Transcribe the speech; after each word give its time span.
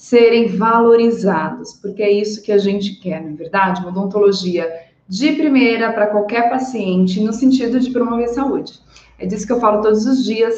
serem 0.00 0.56
valorizados, 0.56 1.74
porque 1.74 2.02
é 2.02 2.10
isso 2.10 2.42
que 2.42 2.50
a 2.50 2.56
gente 2.56 2.94
quer, 2.94 3.22
não 3.22 3.32
é 3.32 3.34
verdade? 3.34 3.82
Uma 3.82 3.90
odontologia 3.90 4.66
de 5.06 5.32
primeira 5.32 5.92
para 5.92 6.06
qualquer 6.06 6.48
paciente, 6.48 7.20
no 7.20 7.34
sentido 7.34 7.78
de 7.78 7.90
promover 7.90 8.30
saúde. 8.30 8.80
É 9.18 9.26
disso 9.26 9.46
que 9.46 9.52
eu 9.52 9.60
falo 9.60 9.82
todos 9.82 10.06
os 10.06 10.24
dias, 10.24 10.56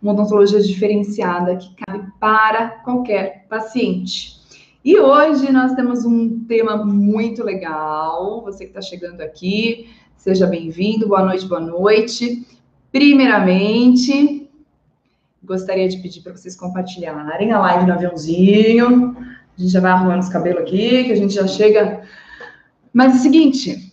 uma 0.00 0.12
odontologia 0.12 0.60
diferenciada 0.60 1.56
que 1.56 1.74
cabe 1.84 2.06
para 2.20 2.68
qualquer 2.84 3.46
paciente. 3.48 4.36
E 4.84 4.96
hoje 4.96 5.50
nós 5.50 5.74
temos 5.74 6.04
um 6.04 6.44
tema 6.44 6.76
muito 6.86 7.42
legal. 7.42 8.42
Você 8.44 8.62
que 8.62 8.70
está 8.70 8.80
chegando 8.80 9.22
aqui, 9.22 9.88
seja 10.16 10.46
bem-vindo. 10.46 11.08
Boa 11.08 11.24
noite, 11.24 11.46
boa 11.46 11.60
noite. 11.60 12.46
Primeiramente, 12.92 14.43
gostaria 15.44 15.88
de 15.88 15.98
pedir 15.98 16.22
para 16.22 16.36
vocês 16.36 16.56
compartilharem 16.56 17.52
a 17.52 17.58
live 17.58 17.86
no 17.86 17.92
aviãozinho. 17.92 19.16
A 19.56 19.60
gente 19.60 19.72
já 19.72 19.80
vai 19.80 19.92
arrumando 19.92 20.20
os 20.20 20.28
cabelos 20.28 20.62
aqui, 20.62 21.04
que 21.04 21.12
a 21.12 21.16
gente 21.16 21.34
já 21.34 21.46
chega. 21.46 22.02
Mas 22.92 23.14
é 23.14 23.16
o 23.16 23.20
seguinte, 23.20 23.92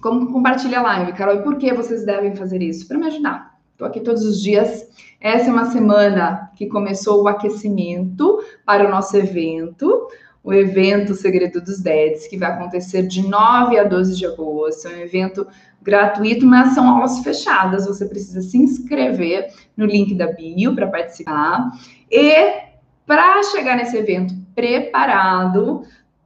como 0.00 0.32
compartilha 0.32 0.78
a 0.78 0.82
live, 0.82 1.12
Carol? 1.12 1.36
E 1.36 1.42
por 1.42 1.56
que 1.56 1.72
vocês 1.72 2.04
devem 2.04 2.34
fazer 2.34 2.62
isso? 2.62 2.86
Para 2.86 2.98
me 2.98 3.06
ajudar. 3.06 3.56
Estou 3.72 3.86
aqui 3.86 4.00
todos 4.00 4.24
os 4.24 4.40
dias. 4.40 4.88
Essa 5.20 5.50
é 5.50 5.52
uma 5.52 5.70
semana 5.70 6.50
que 6.56 6.66
começou 6.66 7.22
o 7.22 7.28
aquecimento 7.28 8.42
para 8.64 8.86
o 8.86 8.90
nosso 8.90 9.16
evento, 9.16 10.08
o 10.46 10.54
evento 10.54 11.12
Segredo 11.12 11.60
dos 11.60 11.80
Dedes, 11.80 12.28
que 12.28 12.36
vai 12.36 12.52
acontecer 12.52 13.02
de 13.02 13.20
9 13.20 13.80
a 13.80 13.82
12 13.82 14.16
de 14.16 14.24
agosto. 14.26 14.86
É 14.86 14.98
um 14.98 15.00
evento 15.00 15.44
gratuito, 15.82 16.46
mas 16.46 16.72
são 16.72 16.88
aulas 16.88 17.18
fechadas. 17.18 17.84
Você 17.84 18.06
precisa 18.06 18.40
se 18.40 18.56
inscrever 18.56 19.52
no 19.76 19.84
link 19.84 20.14
da 20.14 20.28
bio 20.28 20.72
para 20.72 20.86
participar. 20.86 21.72
E 22.08 22.60
para 23.04 23.42
chegar 23.42 23.76
nesse 23.76 23.96
evento 23.96 24.34
preparado, 24.54 25.82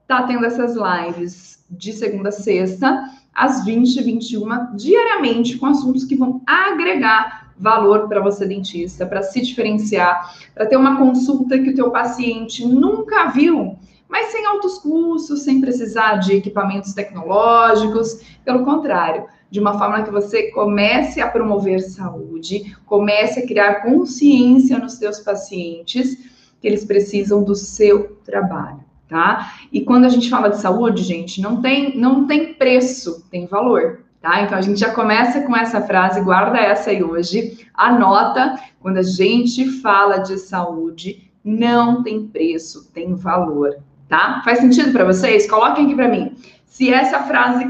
tá 0.07 0.25
tendo 0.25 0.45
essas 0.45 0.75
lives 0.77 1.65
de 1.71 1.95
segunda 1.95 2.29
a 2.29 2.33
sexta 2.33 3.03
às 3.35 3.65
20 3.65 3.97
e 3.97 4.03
21 4.03 4.77
diariamente 4.77 5.57
com 5.57 5.65
assuntos 5.65 6.05
que 6.05 6.15
vão 6.15 6.43
agregar 6.47 7.55
valor 7.57 8.07
para 8.07 8.21
você 8.21 8.45
dentista, 8.45 9.07
para 9.07 9.23
se 9.23 9.41
diferenciar, 9.41 10.35
para 10.55 10.67
ter 10.67 10.77
uma 10.77 10.99
consulta 10.99 11.59
que 11.59 11.71
o 11.71 11.75
teu 11.75 11.91
paciente 11.91 12.67
nunca 12.67 13.29
viu, 13.29 13.79
mas 14.11 14.27
sem 14.27 14.45
altos 14.45 14.79
custos, 14.79 15.43
sem 15.43 15.61
precisar 15.61 16.17
de 16.17 16.35
equipamentos 16.35 16.93
tecnológicos, 16.93 18.21
pelo 18.45 18.65
contrário, 18.65 19.27
de 19.51 19.61
uma 19.61 19.79
forma 19.79 20.03
que 20.03 20.11
você 20.11 20.51
comece 20.51 21.21
a 21.21 21.29
promover 21.29 21.81
saúde, 21.81 22.77
comece 22.85 23.41
a 23.41 23.47
criar 23.47 23.83
consciência 23.83 24.79
nos 24.79 24.99
teus 24.99 25.21
pacientes 25.21 26.31
que 26.61 26.69
eles 26.69 26.85
precisam 26.85 27.43
do 27.43 27.55
seu 27.55 28.17
trabalho 28.25 28.91
tá? 29.11 29.55
E 29.73 29.83
quando 29.83 30.05
a 30.05 30.09
gente 30.09 30.31
fala 30.31 30.49
de 30.49 30.61
saúde, 30.61 31.03
gente, 31.03 31.43
não 31.43 31.61
tem, 31.61 31.99
não 31.99 32.27
tem 32.27 32.55
preço, 32.55 33.27
tem 33.29 33.45
valor, 33.45 34.05
tá? 34.23 34.41
Então 34.43 34.57
a 34.57 34.61
gente 34.61 34.79
já 34.79 34.95
começa 34.95 35.43
com 35.43 35.55
essa 35.55 35.83
frase, 35.83 36.23
guarda 36.23 36.59
essa 36.59 36.91
aí 36.91 37.03
hoje, 37.03 37.67
anota, 37.75 38.59
quando 38.79 38.99
a 38.99 39.03
gente 39.03 39.69
fala 39.83 40.19
de 40.19 40.39
saúde, 40.39 41.29
não 41.45 42.03
tem 42.03 42.29
preço, 42.29 42.91
tem 42.93 43.15
valor, 43.15 43.83
tá? 44.11 44.43
Faz 44.45 44.59
sentido 44.59 44.93
para 44.93 45.07
vocês? 45.07 45.49
Coloquem 45.49 45.87
aqui 45.87 45.95
para 45.95 46.09
mim. 46.09 46.37
Se 46.67 46.93
essa 46.93 47.21
frase 47.23 47.67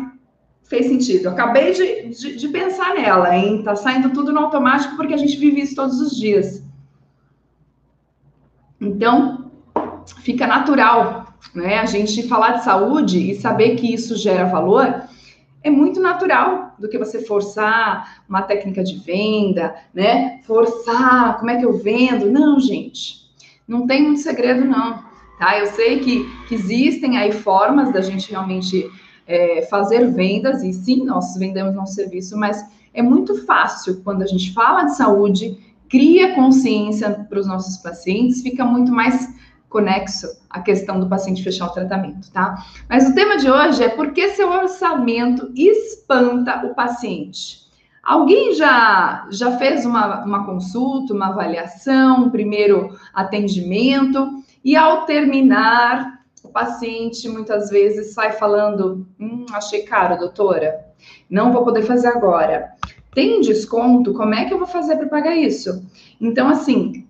fez 0.64 0.86
sentido. 0.86 1.26
Eu 1.26 1.30
acabei 1.32 1.72
de, 1.72 2.08
de, 2.08 2.36
de, 2.36 2.48
pensar 2.48 2.94
nela, 2.94 3.36
hein? 3.36 3.62
Tá 3.62 3.76
saindo 3.76 4.10
tudo 4.10 4.32
no 4.32 4.40
automático 4.40 4.96
porque 4.96 5.14
a 5.14 5.16
gente 5.16 5.36
vive 5.36 5.60
isso 5.60 5.76
todos 5.76 6.00
os 6.00 6.16
dias. 6.16 6.64
Então, 8.80 9.50
fica 10.22 10.46
natural 10.46 11.30
né? 11.54 11.78
A 11.78 11.86
gente 11.86 12.28
falar 12.28 12.52
de 12.52 12.64
saúde 12.64 13.30
e 13.30 13.40
saber 13.40 13.76
que 13.76 13.92
isso 13.92 14.16
gera 14.16 14.44
valor 14.44 15.02
é 15.62 15.70
muito 15.70 16.00
natural 16.00 16.74
do 16.78 16.88
que 16.88 16.98
você 16.98 17.22
forçar 17.22 18.22
uma 18.28 18.42
técnica 18.42 18.82
de 18.82 18.98
venda, 18.98 19.74
né? 19.92 20.40
Forçar, 20.44 21.38
como 21.38 21.50
é 21.50 21.56
que 21.56 21.64
eu 21.64 21.76
vendo? 21.76 22.30
Não, 22.30 22.58
gente, 22.58 23.30
não 23.66 23.86
tem 23.86 24.02
muito 24.02 24.20
segredo, 24.20 24.64
não. 24.64 25.09
Tá? 25.40 25.58
Eu 25.58 25.68
sei 25.68 26.00
que, 26.00 26.22
que 26.46 26.54
existem 26.54 27.16
aí 27.16 27.32
formas 27.32 27.90
da 27.90 28.02
gente 28.02 28.30
realmente 28.30 28.86
é, 29.26 29.62
fazer 29.70 30.06
vendas, 30.12 30.62
e 30.62 30.70
sim, 30.70 31.02
nós 31.02 31.34
vendemos 31.34 31.74
nosso 31.74 31.94
serviço, 31.94 32.36
mas 32.36 32.62
é 32.92 33.00
muito 33.00 33.46
fácil 33.46 34.02
quando 34.04 34.20
a 34.20 34.26
gente 34.26 34.52
fala 34.52 34.84
de 34.84 34.96
saúde, 34.96 35.56
cria 35.88 36.34
consciência 36.34 37.26
para 37.26 37.40
os 37.40 37.46
nossos 37.46 37.78
pacientes, 37.78 38.42
fica 38.42 38.66
muito 38.66 38.92
mais 38.92 39.34
conexo 39.70 40.26
à 40.50 40.60
questão 40.60 41.00
do 41.00 41.08
paciente 41.08 41.42
fechar 41.42 41.68
o 41.68 41.72
tratamento, 41.72 42.30
tá? 42.30 42.62
Mas 42.86 43.08
o 43.08 43.14
tema 43.14 43.38
de 43.38 43.50
hoje 43.50 43.82
é 43.82 43.88
por 43.88 44.12
que 44.12 44.28
seu 44.30 44.50
orçamento 44.50 45.50
espanta 45.56 46.66
o 46.66 46.74
paciente. 46.74 47.60
Alguém 48.02 48.54
já, 48.54 49.26
já 49.30 49.56
fez 49.56 49.86
uma, 49.86 50.22
uma 50.22 50.44
consulta, 50.44 51.14
uma 51.14 51.28
avaliação, 51.28 52.24
um 52.24 52.30
primeiro 52.30 52.94
atendimento, 53.14 54.39
e 54.64 54.76
ao 54.76 55.06
terminar, 55.06 56.20
o 56.42 56.48
paciente 56.48 57.28
muitas 57.28 57.70
vezes 57.70 58.14
sai 58.14 58.32
falando: 58.32 59.06
Hum, 59.18 59.46
achei 59.52 59.82
caro, 59.82 60.18
doutora, 60.18 60.84
não 61.28 61.52
vou 61.52 61.64
poder 61.64 61.82
fazer 61.82 62.08
agora. 62.08 62.70
Tem 63.14 63.40
desconto? 63.40 64.14
Como 64.14 64.34
é 64.34 64.44
que 64.44 64.54
eu 64.54 64.58
vou 64.58 64.66
fazer 64.66 64.96
para 64.96 65.08
pagar 65.08 65.36
isso? 65.36 65.84
Então, 66.20 66.48
assim, 66.48 67.06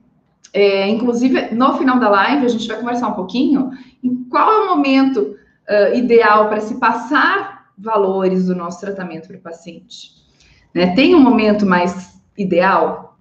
é, 0.52 0.88
inclusive, 0.88 1.54
no 1.54 1.76
final 1.76 1.98
da 1.98 2.08
live, 2.08 2.46
a 2.46 2.48
gente 2.48 2.66
vai 2.66 2.78
conversar 2.78 3.08
um 3.08 3.14
pouquinho 3.14 3.70
em 4.02 4.24
qual 4.24 4.50
é 4.50 4.58
o 4.60 4.76
momento 4.76 5.36
uh, 5.68 5.94
ideal 5.94 6.48
para 6.48 6.60
se 6.60 6.78
passar 6.78 7.70
valores 7.76 8.46
do 8.46 8.54
nosso 8.54 8.80
tratamento 8.80 9.28
para 9.28 9.36
o 9.36 9.40
paciente. 9.40 10.12
Né? 10.74 10.94
Tem 10.94 11.14
um 11.14 11.20
momento 11.20 11.66
mais 11.66 12.20
ideal? 12.36 13.18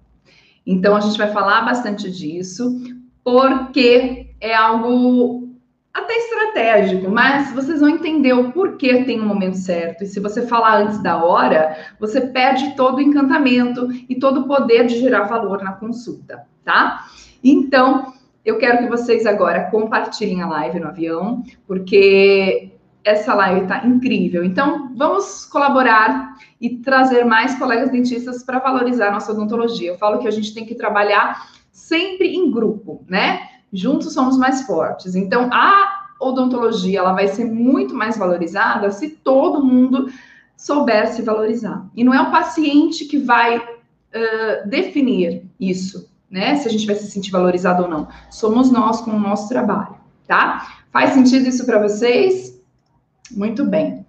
Então, 0.66 0.96
a 0.96 1.00
gente 1.00 1.18
vai 1.18 1.30
falar 1.32 1.62
bastante 1.62 2.10
disso, 2.10 2.80
porque 3.24 4.34
é 4.40 4.54
algo 4.54 5.48
até 5.92 6.16
estratégico, 6.16 7.10
mas 7.10 7.52
vocês 7.52 7.80
vão 7.80 7.88
entender 7.88 8.32
o 8.32 8.52
porquê 8.52 9.04
tem 9.04 9.20
um 9.20 9.26
momento 9.26 9.56
certo. 9.56 10.04
E 10.04 10.06
se 10.06 10.20
você 10.20 10.46
falar 10.46 10.82
antes 10.82 11.02
da 11.02 11.22
hora, 11.22 11.76
você 11.98 12.20
perde 12.20 12.74
todo 12.76 12.98
o 12.98 13.00
encantamento 13.00 13.88
e 14.08 14.14
todo 14.14 14.40
o 14.40 14.46
poder 14.46 14.86
de 14.86 14.98
gerar 14.98 15.24
valor 15.24 15.62
na 15.62 15.72
consulta, 15.72 16.46
tá? 16.64 17.06
Então, 17.42 18.12
eu 18.44 18.58
quero 18.58 18.78
que 18.78 18.88
vocês 18.88 19.26
agora 19.26 19.70
compartilhem 19.70 20.42
a 20.42 20.48
live 20.48 20.80
no 20.80 20.88
avião, 20.88 21.42
porque 21.66 22.70
essa 23.04 23.34
live 23.34 23.62
está 23.62 23.86
incrível. 23.86 24.44
Então, 24.44 24.94
vamos 24.94 25.44
colaborar 25.46 26.34
e 26.60 26.76
trazer 26.76 27.24
mais 27.24 27.58
colegas 27.58 27.90
dentistas 27.90 28.42
para 28.42 28.58
valorizar 28.58 29.08
a 29.08 29.12
nossa 29.12 29.32
odontologia. 29.32 29.90
Eu 29.90 29.98
falo 29.98 30.18
que 30.18 30.28
a 30.28 30.30
gente 30.30 30.54
tem 30.54 30.64
que 30.64 30.74
trabalhar 30.74 31.48
sempre 31.80 32.34
em 32.34 32.50
grupo, 32.50 33.04
né? 33.08 33.48
Juntos 33.72 34.12
somos 34.12 34.36
mais 34.36 34.62
fortes. 34.62 35.14
Então, 35.14 35.48
a 35.52 36.08
odontologia 36.20 36.98
ela 36.98 37.12
vai 37.12 37.28
ser 37.28 37.44
muito 37.44 37.94
mais 37.94 38.18
valorizada 38.18 38.90
se 38.90 39.08
todo 39.08 39.64
mundo 39.64 40.08
souber 40.56 41.08
se 41.08 41.22
valorizar. 41.22 41.88
E 41.96 42.04
não 42.04 42.12
é 42.12 42.20
o 42.20 42.30
paciente 42.30 43.06
que 43.06 43.18
vai 43.18 43.56
uh, 43.58 44.68
definir 44.68 45.46
isso, 45.58 46.10
né? 46.30 46.56
Se 46.56 46.68
a 46.68 46.70
gente 46.70 46.86
vai 46.86 46.94
se 46.94 47.10
sentir 47.10 47.30
valorizado 47.30 47.84
ou 47.84 47.88
não. 47.88 48.08
Somos 48.30 48.70
nós 48.70 49.00
com 49.00 49.12
o 49.12 49.18
nosso 49.18 49.48
trabalho, 49.48 49.96
tá? 50.26 50.82
Faz 50.92 51.10
sentido 51.10 51.48
isso 51.48 51.64
para 51.64 51.80
vocês? 51.80 52.60
Muito 53.30 53.64
bem. 53.64 54.04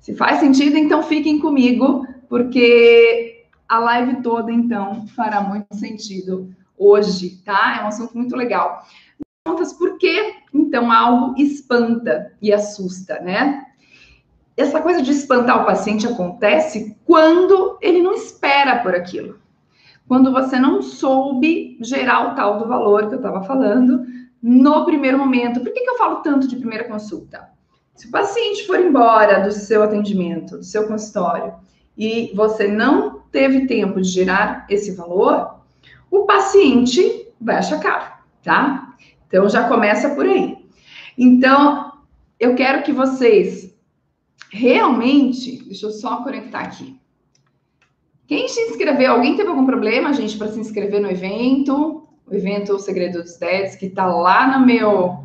Se 0.00 0.14
faz 0.14 0.40
sentido, 0.40 0.76
então 0.76 1.02
fiquem 1.02 1.38
comigo, 1.38 2.06
porque 2.28 3.46
a 3.68 3.78
live 3.78 4.22
toda, 4.22 4.52
então, 4.52 5.06
fará 5.08 5.40
muito 5.40 5.74
sentido 5.74 6.54
hoje, 6.78 7.42
tá? 7.44 7.78
É 7.80 7.84
um 7.84 7.88
assunto 7.88 8.16
muito 8.16 8.36
legal. 8.36 8.84
Contas 9.46 9.72
por 9.72 9.98
que, 9.98 10.34
então, 10.52 10.90
algo 10.90 11.34
espanta 11.40 12.32
e 12.40 12.52
assusta, 12.52 13.20
né? 13.20 13.64
Essa 14.56 14.80
coisa 14.80 15.02
de 15.02 15.10
espantar 15.10 15.62
o 15.62 15.66
paciente 15.66 16.06
acontece 16.06 16.96
quando 17.04 17.78
ele 17.80 18.02
não 18.02 18.14
espera 18.14 18.82
por 18.82 18.94
aquilo. 18.94 19.38
Quando 20.08 20.32
você 20.32 20.58
não 20.58 20.80
soube 20.82 21.76
gerar 21.80 22.32
o 22.32 22.34
tal 22.34 22.58
do 22.58 22.66
valor 22.66 23.08
que 23.08 23.14
eu 23.14 23.18
estava 23.18 23.42
falando 23.42 24.06
no 24.42 24.84
primeiro 24.84 25.18
momento. 25.18 25.60
Por 25.60 25.72
que, 25.72 25.80
que 25.80 25.90
eu 25.90 25.98
falo 25.98 26.16
tanto 26.16 26.46
de 26.46 26.56
primeira 26.56 26.84
consulta? 26.84 27.50
Se 27.94 28.06
o 28.06 28.10
paciente 28.10 28.66
for 28.66 28.78
embora 28.78 29.40
do 29.40 29.50
seu 29.50 29.82
atendimento, 29.82 30.58
do 30.58 30.64
seu 30.64 30.86
consultório, 30.86 31.54
e 31.96 32.32
você 32.34 32.68
não 32.68 33.22
teve 33.32 33.66
tempo 33.66 34.00
de 34.00 34.08
gerar 34.08 34.66
esse 34.68 34.92
valor, 34.92 35.55
o 36.10 36.24
paciente 36.24 37.28
vai 37.40 37.56
achar 37.56 37.80
caro, 37.80 38.12
tá? 38.42 38.94
Então 39.26 39.48
já 39.48 39.68
começa 39.68 40.10
por 40.10 40.26
aí. 40.26 40.56
Então, 41.18 41.92
eu 42.38 42.54
quero 42.54 42.82
que 42.82 42.92
vocês 42.92 43.74
realmente, 44.50 45.64
deixa 45.64 45.86
eu 45.86 45.90
só 45.90 46.22
conectar 46.22 46.60
aqui. 46.60 46.98
Quem 48.26 48.48
se 48.48 48.60
inscreveu, 48.60 49.12
alguém 49.12 49.36
teve 49.36 49.48
algum 49.48 49.64
problema, 49.64 50.12
gente, 50.12 50.36
para 50.36 50.48
se 50.48 50.58
inscrever 50.58 51.00
no 51.00 51.10
evento? 51.10 52.08
O 52.26 52.34
evento 52.34 52.74
O 52.74 52.78
Segredo 52.78 53.22
dos 53.22 53.36
Dedos, 53.36 53.76
que 53.76 53.86
está 53.86 54.06
lá 54.06 54.58
no 54.58 54.66
meu, 54.66 55.18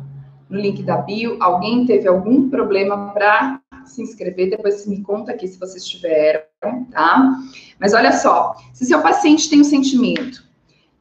no 0.48 0.58
link 0.58 0.82
da 0.84 0.98
bio. 0.98 1.36
Alguém 1.40 1.84
teve 1.84 2.06
algum 2.06 2.48
problema 2.48 3.12
para 3.12 3.60
se 3.84 4.02
inscrever? 4.02 4.50
Depois 4.50 4.86
me 4.86 5.02
conta 5.02 5.32
aqui 5.32 5.48
se 5.48 5.58
vocês 5.58 5.84
tiveram, 5.84 6.44
tá? 6.92 7.32
Mas 7.80 7.92
olha 7.92 8.12
só, 8.12 8.54
se 8.72 8.86
seu 8.86 9.02
paciente 9.02 9.50
tem 9.50 9.60
um 9.60 9.64
sentimento 9.64 10.51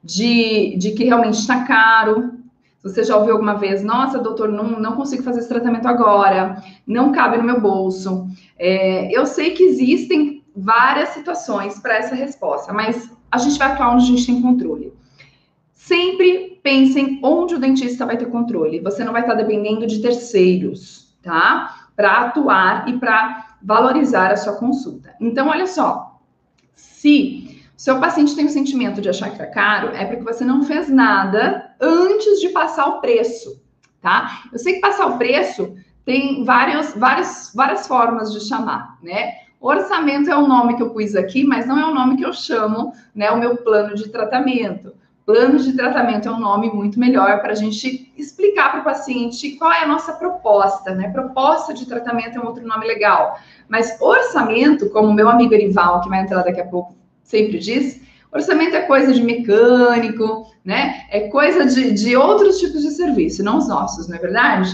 de, 0.03 0.75
de 0.77 0.92
que 0.92 1.03
realmente 1.03 1.39
está 1.39 1.63
caro, 1.63 2.42
você 2.83 3.03
já 3.03 3.15
ouviu 3.15 3.33
alguma 3.33 3.56
vez, 3.56 3.83
nossa, 3.83 4.18
doutor, 4.18 4.50
não, 4.50 4.80
não 4.80 4.95
consigo 4.95 5.21
fazer 5.21 5.39
esse 5.39 5.50
tratamento 5.50 5.88
agora, 5.88 6.63
não 6.86 7.12
cabe 7.12 7.38
no 7.38 7.44
meu 7.44 7.62
bolso. 7.62 8.27
É, 8.57 9.15
eu 9.15 9.25
sei 9.25 9.51
que 9.51 9.63
existem 9.63 10.44
várias 10.56 11.09
situações 11.09 11.80
para 11.80 11.98
essa 11.98 12.15
resposta, 12.15 12.74
mas 12.74 13.12
a 13.30 13.38
gente 13.38 13.57
vai 13.57 13.71
atuar 13.71 13.94
onde 13.94 14.03
a 14.03 14.07
gente 14.07 14.25
tem 14.25 14.42
controle. 14.42 14.94
Sempre 15.71 16.59
pensem 16.63 17.19
onde 17.24 17.56
o 17.56 17.59
dentista 17.59 18.06
vai 18.06 18.18
ter 18.18 18.27
controle. 18.27 18.80
Você 18.80 19.03
não 19.03 19.12
vai 19.12 19.21
estar 19.21 19.36
dependendo 19.36 19.86
de 19.86 20.01
terceiros, 20.01 21.15
tá? 21.21 21.89
Para 21.95 22.21
atuar 22.21 22.88
e 22.88 22.98
para 22.98 23.57
valorizar 23.62 24.31
a 24.31 24.38
sua 24.38 24.53
consulta. 24.56 25.13
Então, 25.19 25.50
olha 25.50 25.68
só. 25.68 26.19
Se 26.75 27.60
seu 27.81 27.99
paciente 27.99 28.35
tem 28.35 28.45
o 28.45 28.49
sentimento 28.49 29.01
de 29.01 29.09
achar 29.09 29.31
que 29.31 29.41
é 29.41 29.45
caro, 29.47 29.89
é 29.95 30.05
porque 30.05 30.21
você 30.21 30.45
não 30.45 30.61
fez 30.61 30.87
nada 30.87 31.73
antes 31.81 32.39
de 32.39 32.49
passar 32.49 32.85
o 32.85 33.01
preço, 33.01 33.59
tá? 33.99 34.43
Eu 34.53 34.59
sei 34.59 34.73
que 34.73 34.81
passar 34.81 35.07
o 35.07 35.17
preço 35.17 35.73
tem 36.05 36.43
várias, 36.43 36.93
várias, 36.93 37.51
várias 37.55 37.87
formas 37.87 38.31
de 38.31 38.39
chamar, 38.41 38.99
né? 39.01 39.31
Orçamento 39.59 40.29
é 40.29 40.35
o 40.37 40.47
nome 40.47 40.75
que 40.75 40.83
eu 40.83 40.91
pus 40.91 41.15
aqui, 41.15 41.43
mas 41.43 41.65
não 41.65 41.79
é 41.79 41.83
o 41.87 41.91
nome 41.91 42.17
que 42.17 42.23
eu 42.23 42.31
chamo, 42.33 42.93
né? 43.15 43.31
O 43.31 43.39
meu 43.39 43.57
plano 43.57 43.95
de 43.95 44.09
tratamento. 44.09 44.93
Plano 45.25 45.57
de 45.57 45.73
tratamento 45.73 46.27
é 46.27 46.31
um 46.31 46.39
nome 46.39 46.69
muito 46.69 46.99
melhor 46.99 47.41
para 47.41 47.53
a 47.53 47.55
gente 47.55 48.13
explicar 48.15 48.69
para 48.69 48.81
o 48.81 48.83
paciente 48.83 49.57
qual 49.57 49.71
é 49.71 49.81
a 49.81 49.87
nossa 49.87 50.13
proposta, 50.13 50.93
né? 50.93 51.09
Proposta 51.09 51.73
de 51.73 51.87
tratamento 51.87 52.37
é 52.37 52.39
um 52.39 52.45
outro 52.45 52.63
nome 52.63 52.85
legal. 52.85 53.39
Mas 53.67 53.99
orçamento, 53.99 54.87
como 54.91 55.11
meu 55.11 55.27
amigo 55.27 55.55
Erival, 55.55 56.01
que 56.01 56.09
vai 56.09 56.21
entrar 56.21 56.43
daqui 56.43 56.61
a 56.61 56.67
pouco, 56.67 57.00
sempre 57.31 57.57
diz, 57.57 58.01
orçamento 58.31 58.75
é 58.75 58.81
coisa 58.81 59.13
de 59.13 59.23
mecânico, 59.23 60.51
né? 60.63 61.05
É 61.09 61.29
coisa 61.29 61.65
de, 61.65 61.93
de 61.93 62.15
outros 62.15 62.59
tipos 62.59 62.81
de 62.81 62.91
serviço, 62.91 63.41
não 63.41 63.57
os 63.57 63.69
nossos, 63.69 64.07
não 64.09 64.17
é 64.17 64.19
verdade? 64.19 64.69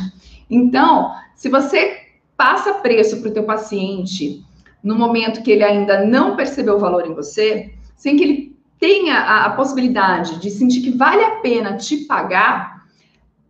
Então, 0.49 1.11
se 1.35 1.49
você 1.49 1.99
passa 2.35 2.73
preço 2.75 3.21
para 3.21 3.29
o 3.29 3.33
teu 3.33 3.43
paciente 3.43 4.43
no 4.83 4.95
momento 4.95 5.43
que 5.43 5.51
ele 5.51 5.63
ainda 5.63 6.03
não 6.03 6.35
percebeu 6.35 6.75
o 6.75 6.79
valor 6.79 7.05
em 7.05 7.13
você, 7.13 7.73
sem 7.95 8.17
que 8.17 8.23
ele 8.23 8.57
tenha 8.79 9.15
a, 9.15 9.45
a 9.45 9.49
possibilidade 9.51 10.39
de 10.39 10.49
sentir 10.49 10.81
que 10.81 10.91
vale 10.91 11.23
a 11.23 11.37
pena 11.37 11.77
te 11.77 12.05
pagar, 12.05 12.85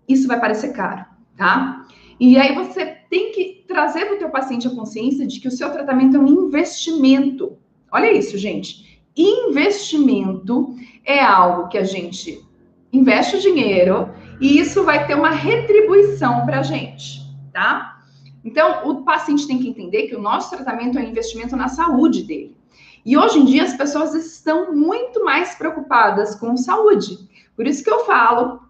isso 0.08 0.28
vai 0.28 0.40
parecer 0.40 0.74
caro, 0.74 1.06
tá? 1.36 1.86
E 2.20 2.38
aí 2.38 2.56
você 2.56 2.86
tem 3.10 3.32
que 3.32 3.64
trazer 3.68 4.06
para 4.06 4.16
o 4.16 4.20
teu 4.20 4.30
paciente 4.30 4.68
a 4.68 4.72
consciência 4.72 5.28
de 5.28 5.40
que 5.40 5.48
o 5.48 5.52
seu 5.52 5.70
tratamento 5.70 6.18
é 6.18 6.20
um 6.20 6.28
investimento. 6.28 7.58
Olha 7.92 8.12
isso, 8.12 8.38
gente. 8.38 8.87
Investimento 9.18 10.76
é 11.04 11.20
algo 11.20 11.70
que 11.70 11.78
a 11.78 11.84
gente 11.84 12.46
investe 12.94 13.42
dinheiro 13.42 14.10
e 14.40 14.60
isso 14.60 14.84
vai 14.84 15.08
ter 15.08 15.16
uma 15.16 15.32
retribuição 15.32 16.46
para 16.46 16.60
a 16.60 16.64
gente, 16.64 17.22
tá? 17.52 17.98
Então, 18.46 18.88
o 18.88 19.04
paciente 19.04 19.48
tem 19.48 19.58
que 19.60 19.68
entender 19.68 20.04
que 20.04 20.16
o 20.16 20.22
nosso 20.22 20.52
tratamento 20.52 20.98
é 20.98 21.02
um 21.02 21.10
investimento 21.10 21.56
na 21.56 21.68
saúde 21.68 22.24
dele. 22.24 22.56
E 23.04 23.18
hoje 23.18 23.40
em 23.40 23.46
dia 23.46 23.64
as 23.64 23.74
pessoas 23.74 24.14
estão 24.14 24.76
muito 24.76 25.24
mais 25.26 25.56
preocupadas 25.56 26.36
com 26.36 26.56
saúde. 26.56 27.18
Por 27.56 27.66
isso 27.66 27.84
que 27.84 27.90
eu 27.90 28.06
falo 28.06 28.62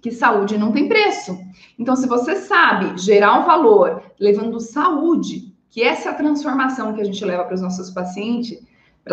que 0.00 0.10
saúde 0.10 0.56
não 0.56 0.72
tem 0.72 0.88
preço. 0.88 1.38
Então, 1.78 1.94
se 1.94 2.06
você 2.06 2.36
sabe 2.36 2.98
gerar 2.98 3.38
um 3.38 3.44
valor 3.44 4.02
levando 4.18 4.58
saúde, 4.60 5.54
que 5.68 5.82
essa 5.82 6.08
é 6.08 6.12
a 6.12 6.16
transformação 6.16 6.94
que 6.94 7.00
a 7.00 7.04
gente 7.04 7.24
leva 7.24 7.44
para 7.44 7.54
os 7.54 7.60
nossos 7.60 7.90
pacientes, 7.90 8.58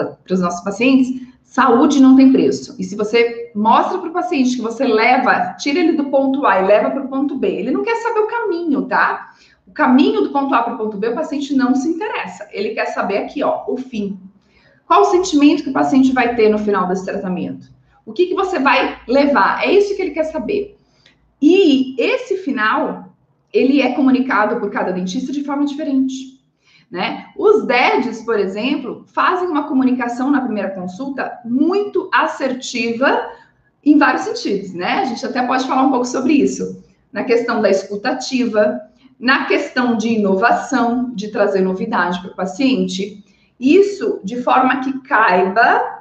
para 0.06 0.34
os 0.34 0.40
nossos 0.40 0.64
pacientes, 0.64 1.22
saúde 1.44 2.00
não 2.00 2.16
tem 2.16 2.32
preço. 2.32 2.76
E 2.78 2.84
se 2.84 2.96
você 2.96 3.52
mostra 3.56 3.98
para 3.98 4.10
o 4.10 4.14
paciente 4.14 4.56
que 4.56 4.62
você 4.62 4.86
leva, 4.86 5.56
tira 5.60 5.80
ele 5.80 5.94
do 5.94 6.06
ponto 6.06 6.46
A 6.46 6.62
e 6.62 6.66
leva 6.66 6.92
para 6.92 7.04
o 7.04 7.08
ponto 7.08 7.38
B, 7.38 7.48
ele 7.48 7.72
não 7.72 7.84
quer 7.84 7.96
saber 7.96 8.20
o 8.20 8.28
caminho, 8.28 8.84
tá? 8.84 9.32
O 9.66 9.72
caminho 9.72 10.22
do 10.22 10.30
ponto 10.30 10.54
A 10.54 10.64
para 10.64 10.76
o 10.76 10.78
ponto 10.78 10.98
B, 10.98 11.10
o 11.10 11.16
paciente 11.16 11.56
não 11.56 11.76
se 11.76 11.90
interessa. 11.90 12.48
Ele 12.52 12.72
quer 12.72 12.86
saber 12.88 13.18
aqui, 13.18 13.44
ó, 13.44 13.64
o 13.68 13.78
fim. 13.78 14.20
Qual 14.86 15.02
o 15.02 15.06
sentimento 15.06 15.64
que 15.64 15.70
o 15.70 15.74
paciente 15.74 16.12
vai 16.14 16.36
ter 16.36 16.50
no 16.50 16.60
final 16.60 16.88
desse 16.88 17.06
tratamento? 17.06 17.68
O 18.06 18.14
que, 18.14 18.28
que 18.28 18.36
você 18.36 18.58
vai 18.58 19.00
levar? 19.08 19.62
É 19.64 19.72
isso 19.72 19.96
que 19.96 20.02
ele 20.02 20.12
quer 20.12 20.24
saber. 20.24 20.78
E 21.42 21.96
esse 22.02 22.38
final, 22.38 23.14
ele 23.52 23.82
é 23.82 23.94
comunicado 23.94 24.60
por 24.60 24.72
cada 24.72 24.92
dentista 24.92 25.32
de 25.32 25.44
forma 25.44 25.66
diferente. 25.66 26.37
Né? 26.90 27.28
Os 27.36 27.68
DEDs, 27.68 28.24
por 28.24 28.40
exemplo, 28.40 29.04
fazem 29.08 29.48
uma 29.48 29.68
comunicação 29.68 30.32
na 30.32 30.42
primeira 30.42 30.70
consulta 30.70 31.38
muito 31.44 32.10
assertiva 32.14 33.30
em 33.84 33.98
vários 33.98 34.24
sentidos, 34.24 34.74
né? 34.74 35.00
A 35.00 35.06
gente 35.06 35.26
até 35.26 35.46
pode 35.46 35.68
falar 35.68 35.84
um 35.84 35.90
pouco 35.90 36.06
sobre 36.06 36.34
isso. 36.34 36.84
Na 37.12 37.24
questão 37.24 37.62
da 37.62 37.70
escutativa, 37.70 38.82
na 39.20 39.46
questão 39.46 39.98
de 39.98 40.10
inovação, 40.10 41.14
de 41.14 41.30
trazer 41.30 41.62
novidade 41.62 42.22
para 42.22 42.32
o 42.32 42.36
paciente, 42.36 43.24
isso 43.60 44.20
de 44.24 44.42
forma 44.42 44.82
que 44.82 45.00
caiba 45.02 45.98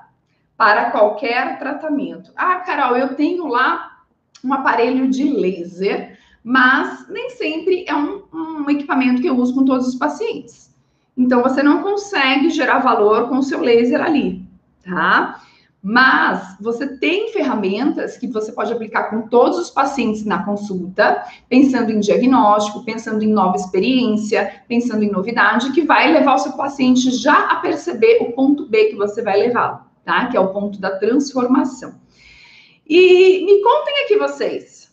para 0.56 0.90
qualquer 0.90 1.58
tratamento. 1.58 2.32
Ah, 2.36 2.56
Carol, 2.56 2.96
eu 2.96 3.14
tenho 3.14 3.46
lá 3.46 4.02
um 4.44 4.52
aparelho 4.52 5.08
de 5.08 5.24
laser, 5.24 6.18
mas 6.42 7.08
nem 7.08 7.30
sempre 7.30 7.84
é 7.86 7.94
um, 7.94 8.22
um 8.32 8.70
equipamento 8.70 9.20
que 9.20 9.28
eu 9.28 9.36
uso 9.36 9.54
com 9.54 9.64
todos 9.64 9.88
os 9.88 9.94
pacientes. 9.96 10.74
Então, 11.16 11.42
você 11.42 11.62
não 11.62 11.82
consegue 11.82 12.50
gerar 12.50 12.80
valor 12.80 13.28
com 13.28 13.38
o 13.38 13.42
seu 13.42 13.60
laser 13.60 14.02
ali, 14.02 14.44
tá? 14.84 15.40
Mas 15.88 16.56
você 16.60 16.98
tem 16.98 17.32
ferramentas 17.32 18.16
que 18.16 18.26
você 18.26 18.50
pode 18.50 18.72
aplicar 18.72 19.04
com 19.04 19.28
todos 19.28 19.56
os 19.56 19.70
pacientes 19.70 20.24
na 20.24 20.42
consulta, 20.42 21.24
pensando 21.48 21.92
em 21.92 22.00
diagnóstico, 22.00 22.84
pensando 22.84 23.22
em 23.22 23.28
nova 23.28 23.56
experiência, 23.56 24.62
pensando 24.66 25.04
em 25.04 25.10
novidade, 25.12 25.70
que 25.70 25.82
vai 25.82 26.12
levar 26.12 26.34
o 26.34 26.38
seu 26.38 26.54
paciente 26.54 27.10
já 27.12 27.52
a 27.52 27.56
perceber 27.60 28.18
o 28.20 28.32
ponto 28.32 28.66
B 28.66 28.86
que 28.86 28.96
você 28.96 29.22
vai 29.22 29.38
levá-lo, 29.38 29.78
tá? 30.04 30.26
Que 30.26 30.36
é 30.36 30.40
o 30.40 30.52
ponto 30.52 30.80
da 30.80 30.98
transformação. 30.98 31.94
E 32.84 33.44
me 33.44 33.62
contem 33.62 34.04
aqui 34.04 34.16
vocês. 34.16 34.92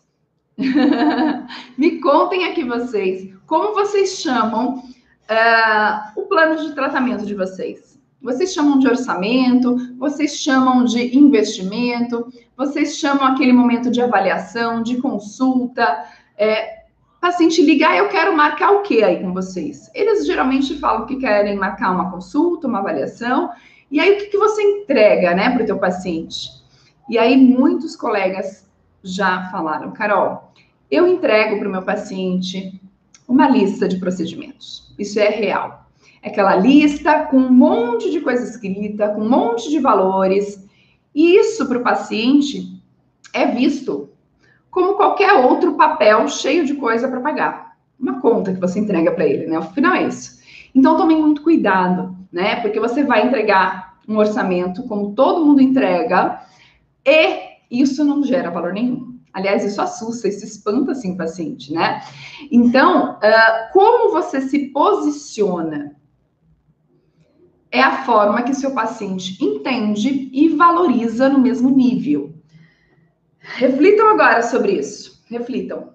me 1.76 2.00
contem 2.02 2.46
aqui 2.46 2.64
vocês. 2.64 3.34
Como 3.48 3.74
vocês 3.74 4.20
chamam 4.20 4.84
uh, 5.30 6.20
o 6.20 6.24
plano 6.24 6.62
de 6.66 6.74
tratamento 6.74 7.26
de 7.26 7.36
vocês? 7.36 8.00
Vocês 8.22 8.54
chamam 8.54 8.80
de 8.80 8.88
orçamento, 8.88 9.76
vocês 9.98 10.40
chamam 10.40 10.86
de 10.86 11.18
investimento, 11.18 12.32
vocês 12.56 12.98
chamam 12.98 13.26
aquele 13.26 13.52
momento 13.52 13.92
de 13.92 14.02
avaliação, 14.02 14.82
de 14.82 14.98
consulta. 15.02 16.06
É, 16.38 16.84
paciente 17.20 17.62
ligar, 17.62 17.98
eu 17.98 18.10
quero 18.10 18.36
marcar 18.36 18.72
o 18.72 18.82
que 18.82 19.02
aí 19.02 19.22
com 19.22 19.34
vocês? 19.34 19.90
Eles 19.94 20.26
geralmente 20.26 20.78
falam 20.78 21.06
que 21.06 21.16
querem 21.16 21.56
marcar 21.56 21.92
uma 21.92 22.12
consulta, 22.12 22.68
uma 22.68 22.80
avaliação, 22.80 23.50
e 23.90 24.00
aí 24.00 24.14
o 24.14 24.18
que, 24.18 24.26
que 24.26 24.38
você 24.38 24.62
entrega, 24.62 25.34
né, 25.34 25.50
para 25.50 25.64
o 25.64 25.66
teu 25.66 25.78
paciente? 25.78 26.50
E 27.10 27.18
aí 27.18 27.38
muitos 27.38 27.96
colegas 27.96 28.70
já 29.02 29.50
falaram, 29.52 29.92
Carol, 29.92 30.52
eu 30.92 31.08
entrego 31.08 31.60
para 31.60 31.68
o 31.68 31.72
meu 31.72 31.82
paciente 31.82 32.82
uma 33.34 33.50
lista 33.50 33.88
de 33.88 33.98
procedimentos. 33.98 34.94
Isso 34.98 35.20
é 35.20 35.30
real 35.30 35.84
aquela 36.24 36.56
lista 36.56 37.26
com 37.26 37.38
um 37.38 37.52
monte 37.52 38.10
de 38.10 38.22
coisa 38.22 38.44
escrita, 38.44 39.10
com 39.10 39.22
um 39.22 39.30
monte 39.30 39.70
de 39.70 39.80
valores. 39.80 40.66
E 41.14 41.36
isso 41.36 41.68
para 41.68 41.78
o 41.78 41.84
paciente 41.84 42.82
é 43.34 43.46
visto 43.46 44.10
como 44.72 44.96
qualquer 44.96 45.34
outro 45.34 45.74
papel 45.74 46.28
cheio 46.28 46.66
de 46.66 46.76
coisa 46.76 47.08
para 47.08 47.20
pagar. 47.20 47.78
Uma 48.00 48.20
conta 48.20 48.54
que 48.54 48.60
você 48.60 48.80
entrega 48.80 49.12
para 49.12 49.26
ele, 49.26 49.46
né? 49.46 49.58
Afinal 49.58 49.96
é 49.96 50.08
isso. 50.08 50.42
Então 50.74 50.98
tomem 50.98 51.22
muito 51.22 51.44
cuidado, 51.44 52.16
né? 52.32 52.56
Porque 52.62 52.80
você 52.80 53.04
vai 53.04 53.28
entregar 53.28 53.98
um 54.08 54.18
orçamento 54.18 54.84
como 54.84 55.14
todo 55.14 55.46
mundo 55.46 55.62
entrega 55.62 56.42
e 57.06 57.54
isso 57.70 58.04
não 58.04 58.24
gera 58.24 58.50
valor 58.50 58.74
nenhum. 58.74 59.13
Aliás, 59.34 59.66
isso 59.66 59.82
assusta, 59.82 60.28
isso 60.28 60.46
espanta 60.46 60.92
assim 60.92 61.14
o 61.14 61.18
paciente, 61.18 61.74
né? 61.74 62.02
Então, 62.52 63.16
uh, 63.16 63.74
como 63.74 64.12
você 64.12 64.42
se 64.42 64.68
posiciona 64.70 65.96
é 67.72 67.82
a 67.82 68.04
forma 68.06 68.44
que 68.44 68.54
seu 68.54 68.72
paciente 68.76 69.44
entende 69.44 70.30
e 70.32 70.50
valoriza 70.50 71.28
no 71.28 71.40
mesmo 71.40 71.72
nível. 71.72 72.32
Reflitam 73.40 74.10
agora 74.10 74.44
sobre 74.44 74.74
isso. 74.74 75.24
Reflitam. 75.26 75.94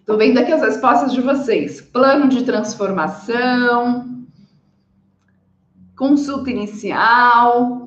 Estou 0.00 0.18
vendo 0.18 0.38
aqui 0.38 0.50
as 0.50 0.60
respostas 0.60 1.12
de 1.12 1.20
vocês. 1.20 1.80
Plano 1.80 2.28
de 2.28 2.42
transformação, 2.42 4.26
consulta 5.96 6.50
inicial. 6.50 7.81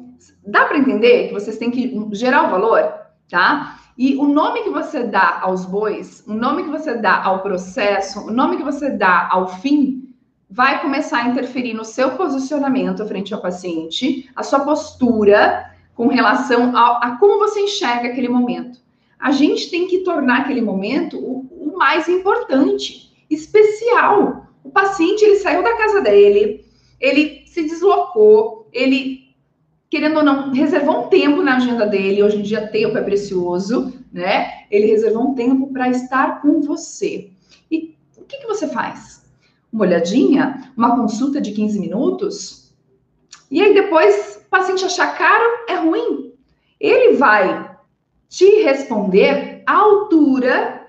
Dá 0.45 0.65
para 0.65 0.77
entender 0.77 1.27
que 1.27 1.33
vocês 1.33 1.57
têm 1.57 1.71
que 1.71 2.07
gerar 2.11 2.47
o 2.47 2.51
valor, 2.51 2.93
tá? 3.29 3.79
E 3.97 4.15
o 4.17 4.25
nome 4.25 4.63
que 4.63 4.69
você 4.69 5.03
dá 5.03 5.39
aos 5.41 5.65
bois, 5.65 6.23
o 6.27 6.33
nome 6.33 6.63
que 6.63 6.69
você 6.69 6.95
dá 6.95 7.23
ao 7.23 7.41
processo, 7.41 8.27
o 8.27 8.31
nome 8.31 8.57
que 8.57 8.63
você 8.63 8.89
dá 8.89 9.29
ao 9.31 9.47
fim, 9.47 10.13
vai 10.49 10.81
começar 10.81 11.19
a 11.19 11.27
interferir 11.29 11.73
no 11.73 11.85
seu 11.85 12.11
posicionamento 12.11 13.05
frente 13.05 13.33
ao 13.33 13.41
paciente, 13.41 14.29
a 14.35 14.43
sua 14.43 14.59
postura 14.59 15.71
com 15.95 16.07
relação 16.07 16.75
a, 16.75 17.17
como 17.19 17.39
você 17.39 17.61
enxerga 17.61 18.09
aquele 18.09 18.27
momento. 18.27 18.79
A 19.17 19.31
gente 19.31 19.71
tem 19.71 19.87
que 19.87 19.99
tornar 19.99 20.41
aquele 20.41 20.61
momento 20.61 21.17
o, 21.17 21.47
o 21.49 21.77
mais 21.77 22.07
importante, 22.07 23.13
especial. 23.29 24.47
O 24.63 24.69
paciente 24.69 25.23
ele 25.23 25.37
saiu 25.37 25.63
da 25.63 25.75
casa 25.77 26.01
dele, 26.01 26.65
ele 26.99 27.43
se 27.47 27.63
deslocou, 27.63 28.69
ele 28.71 29.24
querendo 29.95 30.17
ou 30.17 30.23
não, 30.25 30.51
reservou 30.51 31.05
um 31.05 31.07
tempo 31.07 31.41
na 31.41 31.55
agenda 31.55 31.85
dele. 31.85 32.21
Hoje 32.21 32.39
em 32.39 32.41
dia, 32.41 32.67
tempo 32.67 32.97
é 32.97 33.01
precioso, 33.01 33.93
né? 34.11 34.65
Ele 34.69 34.87
reservou 34.87 35.29
um 35.29 35.35
tempo 35.35 35.71
para 35.71 35.87
estar 35.87 36.41
com 36.41 36.59
você. 36.59 37.31
E 37.71 37.95
o 38.17 38.25
que, 38.25 38.39
que 38.39 38.45
você 38.45 38.67
faz? 38.67 39.25
Uma 39.71 39.85
olhadinha? 39.85 40.69
Uma 40.75 40.97
consulta 40.97 41.39
de 41.39 41.53
15 41.53 41.79
minutos? 41.79 42.73
E 43.49 43.61
aí 43.61 43.73
depois 43.73 44.41
o 44.45 44.49
paciente 44.49 44.83
achar 44.83 45.17
caro, 45.17 45.63
é 45.69 45.75
ruim. 45.75 46.33
Ele 46.77 47.15
vai 47.15 47.73
te 48.27 48.63
responder 48.63 49.63
à 49.65 49.77
altura 49.77 50.87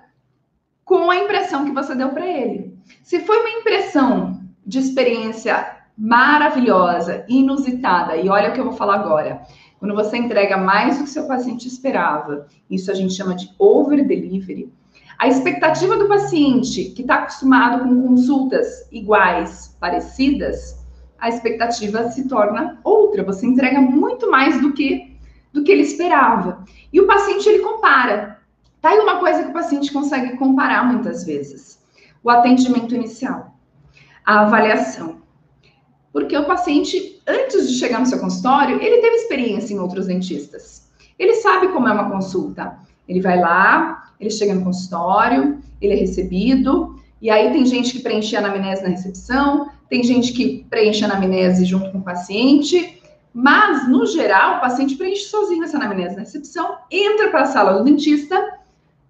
com 0.84 1.08
a 1.12 1.16
impressão 1.16 1.64
que 1.64 1.70
você 1.70 1.94
deu 1.94 2.08
para 2.08 2.26
ele. 2.26 2.76
Se 3.04 3.20
foi 3.20 3.38
uma 3.38 3.60
impressão 3.60 4.40
de 4.66 4.80
experiência 4.80 5.75
maravilhosa, 5.96 7.24
inusitada. 7.28 8.16
E 8.16 8.28
olha 8.28 8.50
o 8.50 8.52
que 8.52 8.60
eu 8.60 8.64
vou 8.64 8.74
falar 8.74 8.96
agora. 8.96 9.42
Quando 9.78 9.94
você 9.94 10.16
entrega 10.16 10.56
mais 10.56 10.98
do 10.98 11.04
que 11.04 11.10
seu 11.10 11.26
paciente 11.26 11.68
esperava, 11.68 12.46
isso 12.70 12.90
a 12.90 12.94
gente 12.94 13.14
chama 13.14 13.34
de 13.34 13.50
over 13.58 14.06
delivery. 14.06 14.72
A 15.18 15.28
expectativa 15.28 15.96
do 15.96 16.08
paciente 16.08 16.90
que 16.90 17.02
está 17.02 17.16
acostumado 17.16 17.84
com 17.84 18.08
consultas 18.08 18.86
iguais, 18.92 19.76
parecidas, 19.80 20.84
a 21.18 21.28
expectativa 21.28 22.10
se 22.10 22.28
torna 22.28 22.78
outra. 22.84 23.24
Você 23.24 23.46
entrega 23.46 23.80
muito 23.80 24.30
mais 24.30 24.60
do 24.60 24.72
que 24.72 25.16
do 25.52 25.64
que 25.64 25.72
ele 25.72 25.82
esperava. 25.82 26.64
E 26.92 27.00
o 27.00 27.06
paciente 27.06 27.48
ele 27.48 27.60
compara. 27.60 28.38
Tá 28.80 28.90
aí 28.90 28.98
uma 28.98 29.18
coisa 29.18 29.42
que 29.42 29.48
o 29.48 29.54
paciente 29.54 29.90
consegue 29.90 30.36
comparar 30.36 30.84
muitas 30.84 31.24
vezes: 31.24 31.82
o 32.22 32.28
atendimento 32.28 32.94
inicial, 32.94 33.56
a 34.24 34.42
avaliação. 34.42 35.22
Porque 36.16 36.34
o 36.34 36.46
paciente, 36.46 37.20
antes 37.28 37.68
de 37.68 37.78
chegar 37.78 38.00
no 38.00 38.06
seu 38.06 38.18
consultório, 38.18 38.80
ele 38.80 39.02
teve 39.02 39.16
experiência 39.16 39.74
em 39.74 39.78
outros 39.78 40.06
dentistas. 40.06 40.90
Ele 41.18 41.34
sabe 41.34 41.68
como 41.68 41.86
é 41.88 41.92
uma 41.92 42.10
consulta. 42.10 42.78
Ele 43.06 43.20
vai 43.20 43.38
lá, 43.38 44.12
ele 44.18 44.30
chega 44.30 44.54
no 44.54 44.64
consultório, 44.64 45.58
ele 45.78 45.92
é 45.92 45.96
recebido, 45.96 46.98
e 47.20 47.28
aí 47.28 47.52
tem 47.52 47.66
gente 47.66 47.92
que 47.92 47.98
preenche 47.98 48.34
a 48.34 48.38
anamnese 48.38 48.82
na 48.82 48.88
recepção, 48.88 49.68
tem 49.90 50.02
gente 50.02 50.32
que 50.32 50.64
preenche 50.70 51.04
a 51.04 51.08
anamnese 51.08 51.66
junto 51.66 51.92
com 51.92 51.98
o 51.98 52.02
paciente, 52.02 52.98
mas, 53.34 53.86
no 53.86 54.06
geral, 54.06 54.56
o 54.56 54.60
paciente 54.62 54.96
preenche 54.96 55.26
sozinho 55.26 55.64
essa 55.64 55.76
anamnese 55.76 56.16
na 56.16 56.22
recepção, 56.22 56.78
entra 56.90 57.28
para 57.28 57.42
a 57.42 57.46
sala 57.46 57.74
do 57.74 57.84
dentista 57.84 58.42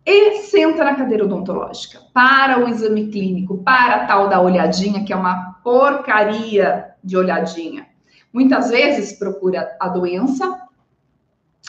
e 0.05 0.39
senta 0.39 0.83
na 0.83 0.97
cadeira 0.97 1.25
odontológica 1.25 2.01
para 2.13 2.65
o 2.65 2.69
exame 2.69 3.07
clínico, 3.07 3.59
para 3.59 3.95
a 3.95 4.07
tal 4.07 4.29
da 4.29 4.41
olhadinha, 4.41 5.05
que 5.05 5.13
é 5.13 5.17
uma 5.17 5.55
porcaria 5.63 6.86
de 7.07 7.17
olhadinha. 7.17 7.87
Muitas 8.33 8.71
vezes 8.71 9.13
procura 9.13 9.77
a 9.81 9.89
doença, 9.89 10.61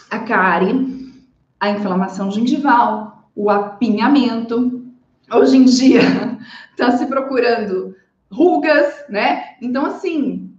a 0.10 0.20
cárie, 0.20 1.14
a 1.60 1.70
inflamação 1.70 2.32
gengival, 2.32 3.30
o 3.36 3.50
apinhamento. 3.50 4.84
Hoje 5.32 5.58
em 5.58 5.66
dia 5.66 6.02
está 6.72 6.92
se 6.98 7.06
procurando 7.06 7.96
rugas, 8.32 9.06
né? 9.10 9.56
Então, 9.62 9.86
assim, 9.86 10.52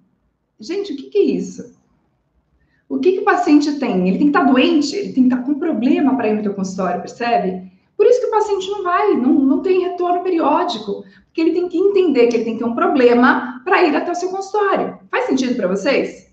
gente, 0.60 0.92
o 0.92 0.96
que, 0.96 1.10
que 1.10 1.18
é 1.18 1.24
isso? 1.24 1.76
O 2.88 2.98
que, 2.98 3.12
que 3.12 3.20
o 3.20 3.24
paciente 3.24 3.78
tem? 3.78 4.08
Ele 4.08 4.18
tem 4.18 4.30
que 4.30 4.38
estar 4.38 4.46
tá 4.46 4.50
doente, 4.50 4.94
ele 4.94 5.12
tem 5.12 5.28
que 5.28 5.34
estar 5.34 5.38
tá 5.38 5.42
com 5.42 5.58
problema 5.58 6.16
para 6.16 6.28
ir 6.28 6.36
no 6.36 6.42
teu 6.42 6.54
consultório, 6.54 7.00
percebe? 7.00 7.70
Por 7.98 8.06
isso 8.06 8.20
que 8.20 8.26
o 8.28 8.30
paciente 8.30 8.70
não 8.70 8.84
vai, 8.84 9.16
não, 9.16 9.34
não 9.34 9.60
tem 9.60 9.80
retorno 9.80 10.22
periódico, 10.22 11.04
porque 11.24 11.40
ele 11.40 11.50
tem 11.50 11.68
que 11.68 11.76
entender 11.76 12.28
que 12.28 12.36
ele 12.36 12.44
tem 12.44 12.52
que 12.52 12.60
ter 12.60 12.64
um 12.64 12.76
problema 12.76 13.60
para 13.64 13.82
ir 13.82 13.94
até 13.96 14.12
o 14.12 14.14
seu 14.14 14.30
consultório. 14.30 15.00
Faz 15.10 15.24
sentido 15.24 15.56
para 15.56 15.66
vocês? 15.66 16.32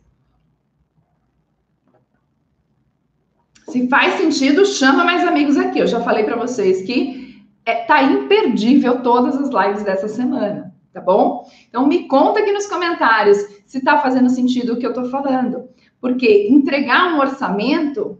Se 3.67 3.89
faz 3.89 4.13
sentido, 4.13 4.63
chama 4.63 5.03
mais 5.03 5.27
amigos 5.27 5.57
aqui. 5.57 5.79
Eu 5.79 5.87
já 5.87 5.99
falei 6.01 6.23
para 6.23 6.35
vocês 6.35 6.83
que 6.83 7.43
é, 7.65 7.83
tá 7.85 8.03
imperdível 8.03 9.01
todas 9.01 9.35
as 9.35 9.49
lives 9.49 9.83
dessa 9.83 10.07
semana, 10.07 10.71
tá 10.93 11.01
bom? 11.01 11.49
Então 11.67 11.87
me 11.87 12.07
conta 12.07 12.41
aqui 12.41 12.51
nos 12.51 12.67
comentários 12.67 13.39
se 13.65 13.81
tá 13.81 13.97
fazendo 13.97 14.29
sentido 14.29 14.73
o 14.73 14.77
que 14.77 14.85
eu 14.85 14.93
tô 14.93 15.05
falando. 15.05 15.67
Porque 15.99 16.47
entregar 16.47 17.11
um 17.11 17.19
orçamento 17.19 18.19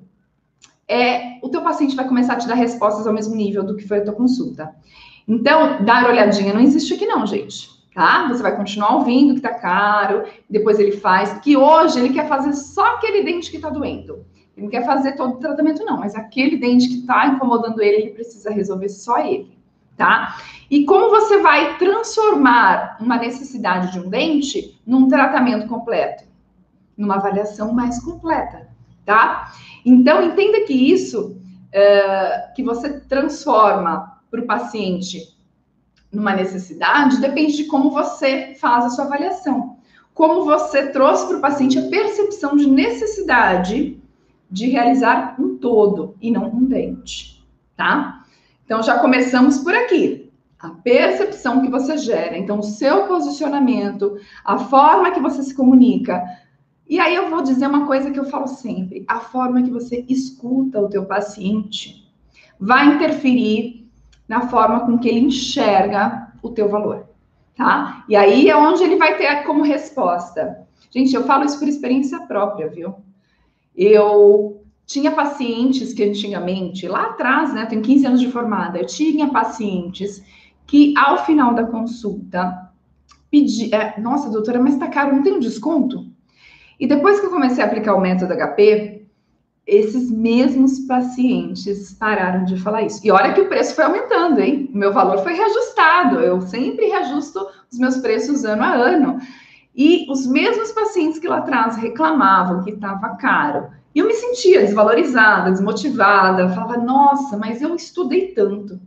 é, 0.87 1.39
o 1.41 1.49
teu 1.49 1.61
paciente 1.61 1.95
vai 1.95 2.07
começar 2.07 2.33
a 2.33 2.37
te 2.37 2.47
dar 2.47 2.55
respostas 2.55 3.07
ao 3.07 3.13
mesmo 3.13 3.35
nível 3.35 3.63
do 3.63 3.75
que 3.75 3.87
foi 3.87 3.99
a 3.99 4.03
tua 4.03 4.13
consulta. 4.13 4.75
Então, 5.27 5.83
dar 5.83 6.07
olhadinha 6.07 6.53
não 6.53 6.61
existe 6.61 6.93
aqui 6.93 7.05
não, 7.05 7.25
gente. 7.25 7.73
Tá? 7.93 8.27
Você 8.27 8.43
vai 8.43 8.55
continuar 8.55 8.95
ouvindo 8.95 9.35
que 9.35 9.41
tá 9.41 9.53
caro, 9.53 10.25
depois 10.49 10.79
ele 10.79 10.91
faz, 10.91 11.39
que 11.39 11.55
hoje 11.55 11.97
ele 11.97 12.13
quer 12.13 12.27
fazer 12.27 12.53
só 12.53 12.95
aquele 12.95 13.23
dente 13.23 13.49
que 13.49 13.57
tá 13.57 13.69
doendo. 13.69 14.25
Ele 14.55 14.65
não 14.65 14.69
quer 14.69 14.85
fazer 14.85 15.13
todo 15.13 15.35
o 15.35 15.39
tratamento, 15.39 15.83
não, 15.85 15.97
mas 15.97 16.13
aquele 16.13 16.57
dente 16.57 16.89
que 16.89 17.07
tá 17.07 17.27
incomodando 17.27 17.81
ele, 17.81 18.03
ele 18.03 18.11
precisa 18.11 18.51
resolver 18.51 18.89
só 18.89 19.19
ele, 19.19 19.57
tá? 19.95 20.37
E 20.69 20.83
como 20.85 21.09
você 21.09 21.41
vai 21.41 21.77
transformar 21.77 22.97
uma 22.99 23.17
necessidade 23.17 23.93
de 23.93 23.99
um 23.99 24.09
dente 24.09 24.77
num 24.85 25.07
tratamento 25.07 25.67
completo? 25.67 26.25
Numa 26.97 27.15
avaliação 27.15 27.73
mais 27.73 28.01
completa, 28.01 28.69
tá? 29.05 29.51
Então, 29.85 30.23
entenda 30.23 30.61
que 30.61 30.73
isso 30.73 31.37
uh, 31.37 32.53
que 32.55 32.63
você 32.63 32.99
transforma 33.01 34.19
para 34.31 34.41
o 34.41 34.45
paciente 34.45 35.35
numa 36.11 36.33
necessidade 36.33 37.19
depende 37.19 37.55
de 37.55 37.65
como 37.65 37.91
você 37.91 38.55
faz 38.59 38.85
a 38.85 38.89
sua 38.89 39.05
avaliação. 39.05 39.77
Como 40.13 40.45
você 40.45 40.87
trouxe 40.87 41.27
para 41.27 41.37
o 41.37 41.41
paciente 41.41 41.77
a 41.77 41.89
percepção 41.89 42.55
de 42.55 42.69
necessidade 42.69 44.01
de 44.49 44.69
realizar 44.69 45.35
um 45.37 45.57
todo 45.57 46.15
e 46.21 46.31
não 46.31 46.45
um 46.45 46.63
dente, 46.63 47.45
tá? 47.75 48.23
Então, 48.63 48.81
já 48.81 48.97
começamos 48.99 49.59
por 49.59 49.75
aqui. 49.75 50.31
A 50.57 50.69
percepção 50.69 51.61
que 51.61 51.69
você 51.69 51.97
gera, 51.97 52.37
então, 52.37 52.59
o 52.59 52.63
seu 52.63 53.05
posicionamento, 53.07 54.17
a 54.43 54.57
forma 54.57 55.11
que 55.11 55.19
você 55.19 55.43
se 55.43 55.53
comunica, 55.53 56.23
e 56.87 56.99
aí 56.99 57.15
eu 57.15 57.29
vou 57.29 57.41
dizer 57.41 57.67
uma 57.67 57.87
coisa 57.87 58.11
que 58.11 58.19
eu 58.19 58.25
falo 58.25 58.47
sempre: 58.47 59.03
a 59.07 59.19
forma 59.19 59.61
que 59.61 59.71
você 59.71 60.05
escuta 60.07 60.79
o 60.79 60.89
teu 60.89 61.05
paciente 61.05 62.07
vai 62.59 62.95
interferir 62.95 63.89
na 64.27 64.47
forma 64.47 64.81
com 64.81 64.97
que 64.97 65.07
ele 65.07 65.19
enxerga 65.19 66.33
o 66.41 66.49
teu 66.49 66.69
valor, 66.69 67.07
tá? 67.55 68.05
E 68.07 68.15
aí 68.15 68.49
é 68.49 68.55
onde 68.55 68.83
ele 68.83 68.97
vai 68.97 69.17
ter 69.17 69.43
como 69.43 69.63
resposta. 69.63 70.65
Gente, 70.91 71.13
eu 71.13 71.23
falo 71.23 71.43
isso 71.43 71.59
por 71.59 71.67
experiência 71.67 72.19
própria, 72.21 72.69
viu? 72.69 72.95
Eu 73.75 74.61
tinha 74.85 75.11
pacientes 75.11 75.93
que 75.93 76.03
antigamente, 76.03 76.87
lá 76.87 77.07
atrás, 77.07 77.53
né, 77.53 77.65
tenho 77.65 77.81
15 77.81 78.05
anos 78.05 78.19
de 78.19 78.31
formada, 78.31 78.77
eu 78.77 78.85
tinha 78.85 79.27
pacientes 79.29 80.23
que 80.67 80.93
ao 80.95 81.25
final 81.25 81.53
da 81.53 81.65
consulta 81.65 82.71
pedi, 83.29 83.73
é, 83.73 83.99
nossa, 83.99 84.29
doutora, 84.29 84.61
mas 84.61 84.77
tá 84.77 84.87
caro, 84.87 85.15
não 85.15 85.23
tem 85.23 85.33
um 85.33 85.39
desconto? 85.39 86.14
E 86.79 86.87
depois 86.87 87.19
que 87.19 87.25
eu 87.25 87.29
comecei 87.29 87.63
a 87.63 87.67
aplicar 87.67 87.95
o 87.95 88.01
método 88.01 88.33
HP, 88.33 89.05
esses 89.65 90.11
mesmos 90.11 90.79
pacientes 90.81 91.93
pararam 91.93 92.45
de 92.45 92.59
falar 92.59 92.83
isso. 92.83 93.01
E 93.03 93.11
olha 93.11 93.33
que 93.33 93.41
o 93.41 93.49
preço 93.49 93.73
foi 93.75 93.83
aumentando, 93.83 94.39
hein? 94.39 94.69
O 94.73 94.77
meu 94.77 94.93
valor 94.93 95.19
foi 95.23 95.33
reajustado. 95.33 96.19
Eu 96.19 96.41
sempre 96.41 96.87
reajusto 96.87 97.47
os 97.71 97.79
meus 97.79 97.97
preços 97.97 98.45
ano 98.45 98.63
a 98.63 98.73
ano. 98.73 99.19
E 99.75 100.05
os 100.09 100.25
mesmos 100.25 100.71
pacientes 100.71 101.19
que 101.19 101.27
lá 101.27 101.37
atrás 101.37 101.75
reclamavam 101.75 102.63
que 102.63 102.71
estava 102.71 103.15
caro, 103.17 103.67
e 103.93 103.99
eu 103.99 104.07
me 104.07 104.13
sentia 104.13 104.59
desvalorizada, 104.59 105.51
desmotivada, 105.51 106.49
falava, 106.49 106.77
nossa, 106.77 107.37
mas 107.37 107.61
eu 107.61 107.73
estudei 107.75 108.27
tanto. 108.33 108.77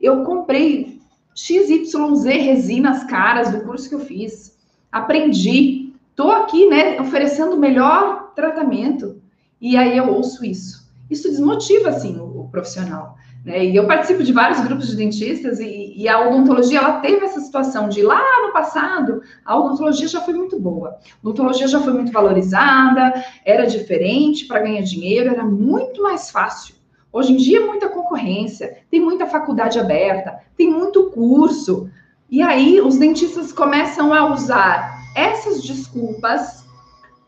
Eu 0.00 0.24
comprei 0.24 1.00
XYZ 1.36 1.94
resinas 2.24 3.04
caras 3.04 3.52
do 3.52 3.60
curso 3.60 3.88
que 3.88 3.94
eu 3.94 4.00
fiz. 4.00 4.58
Aprendi, 4.90 5.89
Estou 6.10 6.30
aqui, 6.30 6.68
né, 6.68 7.00
oferecendo 7.00 7.54
o 7.54 7.58
melhor 7.58 8.32
tratamento. 8.34 9.20
E 9.60 9.76
aí 9.76 9.96
eu 9.96 10.08
ouço 10.08 10.44
isso. 10.44 10.90
Isso 11.10 11.28
desmotiva, 11.28 11.88
assim, 11.88 12.18
o, 12.18 12.42
o 12.42 12.48
profissional. 12.50 13.16
Né? 13.44 13.66
E 13.66 13.76
eu 13.76 13.86
participo 13.86 14.22
de 14.22 14.32
vários 14.32 14.60
grupos 14.60 14.88
de 14.88 14.96
dentistas 14.96 15.58
e, 15.60 15.94
e, 15.96 16.08
a 16.08 16.28
odontologia, 16.28 16.78
ela 16.78 17.00
teve 17.00 17.24
essa 17.24 17.40
situação 17.40 17.88
de 17.88 18.02
lá 18.02 18.22
no 18.46 18.52
passado, 18.52 19.22
a 19.44 19.58
odontologia 19.58 20.08
já 20.08 20.20
foi 20.20 20.34
muito 20.34 20.58
boa. 20.58 20.90
A 20.90 21.28
odontologia 21.28 21.66
já 21.66 21.80
foi 21.80 21.92
muito 21.92 22.12
valorizada, 22.12 23.24
era 23.44 23.66
diferente 23.66 24.46
para 24.46 24.60
ganhar 24.60 24.82
dinheiro, 24.82 25.30
era 25.30 25.44
muito 25.44 26.02
mais 26.02 26.30
fácil. 26.30 26.74
Hoje 27.12 27.32
em 27.32 27.36
dia 27.36 27.60
é 27.60 27.66
muita 27.66 27.88
concorrência, 27.88 28.78
tem 28.90 29.00
muita 29.00 29.26
faculdade 29.26 29.78
aberta, 29.80 30.38
tem 30.56 30.70
muito 30.70 31.10
curso. 31.10 31.90
E 32.30 32.40
aí 32.40 32.80
os 32.80 32.96
dentistas 32.98 33.52
começam 33.52 34.14
a 34.14 34.32
usar 34.32 34.99
essas 35.14 35.62
desculpas 35.62 36.64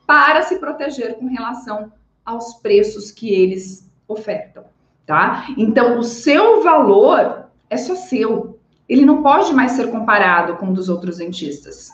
para 0.06 0.42
se 0.42 0.56
proteger 0.56 1.14
com 1.14 1.26
relação 1.26 1.92
aos 2.24 2.54
preços 2.54 3.10
que 3.10 3.32
eles 3.32 3.90
ofertam, 4.06 4.64
tá? 5.06 5.46
Então, 5.56 5.98
o 5.98 6.02
seu 6.02 6.62
valor 6.62 7.46
é 7.68 7.76
só 7.76 7.94
seu. 7.94 8.58
Ele 8.88 9.04
não 9.04 9.22
pode 9.22 9.52
mais 9.54 9.72
ser 9.72 9.90
comparado 9.90 10.56
com 10.56 10.68
o 10.68 10.72
dos 10.74 10.88
outros 10.88 11.18
dentistas. 11.18 11.90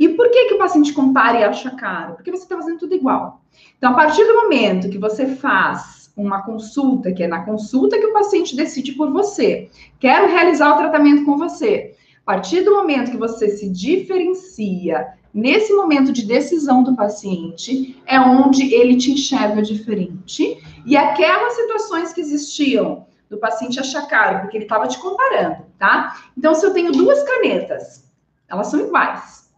E 0.00 0.08
por 0.08 0.30
que, 0.30 0.46
que 0.46 0.54
o 0.54 0.58
paciente 0.58 0.92
compara 0.92 1.38
e 1.38 1.44
acha 1.44 1.70
caro? 1.72 2.14
Porque 2.14 2.30
você 2.30 2.42
está 2.42 2.56
fazendo 2.56 2.78
tudo 2.78 2.94
igual. 2.94 3.42
Então, 3.76 3.92
a 3.92 3.94
partir 3.94 4.24
do 4.24 4.34
momento 4.34 4.88
que 4.88 4.98
você 4.98 5.26
faz 5.26 6.10
uma 6.16 6.42
consulta, 6.42 7.12
que 7.12 7.22
é 7.22 7.28
na 7.28 7.44
consulta 7.44 7.98
que 7.98 8.06
o 8.06 8.12
paciente 8.12 8.56
decide 8.56 8.92
por 8.92 9.10
você, 9.10 9.70
quero 9.98 10.28
realizar 10.28 10.74
o 10.74 10.78
tratamento 10.78 11.24
com 11.24 11.36
você. 11.36 11.91
A 12.24 12.32
partir 12.34 12.62
do 12.62 12.72
momento 12.72 13.10
que 13.10 13.16
você 13.16 13.48
se 13.48 13.68
diferencia 13.68 15.14
nesse 15.34 15.72
momento 15.72 16.12
de 16.12 16.24
decisão 16.24 16.82
do 16.82 16.94
paciente, 16.94 18.00
é 18.06 18.20
onde 18.20 18.72
ele 18.72 18.96
te 18.96 19.12
enxerga 19.12 19.62
diferente. 19.62 20.62
E 20.86 20.96
aquelas 20.96 21.54
situações 21.54 22.12
que 22.12 22.20
existiam 22.20 23.06
do 23.28 23.38
paciente 23.38 23.80
achar 23.80 24.06
caro, 24.06 24.40
porque 24.40 24.58
ele 24.58 24.64
estava 24.64 24.86
te 24.86 24.98
comparando, 24.98 25.64
tá? 25.78 26.16
Então, 26.36 26.54
se 26.54 26.64
eu 26.64 26.72
tenho 26.72 26.92
duas 26.92 27.22
canetas, 27.24 28.12
elas 28.48 28.68
são 28.68 28.80
iguais, 28.80 29.50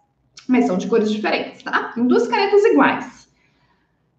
mas 0.49 0.67
são 0.67 0.79
de 0.79 0.87
cores 0.87 1.11
diferentes, 1.11 1.63
tá? 1.63 1.91
Tem 1.95 2.07
duas 2.07 2.29
canetas 2.29 2.65
iguais. 2.65 3.29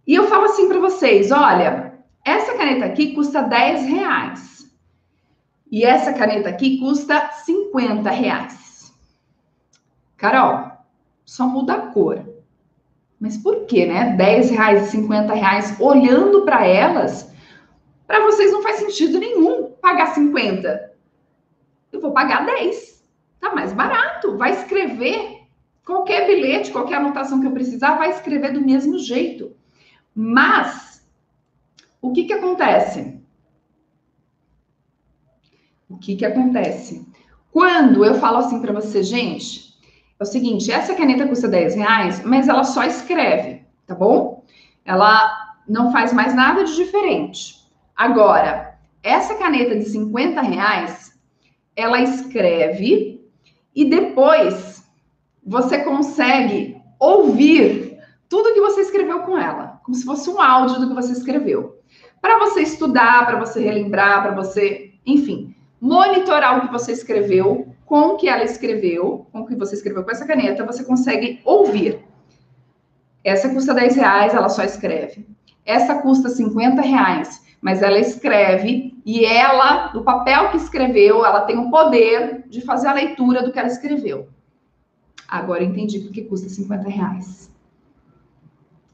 E 0.05 0.13
eu 0.13 0.27
falo 0.27 0.45
assim 0.45 0.67
para 0.67 0.79
vocês: 0.79 1.31
olha, 1.31 1.93
essa 2.23 2.53
caneta 2.55 2.85
aqui 2.85 3.15
custa 3.15 3.41
10 3.41 3.85
reais. 3.85 4.54
E 5.71 5.83
essa 5.83 6.13
caneta 6.13 6.49
aqui 6.49 6.77
custa 6.77 7.31
50 7.31 8.09
reais. 8.09 8.93
Carol, 10.17 10.71
só 11.25 11.47
muda 11.47 11.73
a 11.73 11.87
cor. 11.87 12.23
Mas 13.19 13.37
por 13.37 13.65
que, 13.65 13.85
né? 13.85 14.15
10 14.15 14.51
reais 14.51 14.87
e 14.87 14.91
50 14.91 15.33
reais, 15.33 15.79
olhando 15.79 16.43
para 16.43 16.65
elas, 16.65 17.31
para 18.05 18.21
vocês 18.21 18.51
não 18.51 18.61
faz 18.61 18.77
sentido 18.77 19.19
nenhum 19.19 19.71
pagar 19.81 20.13
50. 20.13 20.93
Eu 21.91 22.01
vou 22.01 22.11
pagar 22.11 22.45
10. 22.45 23.03
Tá 23.39 23.53
mais 23.53 23.73
barato. 23.73 24.37
Vai 24.37 24.51
escrever 24.51 25.45
qualquer 25.85 26.25
bilhete, 26.27 26.71
qualquer 26.71 26.95
anotação 26.95 27.39
que 27.39 27.47
eu 27.47 27.51
precisar, 27.51 27.95
vai 27.95 28.09
escrever 28.09 28.53
do 28.53 28.61
mesmo 28.61 28.97
jeito. 28.97 29.55
Mas 30.13 31.05
o 32.01 32.11
que 32.11 32.25
que 32.25 32.33
acontece? 32.33 33.19
O 35.95 35.97
que 35.97 36.17
que 36.17 36.25
acontece? 36.25 37.07
Quando 37.51 38.03
eu 38.03 38.15
falo 38.15 38.37
assim 38.39 38.59
para 38.59 38.73
você, 38.73 39.01
gente, 39.01 39.73
é 40.19 40.23
o 40.23 40.25
seguinte: 40.25 40.71
essa 40.71 40.93
caneta 40.93 41.25
custa 41.25 41.47
10 41.47 41.75
reais, 41.75 42.23
mas 42.25 42.49
ela 42.49 42.65
só 42.65 42.83
escreve, 42.83 43.63
tá 43.87 43.95
bom? 43.95 44.43
Ela 44.83 45.55
não 45.67 45.91
faz 45.91 46.11
mais 46.11 46.35
nada 46.35 46.65
de 46.65 46.75
diferente. 46.75 47.55
Agora, 47.95 48.77
essa 49.01 49.35
caneta 49.35 49.73
de 49.75 49.85
50 49.85 50.41
reais, 50.41 51.17
ela 51.77 52.01
escreve 52.01 53.25
e 53.73 53.85
depois 53.85 54.83
você 55.45 55.79
consegue 55.79 56.75
ouvir 56.99 57.99
tudo 58.27 58.53
que 58.53 58.59
você 58.59 58.81
escreveu 58.81 59.19
com 59.21 59.37
ela, 59.37 59.79
como 59.83 59.95
se 59.95 60.03
fosse 60.03 60.29
um 60.29 60.41
áudio 60.41 60.81
do 60.81 60.89
que 60.89 60.95
você 60.95 61.13
escreveu. 61.13 61.79
Para 62.21 62.37
você 62.39 62.61
estudar, 62.61 63.25
para 63.25 63.39
você 63.39 63.61
relembrar, 63.61 64.23
para 64.23 64.35
você, 64.35 64.93
enfim, 65.05 65.54
monitorar 65.79 66.57
o 66.57 66.61
que 66.61 66.71
você 66.71 66.91
escreveu 66.91 67.67
com 67.85 67.99
o 68.09 68.17
que 68.17 68.27
ela 68.27 68.43
escreveu, 68.43 69.27
com 69.31 69.41
o 69.41 69.45
que 69.45 69.55
você 69.55 69.75
escreveu 69.75 70.03
com 70.03 70.11
essa 70.11 70.25
caneta, 70.25 70.65
você 70.65 70.83
consegue 70.83 71.39
ouvir. 71.45 71.99
Essa 73.23 73.49
custa 73.49 73.73
10 73.73 73.95
reais, 73.95 74.33
ela 74.33 74.49
só 74.49 74.63
escreve. 74.63 75.27
Essa 75.65 75.95
custa 75.95 76.29
50 76.29 76.81
reais, 76.81 77.41
mas 77.61 77.81
ela 77.81 77.97
escreve 77.97 78.95
e 79.05 79.25
ela, 79.25 79.91
no 79.93 80.03
papel 80.03 80.49
que 80.49 80.57
escreveu, 80.57 81.25
ela 81.25 81.41
tem 81.41 81.57
o 81.57 81.71
poder 81.71 82.43
de 82.47 82.61
fazer 82.61 82.87
a 82.87 82.93
leitura 82.93 83.43
do 83.43 83.51
que 83.51 83.57
ela 83.57 83.67
escreveu. 83.67 84.27
Agora 85.27 85.63
entendi 85.63 85.99
porque 85.99 86.23
custa 86.23 86.49
50 86.49 86.89
reais. 86.89 87.51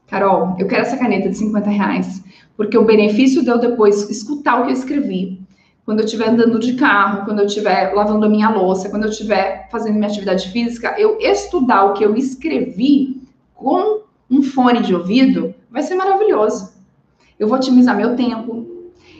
Carol, 0.06 0.56
eu 0.58 0.66
quero 0.66 0.82
essa 0.82 0.96
caneta 0.96 1.28
de 1.28 1.36
50 1.36 1.70
reais, 1.70 2.24
porque 2.56 2.76
o 2.76 2.84
benefício 2.84 3.42
de 3.42 3.48
eu 3.48 3.58
depois 3.58 4.08
escutar 4.10 4.60
o 4.60 4.64
que 4.64 4.70
eu 4.70 4.74
escrevi, 4.74 5.41
quando 5.84 5.98
eu 5.98 6.04
estiver 6.04 6.28
andando 6.28 6.58
de 6.58 6.74
carro, 6.74 7.24
quando 7.24 7.40
eu 7.40 7.46
estiver 7.46 7.92
lavando 7.92 8.26
a 8.26 8.28
minha 8.28 8.48
louça, 8.48 8.88
quando 8.88 9.04
eu 9.04 9.10
estiver 9.10 9.68
fazendo 9.70 9.94
minha 9.94 10.08
atividade 10.08 10.48
física, 10.50 10.94
eu 10.98 11.18
estudar 11.18 11.84
o 11.84 11.92
que 11.94 12.04
eu 12.04 12.14
escrevi 12.14 13.22
com 13.54 14.02
um 14.30 14.42
fone 14.42 14.80
de 14.80 14.94
ouvido 14.94 15.54
vai 15.70 15.82
ser 15.82 15.94
maravilhoso. 15.94 16.72
Eu 17.38 17.48
vou 17.48 17.56
otimizar 17.56 17.96
meu 17.96 18.14
tempo, 18.14 18.66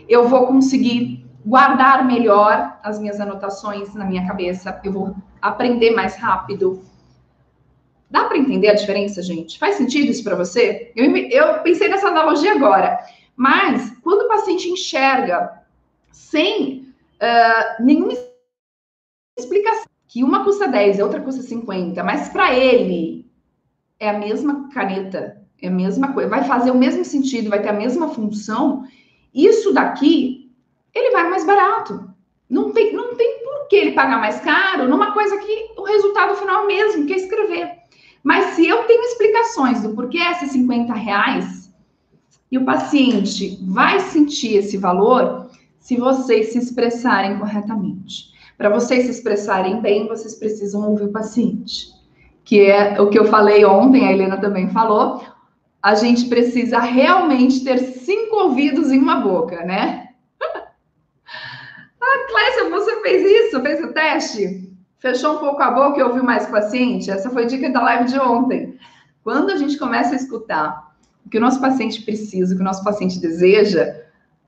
eu 0.09 0.29
vou 0.29 0.46
conseguir 0.46 1.27
guardar 1.44 2.07
melhor 2.07 2.79
as 2.85 3.01
minhas 3.01 3.20
anotações 3.20 3.92
na 3.94 4.05
minha 4.05 4.27
cabeça, 4.27 4.81
eu 4.85 4.92
vou 4.92 5.16
aprender 5.40 5.90
mais 5.90 6.16
rápido. 6.16 6.81
Dá 8.09 8.25
para 8.25 8.38
entender 8.38 8.68
a 8.68 8.75
diferença, 8.75 9.20
gente? 9.22 9.59
Faz 9.59 9.75
sentido 9.75 10.11
isso 10.11 10.22
para 10.22 10.37
você? 10.37 10.92
Eu, 10.94 11.16
eu 11.16 11.61
pensei 11.61 11.88
nessa 11.88 12.09
analogia 12.09 12.53
agora, 12.53 12.98
mas 13.35 13.90
quando 14.03 14.22
o 14.22 14.29
paciente 14.29 14.68
enxerga 14.68 15.62
sem 16.12 16.94
uh, 17.20 17.83
nenhuma 17.83 18.12
explicação. 19.38 19.85
Que 20.07 20.22
uma 20.22 20.44
custa 20.44 20.68
10 20.68 20.98
e 20.98 21.03
outra 21.03 21.20
custa 21.20 21.40
50, 21.40 22.05
mas 22.05 22.29
para 22.29 22.55
ele 22.55 23.31
é 23.98 24.11
a 24.11 24.18
mesma 24.18 24.68
caneta, 24.68 25.40
é 25.61 25.68
a 25.68 25.70
mesma 25.70 26.12
coisa, 26.12 26.29
vai 26.29 26.44
fazer 26.44 26.70
o 26.70 26.77
mesmo 26.77 27.03
sentido, 27.03 27.48
vai 27.48 27.62
ter 27.62 27.70
a 27.70 27.72
mesma 27.72 28.09
função. 28.09 28.85
Isso 29.33 29.72
daqui, 29.72 30.53
ele 30.94 31.12
vai 31.12 31.31
mais 31.31 31.46
barato. 31.46 32.12
Não 32.51 32.72
tem, 32.72 32.92
não 32.92 33.14
tem 33.14 33.42
por 33.42 33.68
que 33.68 33.77
ele 33.77 33.92
pagar 33.92 34.20
mais 34.20 34.38
caro 34.40 34.87
numa 34.87 35.12
coisa 35.12 35.38
que 35.38 35.70
o 35.79 35.85
resultado 35.85 36.37
final 36.37 36.61
é 36.61 36.64
o 36.64 36.66
mesmo, 36.66 37.07
que 37.07 37.14
é 37.14 37.16
escrever. 37.16 37.70
Mas 38.22 38.55
se 38.55 38.68
eu 38.68 38.85
tenho 38.85 39.03
explicações 39.05 39.83
do 39.83 39.94
porquê 39.94 40.18
esses 40.18 40.53
50 40.53 40.92
reais 40.92 41.72
e 42.51 42.59
o 42.59 42.64
paciente 42.64 43.59
vai 43.62 43.98
sentir 43.98 44.57
esse 44.57 44.77
valor, 44.77 45.51
se 45.82 45.96
vocês 45.96 46.52
se 46.52 46.58
expressarem 46.58 47.36
corretamente. 47.38 48.30
Para 48.56 48.70
vocês 48.70 49.04
se 49.04 49.10
expressarem 49.10 49.80
bem, 49.80 50.06
vocês 50.06 50.36
precisam 50.36 50.88
ouvir 50.88 51.06
o 51.06 51.12
paciente. 51.12 51.88
Que 52.44 52.70
é 52.70 53.00
o 53.00 53.10
que 53.10 53.18
eu 53.18 53.24
falei 53.24 53.64
ontem, 53.64 54.06
a 54.06 54.12
Helena 54.12 54.36
também 54.36 54.70
falou. 54.70 55.24
A 55.82 55.96
gente 55.96 56.26
precisa 56.26 56.78
realmente 56.78 57.64
ter 57.64 57.78
cinco 57.78 58.36
ouvidos 58.36 58.92
em 58.92 58.98
uma 59.00 59.16
boca, 59.16 59.64
né? 59.64 60.10
ah, 62.00 62.26
Clécia, 62.30 62.70
você 62.70 63.00
fez 63.00 63.46
isso? 63.46 63.60
Fez 63.60 63.82
o 63.82 63.92
teste? 63.92 64.72
Fechou 65.00 65.34
um 65.34 65.38
pouco 65.38 65.60
a 65.60 65.72
boca 65.72 65.98
e 65.98 66.02
ouviu 66.04 66.22
mais 66.22 66.46
o 66.46 66.52
paciente? 66.52 67.10
Essa 67.10 67.28
foi 67.28 67.42
a 67.42 67.46
dica 67.48 67.68
da 67.68 67.82
live 67.82 68.04
de 68.04 68.20
ontem. 68.20 68.78
Quando 69.24 69.50
a 69.50 69.56
gente 69.56 69.76
começa 69.76 70.12
a 70.12 70.16
escutar 70.16 70.94
o 71.26 71.28
que 71.28 71.38
o 71.38 71.40
nosso 71.40 71.60
paciente 71.60 72.02
precisa, 72.02 72.54
o 72.54 72.56
que 72.56 72.62
o 72.62 72.64
nosso 72.64 72.84
paciente 72.84 73.18
deseja, 73.18 74.01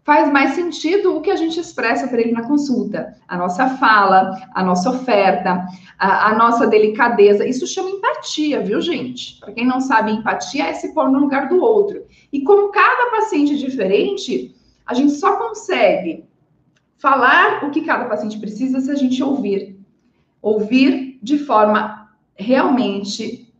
faz 0.05 0.31
mais 0.31 0.55
sentido 0.55 1.17
o 1.17 1.23
que 1.23 1.31
a 1.31 1.37
gente 1.37 1.59
expressa 1.59 2.07
para 2.07 2.21
ele 2.21 2.33
na 2.33 2.47
consulta. 2.47 3.17
A 3.27 3.39
nossa 3.39 3.71
fala, 3.79 4.39
a 4.55 4.63
nossa 4.63 4.91
oferta, 4.91 5.67
a, 5.99 6.29
a 6.29 6.35
nossa 6.37 6.67
delicadeza. 6.67 7.49
Isso 7.49 7.67
chama 7.67 7.91
empatia, 7.91 8.61
viu, 8.61 8.83
gente? 8.83 9.41
Para 9.41 9.53
quem 9.53 9.67
não 9.67 9.81
sabe, 9.81 10.13
empatia 10.13 10.67
é 10.67 10.75
se 10.75 10.93
pôr 10.93 11.11
no 11.11 11.19
lugar 11.19 11.49
do 11.49 11.61
outro. 11.61 12.05
E 12.31 12.43
como 12.43 12.71
cada 12.71 13.11
paciente 13.13 13.55
é 13.55 13.57
diferente, 13.57 14.55
a 14.85 14.93
gente 14.93 15.13
só 15.13 15.37
consegue 15.37 16.29
falar 16.99 17.65
o 17.65 17.71
que 17.71 17.81
cada 17.81 18.05
paciente 18.05 18.39
precisa 18.39 18.81
se 18.81 18.91
a 18.91 18.95
gente 18.95 19.23
ouvir. 19.23 19.81
Ouvir 20.43 21.19
de 21.23 21.39
forma 21.39 22.11
realmente 22.35 23.51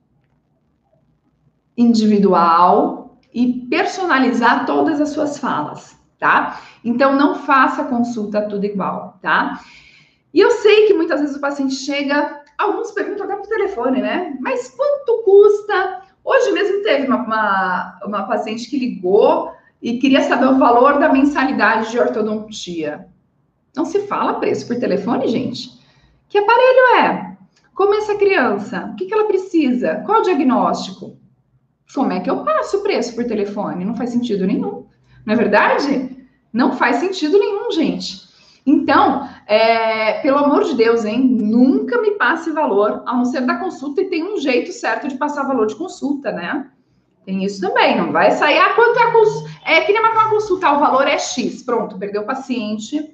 individual 1.75 3.19
e 3.33 3.67
personalizar 3.71 4.67
todas 4.67 5.01
as 5.01 5.09
suas 5.09 5.39
falas 5.39 6.04
tá? 6.25 6.59
Então, 6.83 7.15
não 7.15 7.35
faça 7.35 7.85
consulta 7.85 8.49
tudo 8.49 8.65
igual, 8.65 9.19
tá? 9.21 9.61
E 10.33 10.41
eu 10.41 10.51
sei 10.53 10.87
que 10.87 10.95
muitas 10.95 11.21
vezes 11.21 11.37
o 11.37 11.41
paciente 11.41 11.75
chega, 11.75 12.41
alguns 12.57 12.93
perguntam 12.93 13.27
até 13.27 13.37
por 13.37 13.47
telefone, 13.47 14.01
né? 14.01 14.35
Mas 14.41 14.71
quanto 14.71 15.23
custa? 15.23 16.01
Hoje 16.25 16.51
mesmo 16.53 16.83
teve 16.83 17.07
uma, 17.07 17.19
uma, 17.19 18.01
uma 18.07 18.23
paciente 18.23 18.71
que 18.71 18.79
ligou 18.79 19.53
e 19.83 19.99
queria 19.99 20.23
saber 20.23 20.47
o 20.47 20.59
valor 20.59 20.99
da 20.99 21.13
mensalidade 21.13 21.91
de 21.91 21.99
ortodontia. 21.99 23.07
Não 23.77 23.85
se 23.85 24.07
fala 24.07 24.41
preço 24.41 24.67
por 24.67 24.77
telefone, 24.77 25.29
gente. 25.29 25.79
Que 26.31 26.39
aparelho 26.39 27.03
é? 27.03 27.37
Como 27.75 27.93
é 27.93 27.99
essa 27.99 28.15
criança? 28.15 28.91
O 28.91 28.97
que, 28.97 29.05
que 29.05 29.13
ela 29.13 29.27
precisa? 29.27 30.03
Qual 30.07 30.21
o 30.21 30.23
diagnóstico? 30.23 31.19
Como 31.95 32.15
é 32.15 32.21
que 32.21 32.31
eu 32.31 32.43
passo 32.43 32.79
o 32.79 32.83
preço 32.83 33.15
por 33.15 33.27
telefone? 33.27 33.85
Não 33.85 33.95
faz 33.95 34.09
sentido 34.09 34.47
nenhum. 34.47 34.87
Não 35.27 35.35
é 35.35 35.37
verdade? 35.37 36.14
Não 36.55 36.73
faz 36.77 36.99
sentido 36.99 37.37
nenhum, 37.37 37.73
gente. 37.73 38.23
Então, 38.65 39.29
é, 39.45 40.21
pelo 40.21 40.39
amor 40.39 40.63
de 40.63 40.75
Deus, 40.75 41.05
hein? 41.05 41.21
Nunca 41.21 42.01
me 42.01 42.13
passe 42.13 42.53
valor, 42.53 43.03
a 43.05 43.13
não 43.13 43.25
ser 43.25 43.41
da 43.41 43.57
consulta, 43.57 44.01
e 44.01 44.09
tem 44.09 44.23
um 44.23 44.39
jeito 44.39 44.73
certo 44.73 45.09
de 45.09 45.17
passar 45.17 45.43
valor 45.43 45.67
de 45.67 45.75
consulta, 45.75 46.31
né? 46.31 46.71
Tem 47.27 47.45
isso 47.45 47.61
também, 47.61 47.97
não 47.97 48.13
vai 48.13 48.31
sair. 48.31 48.57
Ah, 48.59 48.73
quanto 48.75 49.01
é 49.01 49.03
a 49.03 49.13
consulta? 49.13 49.51
É 49.67 49.81
que 49.81 49.93
nem 49.93 50.01
uma 50.01 50.31
consulta, 50.31 50.73
o 50.73 50.79
valor 50.79 51.09
é 51.09 51.19
X. 51.19 51.65
Pronto, 51.65 51.99
perdeu 51.99 52.23
o 52.23 52.27
paciente, 52.27 53.13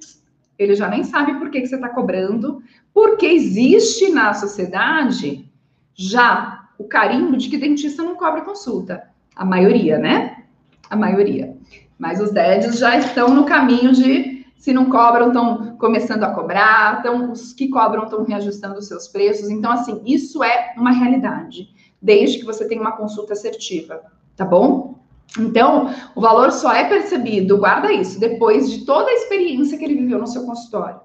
ele 0.59 0.75
já 0.75 0.89
nem 0.89 1.03
sabe 1.03 1.39
por 1.39 1.49
que, 1.49 1.63
que 1.63 1.67
você 1.67 1.77
está 1.77 1.89
cobrando, 1.89 2.63
porque 2.93 3.25
existe 3.25 4.11
na 4.11 4.35
sociedade 4.35 5.51
já 5.95 6.69
o 6.79 6.85
carimbo 6.85 7.39
de 7.39 7.49
que 7.49 7.57
dentista 7.57 8.03
não 8.03 8.17
cobra 8.17 8.43
consulta. 8.43 9.09
A 9.35 9.45
maioria, 9.47 9.97
né? 9.97 10.45
A 10.91 10.97
maioria. 10.97 11.57
Mas 12.01 12.19
os 12.19 12.31
DEDs 12.31 12.79
já 12.79 12.97
estão 12.97 13.29
no 13.29 13.45
caminho 13.45 13.93
de 13.93 14.47
se 14.57 14.73
não 14.73 14.87
cobram, 14.87 15.29
estão 15.29 15.77
começando 15.77 16.25
a 16.25 16.31
cobrar, 16.31 16.99
então 16.99 17.31
os 17.31 17.53
que 17.53 17.69
cobram 17.69 18.05
estão 18.05 18.25
reajustando 18.25 18.79
os 18.79 18.89
seus 18.89 19.07
preços. 19.07 19.51
Então, 19.51 19.71
assim, 19.71 20.03
isso 20.07 20.43
é 20.43 20.73
uma 20.77 20.93
realidade, 20.93 21.69
desde 22.01 22.39
que 22.39 22.45
você 22.47 22.67
tenha 22.67 22.81
uma 22.81 22.93
consulta 22.93 23.35
assertiva, 23.35 24.01
tá 24.35 24.47
bom? 24.47 24.99
Então, 25.39 25.95
o 26.15 26.21
valor 26.23 26.53
só 26.53 26.73
é 26.73 26.89
percebido, 26.89 27.59
guarda 27.59 27.93
isso, 27.93 28.19
depois 28.19 28.71
de 28.71 28.85
toda 28.87 29.11
a 29.11 29.15
experiência 29.15 29.77
que 29.79 29.85
ele 29.85 29.95
viveu 29.95 30.19
no 30.19 30.27
seu 30.27 30.45
consultório. 30.45 31.01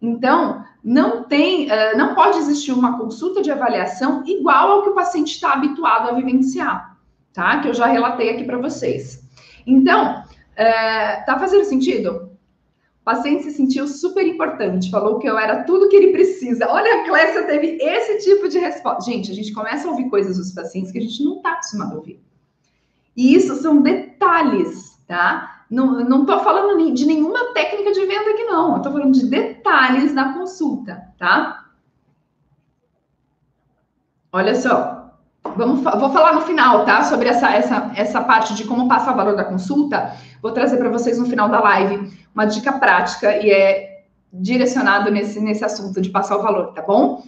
Então, 0.00 0.64
não 0.82 1.24
tem, 1.24 1.68
não 1.96 2.14
pode 2.14 2.38
existir 2.38 2.72
uma 2.72 2.96
consulta 2.96 3.42
de 3.42 3.50
avaliação 3.50 4.22
igual 4.26 4.70
ao 4.70 4.82
que 4.82 4.90
o 4.90 4.94
paciente 4.94 5.32
está 5.32 5.52
habituado 5.52 6.08
a 6.08 6.12
vivenciar, 6.12 6.96
tá? 7.32 7.60
Que 7.60 7.68
eu 7.68 7.74
já 7.74 7.86
relatei 7.86 8.30
aqui 8.30 8.44
para 8.44 8.58
vocês. 8.58 9.19
Então, 9.70 10.24
tá 11.26 11.38
fazendo 11.38 11.64
sentido? 11.64 12.30
O 13.00 13.04
paciente 13.04 13.44
se 13.44 13.52
sentiu 13.52 13.88
super 13.88 14.26
importante, 14.26 14.90
falou 14.90 15.18
que 15.18 15.26
eu 15.26 15.38
era 15.38 15.64
tudo 15.64 15.88
que 15.88 15.96
ele 15.96 16.12
precisa. 16.12 16.68
Olha, 16.68 17.00
a 17.00 17.04
Clécia 17.04 17.44
teve 17.44 17.78
esse 17.80 18.18
tipo 18.18 18.48
de 18.48 18.58
resposta. 18.58 19.10
Gente, 19.10 19.30
a 19.30 19.34
gente 19.34 19.52
começa 19.52 19.88
a 19.88 19.90
ouvir 19.90 20.10
coisas 20.10 20.36
dos 20.36 20.52
pacientes 20.52 20.92
que 20.92 20.98
a 20.98 21.02
gente 21.02 21.24
não 21.24 21.36
está 21.38 21.52
acostumado 21.52 21.94
a 21.94 21.96
ouvir. 21.96 22.22
E 23.16 23.34
isso 23.34 23.56
são 23.56 23.80
detalhes, 23.80 25.00
tá? 25.06 25.64
Não, 25.70 26.04
não 26.04 26.26
tô 26.26 26.40
falando 26.40 26.92
de 26.92 27.06
nenhuma 27.06 27.52
técnica 27.54 27.92
de 27.92 28.04
venda 28.04 28.30
aqui, 28.30 28.44
não. 28.44 28.76
Eu 28.76 28.82
tô 28.82 28.92
falando 28.92 29.12
de 29.12 29.26
detalhes 29.26 30.14
da 30.14 30.32
consulta, 30.34 31.02
tá? 31.18 31.70
Olha 34.32 34.54
só. 34.54 34.99
Vamos, 35.56 35.82
vou 35.82 36.10
falar 36.10 36.34
no 36.34 36.42
final, 36.42 36.84
tá? 36.84 37.04
Sobre 37.04 37.28
essa, 37.28 37.50
essa, 37.50 37.90
essa 37.94 38.20
parte 38.22 38.54
de 38.54 38.64
como 38.64 38.88
passa 38.88 39.12
o 39.12 39.16
valor 39.16 39.36
da 39.36 39.44
consulta. 39.44 40.12
Vou 40.42 40.52
trazer 40.52 40.76
para 40.76 40.88
vocês 40.88 41.18
no 41.18 41.26
final 41.26 41.48
da 41.48 41.60
live 41.60 42.10
uma 42.34 42.44
dica 42.44 42.72
prática 42.72 43.36
e 43.36 43.50
é 43.50 44.04
direcionado 44.32 45.10
nesse, 45.10 45.40
nesse 45.40 45.64
assunto 45.64 46.00
de 46.00 46.10
passar 46.10 46.36
o 46.36 46.42
valor, 46.42 46.72
tá 46.72 46.82
bom? 46.82 47.24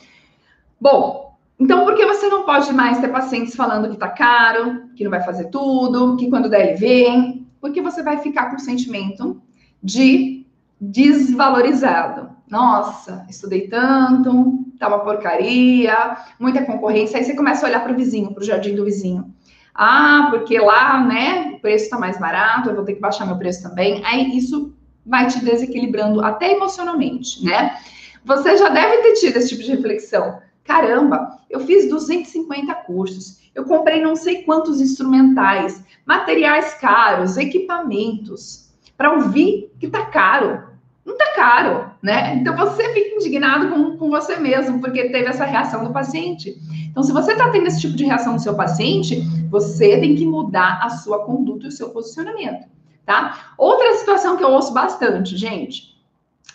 Bom, 0.80 1.36
então 1.58 1.84
por 1.84 1.94
que 1.94 2.06
você 2.06 2.28
não 2.28 2.44
pode 2.44 2.72
mais 2.72 2.98
ter 2.98 3.08
pacientes 3.08 3.54
falando 3.54 3.90
que 3.90 3.96
tá 3.96 4.08
caro, 4.08 4.88
que 4.96 5.04
não 5.04 5.10
vai 5.10 5.22
fazer 5.22 5.44
tudo, 5.46 6.16
que 6.16 6.28
quando 6.28 6.48
der 6.48 6.68
ele 6.68 6.76
vem? 6.76 7.46
Porque 7.60 7.80
você 7.80 8.02
vai 8.02 8.18
ficar 8.18 8.50
com 8.50 8.56
o 8.56 8.60
sentimento 8.60 9.40
de 9.82 10.46
desvalorizado. 10.80 12.31
Nossa, 12.52 13.24
estudei 13.30 13.66
tanto, 13.66 14.66
tá 14.78 14.86
uma 14.86 14.98
porcaria, 14.98 16.18
muita 16.38 16.62
concorrência. 16.62 17.16
Aí 17.16 17.24
você 17.24 17.34
começa 17.34 17.64
a 17.64 17.68
olhar 17.70 17.82
para 17.82 17.94
o 17.94 17.96
vizinho, 17.96 18.34
para 18.34 18.42
o 18.42 18.44
jardim 18.44 18.74
do 18.74 18.84
vizinho. 18.84 19.34
Ah, 19.74 20.26
porque 20.28 20.58
lá, 20.58 21.02
né, 21.02 21.54
o 21.54 21.60
preço 21.60 21.84
está 21.84 21.98
mais 21.98 22.20
barato, 22.20 22.68
eu 22.68 22.74
vou 22.74 22.84
ter 22.84 22.92
que 22.92 23.00
baixar 23.00 23.24
meu 23.24 23.38
preço 23.38 23.62
também. 23.62 24.04
Aí 24.04 24.36
isso 24.36 24.76
vai 25.06 25.28
te 25.28 25.42
desequilibrando 25.42 26.22
até 26.22 26.52
emocionalmente, 26.52 27.42
né? 27.42 27.78
Você 28.22 28.54
já 28.58 28.68
deve 28.68 28.98
ter 28.98 29.14
tido 29.14 29.38
esse 29.38 29.48
tipo 29.48 29.62
de 29.62 29.70
reflexão. 29.70 30.38
Caramba, 30.62 31.38
eu 31.48 31.60
fiz 31.60 31.88
250 31.88 32.74
cursos, 32.84 33.50
eu 33.54 33.64
comprei 33.64 34.02
não 34.02 34.14
sei 34.14 34.42
quantos 34.42 34.78
instrumentais, 34.78 35.82
materiais 36.04 36.74
caros, 36.74 37.38
equipamentos, 37.38 38.70
para 38.94 39.10
ouvir 39.10 39.72
que 39.80 39.88
tá 39.88 40.04
caro. 40.04 40.71
Não 41.04 41.16
tá 41.16 41.32
caro, 41.34 41.90
né? 42.00 42.36
Então 42.36 42.56
você 42.56 42.92
fica 42.92 43.16
indignado 43.16 43.68
com, 43.68 43.96
com 43.96 44.10
você 44.10 44.36
mesmo, 44.36 44.80
porque 44.80 45.08
teve 45.08 45.28
essa 45.28 45.44
reação 45.44 45.84
do 45.84 45.92
paciente. 45.92 46.56
Então, 46.90 47.02
se 47.02 47.12
você 47.12 47.32
está 47.32 47.50
tendo 47.50 47.66
esse 47.66 47.80
tipo 47.80 47.96
de 47.96 48.04
reação 48.04 48.36
do 48.36 48.42
seu 48.42 48.54
paciente, 48.54 49.22
você 49.50 49.98
tem 49.98 50.14
que 50.14 50.26
mudar 50.26 50.80
a 50.82 50.90
sua 50.90 51.24
conduta 51.24 51.64
e 51.64 51.68
o 51.68 51.72
seu 51.72 51.90
posicionamento 51.90 52.72
tá? 53.04 53.54
Outra 53.58 53.94
situação 53.94 54.36
que 54.36 54.44
eu 54.44 54.50
ouço 54.50 54.72
bastante, 54.72 55.36
gente. 55.36 55.92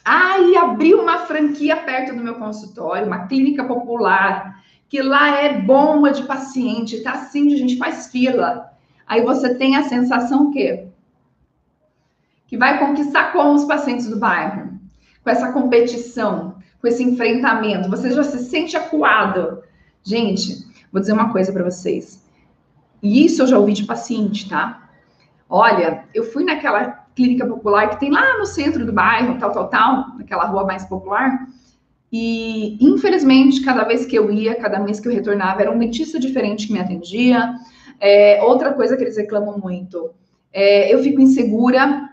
Ah, 0.04 0.38
abri 0.62 0.94
uma 0.94 1.20
franquia 1.20 1.76
perto 1.76 2.16
do 2.16 2.24
meu 2.24 2.36
consultório, 2.36 3.06
uma 3.06 3.28
clínica 3.28 3.64
popular, 3.66 4.64
que 4.88 5.02
lá 5.02 5.38
é 5.42 5.62
bomba 5.62 6.12
de 6.12 6.24
paciente, 6.24 7.04
tá 7.04 7.12
assim, 7.12 7.54
a 7.54 7.58
gente 7.58 7.78
faz 7.78 8.08
fila. 8.08 8.72
Aí 9.06 9.22
você 9.22 9.56
tem 9.56 9.76
a 9.76 9.84
sensação 9.84 10.52
que 10.52 10.87
que 12.48 12.58
vai 12.58 12.80
conquistar 12.80 13.34
como 13.34 13.54
os 13.54 13.66
pacientes 13.66 14.10
do 14.10 14.18
bairro, 14.18 14.72
com 15.24 15.30
essa 15.30 15.52
competição, 15.52 16.56
com 16.82 16.88
esse 16.88 17.04
enfrentamento. 17.04 17.90
Você 17.90 18.10
já 18.12 18.24
se 18.24 18.40
sente 18.46 18.78
acuado. 18.78 19.62
Gente, 20.02 20.66
vou 20.92 21.02
dizer 21.02 21.12
uma 21.12 21.32
coisa 21.32 21.52
para 21.52 21.64
vocês. 21.64 22.26
E 23.04 23.26
isso 23.26 23.44
eu 23.44 23.48
já 23.48 23.60
ouvi 23.60 23.74
de 23.74 23.86
paciente, 23.86 24.50
tá? 24.50 24.90
Olha, 25.50 26.06
eu 26.14 26.24
fui 26.24 26.44
naquela 26.44 27.06
clínica 27.14 27.46
popular 27.46 27.90
que 27.90 28.00
tem 28.00 28.12
lá 28.12 28.38
no 28.38 28.46
centro 28.46 28.86
do 28.86 28.94
bairro, 28.94 29.38
tal, 29.40 29.52
tal, 29.52 29.68
tal, 29.68 30.18
naquela 30.18 30.46
rua 30.46 30.66
mais 30.66 30.86
popular. 30.86 31.48
E, 32.12 32.78
infelizmente, 32.80 33.62
cada 33.62 33.84
vez 33.84 34.06
que 34.06 34.16
eu 34.16 34.32
ia, 34.32 34.56
cada 34.56 34.80
mês 34.80 35.00
que 35.00 35.08
eu 35.08 35.12
retornava, 35.14 35.62
era 35.62 35.72
um 35.72 35.78
dentista 35.78 36.18
diferente 36.18 36.68
que 36.68 36.74
me 36.74 36.80
atendia. 36.80 37.54
É, 38.00 38.42
outra 38.44 38.74
coisa 38.74 38.96
que 38.96 39.04
eles 39.04 39.18
reclamam 39.18 39.58
muito, 39.58 40.12
é, 40.54 40.94
eu 40.94 41.00
fico 41.04 41.20
insegura 41.20 42.07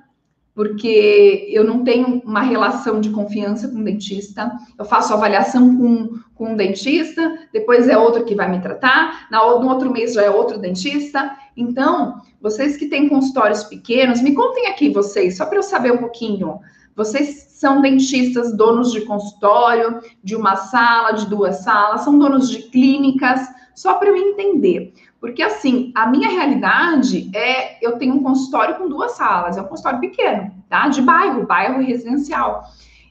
porque 0.54 1.48
eu 1.50 1.64
não 1.64 1.82
tenho 1.82 2.22
uma 2.24 2.40
relação 2.40 3.00
de 3.00 3.10
confiança 3.10 3.66
com 3.66 3.78
o 3.78 3.84
dentista. 3.84 4.52
Eu 4.78 4.84
faço 4.84 5.12
avaliação 5.12 5.76
com, 5.76 6.18
com 6.34 6.52
um 6.52 6.56
dentista, 6.56 7.48
depois 7.52 7.88
é 7.88 7.98
outro 7.98 8.24
que 8.24 8.36
vai 8.36 8.48
me 8.48 8.60
tratar, 8.60 9.26
na, 9.30 9.40
no 9.40 9.68
outro 9.68 9.90
mês 9.90 10.14
já 10.14 10.22
é 10.22 10.30
outro 10.30 10.58
dentista. 10.58 11.36
Então, 11.56 12.20
vocês 12.40 12.76
que 12.76 12.86
têm 12.86 13.08
consultórios 13.08 13.64
pequenos, 13.64 14.22
me 14.22 14.32
contem 14.32 14.68
aqui 14.68 14.90
vocês, 14.90 15.36
só 15.36 15.44
para 15.46 15.58
eu 15.58 15.62
saber 15.62 15.92
um 15.92 15.98
pouquinho. 15.98 16.60
Vocês 16.94 17.48
são 17.50 17.80
dentistas, 17.80 18.56
donos 18.56 18.92
de 18.92 19.00
consultório, 19.00 20.00
de 20.22 20.36
uma 20.36 20.54
sala, 20.54 21.12
de 21.12 21.26
duas 21.26 21.64
salas, 21.64 22.02
são 22.02 22.16
donos 22.16 22.48
de 22.48 22.62
clínicas, 22.70 23.40
só 23.74 23.94
para 23.94 24.08
eu 24.08 24.16
entender. 24.16 24.94
Porque 25.24 25.42
assim, 25.42 25.90
a 25.94 26.06
minha 26.06 26.28
realidade 26.28 27.30
é 27.34 27.82
eu 27.82 27.96
tenho 27.96 28.14
um 28.14 28.22
consultório 28.22 28.74
com 28.74 28.90
duas 28.90 29.12
salas, 29.12 29.56
é 29.56 29.62
um 29.62 29.64
consultório 29.64 29.98
pequeno, 29.98 30.52
tá? 30.68 30.86
De 30.88 31.00
bairro, 31.00 31.46
bairro 31.46 31.82
residencial. 31.82 32.64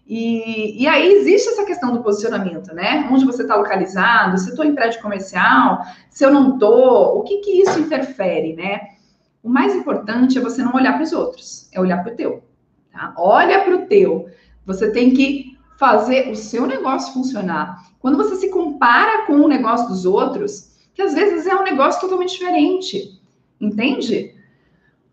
E, 0.06 0.80
e 0.80 0.88
aí 0.88 1.12
existe 1.12 1.50
essa 1.50 1.66
questão 1.66 1.92
do 1.92 2.04
posicionamento, 2.04 2.72
né? 2.72 3.10
Onde 3.12 3.26
você 3.26 3.42
está 3.42 3.56
localizado, 3.56 4.38
se 4.38 4.52
estou 4.52 4.64
em 4.64 4.76
prédio 4.76 5.02
comercial, 5.02 5.80
se 6.12 6.24
eu 6.24 6.32
não 6.32 6.54
estou, 6.54 7.18
o 7.18 7.24
que 7.24 7.38
que 7.38 7.64
isso 7.64 7.80
interfere, 7.80 8.54
né? 8.54 8.90
O 9.42 9.50
mais 9.50 9.74
importante 9.74 10.38
é 10.38 10.42
você 10.42 10.62
não 10.62 10.76
olhar 10.76 10.94
para 10.94 11.02
os 11.02 11.14
outros, 11.14 11.68
é 11.74 11.82
olhar 11.82 12.04
para 12.04 12.14
o 12.14 12.16
teu. 12.16 12.44
Tá? 12.92 13.12
Olha 13.18 13.62
para 13.64 13.74
o 13.76 13.88
teu. 13.88 14.28
Você 14.68 14.92
tem 14.92 15.16
que 15.16 15.58
fazer 15.80 16.30
o 16.30 16.36
seu 16.36 16.68
negócio 16.68 17.12
funcionar. 17.12 17.88
Quando 18.00 18.18
você 18.18 18.36
se 18.36 18.52
compara 18.52 19.26
com 19.26 19.34
o 19.34 19.48
negócio 19.48 19.88
dos 19.88 20.06
outros, 20.06 20.73
que 20.94 21.02
às 21.02 21.14
vezes 21.14 21.48
é 21.48 21.56
um 21.56 21.64
negócio 21.64 22.02
totalmente 22.02 22.34
diferente. 22.34 23.20
Entende? 23.60 24.36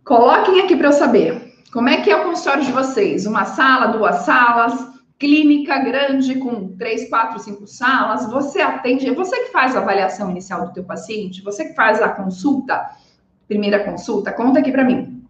Coloquem 0.05 0.61
aqui 0.61 0.77
para 0.77 0.89
eu 0.89 0.93
saber. 0.93 1.55
Como 1.73 1.89
é 1.89 2.01
que 2.01 2.11
é 2.11 2.17
o 2.17 2.25
consultório 2.25 2.65
de 2.65 2.73
vocês? 2.73 3.27
Uma 3.27 3.45
sala, 3.45 3.87
duas 3.87 4.17
salas, 4.25 4.75
clínica 5.19 5.79
grande 5.79 6.35
com 6.37 6.77
três, 6.77 7.09
quatro, 7.09 7.39
cinco 7.39 7.67
salas. 7.67 8.29
Você 8.31 8.61
atende, 8.61 9.09
é 9.09 9.15
você 9.15 9.45
que 9.45 9.53
faz 9.53 9.77
a 9.77 9.81
avaliação 9.81 10.31
inicial 10.31 10.67
do 10.67 10.73
teu 10.73 10.83
paciente, 10.83 11.43
você 11.43 11.67
que 11.67 11.75
faz 11.75 12.03
a 12.03 12.09
consulta, 12.09 12.91
primeira 13.47 13.85
consulta. 13.85 14.33
Conta 14.33 14.59
aqui 14.59 14.73
para 14.73 14.85
mim. 14.85 15.23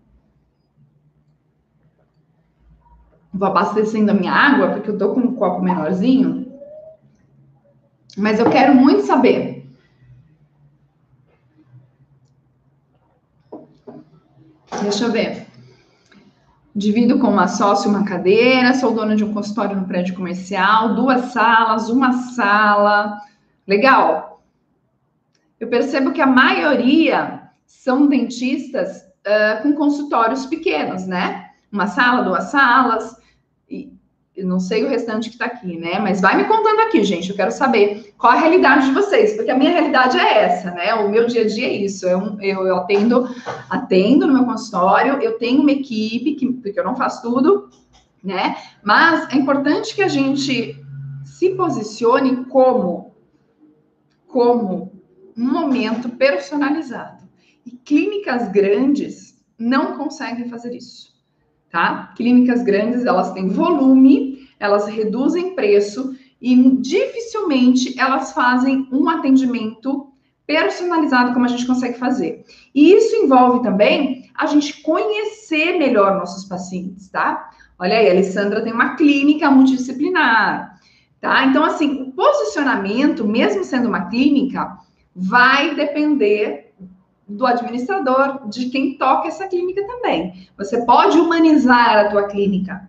Vou 3.35 3.49
abastecendo 3.49 4.11
a 4.11 4.15
minha 4.15 4.33
água 4.33 4.71
porque 4.71 4.91
eu 4.91 4.99
tô 4.99 5.13
com 5.13 5.21
um 5.21 5.35
copo 5.35 5.61
menorzinho. 5.61 6.47
Mas 8.17 8.39
eu 8.39 8.49
quero 8.51 8.75
muito 8.75 9.03
saber 9.03 9.50
Deixa 14.83 15.05
eu 15.05 15.13
ver. 15.13 15.47
Divido 16.75 17.19
com 17.19 17.29
uma 17.29 17.49
sócia 17.49 17.91
uma 17.91 18.05
cadeira, 18.05 18.75
sou 18.75 18.95
dona 18.95 19.17
de 19.17 19.25
um 19.25 19.33
consultório 19.33 19.77
no 19.77 19.87
prédio 19.87 20.15
comercial, 20.15 20.95
duas 20.95 21.33
salas, 21.33 21.89
uma 21.89 22.13
sala. 22.13 23.21
Legal. 23.67 24.43
Eu 25.59 25.69
percebo 25.69 26.13
que 26.13 26.21
a 26.21 26.27
maioria 26.27 27.43
são 27.67 28.07
dentistas 28.07 29.03
uh, 29.27 29.63
com 29.63 29.75
consultórios 29.75 30.47
pequenos, 30.47 31.07
né? 31.07 31.51
uma 31.73 31.87
sala, 31.87 32.23
duas 32.23 32.45
salas, 32.45 33.17
eu 34.41 34.47
não 34.47 34.59
sei 34.59 34.85
o 34.85 34.89
restante 34.89 35.29
que 35.29 35.35
está 35.35 35.45
aqui, 35.45 35.77
né? 35.77 35.99
Mas 35.99 36.21
vai 36.21 36.35
me 36.35 36.45
contando 36.45 36.81
aqui, 36.81 37.05
gente. 37.05 37.29
Eu 37.29 37.37
quero 37.37 37.53
saber 37.53 38.15
qual 38.17 38.33
a 38.33 38.37
realidade 38.41 38.87
de 38.87 38.93
vocês, 38.93 39.35
porque 39.35 39.51
a 39.51 39.57
minha 39.57 39.71
realidade 39.71 40.19
é 40.19 40.45
essa, 40.45 40.71
né? 40.71 40.95
O 40.95 41.11
meu 41.11 41.27
dia 41.27 41.43
a 41.43 41.47
dia 41.47 41.67
é 41.67 41.77
isso. 41.77 42.07
Eu, 42.07 42.41
eu, 42.41 42.67
eu 42.67 42.77
atendo, 42.77 43.29
atendo 43.69 44.27
no 44.27 44.33
meu 44.33 44.45
consultório, 44.45 45.21
eu 45.21 45.37
tenho 45.39 45.61
uma 45.61 45.73
equipe, 45.73 46.35
que, 46.37 46.51
porque 46.55 46.81
eu 46.81 46.85
não 46.85 46.97
faço 46.97 47.21
tudo, 47.21 47.69
né? 48.25 48.57
Mas 48.83 49.29
é 49.31 49.37
importante 49.37 49.95
que 49.95 50.03
a 50.03 50.09
gente 50.09 50.75
se 51.25 51.51
posicione 51.51 52.47
como, 52.47 53.15
como 54.27 54.93
um 55.37 55.53
momento 55.53 56.09
personalizado. 56.09 57.29
E 57.67 57.73
clínicas 57.73 58.49
grandes 58.49 59.39
não 59.59 59.99
conseguem 59.99 60.49
fazer 60.49 60.75
isso, 60.75 61.10
tá? 61.71 62.13
Clínicas 62.17 62.63
grandes, 62.63 63.05
elas 63.05 63.33
têm 63.33 63.49
volume, 63.49 64.49
elas 64.59 64.87
reduzem 64.87 65.55
preço 65.55 66.15
e 66.41 66.57
dificilmente 66.77 67.99
elas 67.99 68.33
fazem 68.33 68.89
um 68.91 69.09
atendimento 69.09 70.09
personalizado 70.47 71.33
como 71.33 71.45
a 71.45 71.49
gente 71.49 71.67
consegue 71.67 71.99
fazer. 71.99 72.45
E 72.75 72.93
isso 72.93 73.15
envolve 73.17 73.63
também 73.63 74.29
a 74.37 74.47
gente 74.47 74.83
conhecer 74.83 75.79
melhor 75.79 76.19
nossos 76.19 76.45
pacientes, 76.45 77.09
tá? 77.09 77.51
Olha 77.79 77.97
aí, 77.97 78.09
a 78.09 78.13
Alessandra 78.13 78.63
tem 78.63 78.73
uma 78.73 78.97
clínica 78.97 79.51
multidisciplinar, 79.51 80.77
tá? 81.21 81.47
Então, 81.47 81.65
assim, 81.65 82.03
o 82.03 82.13
posicionamento, 82.13 83.27
mesmo 83.27 83.63
sendo 83.63 83.89
uma 83.89 84.07
clínica, 84.07 84.77
vai 85.15 85.75
depender 85.75 86.70
do 87.31 87.47
administrador, 87.47 88.49
de 88.49 88.67
quem 88.71 88.99
toca 88.99 89.29
essa 89.29 89.47
clínica 89.47 89.87
também. 89.87 90.49
Você 90.59 90.85
pode 90.85 91.19
humanizar 91.19 91.97
a 91.97 92.09
tua 92.09 92.25
clínica, 92.25 92.89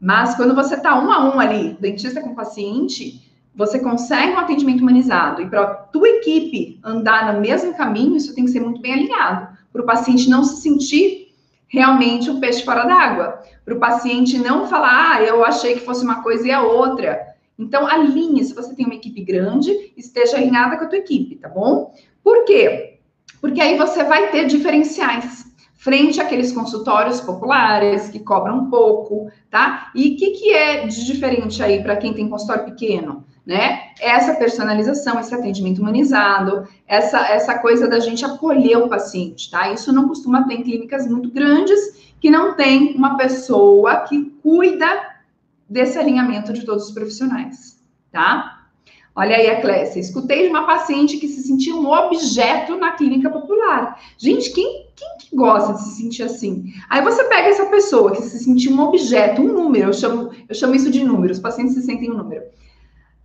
mas 0.00 0.34
quando 0.34 0.54
você 0.54 0.74
está 0.74 0.98
um 0.98 1.10
a 1.10 1.34
um 1.34 1.40
ali, 1.40 1.76
dentista 1.80 2.20
com 2.20 2.34
paciente, 2.34 3.30
você 3.54 3.78
consegue 3.78 4.32
um 4.32 4.38
atendimento 4.38 4.80
humanizado. 4.80 5.42
E 5.42 5.48
para 5.48 5.62
a 5.62 5.74
tua 5.74 6.08
equipe 6.08 6.78
andar 6.84 7.34
no 7.34 7.40
mesmo 7.40 7.74
caminho, 7.74 8.16
isso 8.16 8.34
tem 8.34 8.44
que 8.44 8.50
ser 8.50 8.60
muito 8.60 8.80
bem 8.80 8.94
alinhado, 8.94 9.56
para 9.72 9.82
o 9.82 9.86
paciente 9.86 10.28
não 10.28 10.44
se 10.44 10.60
sentir 10.62 11.28
realmente 11.68 12.28
o 12.30 12.40
peixe 12.40 12.64
fora 12.64 12.84
d'água. 12.84 13.42
Para 13.64 13.74
o 13.74 13.78
paciente 13.78 14.38
não 14.38 14.66
falar, 14.66 15.16
ah, 15.16 15.22
eu 15.22 15.44
achei 15.44 15.74
que 15.74 15.84
fosse 15.84 16.04
uma 16.04 16.22
coisa 16.22 16.46
e 16.46 16.50
a 16.50 16.62
outra. 16.62 17.30
Então, 17.58 17.86
alinhe, 17.86 18.42
se 18.42 18.54
você 18.54 18.74
tem 18.74 18.86
uma 18.86 18.94
equipe 18.94 19.22
grande, 19.22 19.92
esteja 19.96 20.36
alinhada 20.36 20.76
com 20.76 20.84
a 20.84 20.88
tua 20.88 20.98
equipe, 20.98 21.36
tá 21.36 21.48
bom? 21.48 21.94
Por 22.24 22.44
quê? 22.44 22.99
Porque 23.40 23.60
aí 23.60 23.76
você 23.76 24.04
vai 24.04 24.30
ter 24.30 24.46
diferenciais 24.46 25.46
frente 25.76 26.20
àqueles 26.20 26.52
consultórios 26.52 27.20
populares 27.20 28.10
que 28.10 28.18
cobram 28.18 28.68
pouco, 28.68 29.30
tá? 29.50 29.90
E 29.94 30.08
o 30.08 30.16
que, 30.16 30.30
que 30.32 30.52
é 30.52 30.86
de 30.86 31.06
diferente 31.06 31.62
aí 31.62 31.82
para 31.82 31.96
quem 31.96 32.12
tem 32.12 32.28
consultório 32.28 32.66
pequeno? 32.66 33.24
né? 33.50 33.90
Essa 34.00 34.34
personalização, 34.34 35.18
esse 35.18 35.34
atendimento 35.34 35.80
humanizado, 35.80 36.68
essa, 36.86 37.18
essa 37.28 37.58
coisa 37.58 37.88
da 37.88 37.98
gente 37.98 38.24
acolher 38.24 38.76
o 38.76 38.88
paciente, 38.88 39.50
tá? 39.50 39.72
Isso 39.72 39.92
não 39.92 40.06
costuma 40.06 40.46
ter 40.46 40.54
em 40.54 40.62
clínicas 40.62 41.06
muito 41.08 41.30
grandes 41.30 42.14
que 42.20 42.30
não 42.30 42.54
tem 42.54 42.94
uma 42.94 43.16
pessoa 43.16 44.02
que 44.02 44.26
cuida 44.42 44.86
desse 45.68 45.98
alinhamento 45.98 46.52
de 46.52 46.64
todos 46.64 46.86
os 46.86 46.92
profissionais, 46.92 47.82
tá? 48.12 48.59
Olha 49.14 49.36
aí 49.36 49.50
a 49.50 49.60
Clécia, 49.60 49.98
escutei 49.98 50.44
de 50.44 50.48
uma 50.48 50.66
paciente 50.66 51.16
que 51.18 51.26
se 51.26 51.42
sentia 51.42 51.74
um 51.74 51.90
objeto 51.90 52.76
na 52.76 52.92
clínica 52.92 53.28
popular. 53.28 54.00
Gente, 54.16 54.52
quem, 54.52 54.86
quem 54.94 55.08
que 55.18 55.34
gosta 55.34 55.74
de 55.74 55.82
se 55.82 55.96
sentir 55.96 56.22
assim? 56.22 56.72
Aí 56.88 57.02
você 57.02 57.24
pega 57.24 57.48
essa 57.48 57.66
pessoa 57.66 58.12
que 58.12 58.22
se 58.22 58.38
sentia 58.38 58.72
um 58.72 58.80
objeto, 58.80 59.42
um 59.42 59.52
número, 59.52 59.88
eu 59.88 59.92
chamo, 59.92 60.30
eu 60.48 60.54
chamo 60.54 60.76
isso 60.76 60.90
de 60.90 61.04
número, 61.04 61.32
os 61.32 61.40
pacientes 61.40 61.74
se 61.74 61.82
sentem 61.82 62.10
um 62.10 62.16
número. 62.16 62.42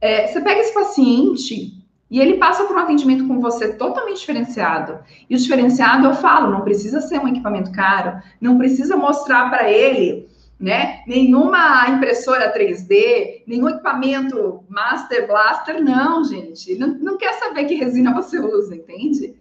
É, 0.02 0.28
você 0.28 0.42
pega 0.42 0.60
esse 0.60 0.74
paciente 0.74 1.86
e 2.10 2.20
ele 2.20 2.38
passa 2.38 2.64
por 2.64 2.76
um 2.76 2.80
atendimento 2.80 3.28
com 3.28 3.40
você 3.40 3.74
totalmente 3.74 4.20
diferenciado. 4.20 5.00
E 5.30 5.36
o 5.36 5.38
diferenciado, 5.38 6.08
eu 6.08 6.14
falo, 6.14 6.52
não 6.52 6.62
precisa 6.62 7.00
ser 7.02 7.20
um 7.20 7.28
equipamento 7.28 7.72
caro, 7.72 8.22
não 8.42 8.58
precisa 8.58 8.96
mostrar 8.96 9.50
para 9.50 9.70
ele, 9.70 10.28
né, 10.60 11.04
nenhuma 11.06 11.90
impressora 11.90 12.54
3D, 12.54 13.44
nenhum 13.46 13.70
equipamento 13.70 14.64
Master 14.70 15.28
Blaster, 15.28 15.84
não, 15.84 16.24
gente. 16.24 16.76
Não, 16.76 16.88
não 16.88 17.18
quer 17.18 17.34
saber 17.34 17.66
que 17.66 17.76
resina 17.76 18.14
você 18.14 18.40
usa, 18.40 18.76
entende? 18.76 19.36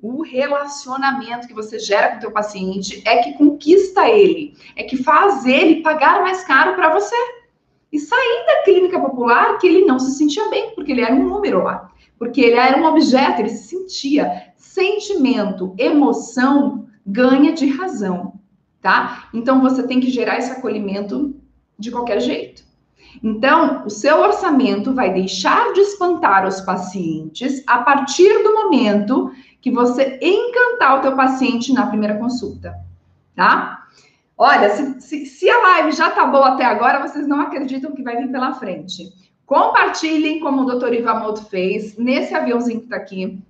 O 0.00 0.22
relacionamento 0.22 1.46
que 1.46 1.54
você 1.54 1.78
gera 1.78 2.10
com 2.10 2.16
o 2.16 2.20
teu 2.20 2.30
paciente 2.30 3.02
é 3.06 3.18
que 3.18 3.34
conquista 3.34 4.08
ele, 4.08 4.56
é 4.74 4.82
que 4.82 4.96
faz 4.96 5.44
ele 5.44 5.82
pagar 5.82 6.22
mais 6.22 6.44
caro 6.44 6.74
para 6.74 6.92
você 6.92 7.16
e 7.92 7.98
sair 7.98 8.46
da 8.46 8.62
clínica 8.62 9.00
popular 9.00 9.58
que 9.58 9.66
ele 9.66 9.84
não 9.84 9.98
se 9.98 10.16
sentia 10.16 10.48
bem, 10.48 10.74
porque 10.74 10.92
ele 10.92 11.02
era 11.02 11.14
um 11.14 11.28
número 11.28 11.62
lá, 11.62 11.90
porque 12.18 12.40
ele 12.40 12.56
era 12.56 12.78
um 12.78 12.84
objeto, 12.84 13.40
ele 13.40 13.50
se 13.50 13.68
sentia. 13.68 14.52
Sentimento, 14.56 15.74
emoção 15.78 16.86
ganha 17.06 17.52
de 17.52 17.66
razão, 17.66 18.35
tá? 18.86 19.28
Então 19.34 19.60
você 19.60 19.82
tem 19.82 19.98
que 19.98 20.08
gerar 20.08 20.38
esse 20.38 20.52
acolhimento 20.52 21.34
de 21.76 21.90
qualquer 21.90 22.20
jeito. 22.20 22.62
Então, 23.20 23.84
o 23.84 23.90
seu 23.90 24.20
orçamento 24.20 24.94
vai 24.94 25.12
deixar 25.12 25.72
de 25.72 25.80
espantar 25.80 26.46
os 26.46 26.60
pacientes 26.60 27.64
a 27.66 27.78
partir 27.78 28.44
do 28.44 28.54
momento 28.54 29.32
que 29.60 29.72
você 29.72 30.20
encantar 30.22 30.98
o 30.98 31.00
teu 31.00 31.16
paciente 31.16 31.72
na 31.72 31.86
primeira 31.86 32.16
consulta, 32.16 32.76
tá? 33.34 33.86
Olha, 34.38 34.70
se, 34.70 35.00
se, 35.00 35.26
se, 35.26 35.50
a 35.50 35.58
live 35.58 35.90
já 35.90 36.10
tá 36.10 36.24
boa 36.24 36.50
até 36.50 36.64
agora, 36.64 37.00
vocês 37.08 37.26
não 37.26 37.40
acreditam 37.40 37.92
que 37.92 38.04
vai 38.04 38.16
vir 38.16 38.30
pela 38.30 38.52
frente. 38.52 39.12
Compartilhem 39.44 40.38
como 40.38 40.62
o 40.62 40.78
Dr. 40.78 40.92
Ivamoto 40.92 41.46
fez 41.46 41.96
nesse 41.96 42.34
aviãozinho 42.34 42.82
que 42.82 42.88
tá 42.88 42.96
aqui, 42.96 43.42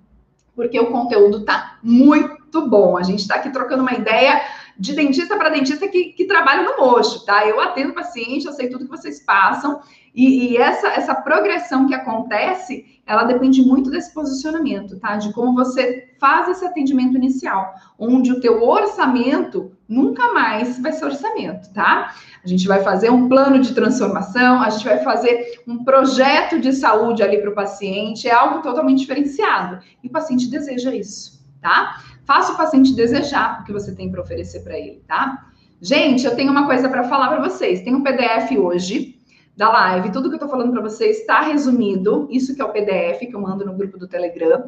porque 0.54 0.78
o 0.80 0.90
conteúdo 0.90 1.44
tá 1.44 1.78
muito 1.82 2.66
bom. 2.68 2.96
A 2.96 3.02
gente 3.02 3.20
está 3.20 3.34
aqui 3.34 3.50
trocando 3.50 3.82
uma 3.82 3.92
ideia 3.92 4.40
de 4.78 4.94
dentista 4.94 5.36
para 5.36 5.48
dentista 5.48 5.88
que, 5.88 6.12
que 6.12 6.26
trabalha 6.26 6.62
no 6.62 6.76
mocho, 6.76 7.24
tá? 7.24 7.46
Eu 7.46 7.60
atendo 7.60 7.94
paciente, 7.94 8.46
eu 8.46 8.52
sei 8.52 8.68
tudo 8.68 8.84
que 8.84 8.90
vocês 8.90 9.24
passam, 9.24 9.80
e, 10.14 10.52
e, 10.52 10.56
essa, 10.56 10.88
essa 10.88 11.14
progressão 11.14 11.86
que 11.86 11.94
acontece, 11.94 13.02
ela 13.06 13.24
depende 13.24 13.60
muito 13.60 13.90
desse 13.90 14.14
posicionamento, 14.14 14.98
tá? 14.98 15.16
De 15.16 15.30
como 15.34 15.54
você 15.54 16.08
faz 16.18 16.48
esse 16.48 16.64
atendimento 16.64 17.16
inicial, 17.16 17.74
onde 17.98 18.32
o 18.32 18.40
teu 18.40 18.62
orçamento 18.62 19.72
nunca 19.86 20.32
mais 20.32 20.78
vai 20.80 20.92
ser 20.92 21.04
orçamento, 21.04 21.70
tá? 21.74 22.14
A 22.42 22.48
gente 22.48 22.66
vai 22.66 22.82
fazer 22.82 23.10
um 23.10 23.28
plano 23.28 23.58
de 23.60 23.74
transformação, 23.74 24.62
a 24.62 24.70
gente 24.70 24.86
vai 24.86 24.98
fazer 25.00 25.62
um 25.66 25.84
projeto 25.84 26.58
de 26.58 26.72
saúde 26.72 27.22
ali 27.22 27.38
para 27.38 27.50
o 27.50 27.54
paciente, 27.54 28.26
é 28.26 28.32
algo 28.32 28.62
totalmente 28.62 29.00
diferenciado. 29.00 29.80
E 30.02 30.08
o 30.08 30.10
paciente 30.10 30.48
deseja 30.48 30.94
isso, 30.94 31.44
tá? 31.60 32.00
Faça 32.26 32.52
o 32.52 32.56
paciente 32.56 32.92
desejar 32.92 33.60
o 33.60 33.64
que 33.64 33.72
você 33.72 33.94
tem 33.94 34.10
para 34.10 34.20
oferecer 34.20 34.60
para 34.60 34.76
ele, 34.76 35.02
tá? 35.06 35.46
Gente, 35.80 36.26
eu 36.26 36.34
tenho 36.34 36.50
uma 36.50 36.66
coisa 36.66 36.88
para 36.88 37.04
falar 37.04 37.28
para 37.28 37.48
vocês. 37.48 37.82
Tem 37.82 37.94
um 37.94 38.02
PDF 38.02 38.50
hoje 38.58 39.18
da 39.56 39.70
live. 39.70 40.10
Tudo 40.10 40.28
que 40.28 40.34
eu 40.34 40.36
estou 40.36 40.48
falando 40.48 40.72
para 40.72 40.82
vocês 40.82 41.20
está 41.20 41.40
resumido. 41.40 42.26
Isso 42.30 42.54
que 42.54 42.60
é 42.60 42.64
o 42.64 42.72
PDF 42.72 43.20
que 43.20 43.34
eu 43.34 43.40
mando 43.40 43.64
no 43.64 43.74
grupo 43.74 43.98
do 43.98 44.08
Telegram. 44.08 44.64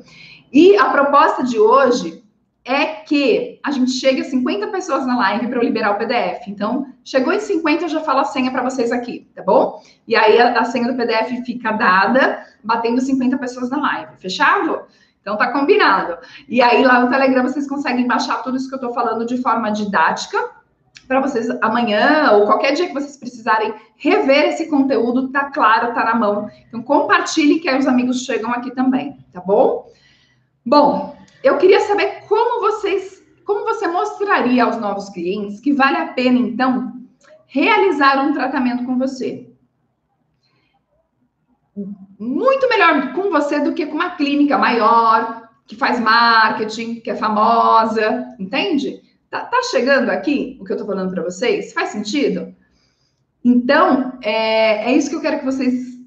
E 0.53 0.77
a 0.77 0.91
proposta 0.91 1.43
de 1.43 1.59
hoje 1.59 2.23
é 2.65 2.85
que 2.85 3.59
a 3.65 3.71
gente 3.71 3.93
chegue 3.93 4.21
a 4.21 4.25
50 4.25 4.67
pessoas 4.69 5.07
na 5.07 5.17
live 5.17 5.47
para 5.47 5.59
eu 5.59 5.63
liberar 5.63 5.93
o 5.93 5.99
PDF. 5.99 6.47
Então, 6.49 6.87
chegou 7.03 7.33
em 7.33 7.41
50, 7.41 7.85
eu 7.85 7.89
já 7.89 8.01
falo 8.01 8.21
a 8.21 8.25
senha 8.25 8.51
para 8.51 8.63
vocês 8.63 8.93
aqui, 8.93 9.27
tá 9.35 9.43
bom? 9.43 9.83
E 10.07 10.15
aí 10.15 10.39
a, 10.39 10.61
a, 10.61 10.65
senha 10.65 10.87
do 10.87 10.95
PDF 10.95 11.47
fica 11.47 11.73
dada, 11.73 12.45
batendo 12.63 13.01
50 13.01 13.39
pessoas 13.39 13.71
na 13.71 13.79
live. 13.79 14.19
Fechado? 14.19 14.83
Então 15.29 15.37
tá 15.37 15.53
combinado. 15.53 16.17
E 16.49 16.63
aí 16.63 16.83
lá 16.83 17.01
no 17.01 17.11
Telegram 17.11 17.43
vocês 17.43 17.69
conseguem 17.69 18.07
baixar 18.07 18.43
tudo 18.43 18.57
isso 18.57 18.67
que 18.67 18.75
eu 18.75 18.81
tô 18.81 18.95
falando 18.95 19.27
de 19.27 19.37
forma 19.37 19.71
didática 19.71 20.39
para 21.07 21.21
vocês 21.21 21.51
amanhã 21.61 22.31
ou 22.33 22.47
qualquer 22.47 22.73
dia 22.73 22.87
que 22.87 22.95
vocês 22.95 23.19
precisarem 23.19 23.75
rever 23.97 24.49
esse 24.49 24.71
conteúdo, 24.71 25.29
tá 25.29 25.51
claro, 25.51 25.93
tá 25.93 26.03
na 26.03 26.15
mão. 26.15 26.49
Então 26.67 26.83
compartilhe 26.83 27.61
que 27.61 27.69
aí 27.69 27.79
os 27.79 27.87
amigos 27.87 28.25
chegam 28.25 28.51
aqui 28.51 28.71
também, 28.71 29.19
tá 29.31 29.43
bom? 29.43 29.93
Bom, 30.65 31.15
eu 31.45 31.59
queria 31.59 31.81
saber 31.81 32.23
como 32.27 32.63
vocês, 32.63 33.23
como 33.45 33.67
você 33.67 33.87
mostraria 33.87 34.65
aos 34.65 34.79
novos 34.79 35.11
clientes 35.11 35.61
que 35.61 35.75
vale 35.75 35.99
a 35.99 36.09
pena, 36.15 36.39
então, 36.39 36.95
realizar 37.47 38.19
um 38.25 38.33
tratamento 38.33 38.83
com 38.87 38.97
você. 38.97 39.47
Muito 42.19 42.69
melhor 42.69 43.13
com 43.13 43.31
você 43.31 43.61
do 43.61 43.73
que 43.73 43.87
com 43.87 43.95
uma 43.95 44.17
clínica 44.17 44.59
maior, 44.59 45.49
que 45.67 45.77
faz 45.77 46.01
marketing, 46.01 46.97
que 46.97 47.11
é 47.11 47.17
famosa, 47.17 48.35
entende? 48.39 49.03
Tá, 49.31 49.45
tá 49.45 49.63
chegando 49.71 50.11
aqui 50.11 50.59
o 50.61 50.65
que 50.65 50.73
eu 50.73 50.77
tô 50.77 50.87
falando 50.87 51.13
para 51.13 51.23
vocês? 51.23 51.73
Faz 51.73 51.91
sentido? 51.91 52.55
Então, 53.45 54.19
é, 54.23 54.91
é 54.91 54.97
isso 54.97 55.11
que 55.11 55.17
eu 55.17 55.21
quero 55.21 55.39
que 55.39 55.45
vocês 55.45 55.99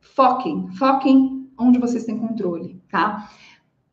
foquem. 0.00 0.68
Foquem 0.72 1.48
onde 1.58 1.78
vocês 1.78 2.04
têm 2.04 2.18
controle, 2.18 2.80
tá? 2.90 3.30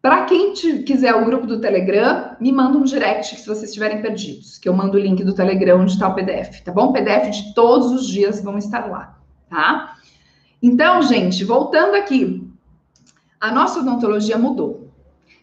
Para 0.01 0.25
quem 0.25 0.53
te, 0.53 0.83
quiser 0.83 1.15
o 1.15 1.25
grupo 1.25 1.47
do 1.47 1.59
Telegram, 1.59 2.35
me 2.39 2.51
manda 2.51 2.77
um 2.77 2.83
direct 2.83 3.35
se 3.39 3.47
vocês 3.47 3.69
estiverem 3.69 4.01
perdidos, 4.01 4.57
que 4.57 4.69
eu 4.69 4.73
mando 4.73 4.97
o 4.97 4.99
link 4.99 5.23
do 5.23 5.33
Telegram 5.33 5.81
onde 5.81 5.93
está 5.93 6.07
o 6.07 6.13
PDF, 6.13 6.61
tá 6.63 6.71
bom? 6.71 6.93
PDF 6.93 7.29
de 7.31 7.53
todos 7.55 7.91
os 7.91 8.07
dias 8.07 8.41
vão 8.41 8.57
estar 8.57 8.85
lá, 8.85 9.19
tá? 9.49 9.94
Então, 10.67 10.99
gente, 11.03 11.43
voltando 11.43 11.93
aqui, 11.93 12.43
a 13.39 13.51
nossa 13.51 13.81
odontologia 13.81 14.35
mudou. 14.35 14.89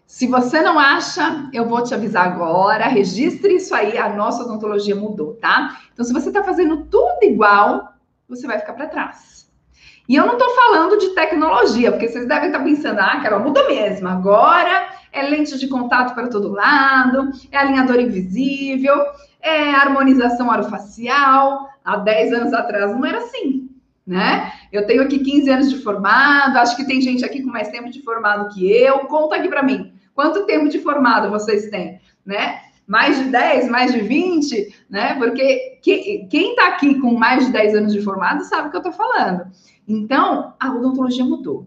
Se 0.04 0.26
você 0.26 0.60
não 0.60 0.80
acha, 0.80 1.48
eu 1.52 1.64
vou 1.68 1.80
te 1.80 1.94
avisar 1.94 2.26
agora, 2.26 2.88
registre 2.88 3.54
isso 3.54 3.72
aí, 3.72 3.96
a 3.96 4.08
nossa 4.08 4.42
odontologia 4.42 4.96
mudou, 4.96 5.34
tá? 5.34 5.78
Então, 5.92 6.04
se 6.04 6.12
você 6.12 6.26
está 6.26 6.42
fazendo 6.42 6.86
tudo 6.86 7.22
igual, 7.22 7.94
você 8.28 8.48
vai 8.48 8.58
ficar 8.58 8.72
para 8.72 8.88
trás. 8.88 9.48
E 10.08 10.16
eu 10.16 10.26
não 10.26 10.32
estou 10.32 10.50
falando 10.56 10.98
de 10.98 11.10
tecnologia, 11.10 11.92
porque 11.92 12.08
vocês 12.08 12.26
devem 12.26 12.48
estar 12.48 12.64
pensando, 12.64 12.98
ah, 12.98 13.20
Carol, 13.20 13.44
mudou 13.44 13.68
mesmo. 13.68 14.08
Agora 14.08 14.88
é 15.12 15.22
lente 15.22 15.56
de 15.56 15.68
contato 15.68 16.16
para 16.16 16.26
todo 16.26 16.50
lado, 16.50 17.30
é 17.52 17.58
alinhador 17.58 18.00
invisível, 18.00 18.96
é 19.40 19.70
harmonização 19.70 20.48
orofacial. 20.48 21.68
Há 21.84 21.98
10 21.98 22.32
anos 22.32 22.52
atrás 22.52 22.90
não 22.90 23.06
era 23.06 23.18
assim, 23.18 23.71
né? 24.06 24.52
Eu 24.72 24.86
tenho 24.86 25.02
aqui 25.02 25.18
15 25.18 25.50
anos 25.50 25.70
de 25.70 25.78
formado, 25.78 26.56
acho 26.58 26.76
que 26.76 26.86
tem 26.86 27.00
gente 27.00 27.24
aqui 27.24 27.42
com 27.42 27.50
mais 27.50 27.68
tempo 27.68 27.90
de 27.90 28.02
formado 28.02 28.52
que 28.54 28.70
eu. 28.70 29.00
Conta 29.00 29.36
aqui 29.36 29.48
para 29.48 29.62
mim, 29.62 29.92
quanto 30.14 30.46
tempo 30.46 30.68
de 30.68 30.80
formado 30.80 31.30
vocês 31.30 31.70
têm, 31.70 32.00
né? 32.24 32.60
mais 32.86 33.16
de 33.16 33.24
10, 33.30 33.70
mais 33.70 33.92
de 33.92 34.00
20, 34.00 34.84
né? 34.90 35.14
Porque 35.14 35.78
que, 35.82 36.26
quem 36.30 36.50
está 36.50 36.68
aqui 36.68 37.00
com 37.00 37.14
mais 37.14 37.46
de 37.46 37.52
10 37.52 37.74
anos 37.76 37.92
de 37.92 38.02
formado 38.02 38.44
sabe 38.44 38.68
o 38.68 38.70
que 38.70 38.76
eu 38.76 38.80
estou 38.80 38.92
falando. 38.92 39.46
Então, 39.88 40.54
a 40.60 40.70
odontologia 40.70 41.24
mudou. 41.24 41.66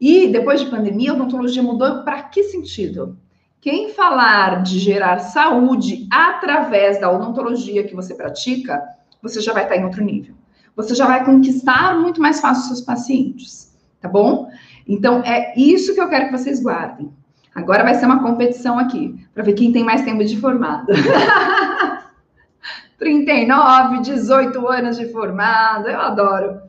E 0.00 0.28
depois 0.28 0.60
de 0.60 0.70
pandemia, 0.70 1.12
a 1.12 1.14
odontologia 1.14 1.62
mudou 1.62 2.02
para 2.04 2.22
que 2.24 2.42
sentido? 2.44 3.16
Quem 3.60 3.88
falar 3.90 4.62
de 4.62 4.78
gerar 4.78 5.18
saúde 5.18 6.06
através 6.12 7.00
da 7.00 7.10
odontologia 7.10 7.84
que 7.84 7.94
você 7.94 8.14
pratica, 8.14 8.80
você 9.22 9.40
já 9.40 9.52
vai 9.52 9.64
estar 9.64 9.76
em 9.76 9.84
outro 9.84 10.04
nível. 10.04 10.35
Você 10.76 10.94
já 10.94 11.06
vai 11.06 11.24
conquistar 11.24 11.98
muito 11.98 12.20
mais 12.20 12.40
fácil 12.40 12.60
os 12.60 12.68
seus 12.68 12.80
pacientes, 12.82 13.74
tá 14.00 14.08
bom? 14.08 14.50
Então, 14.86 15.22
é 15.24 15.58
isso 15.58 15.94
que 15.94 16.00
eu 16.00 16.08
quero 16.08 16.26
que 16.26 16.38
vocês 16.38 16.62
guardem. 16.62 17.10
Agora 17.54 17.82
vai 17.82 17.94
ser 17.94 18.04
uma 18.04 18.22
competição 18.22 18.78
aqui, 18.78 19.18
para 19.32 19.42
ver 19.42 19.54
quem 19.54 19.72
tem 19.72 19.82
mais 19.82 20.02
tempo 20.02 20.22
de 20.22 20.36
formado. 20.36 20.92
39, 22.98 24.00
18 24.02 24.68
anos 24.68 24.98
de 24.98 25.06
formado, 25.10 25.88
eu 25.88 25.98
adoro. 25.98 26.60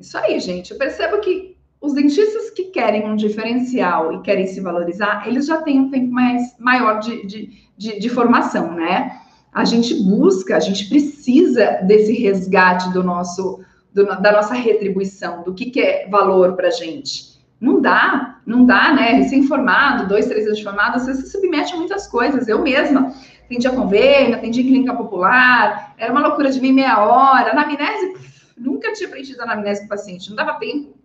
Isso 0.00 0.16
aí, 0.16 0.40
gente. 0.40 0.72
Eu 0.72 0.78
percebo 0.78 1.20
que 1.20 1.56
os 1.80 1.92
dentistas 1.92 2.50
que 2.50 2.64
querem 2.64 3.10
um 3.10 3.16
diferencial 3.16 4.12
e 4.12 4.22
querem 4.22 4.46
se 4.46 4.60
valorizar, 4.60 5.26
eles 5.26 5.46
já 5.46 5.60
têm 5.60 5.80
um 5.80 5.90
tempo 5.90 6.10
mais 6.10 6.56
maior 6.58 7.00
de, 7.00 7.26
de, 7.26 7.50
de, 7.76 8.00
de 8.00 8.08
formação, 8.08 8.72
né? 8.72 9.20
A 9.52 9.64
gente 9.64 9.94
busca, 10.02 10.56
a 10.56 10.60
gente 10.60 10.88
precisa 10.88 11.80
desse 11.82 12.12
resgate 12.14 12.90
do 12.92 13.02
nosso, 13.02 13.60
do, 13.92 14.04
da 14.04 14.32
nossa 14.32 14.54
retribuição, 14.54 15.42
do 15.42 15.52
que, 15.52 15.66
que 15.66 15.80
é 15.80 16.08
valor 16.08 16.54
para 16.54 16.68
a 16.68 16.70
gente. 16.70 17.32
Não 17.60 17.80
dá, 17.80 18.40
não 18.46 18.64
dá, 18.64 18.92
né? 18.92 19.12
Recém-formado, 19.12 20.08
dois, 20.08 20.26
três 20.26 20.46
anos 20.46 20.58
de 20.58 20.64
formado, 20.64 20.98
você 20.98 21.14
se 21.14 21.30
submete 21.30 21.74
a 21.74 21.76
muitas 21.76 22.06
coisas. 22.08 22.48
Eu 22.48 22.62
mesma 22.62 23.12
atendi 23.44 23.68
a 23.68 23.70
convênio, 23.70 24.36
atendi 24.36 24.62
clínica 24.62 24.94
popular, 24.94 25.94
era 25.98 26.10
uma 26.10 26.22
loucura 26.22 26.50
de 26.50 26.60
mim 26.60 26.72
meia 26.72 27.04
hora. 27.04 27.52
Anamnese, 27.52 28.14
nunca 28.56 28.92
tinha 28.92 29.08
preenchido 29.08 29.40
a 29.42 29.44
anamnese 29.44 29.80
com 29.80 29.86
o 29.86 29.90
paciente, 29.90 30.28
não 30.30 30.36
dava 30.36 30.54
tempo, 30.54 30.96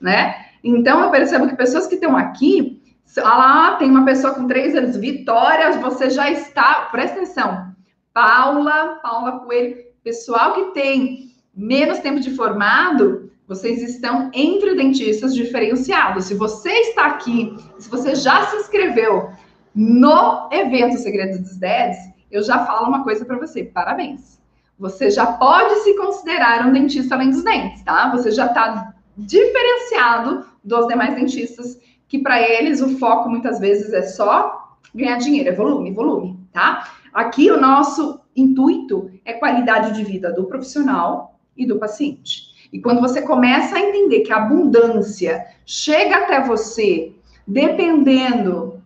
né? 0.00 0.46
Então, 0.62 1.00
eu 1.00 1.10
percebo 1.10 1.48
que 1.48 1.56
pessoas 1.56 1.86
que 1.86 1.94
estão 1.94 2.16
aqui, 2.16 2.82
olha 3.16 3.24
lá, 3.24 3.76
tem 3.76 3.90
uma 3.90 4.04
pessoa 4.04 4.34
com 4.34 4.46
três 4.46 4.74
anos, 4.76 4.96
Vitória, 4.96 5.72
você 5.72 6.10
já 6.10 6.30
está, 6.30 6.88
presta 6.92 7.16
atenção, 7.16 7.73
Paula, 8.14 9.00
Paula 9.02 9.40
Coelho, 9.40 9.76
pessoal 10.04 10.52
que 10.54 10.64
tem 10.66 11.34
menos 11.52 11.98
tempo 11.98 12.20
de 12.20 12.30
formado, 12.30 13.28
vocês 13.48 13.82
estão 13.82 14.30
entre 14.32 14.76
dentistas 14.76 15.34
diferenciados. 15.34 16.26
Se 16.26 16.34
você 16.34 16.70
está 16.70 17.06
aqui, 17.06 17.56
se 17.76 17.90
você 17.90 18.14
já 18.14 18.46
se 18.46 18.56
inscreveu 18.56 19.30
no 19.74 20.48
evento 20.52 20.96
Segredos 20.96 21.40
dos 21.40 21.56
Dedes, 21.56 21.98
eu 22.30 22.42
já 22.44 22.64
falo 22.64 22.86
uma 22.86 23.02
coisa 23.02 23.24
para 23.24 23.36
você. 23.36 23.64
Parabéns. 23.64 24.40
Você 24.78 25.10
já 25.10 25.26
pode 25.26 25.74
se 25.80 25.96
considerar 25.96 26.66
um 26.66 26.72
dentista 26.72 27.16
além 27.16 27.30
dos 27.30 27.42
dentes, 27.42 27.82
tá? 27.82 28.10
Você 28.10 28.30
já 28.30 28.46
está 28.46 28.94
diferenciado 29.16 30.46
dos 30.62 30.86
demais 30.86 31.16
dentistas, 31.16 31.78
que 32.06 32.20
para 32.20 32.40
eles 32.40 32.80
o 32.80 32.96
foco 32.98 33.28
muitas 33.28 33.58
vezes 33.58 33.92
é 33.92 34.02
só 34.02 34.76
ganhar 34.94 35.16
dinheiro, 35.18 35.48
é 35.48 35.52
volume, 35.52 35.92
volume, 35.92 36.38
tá? 36.52 36.88
Aqui 37.14 37.48
o 37.48 37.60
nosso 37.60 38.20
intuito 38.34 39.08
é 39.24 39.34
qualidade 39.34 39.94
de 39.94 40.02
vida 40.02 40.32
do 40.32 40.46
profissional 40.46 41.38
e 41.56 41.64
do 41.64 41.78
paciente. 41.78 42.68
E 42.72 42.80
quando 42.80 43.00
você 43.00 43.22
começa 43.22 43.76
a 43.76 43.80
entender 43.80 44.22
que 44.22 44.32
a 44.32 44.38
abundância 44.38 45.46
chega 45.64 46.16
até 46.16 46.40
você 46.40 47.14
dependendo 47.46 48.82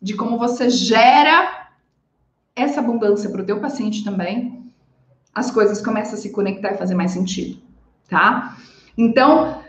de 0.00 0.14
como 0.14 0.38
você 0.38 0.70
gera 0.70 1.68
essa 2.56 2.80
abundância 2.80 3.28
para 3.28 3.42
o 3.42 3.44
teu 3.44 3.60
paciente 3.60 4.02
também, 4.02 4.72
as 5.34 5.50
coisas 5.50 5.82
começam 5.82 6.14
a 6.14 6.16
se 6.16 6.30
conectar 6.30 6.72
e 6.72 6.78
fazer 6.78 6.94
mais 6.94 7.10
sentido, 7.10 7.60
tá? 8.08 8.56
Então, 8.96 9.62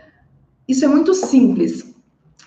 isso 0.66 0.84
é 0.84 0.88
muito 0.88 1.12
simples. 1.12 1.94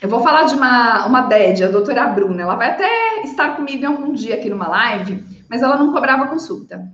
Eu 0.02 0.10
vou 0.10 0.22
falar 0.22 0.44
de 0.44 0.56
uma, 0.56 1.06
uma 1.06 1.22
DED, 1.22 1.64
a 1.64 1.68
doutora 1.68 2.08
Bruna. 2.08 2.42
Ela 2.42 2.56
vai 2.56 2.72
até 2.72 3.22
estar 3.24 3.56
comigo 3.56 3.86
algum 3.86 4.14
dia 4.14 4.36
aqui 4.36 4.50
numa 4.50 4.68
live, 4.68 5.35
mas 5.50 5.62
ela 5.62 5.78
não 5.78 5.92
cobrava 5.92 6.28
consulta 6.28 6.92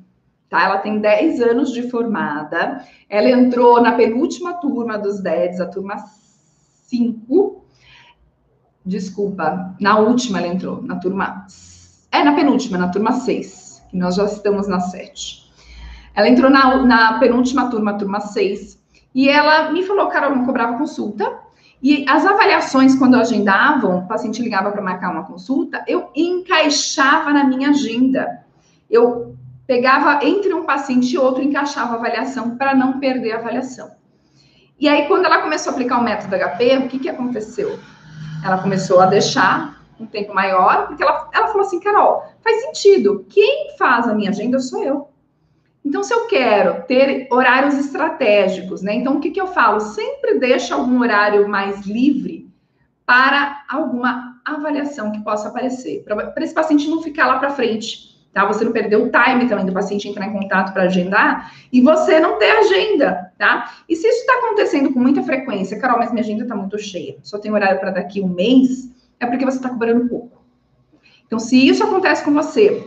tá? 0.51 0.65
Ela 0.65 0.77
tem 0.77 0.99
10 0.99 1.41
anos 1.41 1.71
de 1.71 1.89
formada. 1.89 2.85
Ela 3.09 3.31
entrou 3.31 3.81
na 3.81 3.93
penúltima 3.93 4.53
turma 4.55 4.99
dos 4.99 5.19
DEDs, 5.21 5.59
a 5.59 5.65
turma 5.65 5.95
5. 6.87 7.65
Desculpa, 8.85 9.75
na 9.79 9.97
última 9.97 10.39
ela 10.39 10.47
entrou, 10.47 10.81
na 10.83 10.97
turma. 10.97 11.47
É, 12.11 12.23
na 12.23 12.33
penúltima, 12.33 12.77
na 12.77 12.89
turma 12.89 13.13
6, 13.13 13.83
que 13.89 13.97
nós 13.97 14.15
já 14.15 14.25
estamos 14.25 14.67
na 14.67 14.81
7. 14.81 15.49
Ela 16.13 16.27
entrou 16.27 16.51
na, 16.51 16.83
na 16.83 17.19
penúltima 17.19 17.69
turma, 17.69 17.97
turma 17.97 18.19
6, 18.19 18.77
e 19.15 19.29
ela 19.29 19.71
me 19.71 19.83
falou, 19.83 20.07
cara, 20.07 20.27
eu 20.27 20.35
não 20.35 20.45
cobrava 20.45 20.77
consulta. 20.77 21.39
E 21.81 22.05
as 22.07 22.25
avaliações, 22.25 22.95
quando 22.95 23.15
eu 23.15 23.21
agendava, 23.21 23.87
o 23.87 24.07
paciente 24.07 24.41
ligava 24.41 24.71
para 24.71 24.81
marcar 24.81 25.11
uma 25.11 25.23
consulta, 25.23 25.83
eu 25.87 26.11
encaixava 26.15 27.33
na 27.33 27.43
minha 27.43 27.69
agenda. 27.69 28.45
Eu 28.89 29.35
pegava 29.65 30.23
entre 30.23 30.53
um 30.53 30.63
paciente 30.63 31.13
e 31.13 31.17
outro, 31.17 31.41
encaixava 31.41 31.93
a 31.93 31.95
avaliação 31.95 32.55
para 32.55 32.75
não 32.75 32.99
perder 32.99 33.31
a 33.33 33.37
avaliação. 33.39 33.89
E 34.79 34.87
aí, 34.87 35.07
quando 35.07 35.25
ela 35.25 35.41
começou 35.41 35.71
a 35.71 35.73
aplicar 35.73 35.99
o 35.99 36.03
método 36.03 36.35
HP, 36.35 36.77
o 36.77 36.87
que, 36.87 36.99
que 36.99 37.09
aconteceu? 37.09 37.79
Ela 38.43 38.57
começou 38.59 38.99
a 38.99 39.05
deixar 39.05 39.81
um 39.99 40.05
tempo 40.05 40.33
maior, 40.33 40.87
porque 40.87 41.03
ela, 41.03 41.29
ela 41.33 41.47
falou 41.47 41.61
assim, 41.61 41.79
Carol, 41.79 42.23
faz 42.43 42.61
sentido, 42.61 43.25
quem 43.29 43.75
faz 43.77 44.07
a 44.07 44.13
minha 44.13 44.29
agenda 44.29 44.59
sou 44.59 44.83
eu. 44.83 45.07
Então, 45.83 46.03
se 46.03 46.13
eu 46.13 46.27
quero 46.27 46.83
ter 46.83 47.27
horários 47.31 47.75
estratégicos, 47.77 48.81
né? 48.81 48.93
Então, 48.95 49.17
o 49.17 49.19
que, 49.19 49.31
que 49.31 49.41
eu 49.41 49.47
falo? 49.47 49.79
Sempre 49.79 50.39
deixa 50.39 50.75
algum 50.75 51.01
horário 51.01 51.47
mais 51.49 51.85
livre 51.85 52.49
para 53.05 53.63
alguma 53.67 54.39
avaliação 54.45 55.11
que 55.11 55.23
possa 55.23 55.49
aparecer, 55.49 56.03
para 56.03 56.43
esse 56.43 56.53
paciente 56.53 56.87
não 56.87 57.01
ficar 57.01 57.27
lá 57.27 57.39
para 57.39 57.49
frente 57.49 58.11
tá? 58.33 58.45
Você 58.45 58.63
não 58.63 58.71
perdeu 58.71 59.03
o 59.03 59.11
time 59.11 59.47
também 59.47 59.65
do 59.65 59.73
paciente 59.73 60.07
entrar 60.07 60.27
em 60.27 60.33
contato 60.33 60.73
para 60.73 60.83
agendar 60.83 61.51
e 61.71 61.81
você 61.81 62.19
não 62.19 62.37
ter 62.37 62.51
agenda, 62.51 63.31
tá? 63.37 63.71
E 63.87 63.95
se 63.95 64.07
isso 64.07 64.19
está 64.19 64.33
acontecendo 64.35 64.93
com 64.93 64.99
muita 64.99 65.21
frequência, 65.23 65.79
Carol, 65.79 65.99
mas 65.99 66.11
minha 66.11 66.23
agenda 66.23 66.43
está 66.43 66.55
muito 66.55 66.77
cheia, 66.79 67.17
só 67.23 67.37
tem 67.37 67.51
horário 67.51 67.79
para 67.79 67.91
daqui 67.91 68.21
um 68.21 68.27
mês, 68.27 68.89
é 69.19 69.25
porque 69.25 69.45
você 69.45 69.57
está 69.57 69.69
cobrando 69.69 70.07
pouco. 70.07 70.41
Então, 71.25 71.39
se 71.39 71.67
isso 71.67 71.83
acontece 71.83 72.23
com 72.23 72.33
você, 72.33 72.83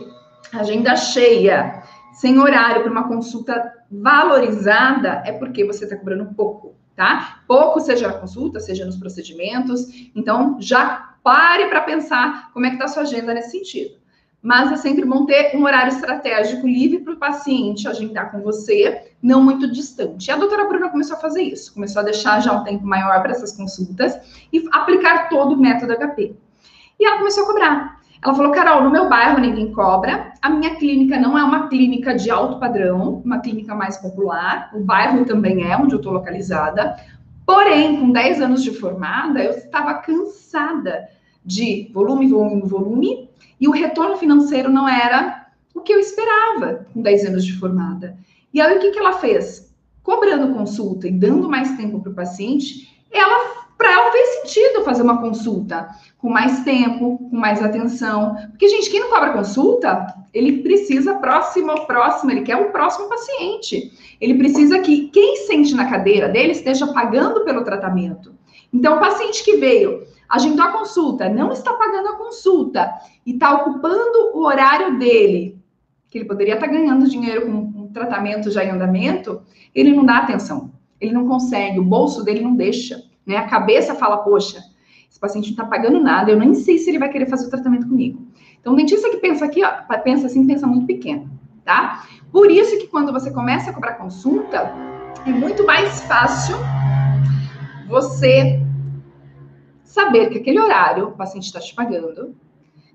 agenda 0.53 0.95
cheia, 0.95 1.83
sem 2.15 2.39
horário 2.39 2.81
para 2.81 2.91
uma 2.91 3.07
consulta 3.07 3.73
valorizada, 3.91 5.21
é 5.25 5.31
porque 5.31 5.63
você 5.65 5.83
está 5.83 5.95
cobrando 5.95 6.33
pouco, 6.33 6.75
tá? 6.95 7.41
Pouco, 7.47 7.79
seja 7.79 8.07
na 8.07 8.15
consulta, 8.15 8.59
seja 8.59 8.85
nos 8.85 8.97
procedimentos. 8.97 9.87
Então, 10.15 10.57
já 10.59 11.15
pare 11.23 11.67
para 11.67 11.81
pensar 11.81 12.51
como 12.53 12.65
é 12.65 12.69
que 12.69 12.75
está 12.75 12.87
sua 12.87 13.03
agenda 13.03 13.33
nesse 13.33 13.51
sentido 13.51 14.05
mas 14.45 14.71
é 14.71 14.75
sempre 14.75 15.03
bom 15.03 15.25
ter 15.25 15.57
um 15.57 15.63
horário 15.63 15.91
estratégico 15.91 16.67
livre 16.67 16.99
para 16.99 17.13
o 17.13 17.17
paciente 17.17 17.87
agendar 17.87 18.29
com 18.29 18.41
você, 18.41 19.11
não 19.19 19.43
muito 19.43 19.71
distante. 19.71 20.27
E 20.27 20.31
a 20.31 20.35
doutora 20.35 20.67
Bruna 20.67 20.87
começou 20.87 21.17
a 21.17 21.19
fazer 21.19 21.41
isso, 21.41 21.73
começou 21.73 21.99
a 21.99 22.05
deixar 22.05 22.39
já 22.41 22.53
um 22.53 22.63
tempo 22.63 22.85
maior 22.85 23.23
para 23.23 23.31
essas 23.31 23.53
consultas 23.53 24.15
e 24.53 24.63
aplicar 24.71 25.29
todo 25.29 25.55
o 25.55 25.57
método 25.57 25.95
HP. 25.95 26.35
E 26.99 27.05
ela 27.07 27.17
começou 27.17 27.43
a 27.43 27.47
cobrar. 27.47 28.01
Ela 28.25 28.33
falou, 28.33 28.51
Carol, 28.51 28.83
no 28.83 28.89
meu 28.89 29.07
bairro 29.07 29.39
ninguém 29.39 29.71
cobra, 29.71 30.33
a 30.41 30.49
minha 30.49 30.75
clínica 30.77 31.19
não 31.19 31.37
é 31.37 31.43
uma 31.43 31.67
clínica 31.67 32.15
de 32.15 32.31
alto 32.31 32.59
padrão, 32.59 33.21
uma 33.23 33.37
clínica 33.37 33.75
mais 33.75 33.97
popular, 33.97 34.71
o 34.73 34.79
bairro 34.79 35.23
também 35.25 35.63
é 35.63 35.77
onde 35.77 35.93
eu 35.93 35.97
estou 35.97 36.11
localizada, 36.11 36.97
porém, 37.45 37.99
com 37.99 38.11
10 38.11 38.41
anos 38.41 38.63
de 38.63 38.71
formada, 38.71 39.43
eu 39.43 39.51
estava 39.51 39.93
cansada 39.93 41.07
de 41.45 41.91
volume, 41.93 42.27
volume, 42.27 42.63
volume, 42.63 43.29
e 43.61 43.67
o 43.67 43.71
retorno 43.71 44.17
financeiro 44.17 44.71
não 44.71 44.89
era 44.89 45.45
o 45.75 45.81
que 45.81 45.93
eu 45.93 45.99
esperava 45.99 46.87
com 46.91 47.03
10 47.03 47.27
anos 47.27 47.45
de 47.45 47.53
formada. 47.53 48.17
E 48.51 48.59
aí 48.59 48.75
o 48.75 48.79
que, 48.79 48.89
que 48.89 48.97
ela 48.97 49.19
fez? 49.19 49.71
Cobrando 50.01 50.51
consulta 50.51 51.07
e 51.07 51.11
dando 51.11 51.47
mais 51.47 51.77
tempo 51.77 51.99
para 51.99 52.11
o 52.11 52.15
paciente, 52.15 52.89
ela 53.11 53.64
fez 54.11 54.29
sentido 54.41 54.83
fazer 54.83 55.03
uma 55.03 55.19
consulta 55.19 55.87
com 56.17 56.29
mais 56.29 56.63
tempo, 56.63 57.17
com 57.17 57.35
mais 57.35 57.61
atenção. 57.63 58.35
Porque, 58.49 58.67
gente, 58.67 58.89
quem 58.89 58.99
não 58.99 59.09
cobra 59.09 59.33
consulta, 59.33 60.13
ele 60.33 60.61
precisa 60.61 61.15
próximo, 61.15 61.85
próximo, 61.85 62.31
ele 62.31 62.41
quer 62.41 62.57
o 62.57 62.71
próximo 62.71 63.07
paciente. 63.07 63.91
Ele 64.19 64.35
precisa 64.35 64.79
que 64.79 65.09
quem 65.09 65.37
sente 65.47 65.73
na 65.75 65.89
cadeira 65.89 66.27
dele 66.29 66.51
esteja 66.51 66.87
pagando 66.87 67.43
pelo 67.45 67.63
tratamento. 67.63 68.33
Então, 68.73 68.97
o 68.97 68.99
paciente 68.99 69.43
que 69.43 69.57
veio, 69.57 70.03
agendou 70.27 70.65
a 70.65 70.71
consulta, 70.71 71.29
não 71.29 71.51
está 71.51 71.73
pagando 71.73 72.09
a 72.09 72.17
consulta 72.17 72.91
e 73.25 73.31
está 73.31 73.53
ocupando 73.53 74.31
o 74.33 74.45
horário 74.45 74.97
dele, 74.97 75.57
que 76.09 76.17
ele 76.17 76.25
poderia 76.25 76.55
estar 76.55 76.67
ganhando 76.67 77.09
dinheiro 77.09 77.45
com 77.45 77.51
um 77.51 77.87
tratamento 77.93 78.51
já 78.51 78.63
em 78.63 78.71
andamento, 78.71 79.41
ele 79.73 79.93
não 79.93 80.05
dá 80.05 80.17
atenção. 80.17 80.71
Ele 80.99 81.13
não 81.13 81.27
consegue, 81.27 81.79
o 81.79 81.83
bolso 81.83 82.23
dele 82.23 82.41
não 82.41 82.55
deixa. 82.55 83.03
Né? 83.25 83.37
A 83.37 83.47
cabeça 83.47 83.95
fala, 83.95 84.17
poxa, 84.17 84.63
esse 85.09 85.19
paciente 85.19 85.47
não 85.47 85.51
está 85.53 85.65
pagando 85.65 85.99
nada, 85.99 86.31
eu 86.31 86.37
nem 86.37 86.53
sei 86.53 86.77
se 86.77 86.89
ele 86.89 86.99
vai 86.99 87.09
querer 87.09 87.27
fazer 87.27 87.47
o 87.47 87.49
tratamento 87.49 87.87
comigo. 87.87 88.27
Então, 88.59 88.73
o 88.73 88.75
dentista 88.75 89.09
que 89.09 89.17
pensa 89.17 89.45
aqui, 89.45 89.63
ó, 89.63 89.71
pensa 89.99 90.27
assim, 90.27 90.45
pensa 90.45 90.67
muito 90.67 90.87
pequeno, 90.87 91.29
tá? 91.63 92.05
Por 92.31 92.51
isso 92.51 92.77
que 92.77 92.87
quando 92.87 93.13
você 93.13 93.31
começa 93.31 93.69
a 93.69 93.73
cobrar 93.73 93.93
consulta, 93.93 94.73
é 95.25 95.29
muito 95.29 95.65
mais 95.65 96.01
fácil 96.01 96.55
você 97.87 98.61
saber 99.83 100.29
que 100.29 100.39
aquele 100.39 100.59
horário 100.59 101.07
o 101.07 101.11
paciente 101.11 101.45
está 101.45 101.59
te 101.59 101.73
pagando, 101.73 102.35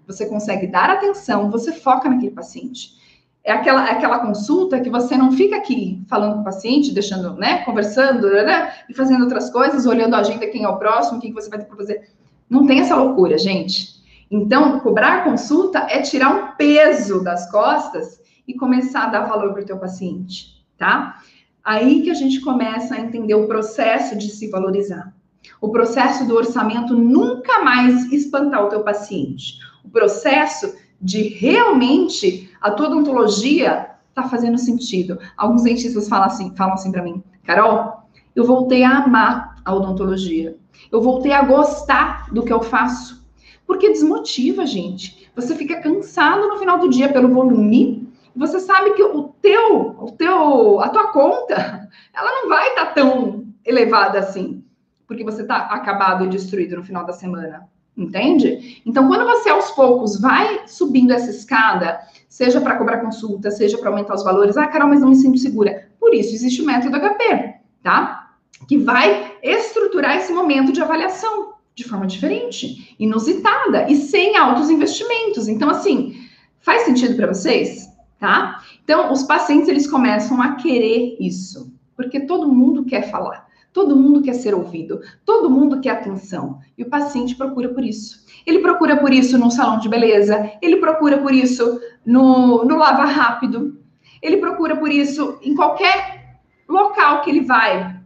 você 0.07 0.27
consegue 0.27 0.67
dar 0.67 0.91
atenção, 0.91 1.51
você 1.51 1.73
foca 1.73 2.09
naquele 2.09 2.33
paciente 2.33 3.01
é 3.43 3.53
aquela, 3.53 3.89
é 3.89 3.93
aquela 3.93 4.19
consulta 4.19 4.81
que 4.81 4.91
você 4.91 5.17
não 5.17 5.33
fica 5.33 5.57
aqui 5.57 6.03
falando 6.09 6.35
com 6.35 6.41
o 6.41 6.45
paciente, 6.45 6.93
deixando, 6.93 7.35
né, 7.35 7.65
conversando, 7.65 8.29
né, 8.29 8.73
e 8.89 8.95
fazendo 8.95 9.23
outras 9.23 9.51
coisas, 9.51 9.87
olhando 9.87 10.15
a 10.15 10.19
agenda, 10.19 10.47
quem 10.47 10.65
é 10.65 10.69
o 10.69 10.79
próximo, 10.79 11.19
o 11.19 11.21
que 11.21 11.33
você 11.33 11.49
vai 11.49 11.59
ter 11.59 11.65
para 11.65 11.77
fazer. 11.77 12.11
Não 12.49 12.67
tem 12.67 12.81
essa 12.81 12.97
loucura, 12.97 13.39
gente. 13.39 14.01
Então, 14.31 14.79
cobrar 14.81 15.25
consulta 15.25 15.87
é 15.89 16.03
tirar 16.03 16.31
um 16.31 16.57
peso 16.57 17.25
das 17.25 17.51
costas 17.51 18.21
e 18.47 18.55
começar 18.55 19.05
a 19.05 19.09
dar 19.09 19.27
valor 19.27 19.53
para 19.53 19.63
o 19.63 19.67
teu 19.67 19.79
paciente, 19.79 20.65
tá? 20.77 21.21
Aí 21.65 22.03
que 22.03 22.11
a 22.11 22.15
gente 22.15 22.41
começa 22.41 22.95
a 22.95 23.01
entender 23.01 23.35
o 23.35 23.47
processo 23.47 24.17
de 24.17 24.29
se 24.29 24.49
valorizar. 24.49 25.13
O 25.61 25.71
processo 25.71 26.27
do 26.27 26.35
orçamento 26.35 26.95
nunca 26.95 27.63
mais 27.63 28.11
espantar 28.13 28.65
o 28.65 28.69
teu 28.69 28.83
paciente. 28.83 29.59
O 29.85 29.89
processo 29.89 30.75
de 31.01 31.23
realmente 31.29 32.50
a 32.61 32.71
tua 32.71 32.87
odontologia 32.87 33.91
está 34.09 34.25
fazendo 34.25 34.59
sentido. 34.59 35.19
Alguns 35.37 35.63
dentistas 35.63 36.09
falam 36.09 36.27
assim, 36.27 36.55
falam 36.55 36.75
assim 36.75 36.93
para 36.93 37.03
mim, 37.03 37.23
Carol, 37.45 38.03
eu 38.35 38.45
voltei 38.45 38.85
a 38.85 38.99
amar 38.99 39.57
a 39.65 39.75
odontologia. 39.75 40.57
Eu 40.91 41.01
voltei 41.01 41.33
a 41.33 41.43
gostar 41.43 42.33
do 42.33 42.43
que 42.43 42.53
eu 42.53 42.63
faço. 42.63 43.27
Porque 43.67 43.91
desmotiva, 43.91 44.67
gente. 44.67 45.31
Você 45.35 45.55
fica 45.55 45.81
cansado 45.81 46.49
no 46.49 46.59
final 46.59 46.79
do 46.79 46.89
dia 46.89 47.13
pelo 47.13 47.29
volume. 47.29 48.09
Você 48.35 48.59
sabe 48.61 48.93
que 48.93 49.03
o 49.03 49.35
teu, 49.41 49.97
o 49.99 50.13
teu, 50.13 50.81
a 50.81 50.89
tua 50.89 51.09
conta, 51.09 51.89
ela 52.15 52.33
não 52.41 52.49
vai 52.49 52.69
estar 52.69 52.87
tá 52.87 52.93
tão 52.93 53.47
elevada 53.65 54.19
assim, 54.19 54.65
porque 55.07 55.25
você 55.25 55.43
está 55.43 55.57
acabado 55.57 56.25
e 56.25 56.29
destruído 56.29 56.77
no 56.77 56.85
final 56.85 57.05
da 57.05 57.13
semana. 57.13 57.69
Entende? 57.97 58.81
Então, 58.87 59.09
quando 59.09 59.27
você 59.27 59.51
aos 59.51 59.71
poucos 59.73 60.21
vai 60.21 60.67
subindo 60.67 61.13
essa 61.13 61.31
escada, 61.31 62.01
seja 62.31 62.61
para 62.61 62.77
cobrar 62.77 62.99
consulta, 62.99 63.51
seja 63.51 63.77
para 63.77 63.91
aumentar 63.91 64.15
os 64.15 64.23
valores, 64.23 64.57
ah, 64.57 64.69
Carol, 64.69 64.89
mas 64.89 65.01
não 65.01 65.09
me 65.09 65.17
sinto 65.17 65.37
segura. 65.37 65.89
Por 65.99 66.15
isso 66.15 66.33
existe 66.33 66.63
o 66.63 66.65
método 66.65 66.97
HP, 66.97 67.57
tá? 67.83 68.31
Que 68.69 68.79
vai 68.79 69.37
estruturar 69.43 70.17
esse 70.17 70.33
momento 70.33 70.73
de 70.73 70.81
avaliação 70.81 71.55
de 71.75 71.85
forma 71.85 72.07
diferente, 72.07 72.95
inusitada 72.99 73.91
e 73.91 73.97
sem 73.97 74.37
altos 74.37 74.71
investimentos. 74.71 75.49
Então, 75.49 75.69
assim, 75.69 76.15
faz 76.61 76.83
sentido 76.83 77.17
para 77.17 77.27
vocês? 77.27 77.89
Tá? 78.19 78.63
Então, 78.85 79.13
os 79.13 79.23
pacientes 79.23 79.69
eles 79.69 79.87
começam 79.87 80.41
a 80.41 80.55
querer 80.55 81.17
isso, 81.19 81.73
porque 81.97 82.21
todo 82.21 82.53
mundo 82.53 82.85
quer 82.85 83.11
falar. 83.11 83.49
Todo 83.73 83.97
mundo 83.97 84.21
quer 84.21 84.35
ser 84.35 84.53
ouvido, 84.53 85.01
todo 85.25 85.49
mundo 85.49 85.81
quer 85.81 85.91
atenção. 85.91 86.59
E 86.77 86.83
o 86.83 86.91
paciente 86.91 87.37
procura 87.37 87.69
por 87.69 87.85
isso. 87.85 88.25
Ele 88.45 88.59
procura 88.59 88.97
por 88.97 89.13
isso 89.13 89.39
no 89.39 89.51
salão 89.51 89.79
de 89.79 89.89
beleza, 89.89 90.53
ele 90.61 90.79
procura 90.79 91.19
por 91.19 91.33
isso 91.33 91.81
no, 92.05 92.65
no 92.65 92.77
lava 92.77 93.05
rápido, 93.05 93.79
ele 94.23 94.39
procura 94.39 94.77
por 94.77 94.91
isso 94.91 95.39
em 95.43 95.55
qualquer 95.55 96.41
local 96.69 97.23
que 97.23 97.31
ele 97.31 97.43
vai 97.43 98.01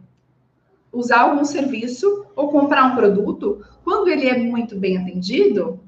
usar 0.91 1.21
algum 1.21 1.43
serviço 1.43 2.25
ou 2.35 2.49
comprar 2.49 2.85
um 2.85 2.95
produto. 2.95 3.61
Quando 3.83 4.07
ele 4.07 4.27
é 4.27 4.37
muito 4.37 4.77
bem 4.77 4.97
atendido, 4.97 5.79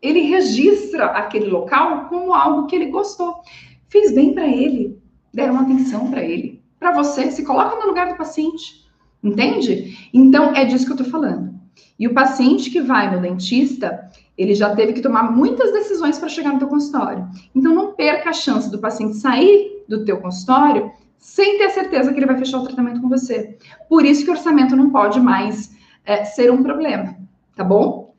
ele 0.00 0.20
registra 0.20 1.06
aquele 1.06 1.46
local 1.46 2.06
como 2.08 2.32
algo 2.32 2.66
que 2.66 2.76
ele 2.76 2.86
gostou. 2.86 3.40
Fez 3.88 4.14
bem 4.14 4.32
para 4.32 4.46
ele, 4.46 4.98
deram 5.32 5.58
atenção 5.58 6.10
para 6.10 6.22
ele. 6.24 6.62
Para 6.78 6.92
você, 6.92 7.30
se 7.30 7.44
coloca 7.44 7.76
no 7.76 7.86
lugar 7.86 8.08
do 8.08 8.16
paciente. 8.16 8.86
Entende? 9.22 10.08
Então, 10.14 10.54
é 10.54 10.64
disso 10.64 10.86
que 10.86 10.92
eu 10.92 10.96
tô 10.96 11.04
falando. 11.04 11.54
E 11.98 12.06
o 12.06 12.14
paciente 12.14 12.70
que 12.70 12.80
vai 12.80 13.14
no 13.14 13.20
dentista, 13.20 14.10
ele 14.36 14.54
já 14.54 14.74
teve 14.74 14.92
que 14.92 15.00
tomar 15.00 15.32
muitas 15.32 15.72
decisões 15.72 16.18
para 16.18 16.28
chegar 16.28 16.52
no 16.52 16.58
teu 16.58 16.68
consultório. 16.68 17.26
Então, 17.54 17.74
não 17.74 17.94
perca 17.94 18.30
a 18.30 18.34
chance 18.34 18.70
do 18.70 18.78
paciente 18.78 19.16
sair 19.16 19.84
do 19.88 20.04
teu 20.04 20.18
consultório 20.18 20.92
sem 21.18 21.58
ter 21.58 21.70
certeza 21.70 22.12
que 22.12 22.18
ele 22.18 22.26
vai 22.26 22.38
fechar 22.38 22.58
o 22.58 22.64
tratamento 22.64 23.00
com 23.00 23.08
você. 23.08 23.56
Por 23.88 24.04
isso 24.04 24.24
que 24.24 24.30
o 24.30 24.34
orçamento 24.34 24.76
não 24.76 24.90
pode 24.90 25.20
mais 25.20 25.74
é, 26.04 26.24
ser 26.24 26.52
um 26.52 26.62
problema, 26.62 27.16
tá 27.56 27.64
bom? 27.64 28.14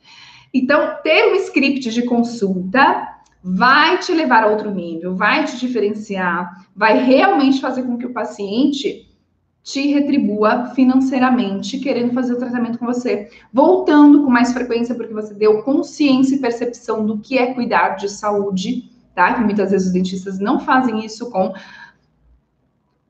Então, 0.54 0.96
ter 1.04 1.32
um 1.32 1.36
script 1.36 1.90
de 1.92 2.04
consulta 2.04 3.08
vai 3.44 3.98
te 4.00 4.12
levar 4.12 4.44
a 4.44 4.48
outro 4.48 4.72
nível, 4.72 5.16
vai 5.16 5.46
te 5.46 5.58
diferenciar, 5.58 6.68
vai 6.76 7.04
realmente 7.06 7.62
fazer 7.62 7.84
com 7.84 7.98
que 7.98 8.06
o 8.06 8.14
paciente 8.14 9.07
te 9.68 9.86
retribua 9.88 10.68
financeiramente 10.68 11.78
querendo 11.78 12.14
fazer 12.14 12.32
o 12.32 12.38
tratamento 12.38 12.80
com 12.80 12.86
você, 12.86 13.30
voltando 13.52 14.24
com 14.24 14.30
mais 14.30 14.54
frequência 14.54 14.96
porque 14.96 15.14
você 15.14 15.34
deu 15.34 15.62
consciência 15.62 16.36
e 16.36 16.40
percepção 16.40 17.06
do 17.06 17.18
que 17.18 17.38
é 17.38 17.54
cuidar 17.54 17.98
de 17.98 18.08
saúde, 18.08 18.90
tá? 19.14 19.34
Que 19.34 19.42
muitas 19.42 19.72
vezes 19.72 19.88
os 19.88 19.94
dentistas 19.94 20.40
não 20.40 20.62
fazem 20.62 21.04
isso 21.04 21.30
com 21.30 21.54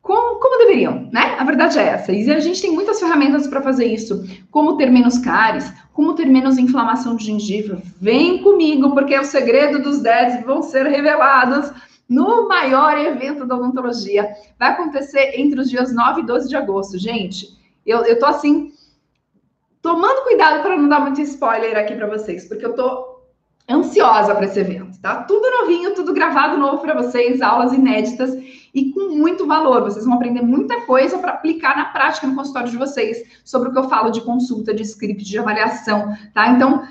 como, 0.01 0.39
como 0.39 0.57
deveriam, 0.65 1.07
né? 1.13 1.35
A 1.37 1.43
verdade 1.43 1.77
é 1.77 1.83
essa. 1.83 2.11
E 2.11 2.31
a 2.31 2.39
gente 2.39 2.59
tem 2.59 2.71
muitas 2.71 2.99
ferramentas 2.99 3.45
para 3.45 3.61
fazer 3.61 3.85
isso. 3.85 4.25
Como 4.49 4.77
ter 4.77 4.89
menos 4.89 5.19
cáries, 5.19 5.71
como 5.93 6.15
ter 6.15 6.25
menos 6.25 6.57
inflamação 6.57 7.15
de 7.15 7.25
gengiva. 7.25 7.83
Vem 8.01 8.41
comigo, 8.41 8.95
porque 8.95 9.19
o 9.19 9.25
segredo 9.25 9.79
dos 9.79 9.99
10 9.99 10.43
vão 10.43 10.63
ser 10.63 10.87
revelados 10.87 11.71
no 12.07 12.47
maior 12.47 12.97
evento 12.97 13.45
da 13.45 13.55
odontologia. 13.55 14.29
Vai 14.57 14.71
acontecer 14.71 15.39
entre 15.39 15.59
os 15.59 15.69
dias 15.69 15.93
9 15.93 16.21
e 16.21 16.25
12 16.25 16.47
de 16.49 16.55
agosto. 16.55 16.97
Gente, 16.97 17.47
eu, 17.85 18.03
eu 18.05 18.17
tô 18.19 18.25
assim, 18.25 18.71
tomando 19.81 20.23
cuidado 20.23 20.61
para 20.61 20.77
não 20.77 20.87
dar 20.87 20.99
muito 20.99 21.21
spoiler 21.21 21.77
aqui 21.77 21.95
para 21.95 22.07
vocês, 22.07 22.47
porque 22.47 22.65
eu 22.65 22.73
tô 22.73 23.17
ansiosa 23.69 24.33
para 24.33 24.45
esse 24.45 24.59
evento, 24.59 24.99
tá? 25.01 25.23
Tudo 25.23 25.51
novinho, 25.59 25.93
tudo 25.93 26.13
gravado 26.13 26.57
novo 26.57 26.81
para 26.81 26.93
vocês, 26.93 27.41
aulas 27.41 27.73
inéditas 27.73 28.33
e 28.73 28.91
com 28.93 29.09
muito 29.09 29.45
valor. 29.45 29.83
Vocês 29.83 30.05
vão 30.05 30.13
aprender 30.13 30.41
muita 30.41 30.81
coisa 30.81 31.17
para 31.17 31.31
aplicar 31.31 31.75
na 31.75 31.85
prática 31.85 32.25
no 32.27 32.35
consultório 32.35 32.69
de 32.69 32.77
vocês 32.77 33.41
sobre 33.43 33.69
o 33.69 33.71
que 33.73 33.77
eu 33.77 33.89
falo 33.89 34.09
de 34.09 34.21
consulta, 34.21 34.73
de 34.73 34.83
script, 34.83 35.25
de 35.25 35.37
avaliação, 35.37 36.15
tá? 36.33 36.49
Então, 36.49 36.87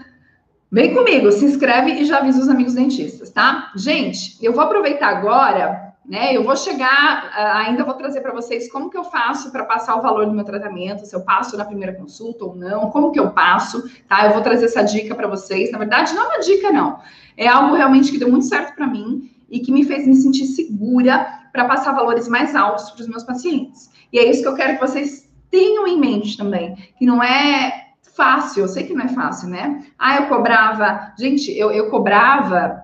Vem 0.76 0.92
comigo, 0.92 1.32
se 1.32 1.42
inscreve 1.42 1.92
e 1.92 2.04
já 2.04 2.18
avisa 2.18 2.38
os 2.38 2.50
amigos 2.50 2.74
dentistas, 2.74 3.30
tá? 3.30 3.72
Gente, 3.74 4.36
eu 4.44 4.52
vou 4.52 4.62
aproveitar 4.62 5.08
agora, 5.08 5.94
né? 6.04 6.36
Eu 6.36 6.44
vou 6.44 6.54
chegar, 6.54 7.30
ah, 7.34 7.60
ainda 7.60 7.82
vou 7.82 7.94
trazer 7.94 8.20
para 8.20 8.34
vocês 8.34 8.70
como 8.70 8.90
que 8.90 8.98
eu 8.98 9.04
faço 9.04 9.50
para 9.50 9.64
passar 9.64 9.96
o 9.96 10.02
valor 10.02 10.26
do 10.26 10.34
meu 10.34 10.44
tratamento, 10.44 11.06
se 11.06 11.16
eu 11.16 11.22
passo 11.22 11.56
na 11.56 11.64
primeira 11.64 11.94
consulta 11.94 12.44
ou 12.44 12.54
não, 12.54 12.90
como 12.90 13.10
que 13.10 13.18
eu 13.18 13.30
passo, 13.30 13.90
tá? 14.06 14.26
Eu 14.26 14.34
vou 14.34 14.42
trazer 14.42 14.66
essa 14.66 14.82
dica 14.82 15.14
para 15.14 15.26
vocês. 15.26 15.72
Na 15.72 15.78
verdade, 15.78 16.12
não 16.12 16.24
é 16.24 16.26
uma 16.26 16.40
dica, 16.40 16.70
não. 16.70 16.98
É 17.38 17.48
algo 17.48 17.74
realmente 17.74 18.12
que 18.12 18.18
deu 18.18 18.30
muito 18.30 18.44
certo 18.44 18.74
para 18.74 18.86
mim 18.86 19.30
e 19.48 19.60
que 19.60 19.72
me 19.72 19.82
fez 19.82 20.06
me 20.06 20.14
sentir 20.14 20.44
segura 20.44 21.26
para 21.54 21.64
passar 21.64 21.92
valores 21.92 22.28
mais 22.28 22.54
altos 22.54 22.90
para 22.90 23.00
os 23.00 23.08
meus 23.08 23.24
pacientes. 23.24 23.90
E 24.12 24.18
é 24.18 24.28
isso 24.28 24.42
que 24.42 24.48
eu 24.48 24.54
quero 24.54 24.74
que 24.74 24.86
vocês 24.86 25.26
tenham 25.50 25.86
em 25.86 25.98
mente 25.98 26.36
também, 26.36 26.76
que 26.98 27.06
não 27.06 27.22
é 27.22 27.85
fácil, 28.16 28.62
eu 28.62 28.68
sei 28.68 28.84
que 28.84 28.94
não 28.94 29.04
é 29.04 29.08
fácil, 29.08 29.48
né? 29.48 29.84
Ah, 29.98 30.16
eu 30.16 30.26
cobrava, 30.26 31.12
gente, 31.18 31.52
eu, 31.56 31.70
eu 31.70 31.90
cobrava 31.90 32.82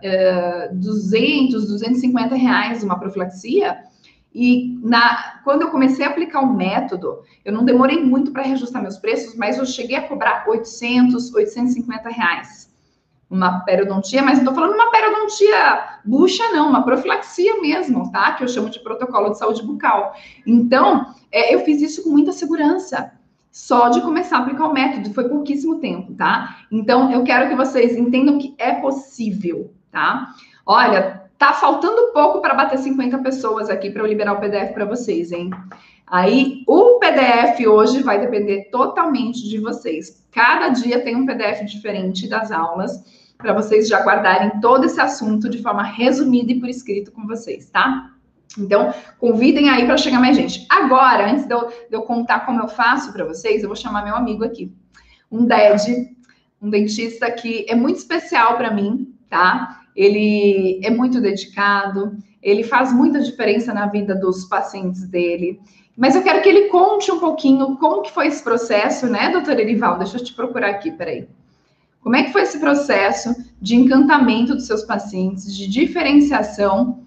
uh, 0.70 0.76
200, 0.76 1.66
250 1.66 2.34
reais 2.34 2.84
uma 2.84 2.98
profilaxia, 2.98 3.78
e 4.34 4.78
na, 4.82 5.40
quando 5.44 5.62
eu 5.62 5.70
comecei 5.70 6.04
a 6.04 6.08
aplicar 6.08 6.40
o 6.42 6.46
um 6.46 6.54
método, 6.54 7.22
eu 7.44 7.52
não 7.52 7.64
demorei 7.64 8.02
muito 8.02 8.30
para 8.30 8.42
reajustar 8.42 8.80
meus 8.80 8.98
preços, 8.98 9.34
mas 9.34 9.58
eu 9.58 9.66
cheguei 9.66 9.96
a 9.96 10.08
cobrar 10.08 10.44
800, 10.46 11.34
850 11.34 12.08
reais. 12.08 12.70
uma 13.28 13.60
periodontia, 13.60 14.22
mas 14.22 14.42
não 14.42 14.50
estou 14.50 14.54
falando 14.54 14.74
uma 14.74 14.90
periodontia 14.90 16.00
bucha, 16.04 16.46
não, 16.50 16.68
uma 16.68 16.82
profilaxia 16.82 17.60
mesmo, 17.60 18.10
tá? 18.12 18.32
Que 18.32 18.44
eu 18.44 18.48
chamo 18.48 18.68
de 18.68 18.80
protocolo 18.80 19.30
de 19.30 19.38
saúde 19.38 19.62
bucal. 19.62 20.14
Então, 20.46 21.14
é, 21.30 21.54
eu 21.54 21.60
fiz 21.60 21.80
isso 21.80 22.02
com 22.02 22.10
muita 22.10 22.32
segurança 22.32 23.10
só 23.52 23.90
de 23.90 24.00
começar 24.00 24.38
a 24.38 24.40
aplicar 24.40 24.66
o 24.66 24.72
método, 24.72 25.12
foi 25.12 25.28
pouquíssimo 25.28 25.78
tempo, 25.78 26.14
tá? 26.14 26.56
Então, 26.72 27.12
eu 27.12 27.22
quero 27.22 27.50
que 27.50 27.54
vocês 27.54 27.94
entendam 27.94 28.38
que 28.38 28.54
é 28.56 28.72
possível, 28.72 29.70
tá? 29.90 30.34
Olha, 30.64 31.22
tá 31.36 31.52
faltando 31.52 32.12
pouco 32.14 32.40
para 32.40 32.54
bater 32.54 32.78
50 32.78 33.18
pessoas 33.18 33.68
aqui 33.68 33.90
para 33.90 34.02
eu 34.02 34.06
liberar 34.06 34.32
o 34.32 34.40
PDF 34.40 34.72
para 34.72 34.86
vocês, 34.86 35.30
hein? 35.32 35.50
Aí, 36.06 36.64
o 36.66 36.98
PDF 36.98 37.60
hoje 37.66 38.02
vai 38.02 38.18
depender 38.18 38.70
totalmente 38.70 39.46
de 39.46 39.58
vocês. 39.58 40.26
Cada 40.32 40.70
dia 40.70 41.04
tem 41.04 41.14
um 41.14 41.26
PDF 41.26 41.64
diferente 41.66 42.26
das 42.26 42.50
aulas, 42.50 43.04
para 43.36 43.52
vocês 43.52 43.86
já 43.86 44.02
guardarem 44.02 44.60
todo 44.60 44.86
esse 44.86 45.00
assunto 45.00 45.50
de 45.50 45.60
forma 45.60 45.82
resumida 45.82 46.52
e 46.52 46.60
por 46.60 46.70
escrito 46.70 47.12
com 47.12 47.26
vocês, 47.26 47.68
tá? 47.68 48.12
Então, 48.58 48.92
convidem 49.18 49.70
aí 49.70 49.86
para 49.86 49.96
chegar 49.96 50.20
mais 50.20 50.36
gente. 50.36 50.66
Agora, 50.68 51.30
antes 51.30 51.46
de 51.46 51.54
eu, 51.54 51.68
de 51.68 51.92
eu 51.92 52.02
contar 52.02 52.40
como 52.40 52.60
eu 52.60 52.68
faço 52.68 53.12
para 53.12 53.24
vocês, 53.24 53.62
eu 53.62 53.68
vou 53.68 53.76
chamar 53.76 54.04
meu 54.04 54.14
amigo 54.14 54.44
aqui, 54.44 54.72
um 55.30 55.46
DED, 55.46 56.14
um 56.60 56.68
dentista 56.68 57.30
que 57.30 57.66
é 57.68 57.74
muito 57.74 57.96
especial 57.96 58.56
para 58.56 58.70
mim, 58.70 59.14
tá? 59.28 59.80
Ele 59.96 60.80
é 60.82 60.90
muito 60.90 61.20
dedicado, 61.20 62.16
ele 62.42 62.62
faz 62.62 62.92
muita 62.92 63.20
diferença 63.20 63.72
na 63.72 63.86
vida 63.86 64.14
dos 64.14 64.44
pacientes 64.44 65.06
dele. 65.06 65.60
Mas 65.96 66.14
eu 66.14 66.22
quero 66.22 66.42
que 66.42 66.48
ele 66.48 66.68
conte 66.68 67.10
um 67.10 67.18
pouquinho 67.18 67.76
como 67.76 68.02
que 68.02 68.12
foi 68.12 68.26
esse 68.26 68.42
processo, 68.42 69.06
né, 69.06 69.30
doutora 69.30 69.60
Erival? 69.60 69.98
Deixa 69.98 70.16
eu 70.16 70.24
te 70.24 70.32
procurar 70.32 70.70
aqui, 70.70 70.90
peraí. 70.90 71.28
Como 72.00 72.16
é 72.16 72.24
que 72.24 72.32
foi 72.32 72.42
esse 72.42 72.58
processo 72.58 73.34
de 73.60 73.76
encantamento 73.76 74.54
dos 74.54 74.66
seus 74.66 74.82
pacientes, 74.82 75.54
de 75.54 75.68
diferenciação 75.68 77.04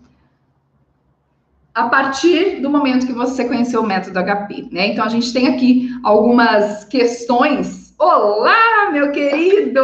a 1.76 1.90
partir 1.90 2.62
do 2.62 2.70
momento 2.70 3.06
que 3.06 3.12
você 3.12 3.44
conheceu 3.44 3.82
o 3.82 3.86
método 3.86 4.18
HP, 4.18 4.70
né? 4.72 4.88
Então 4.88 5.04
a 5.04 5.10
gente 5.10 5.34
tem 5.34 5.50
aqui 5.50 5.90
algumas 6.06 6.86
questões. 6.86 7.94
Olá, 8.00 8.90
meu 8.94 9.12
querido, 9.12 9.84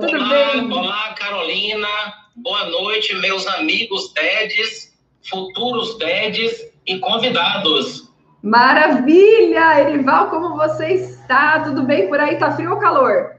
tudo 0.00 0.16
olá, 0.16 0.28
bem? 0.28 0.70
Olá, 0.70 1.14
Carolina. 1.14 1.88
Boa 2.36 2.66
noite, 2.66 3.14
meus 3.16 3.46
amigos 3.46 4.12
DEDs, 4.12 4.92
futuros 5.30 5.96
DEDs 5.98 6.60
e 6.86 6.98
convidados. 6.98 8.10
Maravilha, 8.42 9.80
Erival, 9.80 10.28
como 10.28 10.56
você 10.56 10.88
está? 10.92 11.60
Tudo 11.60 11.84
bem 11.84 12.06
por 12.08 12.20
aí? 12.20 12.36
Tá 12.36 12.52
frio 12.52 12.72
ou 12.72 12.78
calor? 12.78 13.36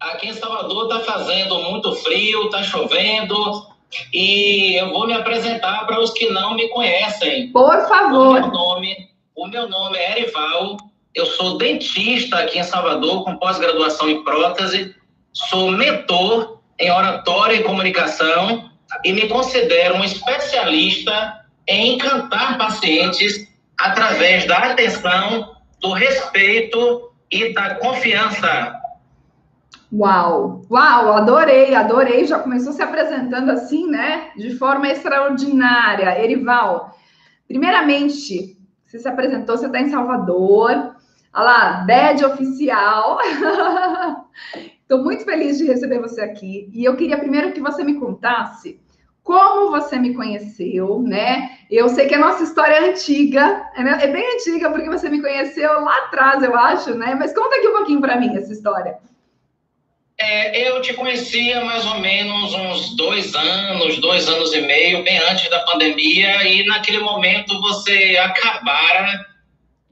Aqui 0.00 0.28
em 0.28 0.34
Salvador 0.34 0.88
tá 0.88 1.00
fazendo 1.00 1.58
muito 1.58 1.94
frio, 1.96 2.48
tá 2.48 2.62
chovendo, 2.62 3.71
e 4.12 4.76
eu 4.76 4.90
vou 4.90 5.06
me 5.06 5.14
apresentar 5.14 5.86
para 5.86 6.00
os 6.00 6.10
que 6.12 6.28
não 6.30 6.54
me 6.54 6.68
conhecem. 6.68 7.50
Por 7.52 7.88
favor. 7.88 8.28
O 8.28 8.32
meu 8.32 8.46
nome, 8.48 8.96
o 9.34 9.46
meu 9.46 9.68
nome 9.68 9.98
é 9.98 10.18
Erival. 10.18 10.76
Eu 11.14 11.26
sou 11.26 11.58
dentista 11.58 12.38
aqui 12.38 12.58
em 12.58 12.64
Salvador, 12.64 13.24
com 13.24 13.36
pós-graduação 13.36 14.08
em 14.08 14.24
prótese. 14.24 14.94
Sou 15.32 15.70
mentor 15.70 16.58
em 16.78 16.90
oratória 16.90 17.56
e 17.56 17.62
comunicação 17.62 18.70
e 19.04 19.12
me 19.12 19.28
considero 19.28 19.96
um 19.96 20.04
especialista 20.04 21.40
em 21.68 21.94
encantar 21.94 22.58
pacientes 22.58 23.48
através 23.78 24.46
da 24.46 24.58
atenção, 24.58 25.56
do 25.80 25.92
respeito 25.92 27.10
e 27.30 27.52
da 27.52 27.76
confiança. 27.76 28.81
Uau, 29.92 30.62
uau, 30.70 31.12
adorei, 31.12 31.74
adorei. 31.74 32.24
Já 32.24 32.38
começou 32.38 32.72
se 32.72 32.80
apresentando 32.82 33.50
assim, 33.50 33.86
né? 33.86 34.30
De 34.34 34.56
forma 34.56 34.88
extraordinária. 34.88 36.18
Erival, 36.18 36.96
primeiramente, 37.46 38.56
você 38.86 38.98
se 38.98 39.06
apresentou, 39.06 39.58
você 39.58 39.66
está 39.66 39.80
em 39.80 39.90
Salvador. 39.90 40.70
Olha 41.34 41.44
lá, 41.44 41.84
DED 41.84 42.24
oficial. 42.24 43.18
Estou 44.80 45.04
muito 45.04 45.24
feliz 45.24 45.58
de 45.58 45.66
receber 45.66 46.00
você 46.00 46.22
aqui. 46.22 46.70
E 46.72 46.84
eu 46.84 46.96
queria 46.96 47.18
primeiro 47.18 47.52
que 47.52 47.60
você 47.60 47.84
me 47.84 48.00
contasse 48.00 48.80
como 49.22 49.70
você 49.70 49.98
me 49.98 50.14
conheceu, 50.14 51.00
né? 51.02 51.50
Eu 51.70 51.88
sei 51.90 52.08
que 52.08 52.14
a 52.14 52.18
nossa 52.18 52.42
história 52.42 52.74
é 52.74 52.90
antiga, 52.90 53.70
é 53.76 54.06
bem 54.08 54.34
antiga, 54.34 54.70
porque 54.70 54.88
você 54.88 55.08
me 55.08 55.20
conheceu 55.20 55.70
lá 55.80 55.96
atrás, 56.06 56.42
eu 56.42 56.56
acho, 56.56 56.94
né? 56.94 57.14
Mas 57.14 57.32
conta 57.32 57.56
aqui 57.56 57.68
um 57.68 57.76
pouquinho 57.76 58.00
para 58.00 58.18
mim 58.18 58.36
essa 58.36 58.52
história. 58.52 58.98
É, 60.24 60.68
eu 60.68 60.80
te 60.80 60.94
conhecia 60.94 61.64
mais 61.64 61.84
ou 61.84 61.98
menos 61.98 62.54
uns 62.54 62.96
dois 62.96 63.34
anos, 63.34 63.98
dois 63.98 64.28
anos 64.28 64.54
e 64.54 64.60
meio, 64.60 65.02
bem 65.02 65.18
antes 65.18 65.50
da 65.50 65.58
pandemia, 65.60 66.44
e 66.44 66.64
naquele 66.64 67.00
momento 67.00 67.60
você 67.60 68.16
acabara 68.22 69.26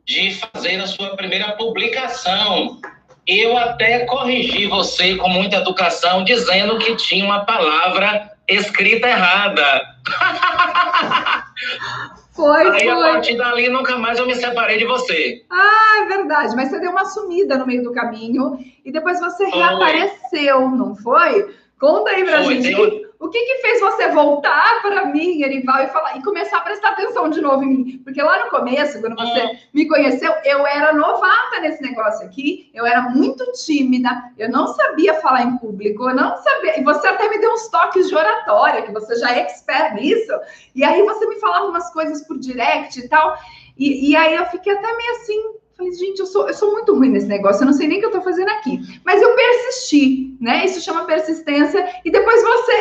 de 0.06 0.32
fazer 0.34 0.80
a 0.80 0.86
sua 0.86 1.16
primeira 1.16 1.50
publicação. 1.52 2.80
Eu 3.26 3.58
até 3.58 4.06
corrigi 4.06 4.68
você 4.68 5.16
com 5.16 5.28
muita 5.28 5.56
educação, 5.56 6.22
dizendo 6.22 6.78
que 6.78 6.94
tinha 6.94 7.24
uma 7.24 7.44
palavra 7.44 8.30
escrita 8.48 9.08
errada. 9.08 9.82
Foi, 12.32 12.62
Aí, 12.62 12.80
foi. 12.80 12.90
a 12.90 12.96
partir 12.96 13.36
dali, 13.36 13.68
nunca 13.68 13.98
mais 13.98 14.18
eu 14.18 14.26
me 14.26 14.34
separei 14.34 14.78
de 14.78 14.86
você. 14.86 15.44
Ah, 15.50 16.02
é 16.02 16.06
verdade. 16.06 16.54
Mas 16.54 16.70
você 16.70 16.78
deu 16.80 16.90
uma 16.90 17.04
sumida 17.04 17.58
no 17.58 17.66
meio 17.66 17.82
do 17.82 17.92
caminho 17.92 18.58
e 18.84 18.92
depois 18.92 19.18
você 19.18 19.50
foi. 19.50 19.58
reapareceu, 19.58 20.70
não 20.70 20.94
foi? 20.94 21.54
Conta 21.78 22.10
aí 22.10 22.24
pra 22.24 22.44
foi, 22.44 22.62
gente. 22.62 23.09
O 23.20 23.28
que, 23.28 23.38
que 23.38 23.60
fez 23.60 23.80
você 23.80 24.08
voltar 24.08 24.80
para 24.80 25.04
mim, 25.04 25.42
Erival, 25.42 25.82
e 25.82 25.88
falar 25.88 26.16
e 26.16 26.22
começar 26.22 26.56
a 26.56 26.62
prestar 26.62 26.92
atenção 26.92 27.28
de 27.28 27.42
novo 27.42 27.62
em 27.62 27.68
mim? 27.68 27.98
Porque 28.02 28.22
lá 28.22 28.46
no 28.46 28.50
começo, 28.50 28.98
quando 28.98 29.14
você 29.14 29.40
é. 29.40 29.58
me 29.74 29.86
conheceu, 29.86 30.32
eu 30.42 30.66
era 30.66 30.94
novata 30.94 31.60
nesse 31.60 31.82
negócio 31.82 32.24
aqui, 32.24 32.70
eu 32.72 32.86
era 32.86 33.02
muito 33.10 33.44
tímida, 33.52 34.08
eu 34.38 34.50
não 34.50 34.68
sabia 34.68 35.20
falar 35.20 35.42
em 35.42 35.58
público, 35.58 36.08
eu 36.08 36.16
não 36.16 36.34
sabia. 36.38 36.80
E 36.80 36.82
você 36.82 37.08
até 37.08 37.28
me 37.28 37.38
deu 37.38 37.52
uns 37.52 37.68
toques 37.68 38.08
de 38.08 38.14
oratória, 38.14 38.82
que 38.82 38.92
você 38.92 39.14
já 39.16 39.36
é 39.36 39.40
expert 39.40 39.96
nisso. 39.96 40.32
E 40.74 40.82
aí 40.82 41.02
você 41.02 41.26
me 41.26 41.38
falava 41.38 41.66
umas 41.66 41.92
coisas 41.92 42.26
por 42.26 42.38
direct 42.38 42.98
e 42.98 43.06
tal. 43.06 43.36
E, 43.76 44.12
e 44.12 44.16
aí 44.16 44.34
eu 44.34 44.46
fiquei 44.46 44.72
até 44.72 44.96
meio 44.96 45.10
assim, 45.16 45.60
Falei, 45.80 45.94
gente, 45.94 46.20
eu 46.20 46.26
sou, 46.26 46.46
eu 46.46 46.52
sou 46.52 46.72
muito 46.72 46.94
ruim 46.94 47.08
nesse 47.08 47.26
negócio, 47.26 47.62
eu 47.62 47.66
não 47.66 47.72
sei 47.72 47.88
nem 47.88 47.96
o 47.96 48.00
que 48.00 48.06
eu 48.06 48.10
tô 48.10 48.20
fazendo 48.20 48.50
aqui. 48.50 48.78
Mas 49.02 49.22
eu 49.22 49.34
persisti, 49.34 50.36
né? 50.38 50.66
Isso 50.66 50.78
chama 50.82 51.06
persistência. 51.06 51.88
E 52.04 52.10
depois 52.10 52.42
você, 52.42 52.72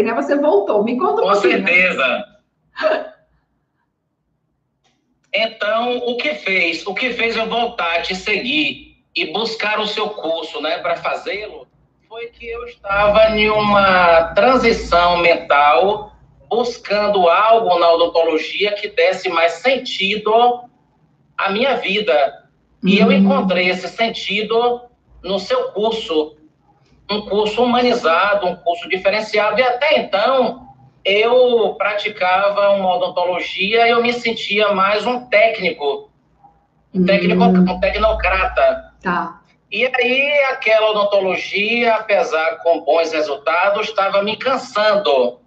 eu 0.00 0.04
né? 0.04 0.14
Você 0.14 0.36
voltou. 0.36 0.84
Me 0.84 0.96
conta 0.98 1.22
um 1.22 1.26
Com 1.26 1.32
pouquinho. 1.32 1.60
Com 1.60 1.66
certeza. 1.66 2.24
então, 5.34 5.98
o 5.98 6.16
que 6.16 6.34
fez? 6.34 6.86
O 6.86 6.94
que 6.94 7.12
fez 7.12 7.36
eu 7.36 7.46
voltar 7.46 7.96
a 7.96 8.02
te 8.02 8.14
seguir 8.14 8.88
e 9.14 9.32
buscar 9.32 9.80
o 9.80 9.86
seu 9.86 10.10
curso, 10.10 10.60
né, 10.60 10.78
para 10.78 10.96
fazê-lo, 10.96 11.66
foi 12.08 12.26
que 12.28 12.46
eu 12.46 12.64
estava 12.64 13.30
em 13.30 13.50
uma 13.50 14.32
transição 14.34 15.18
mental, 15.18 16.12
buscando 16.48 17.28
algo 17.28 17.78
na 17.78 17.92
odontologia 17.92 18.72
que 18.72 18.88
desse 18.88 19.28
mais 19.28 19.54
sentido 19.54 20.32
a 21.36 21.50
minha 21.50 21.76
vida. 21.76 22.48
E 22.82 22.98
eu 22.98 23.08
uhum. 23.08 23.12
encontrei 23.12 23.68
esse 23.68 23.88
sentido 23.88 24.82
no 25.22 25.38
seu 25.38 25.72
curso, 25.72 26.37
um 27.10 27.22
curso 27.22 27.62
humanizado, 27.62 28.46
um 28.46 28.56
curso 28.56 28.88
diferenciado. 28.88 29.58
E 29.58 29.62
até 29.62 29.98
então, 29.98 30.68
eu 31.04 31.74
praticava 31.78 32.70
uma 32.70 32.96
odontologia 32.96 33.86
e 33.86 33.90
eu 33.90 34.02
me 34.02 34.12
sentia 34.12 34.72
mais 34.72 35.06
um 35.06 35.26
técnico, 35.26 36.10
um, 36.94 37.04
técnico, 37.04 37.42
uhum. 37.42 37.72
um 37.72 37.80
tecnocrata. 37.80 38.92
Tá. 39.02 39.40
E 39.70 39.84
aí, 39.86 40.44
aquela 40.50 40.90
odontologia, 40.90 41.94
apesar 41.96 42.56
com 42.62 42.80
bons 42.80 43.12
resultados, 43.12 43.88
estava 43.88 44.22
me 44.22 44.36
cansando. 44.36 45.40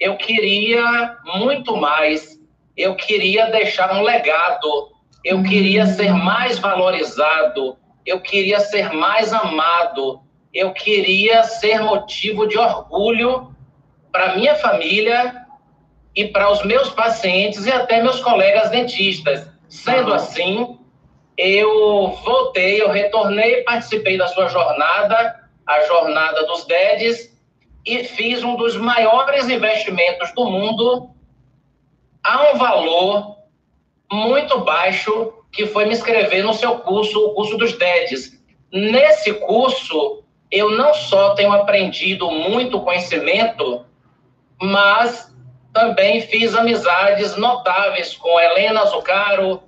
Eu 0.00 0.16
queria 0.16 1.16
muito 1.24 1.76
mais. 1.76 2.38
Eu 2.76 2.94
queria 2.94 3.50
deixar 3.50 3.92
um 3.92 4.02
legado 4.02 4.98
eu 5.24 5.42
queria 5.42 5.86
ser 5.86 6.12
mais 6.12 6.58
valorizado, 6.58 7.76
eu 8.06 8.20
queria 8.20 8.60
ser 8.60 8.92
mais 8.92 9.32
amado, 9.32 10.20
eu 10.52 10.72
queria 10.72 11.42
ser 11.42 11.80
motivo 11.80 12.46
de 12.46 12.58
orgulho 12.58 13.54
para 14.10 14.36
minha 14.36 14.54
família 14.56 15.46
e 16.14 16.26
para 16.26 16.50
os 16.50 16.64
meus 16.64 16.90
pacientes 16.90 17.66
e 17.66 17.70
até 17.70 18.02
meus 18.02 18.20
colegas 18.20 18.70
dentistas. 18.70 19.46
Sendo 19.68 20.12
assim, 20.12 20.78
eu 21.36 22.08
voltei, 22.24 22.82
eu 22.82 22.90
retornei, 22.90 23.62
participei 23.62 24.16
da 24.16 24.26
sua 24.28 24.48
jornada, 24.48 25.48
a 25.66 25.80
jornada 25.82 26.46
dos 26.46 26.64
DEDs, 26.64 27.36
e 27.84 28.04
fiz 28.04 28.42
um 28.42 28.56
dos 28.56 28.76
maiores 28.76 29.48
investimentos 29.48 30.32
do 30.32 30.46
mundo 30.46 31.10
a 32.24 32.50
um 32.50 32.58
valor 32.58 33.36
muito 34.10 34.60
baixo, 34.60 35.32
que 35.52 35.66
foi 35.66 35.84
me 35.84 35.92
inscrever 35.92 36.42
no 36.42 36.54
seu 36.54 36.78
curso, 36.78 37.18
o 37.26 37.34
curso 37.34 37.56
dos 37.56 37.76
DEDs. 37.78 38.38
Nesse 38.72 39.32
curso, 39.34 40.24
eu 40.50 40.70
não 40.70 40.94
só 40.94 41.34
tenho 41.34 41.52
aprendido 41.52 42.30
muito 42.30 42.80
conhecimento, 42.80 43.84
mas 44.60 45.34
também 45.72 46.20
fiz 46.22 46.54
amizades 46.54 47.36
notáveis 47.36 48.16
com 48.16 48.40
Helena 48.40 48.84
Zucaro, 48.86 49.62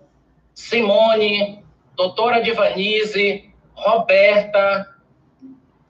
Simone, 0.54 1.62
doutora 1.94 2.42
Divanise, 2.42 3.50
Roberta, 3.74 4.86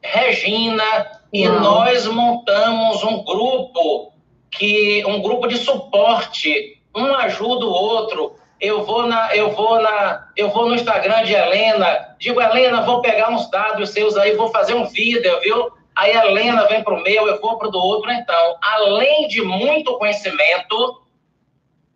Regina, 0.02 1.20
e 1.32 1.48
nós 1.48 2.06
montamos 2.06 3.02
um 3.04 3.24
grupo 3.24 4.12
que 4.50 5.04
um 5.06 5.22
grupo 5.22 5.46
de 5.46 5.56
suporte, 5.56 6.82
um 6.94 7.14
ajuda 7.14 7.64
o 7.64 7.70
outro. 7.70 8.34
Eu 8.60 8.84
vou 8.84 9.06
na 9.06 9.34
eu 9.34 9.50
vou 9.50 9.80
na 9.80 10.28
eu 10.36 10.50
vou 10.50 10.68
no 10.68 10.74
Instagram 10.74 11.24
de 11.24 11.32
Helena, 11.32 12.14
digo 12.18 12.40
Helena, 12.40 12.82
vou 12.82 13.00
pegar 13.00 13.30
uns 13.30 13.50
dados 13.50 13.90
seus 13.90 14.16
aí, 14.16 14.36
vou 14.36 14.50
fazer 14.50 14.74
um 14.74 14.84
vídeo, 14.84 15.40
viu? 15.40 15.70
Aí 15.96 16.12
a 16.12 16.26
Helena 16.26 16.66
vem 16.66 16.82
para 16.82 16.94
o 16.94 17.02
meu, 17.02 17.26
eu 17.26 17.40
vou 17.40 17.58
para 17.58 17.68
o 17.68 17.70
do 17.70 17.78
outro. 17.78 18.10
Então, 18.10 18.56
além 18.62 19.28
de 19.28 19.42
muito 19.42 19.98
conhecimento, 19.98 21.00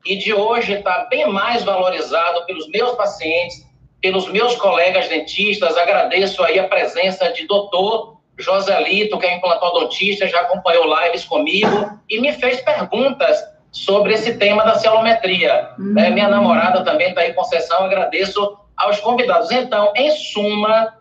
e 0.04 0.16
de 0.16 0.32
hoje 0.34 0.74
estar 0.74 0.94
tá 0.94 1.06
bem 1.06 1.26
mais 1.26 1.64
valorizado 1.64 2.44
pelos 2.44 2.68
meus 2.68 2.92
pacientes, 2.92 3.66
pelos 4.00 4.28
meus 4.28 4.54
colegas 4.56 5.08
dentistas, 5.08 5.76
agradeço 5.76 6.42
aí 6.44 6.58
a 6.58 6.68
presença 6.68 7.32
de 7.32 7.46
doutor 7.46 8.18
Joselito, 8.36 9.18
que 9.18 9.26
é 9.26 9.36
implantodontista, 9.36 10.28
já 10.28 10.40
acompanhou 10.40 10.84
lives 10.84 11.24
comigo 11.24 11.98
e 12.10 12.20
me 12.20 12.32
fez 12.32 12.60
perguntas 12.60 13.42
sobre 13.75 14.14
esse 14.14 14.35
tema 14.35 14.62
da 14.62 14.77
celometria. 14.77 15.70
Uhum. 15.77 15.99
É, 15.99 16.09
minha 16.09 16.29
namorada 16.29 16.85
também 16.85 17.09
está 17.09 17.22
aí 17.22 17.35
com 17.35 17.43
sessão, 17.43 17.85
agradeço 17.85 18.57
aos 18.77 19.01
convidados. 19.01 19.51
Então, 19.51 19.93
em 19.97 20.12
suma, 20.12 20.95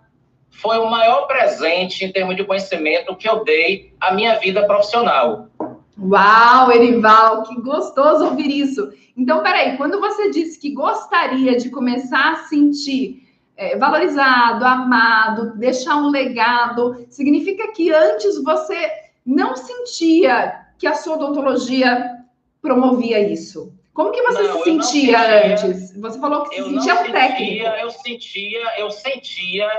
foi 0.50 0.80
o 0.80 0.90
maior 0.90 1.28
presente 1.28 2.04
em 2.04 2.12
termos 2.12 2.36
de 2.36 2.44
conhecimento 2.44 3.16
que 3.16 3.30
eu 3.30 3.44
dei 3.44 3.94
à 4.02 4.12
minha 4.12 4.40
vida 4.40 4.66
profissional. 4.66 5.50
Uau, 6.00 6.72
Erival, 6.72 7.44
que 7.44 7.62
gostoso 7.62 8.26
ouvir 8.26 8.50
isso. 8.50 8.92
Então, 9.16 9.44
peraí, 9.44 9.78
quando 9.78 10.00
você 10.00 10.32
disse 10.32 10.60
que 10.60 10.74
gostaria 10.74 11.56
de 11.56 11.70
começar 11.70 12.32
a 12.32 12.36
sentir 12.48 13.22
é, 13.56 13.78
valorizado, 13.78 14.66
amado, 14.66 15.56
deixar 15.58 15.98
um 15.98 16.10
legado, 16.10 17.06
significa 17.08 17.72
que 17.72 17.92
antes 17.92 18.44
você 18.44 18.92
não 19.24 19.56
sentia 19.56 20.60
que 20.80 20.88
a 20.88 20.96
sua 20.96 21.16
odontologia 21.16 22.23
promovia 22.64 23.20
isso? 23.20 23.72
Como 23.94 24.12
que 24.12 24.24
você 24.24 24.42
não, 24.42 24.58
se 24.58 24.64
sentia, 24.64 25.20
sentia, 25.20 25.54
antes? 25.54 25.96
Você 25.98 26.20
falou 26.20 26.46
que 26.46 26.56
se 26.56 26.64
sentia 26.64 26.96
um 26.96 27.12
técnico. 27.12 27.68
Eu 27.68 27.90
sentia, 27.92 28.80
eu 28.80 28.90
sentia 28.90 29.70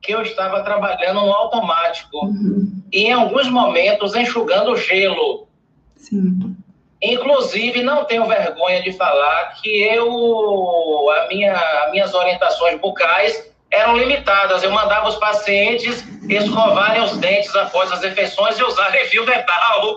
que 0.00 0.14
eu 0.14 0.22
estava 0.22 0.62
trabalhando 0.62 1.20
no 1.20 1.32
automático. 1.32 2.24
Uhum. 2.24 2.82
E 2.90 3.04
em 3.04 3.12
alguns 3.12 3.50
momentos 3.50 4.14
enxugando 4.14 4.76
gelo. 4.76 5.48
Sim. 5.96 6.56
Inclusive, 7.02 7.82
não 7.82 8.04
tenho 8.04 8.26
vergonha 8.26 8.82
de 8.82 8.92
falar 8.92 9.54
que 9.60 9.82
eu, 9.82 11.10
a 11.10 11.28
minha, 11.28 11.52
as 11.54 11.90
minhas 11.90 12.14
orientações 12.14 12.80
bucais 12.80 13.52
eram 13.70 13.98
limitadas. 13.98 14.62
Eu 14.62 14.72
mandava 14.72 15.08
os 15.08 15.16
pacientes 15.16 16.04
escovarem 16.28 17.02
os 17.02 17.16
dentes 17.18 17.54
após 17.54 17.92
as 17.92 18.02
refeições 18.02 18.58
e 18.58 18.64
usarem 18.64 19.04
fio 19.06 19.26
dental. 19.26 19.96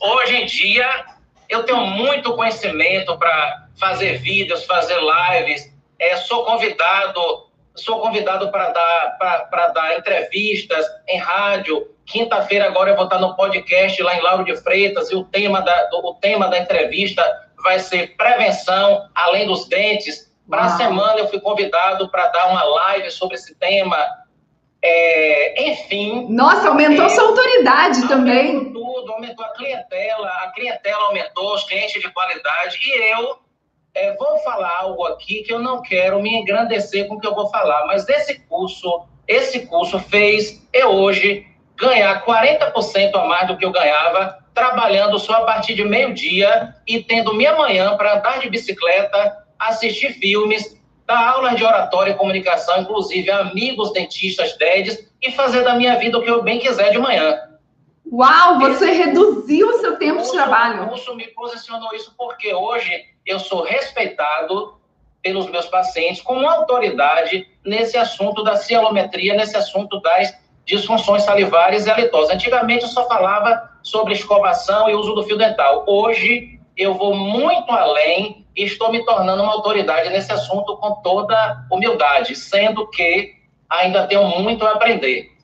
Hoje 0.00 0.36
em 0.36 0.46
dia, 0.46 0.88
eu 1.48 1.64
tenho 1.64 1.80
muito 1.80 2.34
conhecimento 2.34 3.16
para 3.18 3.68
fazer 3.78 4.18
vídeos, 4.18 4.64
fazer 4.64 4.98
lives. 4.98 5.72
É, 5.98 6.16
sou 6.16 6.44
convidado, 6.44 7.20
sou 7.74 8.00
convidado 8.00 8.50
para 8.50 8.70
dar, 8.70 9.46
para 9.50 9.68
dar 9.68 9.98
entrevistas 9.98 10.86
em 11.08 11.18
rádio, 11.18 11.88
Quinta-feira 12.08 12.66
agora 12.66 12.90
eu 12.90 12.96
vou 12.96 13.04
estar 13.04 13.18
no 13.18 13.36
podcast 13.36 14.02
lá 14.02 14.16
em 14.16 14.22
Lauro 14.22 14.42
de 14.42 14.56
Freitas 14.56 15.10
e 15.10 15.14
o 15.14 15.24
tema 15.24 15.60
da, 15.60 15.90
o 15.92 16.14
tema 16.14 16.48
da 16.48 16.58
entrevista 16.58 17.22
vai 17.62 17.78
ser 17.78 18.16
prevenção 18.16 19.06
além 19.14 19.46
dos 19.46 19.68
dentes. 19.68 20.32
Para 20.48 20.64
a 20.64 20.68
semana 20.70 21.18
eu 21.18 21.28
fui 21.28 21.38
convidado 21.38 22.08
para 22.08 22.28
dar 22.28 22.48
uma 22.48 22.64
live 22.64 23.10
sobre 23.10 23.34
esse 23.34 23.54
tema. 23.56 23.98
É, 24.82 25.70
enfim. 25.70 26.26
Nossa, 26.30 26.68
aumentou 26.68 27.04
é, 27.04 27.08
sua 27.10 27.24
autoridade 27.24 28.08
também. 28.08 28.72
Tudo, 28.98 29.12
aumentou 29.12 29.44
a 29.44 29.50
clientela, 29.50 30.28
a 30.42 30.50
clientela 30.50 31.04
aumentou, 31.04 31.54
os 31.54 31.62
clientes 31.64 32.02
de 32.02 32.10
qualidade. 32.10 32.78
E 32.84 33.12
eu 33.12 33.38
é, 33.94 34.12
vou 34.16 34.38
falar 34.38 34.76
algo 34.80 35.04
aqui 35.06 35.42
que 35.42 35.52
eu 35.52 35.60
não 35.60 35.80
quero 35.82 36.20
me 36.20 36.34
engrandecer 36.34 37.06
com 37.06 37.14
o 37.14 37.20
que 37.20 37.26
eu 37.26 37.34
vou 37.34 37.48
falar, 37.48 37.86
mas 37.86 38.08
esse 38.08 38.40
curso, 38.40 39.06
esse 39.28 39.66
curso 39.66 40.00
fez 40.00 40.66
eu 40.72 40.90
hoje 40.90 41.46
ganhar 41.76 42.24
40% 42.24 43.14
a 43.14 43.24
mais 43.24 43.46
do 43.46 43.56
que 43.56 43.64
eu 43.64 43.70
ganhava 43.70 44.36
trabalhando 44.52 45.16
só 45.20 45.34
a 45.34 45.44
partir 45.44 45.74
de 45.74 45.84
meio-dia 45.84 46.74
e 46.84 47.00
tendo 47.00 47.34
minha 47.34 47.54
manhã 47.54 47.96
para 47.96 48.18
andar 48.18 48.40
de 48.40 48.50
bicicleta, 48.50 49.46
assistir 49.56 50.14
filmes, 50.14 50.76
dar 51.06 51.24
aulas 51.24 51.54
de 51.54 51.64
oratória 51.64 52.10
e 52.10 52.16
comunicação, 52.16 52.80
inclusive 52.80 53.30
amigos 53.30 53.92
dentistas 53.92 54.58
DEDs, 54.58 55.08
e 55.22 55.30
fazer 55.30 55.62
da 55.62 55.74
minha 55.74 55.96
vida 55.96 56.18
o 56.18 56.22
que 56.22 56.28
eu 56.28 56.42
bem 56.42 56.58
quiser 56.58 56.90
de 56.90 56.98
manhã. 56.98 57.47
Uau, 58.10 58.58
você 58.58 58.90
reduziu 58.90 59.68
o 59.68 59.80
seu 59.80 59.98
tempo 59.98 60.16
curso, 60.16 60.32
de 60.32 60.38
trabalho. 60.38 60.84
O 60.84 60.88
curso 60.88 61.14
me 61.14 61.26
posicionou 61.28 61.94
isso 61.94 62.14
porque 62.16 62.54
hoje 62.54 62.90
eu 63.26 63.38
sou 63.38 63.62
respeitado 63.62 64.78
pelos 65.22 65.50
meus 65.50 65.66
pacientes 65.66 66.22
como 66.22 66.48
autoridade 66.48 67.46
nesse 67.64 67.98
assunto 67.98 68.42
da 68.42 68.56
cielometria, 68.56 69.34
nesse 69.34 69.56
assunto 69.56 70.00
das 70.00 70.32
disfunções 70.64 71.22
salivares 71.22 71.86
e 71.86 71.90
halitosas. 71.90 72.34
Antigamente 72.34 72.84
eu 72.84 72.88
só 72.88 73.06
falava 73.06 73.70
sobre 73.82 74.14
escovação 74.14 74.88
e 74.88 74.94
uso 74.94 75.14
do 75.14 75.22
fio 75.24 75.36
dental. 75.36 75.84
Hoje 75.86 76.58
eu 76.76 76.94
vou 76.94 77.14
muito 77.14 77.70
além 77.72 78.46
e 78.56 78.64
estou 78.64 78.90
me 78.90 79.04
tornando 79.04 79.42
uma 79.42 79.52
autoridade 79.52 80.08
nesse 80.10 80.32
assunto 80.32 80.76
com 80.78 80.94
toda 81.02 81.66
humildade, 81.70 82.34
sendo 82.36 82.88
que 82.88 83.34
ainda 83.68 84.06
tenho 84.06 84.24
muito 84.40 84.64
a 84.66 84.72
aprender. 84.72 85.37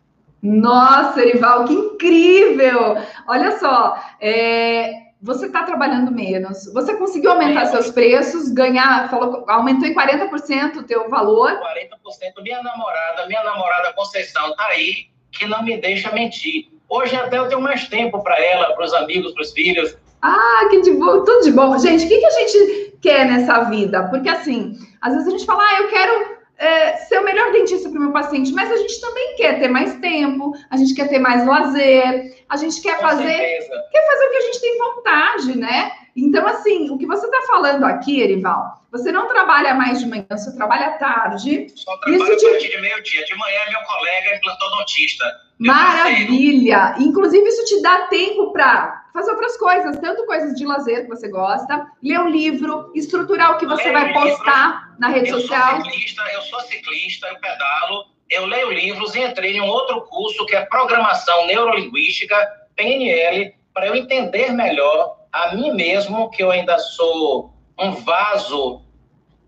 Nossa, 0.45 1.23
Erival, 1.23 1.65
que 1.65 1.73
incrível! 1.73 2.99
Olha 3.27 3.59
só, 3.59 3.99
é, 4.21 4.93
você 5.23 5.47
está 5.47 5.63
trabalhando 5.63 6.13
menos, 6.13 6.71
você 6.71 6.95
conseguiu 6.99 7.31
aumentar 7.31 7.65
seus 7.65 7.91
preços, 7.91 8.51
ganhar, 8.51 9.09
falou, 9.09 9.43
aumentou 9.49 9.89
em 9.89 9.95
40% 9.95 10.77
o 10.77 10.83
teu 10.83 11.09
valor? 11.09 11.51
40%. 11.51 12.43
Minha 12.43 12.63
namorada, 12.63 13.27
minha 13.27 13.43
namorada 13.43 13.95
Conceição 13.95 14.51
está 14.51 14.67
aí, 14.67 15.07
que 15.33 15.47
não 15.47 15.63
me 15.63 15.79
deixa 15.79 16.13
mentir. 16.13 16.69
Hoje 16.91 17.17
até 17.17 17.39
eu 17.39 17.49
tenho 17.49 17.63
mais 17.63 17.89
tempo 17.89 18.23
para 18.23 18.39
ela, 18.39 18.75
para 18.75 18.85
os 18.85 18.93
amigos, 18.93 19.33
para 19.33 19.43
os 19.43 19.53
filhos. 19.53 19.97
Ah, 20.21 20.67
que 20.69 20.83
de 20.83 20.91
bom, 20.91 21.25
tudo 21.25 21.43
de 21.43 21.53
bom. 21.53 21.79
Gente, 21.79 22.05
o 22.05 22.09
que, 22.09 22.19
que 22.19 22.27
a 22.27 22.31
gente 22.31 22.99
quer 23.01 23.25
nessa 23.25 23.65
vida? 23.65 24.09
Porque 24.09 24.29
assim, 24.29 24.79
às 25.01 25.15
vezes 25.15 25.27
a 25.27 25.31
gente 25.31 25.47
fala, 25.47 25.63
ah, 25.63 25.81
eu 25.81 25.89
quero 25.89 26.34
é, 26.59 26.97
ser 26.97 27.19
o 27.19 27.25
melhor 27.25 27.53
dentista 27.53 27.89
para 27.89 27.99
o 27.99 28.03
meu 28.03 28.13
paciente, 28.13 28.53
mas 28.53 28.71
a 28.71 28.77
gente 28.77 29.01
também 29.01 29.35
quer 29.37 29.59
ter 29.59 29.69
mais 29.69 29.95
tempo, 29.97 30.53
a 30.71 30.77
gente 30.77 30.95
quer 30.95 31.09
ter 31.09 31.19
mais 31.19 31.47
lazer, 31.47 32.37
a 32.49 32.57
gente 32.57 32.81
quer 32.81 32.97
Com 32.97 33.03
fazer, 33.03 33.27
certeza. 33.27 33.83
quer 33.91 34.07
fazer 34.07 34.25
o 34.25 34.31
que 34.31 34.37
a 34.37 34.41
gente 34.41 34.61
tem 34.61 34.79
vontade, 34.79 35.59
né? 35.59 35.93
Então, 36.17 36.47
assim, 36.47 36.91
o 36.91 36.99
que 36.99 37.07
você 37.07 37.27
está 37.27 37.43
falando 37.49 37.85
aqui, 37.85 38.21
Erival, 38.21 38.85
você 38.91 39.11
não 39.11 39.27
trabalha 39.27 39.75
mais 39.75 39.99
de 39.99 40.07
manhã, 40.07 40.25
você 40.31 40.55
trabalha 40.55 40.93
tarde. 40.93 41.67
Só 41.75 41.97
trabalho 41.97 42.23
a 42.23 42.27
partir 42.27 42.71
de 42.71 42.81
meio-dia. 42.81 43.25
De 43.25 43.37
manhã, 43.37 43.61
meu 43.71 43.81
colega 43.83 44.31
é 44.31 44.37
implantodontista. 44.37 45.25
Maravilha! 45.59 46.79
Parceiro. 46.79 47.09
Inclusive, 47.09 47.49
isso 47.49 47.65
te 47.65 47.83
dá 47.83 48.03
tempo 48.07 48.53
para 48.53 49.05
fazer 49.13 49.31
outras 49.33 49.57
coisas, 49.57 49.99
tanto 49.99 50.27
coisas 50.27 50.55
de 50.55 50.65
lazer 50.65 51.03
que 51.03 51.09
você 51.09 51.29
gosta, 51.29 51.87
ler 52.03 52.21
um 52.21 52.29
livro, 52.29 52.91
estruturar 52.95 53.53
o 53.55 53.59
que 53.59 53.67
você 53.67 53.91
vai 53.93 54.13
postar 54.13 54.95
na 54.99 55.09
rede 55.09 55.31
eu 55.31 55.41
social. 55.41 55.77
Sou 55.77 55.85
ciclista, 55.85 56.23
eu 56.33 56.43
sou 56.43 56.61
ciclista, 56.61 57.27
eu 57.29 57.39
pedalo, 57.39 58.05
eu 58.31 58.47
leio 58.47 58.71
livros 58.71 59.15
e 59.15 59.21
entrei 59.21 59.57
em 59.57 59.61
um 59.61 59.69
outro 59.69 60.03
curso 60.03 60.47
que 60.47 60.57
é 60.57 60.65
Programação 60.67 61.47
Neurolinguística, 61.47 62.37
PNL, 62.75 63.55
para 63.73 63.87
eu 63.87 63.95
entender 63.95 64.53
melhor 64.53 65.24
a 65.35 65.53
mim 65.57 65.73
mesmo, 65.73 66.31
que 66.31 66.45
eu 66.45 66.51
ainda 66.53 66.79
sou 66.79 67.53
um 67.77 67.91
vaso 67.91 68.81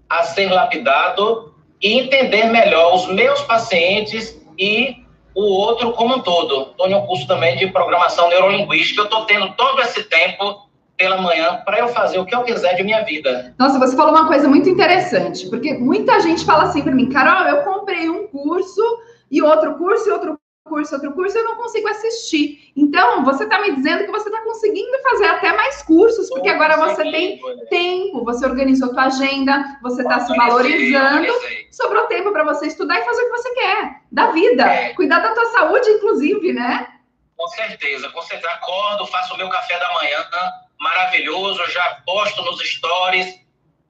a 0.09 0.25
ser 0.25 0.51
lapidado, 0.51 1.55
e 1.81 2.01
entender 2.01 2.47
melhor 2.47 2.97
os 2.97 3.07
meus 3.07 3.41
pacientes 3.43 4.37
e 4.59 4.97
o 5.33 5.43
outro 5.43 5.93
como 5.93 6.17
um 6.17 6.21
todo. 6.21 6.71
Estou 6.71 6.89
em 6.89 6.95
um 6.95 7.07
curso 7.07 7.27
também 7.29 7.57
de 7.57 7.69
programação 7.69 8.29
neurolinguística. 8.29 9.03
Eu 9.03 9.05
estou 9.05 9.27
tendo 9.27 9.53
todo 9.53 9.81
esse 9.83 10.03
tempo 10.05 10.67
pela 10.97 11.21
manhã 11.21 11.63
para 11.65 11.79
eu 11.79 11.89
fazer 11.89 12.19
o 12.19 12.25
que 12.25 12.35
eu 12.35 12.43
quiser 12.43 12.75
de 12.75 12.83
minha 12.83 13.05
vida. 13.05 13.55
Nossa, 13.59 13.79
você 13.79 13.95
falou 13.95 14.13
uma 14.13 14.27
coisa 14.27 14.49
muito 14.49 14.69
interessante, 14.69 15.49
porque 15.49 15.75
muita 15.75 16.19
gente 16.21 16.45
fala 16.45 16.65
assim 16.65 16.83
para 16.83 16.95
mim, 16.95 17.11
Carol, 17.11 17.47
eu 17.47 17.63
comprei 17.63 18.09
um 18.09 18.27
curso 18.27 18.83
e 19.31 19.43
outro 19.43 19.75
curso 19.75 20.09
e 20.09 20.13
outro 20.13 20.41
curso, 20.67 20.95
outro 20.95 21.13
curso, 21.13 21.37
eu 21.37 21.45
não 21.45 21.57
consigo 21.57 21.89
assistir. 21.89 22.73
Então, 22.77 23.25
você 23.25 23.45
está 23.45 23.61
me 23.61 23.75
dizendo 23.75 24.05
que 24.05 24.11
você 24.11 24.29
está 24.29 24.43
conseguindo 24.43 24.99
fazer 25.03 25.27
até 25.27 25.53
mais 25.55 25.83
cursos, 25.83 26.29
porque 26.29 26.49
agora 26.49 26.77
você 26.77 27.03
tem 27.11 27.41
tempo, 27.71 28.25
você 28.25 28.45
organizou 28.45 28.91
a 28.91 28.93
tua 28.93 29.05
agenda, 29.05 29.79
você 29.83 30.03
está 30.03 30.21
se 30.21 30.37
valorizando, 30.37 31.33
sobrou 31.71 32.05
tempo 32.05 32.33
para 32.33 32.45
você 32.45 32.67
estudar 32.67 32.99
e 32.99 33.05
fazer 33.05 33.23
o 33.23 33.25
que 33.25 33.37
você 33.37 33.55
quer, 33.55 34.03
da 34.13 34.31
vida, 34.31 34.65
é. 34.65 34.95
cuidar 34.95 35.21
da 35.21 35.33
tua 35.33 35.47
saúde, 35.47 35.89
inclusive, 35.91 36.53
né? 36.53 36.87
Com 37.37 37.49
certeza, 37.49 38.09
com 38.11 38.23
certeza. 38.23 38.53
Acordo, 38.53 39.07
faço 39.07 39.35
o 39.35 39.37
meu 39.37 39.49
café 39.49 39.79
da 39.79 39.93
manhã, 39.95 40.25
maravilhoso, 40.81 41.65
já 41.71 42.03
posto 42.05 42.43
nos 42.43 42.61
stories, 42.61 43.41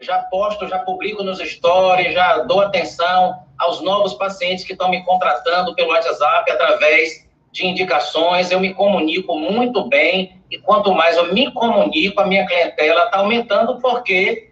já 0.01 0.19
posto, 0.25 0.69
já 0.69 0.79
publico 0.81 1.23
nos 1.23 1.39
stories, 1.39 2.13
já 2.13 2.39
dou 2.39 2.61
atenção 2.61 3.46
aos 3.59 3.81
novos 3.81 4.15
pacientes 4.15 4.65
que 4.65 4.73
estão 4.73 4.91
me 4.91 5.05
contratando 5.05 5.75
pelo 5.75 5.91
WhatsApp 5.91 6.51
através 6.51 7.27
de 7.53 7.67
indicações. 7.67 8.51
Eu 8.51 8.61
me 8.61 8.75
comunico 8.75 9.35
muito 9.39 9.89
bem 9.89 10.41
e 10.51 10.59
quanto 10.59 10.93
mais 10.93 11.17
eu 11.17 11.33
me 11.33 11.51
comunico, 11.53 12.21
a 12.21 12.27
minha 12.27 12.47
clientela 12.47 13.05
está 13.05 13.19
aumentando 13.19 13.81
porque 13.81 14.51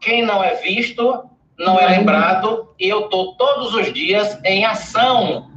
quem 0.00 0.22
não 0.22 0.42
é 0.42 0.54
visto 0.56 1.24
não 1.58 1.78
é 1.78 1.86
lembrado 1.86 2.74
e 2.78 2.88
eu 2.88 3.04
estou 3.04 3.34
todos 3.36 3.74
os 3.74 3.92
dias 3.92 4.38
em 4.44 4.64
ação. 4.64 5.50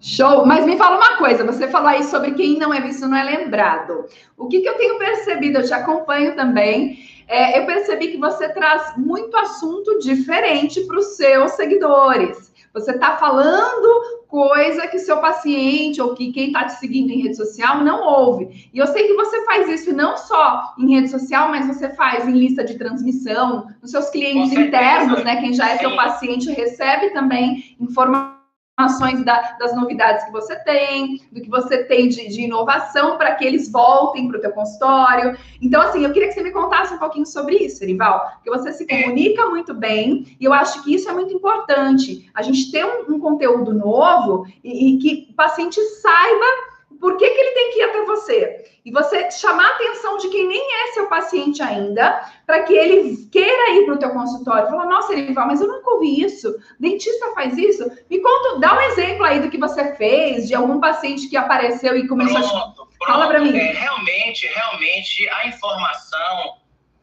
Show! 0.00 0.44
Mas 0.46 0.64
me 0.64 0.76
fala 0.76 0.96
uma 0.96 1.16
coisa, 1.16 1.44
você 1.44 1.68
falou 1.68 1.88
aí 1.88 2.02
sobre 2.04 2.32
quem 2.32 2.58
não 2.58 2.72
é 2.72 2.80
visto 2.80 3.06
não 3.06 3.16
é 3.16 3.22
lembrado. 3.22 4.06
O 4.36 4.48
que, 4.48 4.60
que 4.60 4.68
eu 4.68 4.76
tenho 4.76 4.98
percebido, 4.98 5.58
eu 5.58 5.66
te 5.66 5.72
acompanho 5.72 6.34
também, 6.34 6.98
é, 7.26 7.58
eu 7.58 7.66
percebi 7.66 8.08
que 8.08 8.18
você 8.18 8.48
traz 8.48 8.96
muito 8.96 9.36
assunto 9.36 9.98
diferente 9.98 10.80
para 10.82 10.98
os 10.98 11.16
seus 11.16 11.52
seguidores. 11.52 12.52
Você 12.72 12.92
está 12.92 13.16
falando 13.18 14.22
coisa 14.26 14.86
que 14.88 14.98
seu 14.98 15.18
paciente 15.18 16.00
ou 16.00 16.14
que 16.14 16.32
quem 16.32 16.46
está 16.46 16.64
te 16.64 16.78
seguindo 16.78 17.10
em 17.10 17.20
rede 17.20 17.36
social 17.36 17.84
não 17.84 18.02
ouve. 18.02 18.70
E 18.72 18.78
eu 18.78 18.86
sei 18.86 19.06
que 19.06 19.14
você 19.14 19.44
faz 19.44 19.68
isso 19.68 19.94
não 19.94 20.16
só 20.16 20.74
em 20.78 20.94
rede 20.94 21.08
social, 21.10 21.50
mas 21.50 21.66
você 21.66 21.90
faz 21.90 22.26
em 22.26 22.32
lista 22.32 22.64
de 22.64 22.78
transmissão, 22.78 23.66
nos 23.82 23.90
seus 23.90 24.08
clientes 24.08 24.52
internos, 24.52 25.22
né? 25.22 25.36
Quem 25.36 25.52
já 25.52 25.68
é 25.68 25.76
seu 25.76 25.94
paciente 25.94 26.50
recebe 26.50 27.10
também 27.10 27.76
informações 27.78 28.41
informações 28.82 29.24
da, 29.24 29.56
das 29.58 29.74
novidades 29.74 30.24
que 30.24 30.32
você 30.32 30.56
tem, 30.56 31.20
do 31.30 31.40
que 31.40 31.48
você 31.48 31.84
tem 31.84 32.08
de, 32.08 32.28
de 32.28 32.42
inovação 32.42 33.16
para 33.16 33.34
que 33.34 33.44
eles 33.44 33.70
voltem 33.70 34.28
para 34.28 34.38
o 34.38 34.40
teu 34.40 34.50
consultório. 34.52 35.36
Então, 35.60 35.80
assim, 35.80 36.04
eu 36.04 36.12
queria 36.12 36.28
que 36.28 36.34
você 36.34 36.42
me 36.42 36.50
contasse 36.50 36.94
um 36.94 36.98
pouquinho 36.98 37.26
sobre 37.26 37.56
isso, 37.56 37.82
Erival, 37.84 38.32
porque 38.34 38.50
você 38.50 38.72
se 38.72 38.86
comunica 38.86 39.46
muito 39.46 39.72
bem 39.72 40.36
e 40.40 40.44
eu 40.44 40.52
acho 40.52 40.82
que 40.82 40.94
isso 40.94 41.08
é 41.08 41.12
muito 41.12 41.32
importante. 41.32 42.28
A 42.34 42.42
gente 42.42 42.70
ter 42.70 42.84
um, 42.84 43.14
um 43.14 43.20
conteúdo 43.20 43.72
novo 43.72 44.46
e, 44.64 44.96
e 44.96 44.98
que 44.98 45.28
o 45.30 45.34
paciente 45.34 45.80
saiba 46.00 46.71
por 47.02 47.16
que, 47.16 47.28
que 47.28 47.40
ele 47.40 47.50
tem 47.50 47.72
que 47.72 47.80
ir 47.80 47.82
até 47.82 48.04
você? 48.04 48.64
E 48.84 48.92
você 48.92 49.28
chamar 49.32 49.66
a 49.66 49.74
atenção 49.74 50.18
de 50.18 50.28
quem 50.28 50.46
nem 50.46 50.60
é 50.60 50.92
seu 50.92 51.08
paciente 51.08 51.60
ainda, 51.60 52.30
para 52.46 52.62
que 52.62 52.72
ele 52.72 53.26
queira 53.26 53.70
ir 53.72 53.84
para 53.84 53.94
o 53.94 53.98
teu 53.98 54.10
consultório. 54.10 54.70
Falar, 54.70 54.86
nossa, 54.86 55.12
Erival, 55.12 55.48
mas 55.48 55.60
eu 55.60 55.66
nunca 55.66 55.90
ouvi 55.94 56.22
isso. 56.22 56.54
Dentista 56.78 57.34
faz 57.34 57.58
isso? 57.58 57.90
Me 58.08 58.20
conta, 58.20 58.60
dá 58.60 58.76
um 58.76 58.80
exemplo 58.82 59.24
aí 59.24 59.40
do 59.40 59.50
que 59.50 59.58
você 59.58 59.96
fez, 59.96 60.46
de 60.46 60.54
algum 60.54 60.78
paciente 60.78 61.28
que 61.28 61.36
apareceu 61.36 61.96
e 61.96 62.06
começou 62.06 62.38
pronto, 62.38 62.56
a... 62.56 62.60
Pronto. 62.72 62.88
Fala 63.04 63.26
para 63.26 63.40
mim. 63.40 63.56
É, 63.58 63.72
realmente, 63.72 64.46
realmente, 64.46 65.28
a 65.28 65.48
informação... 65.48 66.62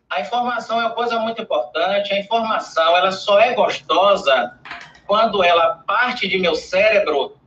A 0.10 0.22
informação 0.22 0.80
é 0.80 0.86
uma 0.86 0.96
coisa 0.96 1.20
muito 1.20 1.42
importante. 1.42 2.14
A 2.14 2.20
informação, 2.20 2.96
ela 2.96 3.12
só 3.12 3.38
é 3.38 3.54
gostosa 3.54 4.58
quando 5.06 5.44
ela 5.44 5.84
parte 5.86 6.26
de 6.26 6.40
meu 6.40 6.56
cérebro 6.56 7.39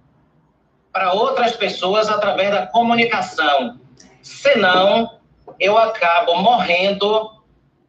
para 0.93 1.13
outras 1.13 1.57
pessoas 1.57 2.09
através 2.09 2.51
da 2.51 2.67
comunicação. 2.67 3.81
Senão, 4.23 5.19
eu 5.59 5.79
acabo 5.79 6.35
morrendo 6.37 7.31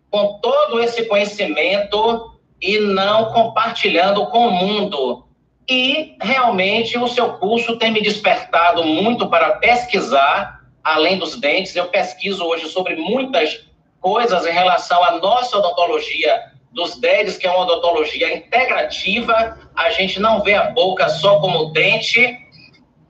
com 0.10 0.40
todo 0.40 0.80
esse 0.80 1.06
conhecimento 1.06 2.32
e 2.62 2.80
não 2.80 3.34
compartilhando 3.34 4.26
com 4.28 4.48
o 4.48 4.52
mundo. 4.52 5.26
E 5.70 6.16
realmente 6.22 6.98
o 6.98 7.08
seu 7.08 7.34
curso 7.34 7.78
tem 7.78 7.92
me 7.92 8.02
despertado 8.02 8.84
muito 8.84 9.28
para 9.28 9.58
pesquisar, 9.58 10.62
além 10.84 11.18
dos 11.18 11.40
dentes. 11.40 11.76
Eu 11.76 11.88
pesquiso 11.88 12.44
hoje 12.46 12.70
sobre 12.70 12.96
muitas 12.96 13.66
coisas 14.00 14.46
em 14.46 14.52
relação 14.52 15.04
à 15.04 15.18
nossa 15.18 15.58
odontologia 15.58 16.52
dos 16.72 17.00
dentes, 17.00 17.38
que 17.38 17.48
é 17.48 17.50
uma 17.50 17.62
odontologia 17.62 18.36
integrativa. 18.36 19.58
A 19.76 19.90
gente 19.92 20.20
não 20.20 20.42
vê 20.42 20.54
a 20.54 20.72
boca 20.72 21.08
só 21.08 21.40
como 21.40 21.72
dente, 21.72 22.38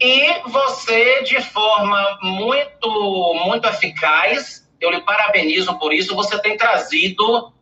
e 0.04 0.50
você, 0.50 1.24
de 1.24 1.42
forma 1.42 2.20
muito, 2.22 3.34
muito 3.46 3.66
eficaz, 3.70 4.70
eu 4.82 4.92
lhe 4.92 5.00
parabenizo 5.00 5.80
por 5.80 5.94
isso, 5.94 6.14
você 6.14 6.38
tem 6.40 6.58
trazido 6.58 7.54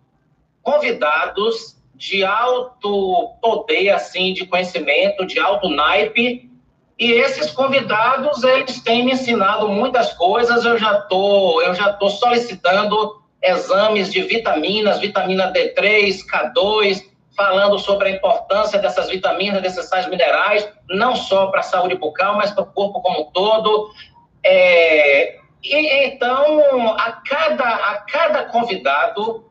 convidados 0.63 1.77
de 1.93 2.25
alto 2.25 3.35
poder, 3.39 3.91
assim, 3.91 4.33
de 4.33 4.47
conhecimento, 4.47 5.23
de 5.23 5.37
alto 5.37 5.69
naipe, 5.69 6.49
e 6.97 7.11
esses 7.11 7.51
convidados, 7.51 8.43
eles 8.43 8.81
têm 8.81 9.05
me 9.05 9.11
ensinado 9.11 9.67
muitas 9.67 10.11
coisas, 10.13 10.65
eu 10.65 10.79
já 10.79 10.99
tô, 11.01 11.61
eu 11.61 11.75
já 11.75 11.93
tô 11.93 12.09
solicitando 12.09 13.21
exames 13.43 14.11
de 14.11 14.23
vitaminas, 14.23 14.99
vitamina 14.99 15.53
D3, 15.53 16.25
K2, 16.25 17.03
falando 17.35 17.79
sobre 17.79 18.09
a 18.09 18.11
importância 18.11 18.79
dessas 18.79 19.09
vitaminas, 19.09 19.61
desses 19.61 19.85
sais 19.87 20.07
minerais, 20.07 20.67
não 20.89 21.15
só 21.15 21.47
para 21.47 21.61
a 21.61 21.63
saúde 21.63 21.95
bucal, 21.95 22.35
mas 22.35 22.51
para 22.51 22.63
o 22.63 22.67
corpo 22.67 23.01
como 23.01 23.21
um 23.21 23.31
todo. 23.31 23.89
É, 24.43 25.39
e, 25.63 26.05
então, 26.07 26.95
a 26.97 27.11
cada, 27.11 27.63
a 27.63 27.97
cada 27.97 28.45
convidado, 28.45 29.45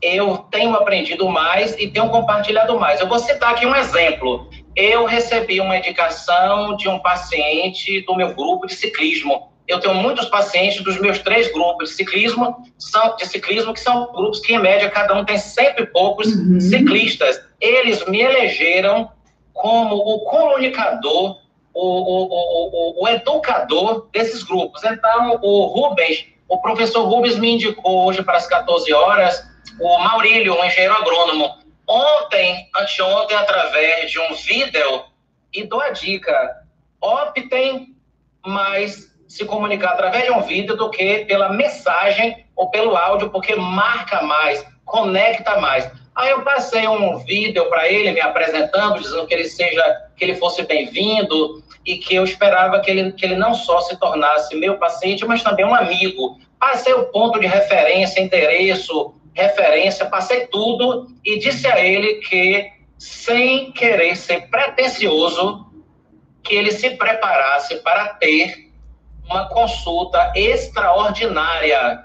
eu 0.00 0.38
tenho 0.50 0.74
aprendido 0.74 1.28
mais 1.28 1.76
e 1.78 1.88
tenho 1.88 2.08
compartilhado 2.10 2.78
mais. 2.78 3.00
Eu 3.00 3.08
vou 3.08 3.18
citar 3.18 3.52
aqui 3.52 3.66
um 3.66 3.74
exemplo. 3.74 4.48
Eu 4.74 5.06
recebi 5.06 5.60
uma 5.60 5.76
indicação 5.76 6.76
de 6.76 6.88
um 6.88 6.98
paciente 6.98 8.02
do 8.02 8.14
meu 8.14 8.34
grupo 8.34 8.66
de 8.66 8.74
ciclismo 8.74 9.55
eu 9.68 9.80
tenho 9.80 9.94
muitos 9.94 10.26
pacientes 10.26 10.82
dos 10.82 10.98
meus 11.00 11.18
três 11.18 11.52
grupos 11.52 11.90
de 11.90 11.96
ciclismo, 11.96 12.56
são, 12.78 13.16
de 13.16 13.26
ciclismo, 13.26 13.74
que 13.74 13.80
são 13.80 14.12
grupos 14.12 14.40
que, 14.40 14.54
em 14.54 14.58
média, 14.58 14.88
cada 14.90 15.14
um 15.14 15.24
tem 15.24 15.38
sempre 15.38 15.86
poucos 15.86 16.28
uhum. 16.28 16.60
ciclistas. 16.60 17.40
Eles 17.60 18.04
me 18.06 18.20
elegeram 18.20 19.10
como 19.52 19.96
o 19.96 20.20
comunicador, 20.20 21.40
o, 21.74 21.82
o, 21.82 22.98
o, 23.00 23.02
o, 23.02 23.08
educador 23.08 24.08
desses 24.12 24.42
grupos. 24.42 24.84
Então, 24.84 25.38
o 25.42 25.66
Rubens, 25.66 26.26
o 26.48 26.58
professor 26.58 27.04
Rubens 27.04 27.36
me 27.36 27.54
indicou 27.54 28.06
hoje 28.06 28.22
para 28.22 28.36
as 28.36 28.46
14 28.46 28.92
horas, 28.92 29.44
o 29.80 29.98
Maurílio, 29.98 30.54
um 30.54 30.64
engenheiro 30.64 30.94
agrônomo. 30.94 31.58
Ontem, 31.88 32.68
anteontem, 32.76 33.36
através 33.36 34.10
de 34.10 34.18
um 34.20 34.34
vídeo, 34.34 35.04
e 35.52 35.64
dou 35.64 35.80
a 35.80 35.90
dica, 35.90 36.62
optem 37.00 37.88
mais 38.44 39.15
se 39.28 39.44
comunicar 39.44 39.92
através 39.92 40.24
de 40.24 40.30
um 40.30 40.42
vídeo 40.42 40.76
do 40.76 40.90
que 40.90 41.24
pela 41.24 41.50
mensagem 41.50 42.44
ou 42.54 42.70
pelo 42.70 42.96
áudio, 42.96 43.30
porque 43.30 43.54
marca 43.54 44.22
mais, 44.22 44.64
conecta 44.84 45.60
mais. 45.60 45.90
Aí 46.14 46.30
eu 46.30 46.42
passei 46.42 46.88
um 46.88 47.18
vídeo 47.18 47.66
para 47.66 47.88
ele 47.88 48.12
me 48.12 48.20
apresentando, 48.20 48.98
dizendo 48.98 49.26
que 49.26 49.34
ele 49.34 49.44
seja, 49.44 49.84
que 50.16 50.24
ele 50.24 50.36
fosse 50.36 50.62
bem-vindo 50.62 51.62
e 51.84 51.98
que 51.98 52.14
eu 52.14 52.24
esperava 52.24 52.80
que 52.80 52.90
ele, 52.90 53.12
que 53.12 53.26
ele 53.26 53.36
não 53.36 53.54
só 53.54 53.80
se 53.80 53.98
tornasse 53.98 54.56
meu 54.56 54.78
paciente, 54.78 55.26
mas 55.26 55.42
também 55.42 55.66
um 55.66 55.74
amigo. 55.74 56.38
Passei 56.58 56.94
o 56.94 57.04
ponto 57.06 57.38
de 57.38 57.46
referência, 57.46 58.20
endereço, 58.20 59.14
referência, 59.34 60.06
passei 60.06 60.46
tudo 60.46 61.06
e 61.22 61.38
disse 61.38 61.66
a 61.68 61.78
ele 61.78 62.14
que, 62.14 62.72
sem 62.98 63.70
querer 63.72 64.16
ser 64.16 64.48
pretensioso, 64.48 65.66
que 66.42 66.54
ele 66.54 66.72
se 66.72 66.90
preparasse 66.90 67.76
para 67.82 68.08
ter 68.14 68.65
uma 69.28 69.48
consulta 69.48 70.32
extraordinária 70.34 72.04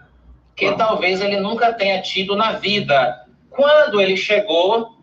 que 0.56 0.68
uhum. 0.68 0.78
talvez 0.78 1.22
ele 1.22 1.40
nunca 1.40 1.74
tenha 1.74 2.02
tido 2.02 2.36
na 2.36 2.54
vida. 2.54 3.26
Quando 3.50 4.02
ele 4.02 4.18
chegou, 4.18 4.98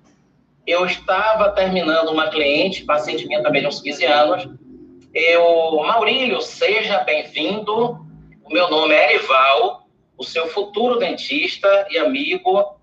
eu 0.67 0.85
estava 0.85 1.51
terminando 1.51 2.11
uma 2.11 2.29
cliente, 2.29 2.85
paciente 2.85 3.27
minha 3.27 3.43
também 3.43 3.63
de 3.63 3.69
uns 3.69 3.81
15 3.81 4.05
anos. 4.05 4.49
Eu, 5.15 5.77
Maurílio, 5.77 6.41
seja 6.41 6.99
bem-vindo. 6.99 8.07
O 8.45 8.53
meu 8.53 8.71
nome 8.71 8.95
é 8.95 9.15
Erival, 9.15 9.89
o 10.17 10.25
seu 10.25 10.47
futuro 10.49 10.99
dentista 10.99 11.87
e 11.91 11.99
amigo, 11.99 12.77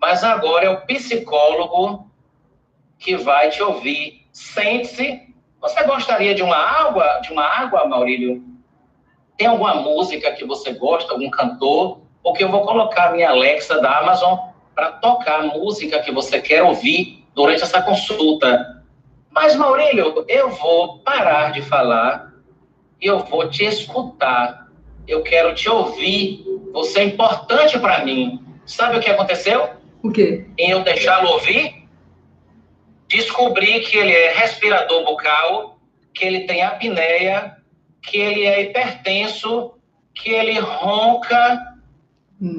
mas 0.00 0.24
agora 0.24 0.66
é 0.66 0.70
o 0.70 0.80
psicólogo 0.82 2.10
que 2.98 3.16
vai 3.16 3.50
te 3.50 3.62
ouvir. 3.62 4.26
Sente-se. 4.32 5.34
Você 5.60 5.82
gostaria 5.84 6.34
de 6.34 6.42
uma 6.42 6.56
água, 6.56 7.20
de 7.20 7.32
uma 7.32 7.44
água, 7.44 7.86
Maurílio? 7.86 8.51
Tem 9.42 9.48
alguma 9.48 9.74
música 9.74 10.30
que 10.30 10.44
você 10.44 10.72
gosta, 10.72 11.12
algum 11.12 11.28
cantor? 11.28 12.02
Porque 12.22 12.44
eu 12.44 12.48
vou 12.48 12.60
colocar 12.60 13.08
a 13.08 13.10
minha 13.10 13.28
Alexa 13.28 13.80
da 13.80 13.98
Amazon 13.98 14.38
para 14.72 14.92
tocar 14.92 15.40
a 15.40 15.46
música 15.48 15.98
que 15.98 16.12
você 16.12 16.40
quer 16.40 16.62
ouvir 16.62 17.26
durante 17.34 17.64
essa 17.64 17.82
consulta. 17.82 18.84
Mas, 19.32 19.56
Maurílio, 19.56 20.24
eu 20.28 20.48
vou 20.48 20.98
parar 20.98 21.50
de 21.50 21.60
falar 21.60 22.32
e 23.00 23.06
eu 23.08 23.18
vou 23.18 23.50
te 23.50 23.64
escutar. 23.64 24.68
Eu 25.08 25.24
quero 25.24 25.56
te 25.56 25.68
ouvir. 25.68 26.44
Você 26.72 27.00
é 27.00 27.04
importante 27.06 27.80
para 27.80 28.04
mim. 28.04 28.40
Sabe 28.64 28.98
o 28.98 29.00
que 29.00 29.10
aconteceu? 29.10 29.70
O 30.04 30.12
quê? 30.12 30.46
Em 30.56 30.70
eu 30.70 30.84
deixá-lo 30.84 31.28
ouvir, 31.30 31.88
descobri 33.08 33.80
que 33.80 33.98
ele 33.98 34.12
é 34.12 34.34
respirador 34.34 35.04
bucal, 35.04 35.80
que 36.14 36.24
ele 36.24 36.46
tem 36.46 36.62
apneia, 36.62 37.60
que 38.02 38.18
ele 38.18 38.44
é 38.44 38.62
hipertenso, 38.62 39.74
que 40.14 40.30
ele 40.30 40.58
ronca. 40.58 41.60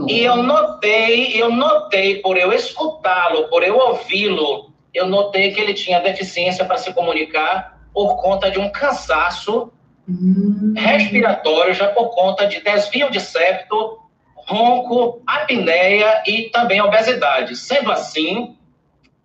E 0.07 0.21
eu 0.21 0.37
notei, 0.37 1.41
eu 1.41 1.51
notei 1.51 2.21
por 2.21 2.37
eu 2.37 2.53
escutá-lo, 2.53 3.49
por 3.49 3.63
eu 3.63 3.77
ouvi-lo, 3.77 4.71
eu 4.93 5.05
notei 5.07 5.51
que 5.51 5.59
ele 5.59 5.73
tinha 5.73 5.99
deficiência 5.99 6.63
para 6.63 6.77
se 6.77 6.93
comunicar 6.93 7.81
por 7.93 8.15
conta 8.15 8.49
de 8.49 8.59
um 8.59 8.71
cansaço 8.71 9.71
hum. 10.07 10.73
respiratório, 10.75 11.73
já 11.73 11.89
por 11.89 12.09
conta 12.09 12.47
de 12.47 12.61
desvio 12.61 13.11
de 13.11 13.19
septo, 13.19 13.99
ronco, 14.35 15.21
apneia 15.27 16.23
e 16.25 16.49
também 16.49 16.81
obesidade. 16.81 17.55
Sendo 17.55 17.91
assim, 17.91 18.55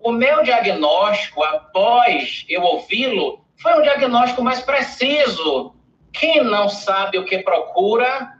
o 0.00 0.12
meu 0.12 0.42
diagnóstico, 0.42 1.42
após 1.42 2.44
eu 2.48 2.62
ouvi-lo, 2.62 3.40
foi 3.56 3.78
um 3.78 3.82
diagnóstico 3.82 4.42
mais 4.42 4.60
preciso. 4.60 5.74
Quem 6.18 6.42
não 6.42 6.68
sabe 6.68 7.16
o 7.16 7.24
que 7.24 7.38
procura, 7.38 8.32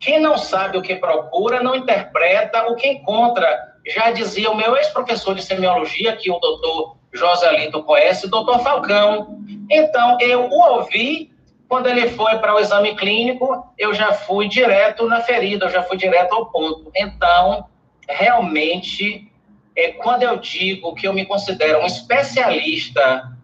quem 0.00 0.18
não 0.18 0.38
sabe 0.38 0.78
o 0.78 0.82
que 0.82 0.96
procura, 0.96 1.62
não 1.62 1.76
interpreta 1.76 2.66
o 2.68 2.74
que 2.74 2.88
encontra. 2.88 3.74
Já 3.86 4.10
dizia 4.10 4.50
o 4.50 4.56
meu 4.56 4.74
ex-professor 4.76 5.34
de 5.34 5.42
semiologia, 5.42 6.16
que 6.16 6.30
o 6.30 6.38
doutor 6.38 6.96
Joselito 7.12 7.82
conhece, 7.82 8.28
doutor 8.28 8.60
Falcão. 8.60 9.40
Então, 9.70 10.16
eu 10.20 10.44
o 10.44 10.74
ouvi, 10.74 11.30
quando 11.68 11.86
ele 11.86 12.08
foi 12.10 12.38
para 12.38 12.54
o 12.54 12.58
exame 12.58 12.96
clínico, 12.96 13.66
eu 13.76 13.92
já 13.92 14.14
fui 14.14 14.48
direto 14.48 15.06
na 15.06 15.20
ferida, 15.20 15.66
eu 15.66 15.70
já 15.70 15.82
fui 15.82 15.98
direto 15.98 16.34
ao 16.34 16.46
ponto. 16.46 16.90
Então, 16.96 17.66
realmente, 18.08 19.30
é, 19.76 19.92
quando 19.92 20.22
eu 20.22 20.38
digo 20.38 20.94
que 20.94 21.06
eu 21.06 21.12
me 21.12 21.26
considero 21.26 21.80
um 21.80 21.86
especialista 21.86 23.36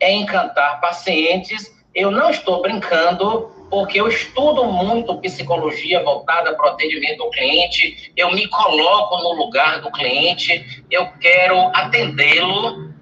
em 0.00 0.22
encantar 0.22 0.80
pacientes, 0.80 1.81
eu 1.94 2.10
não 2.10 2.30
estou 2.30 2.62
brincando, 2.62 3.50
porque 3.70 4.00
eu 4.00 4.08
estudo 4.08 4.64
muito 4.64 5.18
psicologia 5.18 6.02
voltada 6.02 6.54
para 6.54 6.66
o 6.66 6.68
atendimento 6.70 7.18
do 7.18 7.30
cliente, 7.30 8.12
eu 8.16 8.30
me 8.32 8.46
coloco 8.48 9.16
no 9.18 9.32
lugar 9.32 9.80
do 9.80 9.90
cliente, 9.90 10.84
eu 10.90 11.06
quero 11.20 11.58
atendê-lo 11.74 12.92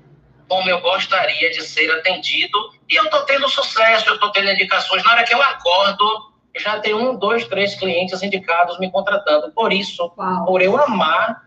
como 0.49 0.69
eu 0.69 0.81
gostaria 0.81 1.49
de 1.51 1.63
ser 1.63 1.89
atendido, 1.93 2.59
e 2.91 2.97
eu 2.97 3.05
estou 3.05 3.23
tendo 3.23 3.49
sucesso, 3.49 4.09
eu 4.09 4.15
estou 4.15 4.33
tendo 4.33 4.51
indicações. 4.51 5.05
Na 5.05 5.13
hora 5.13 5.23
que 5.23 5.33
eu 5.33 5.41
acordo, 5.41 6.05
já 6.59 6.81
tem 6.81 6.93
um, 6.93 7.17
dois, 7.17 7.47
três 7.47 7.77
clientes 7.77 8.21
indicados 8.21 8.77
me 8.81 8.91
contratando. 8.91 9.53
Por 9.53 9.73
isso, 9.73 10.13
Uau. 10.19 10.45
por 10.47 10.61
eu 10.61 10.77
amar 10.77 11.45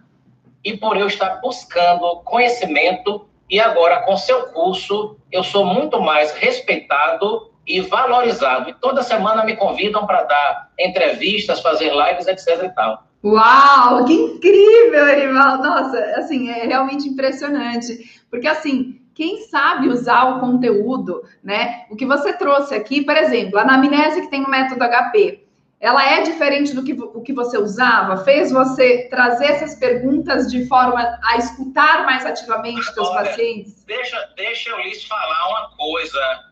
e 0.63 0.77
por 0.77 0.95
eu 0.95 1.07
estar 1.07 1.41
buscando 1.41 2.21
conhecimento, 2.23 3.27
e 3.53 3.59
agora 3.59 4.01
com 4.01 4.17
seu 4.17 4.47
curso, 4.47 5.15
eu 5.31 5.43
sou 5.43 5.63
muito 5.63 6.01
mais 6.01 6.31
respeitado 6.31 7.51
e 7.67 7.81
valorizado. 7.81 8.67
E 8.67 8.73
toda 8.73 9.03
semana 9.03 9.45
me 9.45 9.55
convidam 9.55 10.07
para 10.07 10.23
dar 10.23 10.71
entrevistas, 10.79 11.59
fazer 11.59 11.93
lives, 11.93 12.25
etc 12.25 12.63
e 12.63 12.69
tal. 12.69 13.03
Uau, 13.23 14.05
que 14.05 14.13
incrível, 14.13 15.07
Erival! 15.07 15.59
Nossa, 15.59 15.99
assim, 16.17 16.49
é 16.49 16.65
realmente 16.65 17.07
impressionante. 17.07 18.23
Porque, 18.27 18.47
assim, 18.47 18.99
quem 19.13 19.43
sabe 19.43 19.87
usar 19.87 20.35
o 20.35 20.39
conteúdo, 20.39 21.21
né? 21.43 21.85
O 21.91 21.95
que 21.95 22.07
você 22.07 22.33
trouxe 22.33 22.73
aqui, 22.73 23.03
por 23.03 23.15
exemplo, 23.15 23.59
a 23.59 23.61
anamnese 23.61 24.21
que 24.21 24.31
tem 24.31 24.41
no 24.41 24.49
método 24.49 24.83
HP, 24.83 25.42
ela 25.83 26.13
é 26.13 26.21
diferente 26.21 26.73
do 26.73 26.81
que, 26.81 26.93
o 26.93 27.21
que 27.21 27.33
você 27.33 27.57
usava? 27.57 28.23
Fez 28.23 28.53
você 28.53 29.09
trazer 29.09 29.47
essas 29.47 29.75
perguntas 29.75 30.49
de 30.49 30.65
forma 30.65 31.19
a 31.21 31.35
escutar 31.35 32.05
mais 32.05 32.25
ativamente 32.25 32.79
os 32.79 32.93
seus 32.93 33.09
pacientes? 33.09 33.83
Deixa, 33.83 34.29
deixa 34.37 34.69
eu 34.69 34.79
lhes 34.79 35.03
falar 35.03 35.49
uma 35.49 35.71
coisa. 35.75 36.45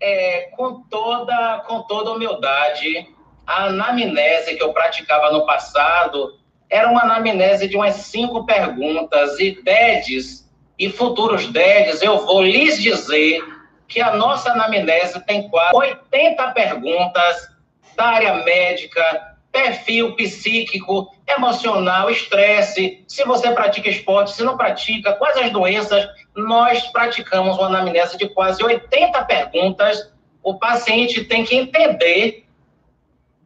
É, 0.00 0.48
com, 0.56 0.80
toda, 0.84 1.64
com 1.66 1.82
toda 1.82 2.12
humildade, 2.12 3.06
a 3.46 3.64
anamnese 3.64 4.56
que 4.56 4.62
eu 4.62 4.72
praticava 4.72 5.30
no 5.30 5.44
passado 5.44 6.38
era 6.70 6.88
uma 6.88 7.02
anamnese 7.02 7.68
de 7.68 7.76
umas 7.76 7.96
cinco 7.96 8.46
perguntas 8.46 9.38
e 9.38 9.62
DEDs 9.62 10.50
e 10.78 10.88
futuros 10.88 11.46
DEDs, 11.48 12.00
eu 12.00 12.24
vou 12.24 12.42
lhes 12.42 12.80
dizer 12.80 13.44
que 13.86 14.00
a 14.00 14.16
nossa 14.16 14.50
anamnese 14.50 15.22
tem 15.26 15.46
quase 15.50 15.76
80 15.76 16.52
perguntas 16.52 17.53
área 18.02 18.34
médica, 18.44 19.34
perfil 19.54 20.16
psíquico, 20.16 21.14
emocional, 21.28 22.10
estresse, 22.10 23.04
se 23.06 23.24
você 23.24 23.52
pratica 23.52 23.88
esporte, 23.88 24.32
se 24.32 24.42
não 24.42 24.56
pratica, 24.56 25.12
quais 25.12 25.36
as 25.36 25.50
doenças. 25.50 26.08
Nós 26.34 26.84
praticamos 26.88 27.56
uma 27.56 27.68
anamnese 27.68 28.18
de 28.18 28.28
quase 28.28 28.62
80 28.62 29.24
perguntas. 29.24 30.12
O 30.42 30.58
paciente 30.58 31.24
tem 31.24 31.44
que 31.44 31.54
entender 31.54 32.44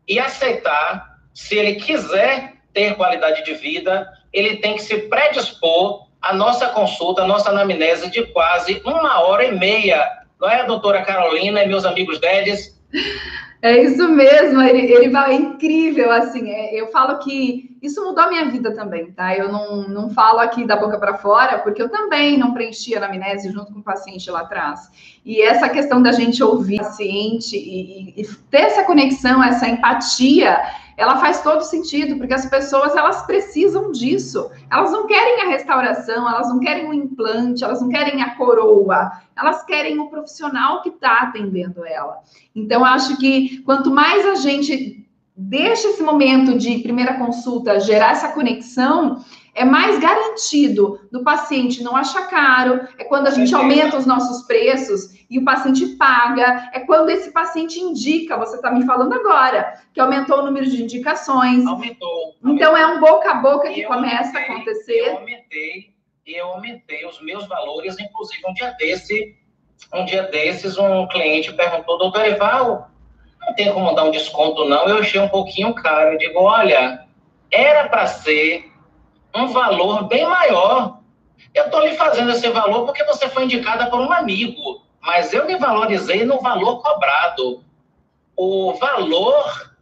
e 0.08 0.18
aceitar, 0.18 1.18
se 1.34 1.54
ele 1.54 1.74
quiser 1.74 2.54
ter 2.72 2.94
qualidade 2.94 3.44
de 3.44 3.52
vida, 3.54 4.10
ele 4.32 4.56
tem 4.56 4.76
que 4.76 4.82
se 4.82 4.96
predispor 5.08 6.06
à 6.22 6.32
nossa 6.32 6.68
consulta, 6.68 7.22
à 7.22 7.26
nossa 7.26 7.50
anamnese 7.50 8.10
de 8.10 8.24
quase 8.28 8.80
uma 8.84 9.20
hora 9.20 9.44
e 9.44 9.52
meia. 9.52 10.02
Não 10.40 10.48
é, 10.48 10.64
doutora 10.64 11.02
Carolina 11.02 11.62
e 11.62 11.68
meus 11.68 11.84
amigos 11.84 12.18
Dedes? 12.18 12.80
É 13.60 13.82
isso 13.82 14.08
mesmo, 14.08 14.62
ele, 14.62 14.92
ele 14.92 15.10
vai 15.10 15.32
é 15.32 15.36
incrível, 15.36 16.12
assim, 16.12 16.48
é, 16.48 16.80
eu 16.80 16.92
falo 16.92 17.18
que 17.18 17.76
isso 17.82 18.04
mudou 18.04 18.22
a 18.22 18.28
minha 18.28 18.44
vida 18.48 18.72
também, 18.72 19.10
tá? 19.10 19.36
Eu 19.36 19.50
não, 19.50 19.88
não 19.88 20.10
falo 20.10 20.38
aqui 20.38 20.64
da 20.64 20.76
boca 20.76 20.96
para 20.96 21.18
fora, 21.18 21.58
porque 21.58 21.82
eu 21.82 21.88
também 21.88 22.38
não 22.38 22.52
preenchia 22.52 23.00
a 23.00 23.04
anamnese 23.04 23.50
junto 23.50 23.72
com 23.72 23.80
o 23.80 23.82
paciente 23.82 24.30
lá 24.30 24.40
atrás. 24.40 24.88
E 25.24 25.42
essa 25.42 25.68
questão 25.68 26.00
da 26.00 26.12
gente 26.12 26.42
ouvir 26.42 26.80
o 26.80 26.84
paciente 26.84 27.56
e, 27.56 28.14
e, 28.16 28.22
e 28.22 28.26
ter 28.48 28.62
essa 28.62 28.84
conexão, 28.84 29.42
essa 29.42 29.68
empatia, 29.68 30.60
ela 30.98 31.18
faz 31.18 31.40
todo 31.42 31.62
sentido, 31.62 32.18
porque 32.18 32.34
as 32.34 32.44
pessoas 32.46 32.96
elas 32.96 33.24
precisam 33.24 33.92
disso. 33.92 34.50
Elas 34.68 34.90
não 34.90 35.06
querem 35.06 35.42
a 35.42 35.50
restauração, 35.50 36.28
elas 36.28 36.48
não 36.48 36.58
querem 36.58 36.88
o 36.88 36.92
implante, 36.92 37.62
elas 37.62 37.80
não 37.80 37.88
querem 37.88 38.20
a 38.20 38.34
coroa, 38.34 39.12
elas 39.36 39.62
querem 39.62 40.00
o 40.00 40.10
profissional 40.10 40.82
que 40.82 40.88
está 40.88 41.18
atendendo 41.18 41.86
ela. 41.86 42.18
Então, 42.52 42.84
acho 42.84 43.16
que 43.16 43.62
quanto 43.62 43.92
mais 43.92 44.26
a 44.26 44.34
gente 44.34 45.08
deixa 45.36 45.86
esse 45.86 46.02
momento 46.02 46.58
de 46.58 46.80
primeira 46.80 47.14
consulta 47.14 47.78
gerar 47.78 48.10
essa 48.10 48.30
conexão, 48.30 49.24
é 49.58 49.64
mais 49.64 49.98
garantido 49.98 51.00
do 51.10 51.24
paciente 51.24 51.82
não 51.82 51.96
achar 51.96 52.28
caro, 52.28 52.86
é 52.96 53.02
quando 53.02 53.26
a 53.26 53.30
gente 53.30 53.52
aumenta 53.52 53.96
os 53.96 54.06
nossos 54.06 54.46
preços 54.46 55.18
e 55.28 55.36
o 55.36 55.44
paciente 55.44 55.84
paga, 55.96 56.70
é 56.72 56.80
quando 56.80 57.10
esse 57.10 57.32
paciente 57.32 57.80
indica, 57.80 58.38
você 58.38 58.54
está 58.54 58.70
me 58.70 58.86
falando 58.86 59.12
agora, 59.14 59.82
que 59.92 60.00
aumentou 60.00 60.38
o 60.38 60.44
número 60.44 60.70
de 60.70 60.80
indicações. 60.80 61.66
Aumentou. 61.66 62.08
aumentou. 62.08 62.54
Então 62.54 62.76
é 62.76 62.86
um 62.86 63.00
boca 63.00 63.32
a 63.32 63.34
boca 63.34 63.68
que 63.68 63.82
começa 63.82 64.38
aumentei, 64.38 64.40
a 64.40 64.54
acontecer. 64.54 64.98
Eu 65.00 65.16
aumentei, 65.16 65.94
eu 66.24 66.46
aumentei 66.46 67.06
os 67.06 67.20
meus 67.20 67.46
valores, 67.48 67.98
inclusive 67.98 68.40
um 68.48 68.54
dia 68.54 68.70
desse, 68.78 69.36
um 69.92 70.04
dia 70.04 70.22
desses, 70.22 70.78
um 70.78 71.08
cliente 71.08 71.52
perguntou, 71.52 71.98
doutor 71.98 72.24
Eval, 72.24 72.90
não 73.40 73.54
tem 73.54 73.72
como 73.72 73.92
dar 73.92 74.04
um 74.04 74.12
desconto 74.12 74.68
não, 74.68 74.88
eu 74.88 74.98
achei 74.98 75.20
um 75.20 75.28
pouquinho 75.28 75.74
caro. 75.74 76.12
Eu 76.12 76.18
digo, 76.18 76.38
olha, 76.42 77.06
era 77.50 77.88
para 77.88 78.06
ser 78.06 78.67
um 79.34 79.48
valor 79.48 80.04
bem 80.04 80.26
maior. 80.26 80.98
Eu 81.54 81.66
estou 81.66 81.80
lhe 81.80 81.94
fazendo 81.94 82.30
esse 82.30 82.48
valor 82.50 82.84
porque 82.84 83.04
você 83.04 83.28
foi 83.28 83.44
indicada 83.44 83.90
por 83.90 84.00
um 84.00 84.12
amigo, 84.12 84.82
mas 85.00 85.32
eu 85.32 85.46
me 85.46 85.56
valorizei 85.56 86.24
no 86.24 86.40
valor 86.40 86.82
cobrado. 86.82 87.64
O 88.36 88.74
valor 88.74 89.72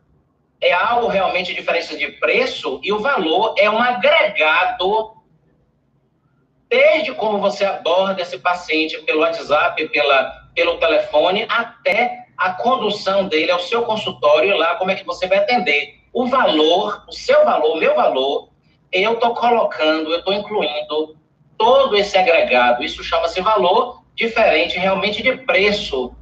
é 0.60 0.72
algo 0.72 1.08
realmente 1.08 1.54
diferente 1.54 1.96
de 1.96 2.08
preço 2.12 2.80
e 2.82 2.92
o 2.92 3.00
valor 3.00 3.54
é 3.58 3.70
um 3.70 3.78
agregado 3.78 5.14
desde 6.68 7.12
como 7.14 7.38
você 7.38 7.64
aborda 7.64 8.22
esse 8.22 8.38
paciente 8.38 8.98
pelo 9.02 9.20
WhatsApp, 9.20 9.88
pela, 9.88 10.48
pelo 10.54 10.78
telefone, 10.78 11.46
até 11.48 12.26
a 12.36 12.50
condução 12.52 13.28
dele 13.28 13.50
ao 13.50 13.60
seu 13.60 13.82
consultório 13.82 14.56
lá, 14.56 14.74
como 14.74 14.90
é 14.90 14.94
que 14.94 15.04
você 15.06 15.26
vai 15.26 15.38
atender. 15.38 16.00
O 16.12 16.26
valor, 16.26 17.04
o 17.08 17.12
seu 17.12 17.44
valor, 17.44 17.76
o 17.76 17.78
meu 17.78 17.94
valor, 17.94 18.48
eu 19.02 19.14
estou 19.14 19.34
colocando, 19.34 20.10
eu 20.10 20.18
estou 20.18 20.32
incluindo 20.32 21.16
todo 21.58 21.96
esse 21.96 22.16
agregado. 22.16 22.82
Isso 22.82 23.02
chama-se 23.02 23.40
valor 23.40 24.02
diferente 24.14 24.78
realmente 24.78 25.22
de 25.22 25.36
preço. 25.38 26.14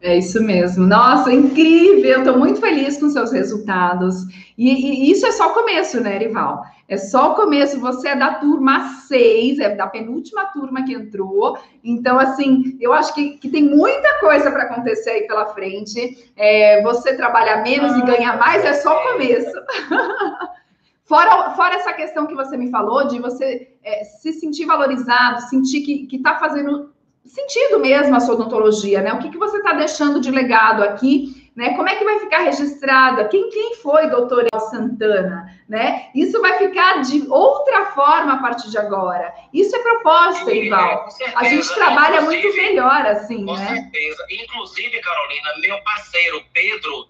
É 0.00 0.16
isso 0.16 0.40
mesmo. 0.42 0.86
Nossa, 0.86 1.32
incrível! 1.32 2.18
Estou 2.18 2.38
muito 2.38 2.60
feliz 2.60 2.98
com 2.98 3.08
seus 3.08 3.32
resultados. 3.32 4.14
E, 4.56 4.70
e, 4.70 5.10
isso 5.10 5.26
é 5.26 5.32
só 5.32 5.50
o 5.50 5.54
começo, 5.54 6.00
né, 6.00 6.18
Rival? 6.18 6.62
É 6.88 6.96
só 6.96 7.32
o 7.32 7.34
começo. 7.34 7.80
Você 7.80 8.08
é 8.08 8.16
da 8.16 8.34
turma 8.34 8.94
6, 9.08 9.58
é 9.58 9.74
da 9.74 9.88
penúltima 9.88 10.46
turma 10.46 10.84
que 10.84 10.94
entrou. 10.94 11.58
Então, 11.82 12.18
assim, 12.18 12.76
eu 12.80 12.92
acho 12.92 13.12
que, 13.12 13.38
que 13.38 13.48
tem 13.48 13.64
muita 13.64 14.20
coisa 14.20 14.52
para 14.52 14.64
acontecer 14.64 15.10
aí 15.10 15.26
pela 15.26 15.46
frente. 15.46 16.30
É, 16.36 16.80
você 16.82 17.16
trabalhar 17.16 17.62
menos 17.62 17.96
e 17.96 18.02
ganhar 18.02 18.38
mais 18.38 18.64
é 18.64 18.74
só 18.74 18.96
o 18.96 19.12
começo. 19.12 19.50
Fora, 21.08 21.50
fora 21.52 21.76
essa 21.76 21.92
questão 21.94 22.26
que 22.26 22.34
você 22.34 22.56
me 22.56 22.70
falou 22.70 23.08
de 23.08 23.18
você 23.18 23.72
é, 23.82 24.04
se 24.04 24.32
sentir 24.34 24.66
valorizado, 24.66 25.40
sentir 25.48 25.80
que 26.06 26.16
está 26.16 26.38
fazendo 26.38 26.92
sentido 27.28 27.78
mesmo 27.78 28.14
a 28.16 28.20
sua 28.20 28.34
odontologia, 28.34 29.00
né? 29.00 29.12
O 29.12 29.18
que, 29.18 29.30
que 29.30 29.38
você 29.38 29.58
está 29.58 29.72
deixando 29.72 30.20
de 30.20 30.30
legado 30.30 30.82
aqui, 30.82 31.50
né? 31.54 31.74
Como 31.76 31.88
é 31.88 31.96
que 31.96 32.04
vai 32.04 32.18
ficar 32.20 32.40
registrada? 32.40 33.28
Quem, 33.28 33.50
quem 33.50 33.76
foi 33.76 34.08
doutor 34.08 34.46
Santana, 34.70 35.52
né? 35.68 36.08
Isso 36.14 36.40
vai 36.40 36.58
ficar 36.58 37.02
de 37.02 37.26
outra 37.28 37.86
forma 37.86 38.34
a 38.34 38.36
partir 38.38 38.70
de 38.70 38.78
agora. 38.78 39.32
Isso 39.52 39.74
é 39.76 39.78
proposta, 39.78 40.52
Ival. 40.52 41.08
a 41.36 41.44
gente 41.44 41.74
trabalha 41.74 42.22
muito 42.22 42.54
melhor 42.56 43.06
assim, 43.06 43.44
com 43.44 43.54
né? 43.54 43.66
Com 43.66 43.74
certeza. 43.74 44.26
Inclusive, 44.30 45.00
Carolina, 45.00 45.48
meu 45.60 45.82
parceiro 45.82 46.42
Pedro, 46.52 47.08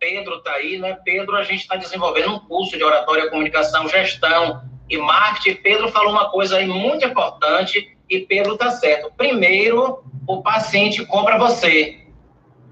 Pedro 0.00 0.36
está 0.36 0.52
aí, 0.52 0.78
né? 0.78 0.96
Pedro, 1.04 1.36
a 1.36 1.42
gente 1.42 1.60
está 1.60 1.74
desenvolvendo 1.76 2.34
um 2.34 2.38
curso 2.38 2.76
de 2.76 2.84
oratória, 2.84 3.28
comunicação, 3.30 3.88
gestão 3.88 4.62
e 4.88 4.96
marketing. 4.96 5.60
Pedro 5.60 5.88
falou 5.88 6.12
uma 6.12 6.30
coisa 6.30 6.56
aí 6.56 6.66
muito 6.66 7.04
importante 7.04 7.96
e 8.08 8.20
Pedro 8.20 8.54
está 8.54 8.70
certo. 8.70 9.12
Primeiro, 9.16 10.02
o 10.26 10.40
paciente 10.40 11.04
compra 11.04 11.36
você. 11.36 12.00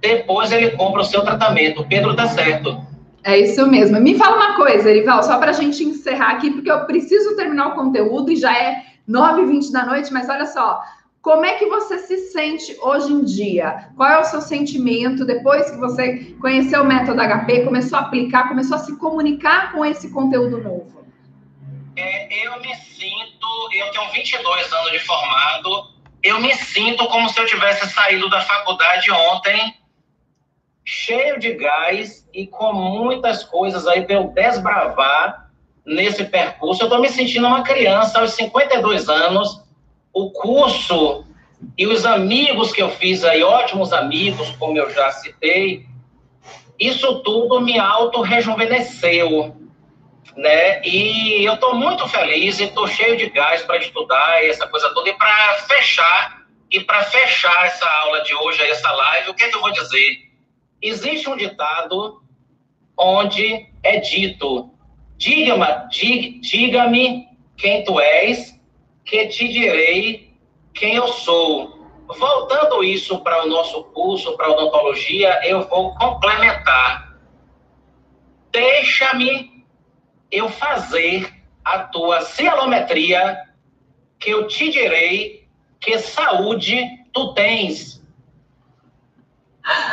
Depois 0.00 0.52
ele 0.52 0.70
compra 0.72 1.00
o 1.00 1.04
seu 1.04 1.22
tratamento. 1.22 1.86
Pedro 1.88 2.12
está 2.12 2.28
certo. 2.28 2.80
É 3.24 3.36
isso 3.36 3.66
mesmo. 3.66 4.00
Me 4.00 4.16
fala 4.16 4.36
uma 4.36 4.56
coisa, 4.56 4.88
Erival, 4.88 5.20
só 5.24 5.36
para 5.38 5.50
a 5.50 5.54
gente 5.54 5.82
encerrar 5.82 6.30
aqui, 6.30 6.50
porque 6.52 6.70
eu 6.70 6.86
preciso 6.86 7.34
terminar 7.34 7.68
o 7.68 7.74
conteúdo 7.74 8.30
e 8.30 8.36
já 8.36 8.56
é 8.56 8.84
9h20 9.08 9.72
da 9.72 9.84
noite, 9.84 10.12
mas 10.12 10.28
olha 10.28 10.46
só. 10.46 10.80
Como 11.26 11.44
é 11.44 11.54
que 11.54 11.66
você 11.66 11.98
se 11.98 12.30
sente 12.30 12.76
hoje 12.80 13.12
em 13.12 13.24
dia? 13.24 13.90
Qual 13.96 14.08
é 14.08 14.20
o 14.20 14.24
seu 14.24 14.40
sentimento 14.40 15.24
depois 15.24 15.68
que 15.68 15.76
você 15.76 16.36
conheceu 16.40 16.82
o 16.82 16.86
método 16.86 17.20
HP, 17.20 17.64
começou 17.64 17.98
a 17.98 18.02
aplicar, 18.02 18.46
começou 18.46 18.76
a 18.76 18.78
se 18.78 18.96
comunicar 18.96 19.72
com 19.72 19.84
esse 19.84 20.12
conteúdo 20.12 20.62
novo? 20.62 21.04
É, 21.96 22.46
eu 22.46 22.60
me 22.60 22.72
sinto, 22.76 23.46
eu 23.72 23.90
tenho 23.90 24.08
22 24.12 24.72
anos 24.72 24.92
de 24.92 25.00
formado, 25.00 25.88
eu 26.22 26.40
me 26.40 26.54
sinto 26.54 27.04
como 27.08 27.28
se 27.28 27.40
eu 27.40 27.46
tivesse 27.46 27.90
saído 27.90 28.30
da 28.30 28.40
faculdade 28.42 29.10
ontem, 29.10 29.74
cheio 30.84 31.40
de 31.40 31.54
gás 31.54 32.24
e 32.32 32.46
com 32.46 32.72
muitas 32.72 33.42
coisas 33.42 33.84
aí 33.88 34.02
para 34.02 34.14
eu 34.14 34.28
desbravar 34.28 35.50
nesse 35.84 36.24
percurso. 36.24 36.82
Eu 36.82 36.86
estou 36.86 37.00
me 37.00 37.08
sentindo 37.08 37.48
uma 37.48 37.64
criança 37.64 38.20
aos 38.20 38.30
52 38.34 39.08
anos. 39.08 39.65
O 40.16 40.30
curso 40.30 41.24
e 41.76 41.86
os 41.86 42.06
amigos 42.06 42.72
que 42.72 42.80
eu 42.80 42.90
fiz 42.90 43.22
aí, 43.22 43.42
ótimos 43.42 43.92
amigos, 43.92 44.50
como 44.52 44.78
eu 44.78 44.88
já 44.90 45.10
citei, 45.10 45.84
isso 46.78 47.22
tudo 47.22 47.60
me 47.60 47.78
auto-rejuvenesceu 47.78 49.54
né? 50.36 50.82
E 50.84 51.44
eu 51.44 51.54
estou 51.54 51.74
muito 51.74 52.06
feliz 52.08 52.58
e 52.58 52.64
estou 52.64 52.86
cheio 52.86 53.16
de 53.16 53.30
gás 53.30 53.62
para 53.62 53.78
estudar 53.78 54.44
essa 54.44 54.66
coisa 54.66 54.92
toda. 54.92 55.08
E 55.08 55.14
para 55.14 55.54
fechar, 55.66 56.46
e 56.70 56.80
para 56.80 57.02
fechar 57.04 57.66
essa 57.66 57.86
aula 57.86 58.22
de 58.22 58.34
hoje, 58.34 58.62
essa 58.62 58.90
live, 58.90 59.30
o 59.30 59.34
que, 59.34 59.44
é 59.44 59.48
que 59.48 59.56
eu 59.56 59.60
vou 59.60 59.72
dizer? 59.72 60.30
Existe 60.82 61.28
um 61.28 61.36
ditado 61.36 62.22
onde 62.96 63.66
é 63.82 63.98
dito: 63.98 64.70
diga-me 65.16 65.66
diga, 65.90 66.40
diga 66.40 66.90
quem 67.56 67.84
tu 67.84 67.98
és, 67.98 68.55
que 69.06 69.28
te 69.28 69.48
direi 69.48 70.36
quem 70.74 70.96
eu 70.96 71.08
sou. 71.08 71.76
Voltando 72.18 72.84
isso 72.84 73.20
para 73.20 73.44
o 73.44 73.48
nosso 73.48 73.84
curso, 73.84 74.36
para 74.36 74.50
odontologia, 74.50 75.40
eu 75.44 75.66
vou 75.68 75.94
complementar. 75.94 77.16
Deixa-me 78.50 79.64
eu 80.30 80.48
fazer 80.48 81.32
a 81.64 81.78
tua 81.78 82.20
cielometria, 82.20 83.38
que 84.18 84.30
eu 84.30 84.46
te 84.46 84.70
direi 84.70 85.48
que 85.80 85.98
saúde 85.98 86.84
tu 87.12 87.32
tens. 87.34 88.04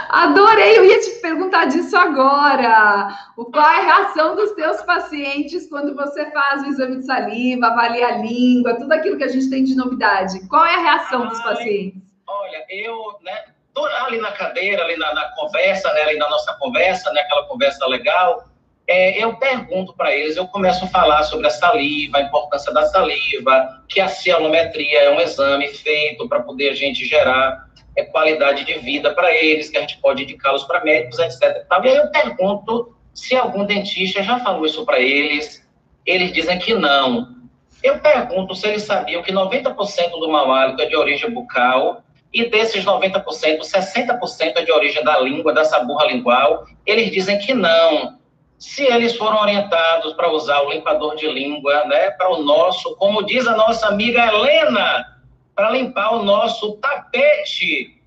Adorei, 0.09 0.77
eu 0.77 0.85
ia 0.85 0.99
te 0.99 1.09
perguntar 1.21 1.65
disso 1.65 1.97
agora. 1.97 3.07
O 3.35 3.45
qual 3.45 3.67
é 3.67 3.79
a 3.79 3.81
reação 3.81 4.35
dos 4.35 4.51
teus 4.51 4.81
pacientes 4.83 5.67
quando 5.67 5.95
você 5.95 6.29
faz 6.31 6.61
o 6.61 6.67
exame 6.67 6.97
de 6.97 7.05
saliva, 7.05 7.67
avalia 7.67 8.07
a 8.07 8.17
língua, 8.17 8.75
tudo 8.75 8.91
aquilo 8.91 9.17
que 9.17 9.23
a 9.23 9.27
gente 9.27 9.49
tem 9.49 9.63
de 9.63 9.75
novidade? 9.75 10.47
Qual 10.47 10.63
é 10.63 10.75
a 10.75 10.81
reação 10.81 11.23
Ai, 11.23 11.29
dos 11.29 11.41
pacientes? 11.41 12.01
Olha, 12.27 12.65
eu, 12.69 13.17
né, 13.23 13.45
tô 13.73 13.83
ali 13.85 14.19
na 14.19 14.31
cadeira, 14.31 14.83
ali 14.83 14.95
na, 14.95 15.11
na 15.13 15.29
conversa, 15.35 15.91
né, 15.93 16.03
ali 16.03 16.17
na 16.17 16.29
nossa 16.29 16.53
conversa, 16.53 17.11
né, 17.11 17.21
aquela 17.21 17.47
conversa 17.47 17.87
legal, 17.87 18.47
é, 18.87 19.23
eu 19.23 19.37
pergunto 19.37 19.93
para 19.95 20.13
eles, 20.13 20.35
eu 20.35 20.45
começo 20.47 20.83
a 20.83 20.89
falar 20.89 21.23
sobre 21.23 21.47
a 21.47 21.49
saliva, 21.49 22.17
a 22.17 22.21
importância 22.21 22.71
da 22.73 22.85
saliva, 22.85 23.81
que 23.87 24.01
a 24.01 24.07
cianometria 24.07 25.03
é 25.03 25.09
um 25.09 25.21
exame 25.21 25.69
feito 25.69 26.27
para 26.27 26.41
poder 26.41 26.69
a 26.69 26.75
gente 26.75 27.05
gerar 27.05 27.72
é, 27.95 28.03
qualidade 28.03 28.65
de 28.65 28.73
vida 28.79 29.13
para 29.13 29.33
eles, 29.33 29.69
que 29.69 29.77
a 29.77 29.81
gente 29.81 29.97
pode 29.99 30.23
indicá-los 30.23 30.63
para 30.63 30.83
médicos, 30.83 31.19
etc. 31.19 31.65
E 31.83 31.87
aí 31.87 31.95
eu 31.95 32.07
pergunto 32.09 32.95
se 33.13 33.35
algum 33.35 33.65
dentista 33.65 34.23
já 34.23 34.39
falou 34.39 34.65
isso 34.65 34.85
para 34.85 34.99
eles, 34.99 35.67
eles 36.05 36.31
dizem 36.33 36.57
que 36.59 36.73
não. 36.73 37.33
Eu 37.81 37.99
pergunto 37.99 38.55
se 38.55 38.67
eles 38.67 38.83
sabiam 38.83 39.21
que 39.21 39.31
90% 39.31 40.11
do 40.11 40.29
mau 40.29 40.51
hálito 40.51 40.81
é 40.81 40.85
de 40.85 40.95
origem 40.95 41.29
bucal, 41.29 42.03
e 42.33 42.49
desses 42.49 42.83
90%, 42.83 43.23
60% 43.23 44.53
é 44.55 44.61
de 44.63 44.71
origem 44.71 45.03
da 45.03 45.19
língua, 45.19 45.53
da 45.53 45.63
saburra 45.63 46.07
lingual. 46.07 46.65
Eles 46.83 47.11
dizem 47.11 47.37
que 47.37 47.53
não 47.53 48.17
se 48.63 48.81
eles 48.83 49.17
foram 49.17 49.41
orientados 49.41 50.13
para 50.13 50.31
usar 50.31 50.61
o 50.61 50.71
limpador 50.71 51.17
de 51.17 51.27
língua, 51.27 51.83
né, 51.83 52.11
para 52.11 52.31
o 52.31 52.41
nosso, 52.43 52.95
como 52.95 53.21
diz 53.21 53.45
a 53.45 53.57
nossa 53.57 53.87
amiga 53.87 54.25
Helena, 54.25 55.12
para 55.55 55.71
limpar 55.71 56.15
o 56.15 56.23
nosso 56.23 56.77
tapete, 56.77 58.01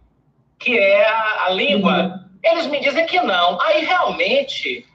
que 0.59 0.79
é 0.79 1.09
a, 1.09 1.45
a 1.45 1.51
língua, 1.51 1.93
uhum. 1.93 2.25
eles 2.43 2.67
me 2.67 2.81
dizem 2.81 3.07
que 3.07 3.21
não. 3.21 3.61
Aí 3.61 3.85
realmente 3.85 4.87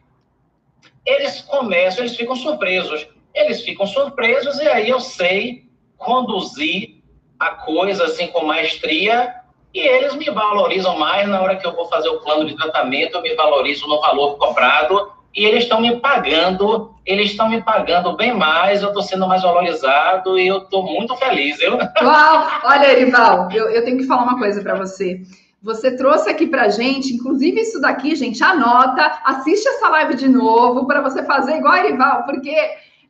eles 1.06 1.42
começam, 1.42 2.04
eles 2.04 2.16
ficam 2.16 2.36
surpresos. 2.36 3.08
Eles 3.34 3.62
ficam 3.62 3.88
surpresos 3.88 4.60
e 4.60 4.68
aí 4.68 4.90
eu 4.90 5.00
sei 5.00 5.66
conduzir 5.98 7.02
a 7.40 7.52
coisa 7.52 8.06
assim 8.06 8.28
com 8.28 8.46
maestria 8.46 9.34
e 9.74 9.80
eles 9.80 10.14
me 10.16 10.30
valorizam 10.30 10.98
mais 10.98 11.28
na 11.28 11.42
hora 11.42 11.56
que 11.56 11.66
eu 11.66 11.74
vou 11.74 11.88
fazer 11.88 12.10
o 12.10 12.20
plano 12.20 12.46
de 12.46 12.56
tratamento, 12.56 13.16
eu 13.16 13.22
me 13.22 13.34
valorizo 13.36 13.88
no 13.88 14.02
valor 14.02 14.38
cobrado 14.38 15.12
e 15.36 15.46
eles 15.46 15.64
estão 15.64 15.82
me 15.82 16.00
pagando, 16.00 16.96
eles 17.06 17.32
estão 17.32 17.50
me 17.50 17.62
pagando 17.62 18.16
bem 18.16 18.34
mais, 18.34 18.82
eu 18.82 18.90
estou 18.90 19.02
sendo 19.02 19.28
mais 19.28 19.42
valorizado 19.42 20.38
e 20.38 20.48
eu 20.48 20.60
estou 20.60 20.84
muito 20.84 21.16
feliz. 21.16 21.60
Eu... 21.62 21.78
Uau! 22.02 22.48
Olha, 22.64 22.92
Erival, 22.92 23.50
eu, 23.52 23.70
eu 23.70 23.84
tenho 23.84 23.98
que 23.98 24.06
falar 24.06 24.24
uma 24.24 24.38
coisa 24.38 24.62
para 24.62 24.76
você. 24.76 25.22
Você 25.64 25.96
trouxe 25.96 26.30
aqui 26.30 26.48
para 26.48 26.70
gente, 26.70 27.14
inclusive 27.14 27.62
isso 27.62 27.80
daqui, 27.80 28.16
gente, 28.16 28.44
anota, 28.44 29.20
assiste 29.24 29.68
essa 29.68 29.90
live 29.90 30.16
de 30.16 30.28
novo 30.28 30.88
para 30.88 31.02
você 31.02 31.24
fazer 31.24 31.58
igual 31.58 31.74
a 31.74 31.86
Erival, 31.86 32.24
porque 32.24 32.56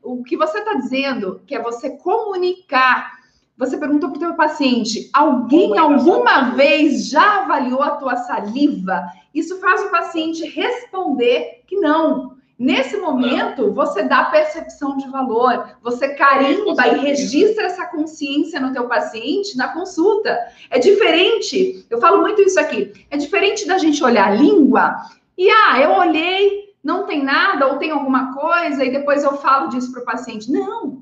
o 0.03 0.21
que 0.23 0.35
você 0.35 0.59
está 0.59 0.73
dizendo, 0.73 1.41
que 1.47 1.55
é 1.55 1.61
você 1.61 1.91
comunicar 1.97 3.21
você 3.61 3.77
perguntou 3.77 4.09
para 4.09 4.17
o 4.17 4.19
teu 4.19 4.33
paciente: 4.33 5.07
alguém 5.13 5.77
alguma 5.77 6.55
vez 6.55 7.09
já 7.09 7.41
avaliou 7.41 7.83
a 7.83 7.91
tua 7.91 8.15
saliva? 8.17 9.03
Isso 9.33 9.59
faz 9.59 9.81
o 9.81 9.89
paciente 9.91 10.45
responder 10.45 11.61
que 11.67 11.77
não. 11.77 12.31
Nesse 12.57 12.95
momento, 12.97 13.73
você 13.73 14.03
dá 14.03 14.25
percepção 14.25 14.95
de 14.95 15.09
valor, 15.09 15.77
você 15.81 16.09
carimba 16.09 16.87
e 16.89 16.99
registra 16.99 17.65
essa 17.65 17.87
consciência 17.87 18.59
no 18.59 18.71
teu 18.71 18.87
paciente 18.87 19.57
na 19.57 19.69
consulta. 19.69 20.37
É 20.69 20.77
diferente, 20.77 21.83
eu 21.89 21.99
falo 21.99 22.21
muito 22.21 22.39
isso 22.43 22.59
aqui, 22.59 22.93
é 23.09 23.17
diferente 23.17 23.65
da 23.65 23.79
gente 23.79 24.03
olhar 24.03 24.27
a 24.27 24.35
língua 24.35 24.95
e, 25.35 25.49
ah, 25.49 25.79
eu 25.81 25.91
olhei, 25.93 26.75
não 26.83 27.07
tem 27.07 27.23
nada, 27.23 27.67
ou 27.67 27.77
tem 27.77 27.89
alguma 27.89 28.31
coisa, 28.31 28.85
e 28.85 28.91
depois 28.91 29.23
eu 29.23 29.37
falo 29.37 29.69
disso 29.69 29.91
para 29.91 30.03
o 30.03 30.05
paciente. 30.05 30.51
Não, 30.51 31.00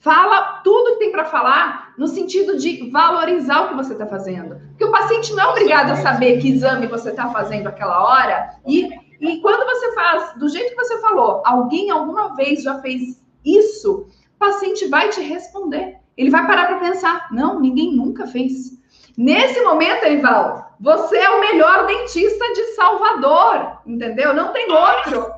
Fala 0.00 0.60
tudo 0.62 0.92
que 0.92 1.00
tem 1.00 1.12
para 1.12 1.24
falar 1.24 1.92
no 1.98 2.06
sentido 2.06 2.56
de 2.56 2.88
valorizar 2.90 3.62
o 3.62 3.68
que 3.68 3.74
você 3.74 3.94
está 3.94 4.06
fazendo. 4.06 4.60
Porque 4.68 4.84
o 4.84 4.92
paciente 4.92 5.32
não 5.34 5.42
é 5.42 5.46
obrigado 5.48 5.90
a 5.90 5.96
saber 5.96 6.40
que 6.40 6.50
exame 6.50 6.86
você 6.86 7.10
está 7.10 7.30
fazendo 7.30 7.66
aquela 7.66 8.04
hora. 8.04 8.50
E, 8.64 8.88
e 9.20 9.40
quando 9.40 9.66
você 9.66 9.92
faz 9.94 10.34
do 10.34 10.48
jeito 10.48 10.70
que 10.70 10.76
você 10.76 11.00
falou, 11.00 11.42
alguém 11.44 11.90
alguma 11.90 12.36
vez 12.36 12.62
já 12.62 12.78
fez 12.80 13.20
isso, 13.44 14.08
o 14.36 14.38
paciente 14.38 14.86
vai 14.86 15.08
te 15.08 15.20
responder. 15.20 15.96
Ele 16.16 16.30
vai 16.30 16.46
parar 16.46 16.66
para 16.66 16.78
pensar: 16.78 17.28
não, 17.32 17.58
ninguém 17.58 17.94
nunca 17.94 18.26
fez. 18.26 18.78
Nesse 19.16 19.60
momento, 19.62 20.04
Eival, 20.04 20.76
você 20.78 21.16
é 21.16 21.30
o 21.30 21.40
melhor 21.40 21.86
dentista 21.86 22.52
de 22.52 22.64
Salvador, 22.74 23.80
entendeu? 23.84 24.32
Não 24.32 24.52
tem 24.52 24.70
outro. 24.70 25.32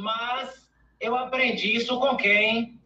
Mas 0.00 0.68
eu 1.00 1.16
aprendi 1.16 1.76
isso 1.76 1.98
com 2.00 2.16
quem? 2.16 2.77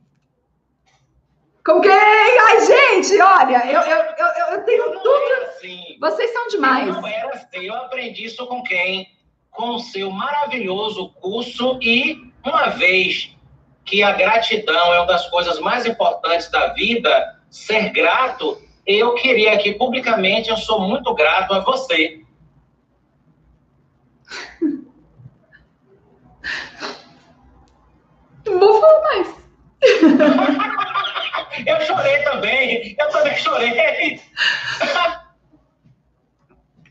Com 1.65 1.81
quem? 1.81 1.93
Ai, 1.93 2.61
gente, 2.67 3.21
olha, 3.21 3.65
eu, 3.71 3.81
eu, 3.83 4.03
eu, 4.19 4.55
eu 4.55 4.65
tenho 4.65 4.87
não 4.87 5.01
tudo. 5.01 5.33
Assim. 5.47 5.97
Vocês 6.01 6.33
são 6.33 6.49
demais. 6.49 6.89
Eu 6.89 6.95
não 6.95 7.07
era 7.07 7.29
assim. 7.35 7.67
Eu 7.67 7.75
aprendi 7.75 8.25
isso 8.25 8.45
com 8.47 8.63
quem? 8.63 9.09
Com 9.51 9.77
o 9.77 9.79
seu 9.79 10.11
maravilhoso 10.11 11.11
curso 11.21 11.79
e 11.81 12.33
uma 12.45 12.71
vez 12.71 13.37
que 13.85 14.03
a 14.03 14.13
gratidão 14.13 14.93
é 14.93 14.99
uma 14.99 15.07
das 15.07 15.29
coisas 15.29 15.61
mais 15.61 15.87
importantes 15.87 16.51
da 16.51 16.69
vida, 16.69 17.41
ser 17.51 17.91
grato, 17.91 18.61
eu 18.87 19.15
queria 19.15 19.53
aqui 19.53 19.75
publicamente, 19.75 20.51
eu 20.51 20.57
sou 20.57 20.81
muito 20.81 21.15
grato 21.15 21.55
a 21.55 21.61
você. 21.61 22.23
Não 28.47 28.59
vou 28.59 28.81
falar 28.81 29.03
mais. 29.03 29.37
eu 31.67 31.81
chorei 31.83 32.19
também, 32.23 32.97
eu 32.99 33.09
também 33.11 33.37
chorei. 33.37 34.21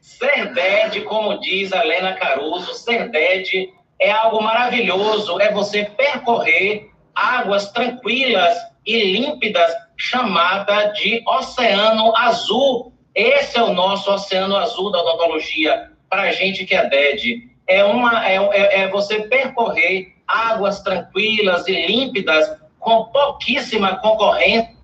ser 0.01 0.53
dead, 0.53 1.03
como 1.03 1.39
diz 1.39 1.73
a 1.73 1.83
Helena 1.83 2.13
Caruso, 2.13 2.73
ser 2.73 3.09
dead 3.09 3.69
é 3.99 4.11
algo 4.11 4.41
maravilhoso, 4.41 5.39
é 5.39 5.51
você 5.51 5.85
percorrer 5.85 6.89
águas 7.13 7.71
tranquilas 7.71 8.57
e 8.85 9.11
límpidas, 9.11 9.71
chamada 9.95 10.85
de 10.93 11.21
Oceano 11.27 12.15
Azul. 12.17 12.93
Esse 13.13 13.59
é 13.59 13.63
o 13.63 13.73
nosso 13.73 14.11
Oceano 14.11 14.55
Azul 14.57 14.91
da 14.91 14.99
odontologia, 15.01 15.91
para 16.09 16.31
gente 16.31 16.65
que 16.65 16.73
é 16.73 16.89
DED. 16.89 17.51
É, 17.67 17.83
uma, 17.83 18.27
é, 18.27 18.35
é, 18.35 18.81
é 18.81 18.87
você 18.87 19.21
percorrer 19.21 20.15
águas 20.27 20.81
tranquilas 20.81 21.67
e 21.67 21.85
límpidas 21.85 22.49
com 22.81 23.05
pouquíssima 23.05 23.95
concorrência, 23.97 24.75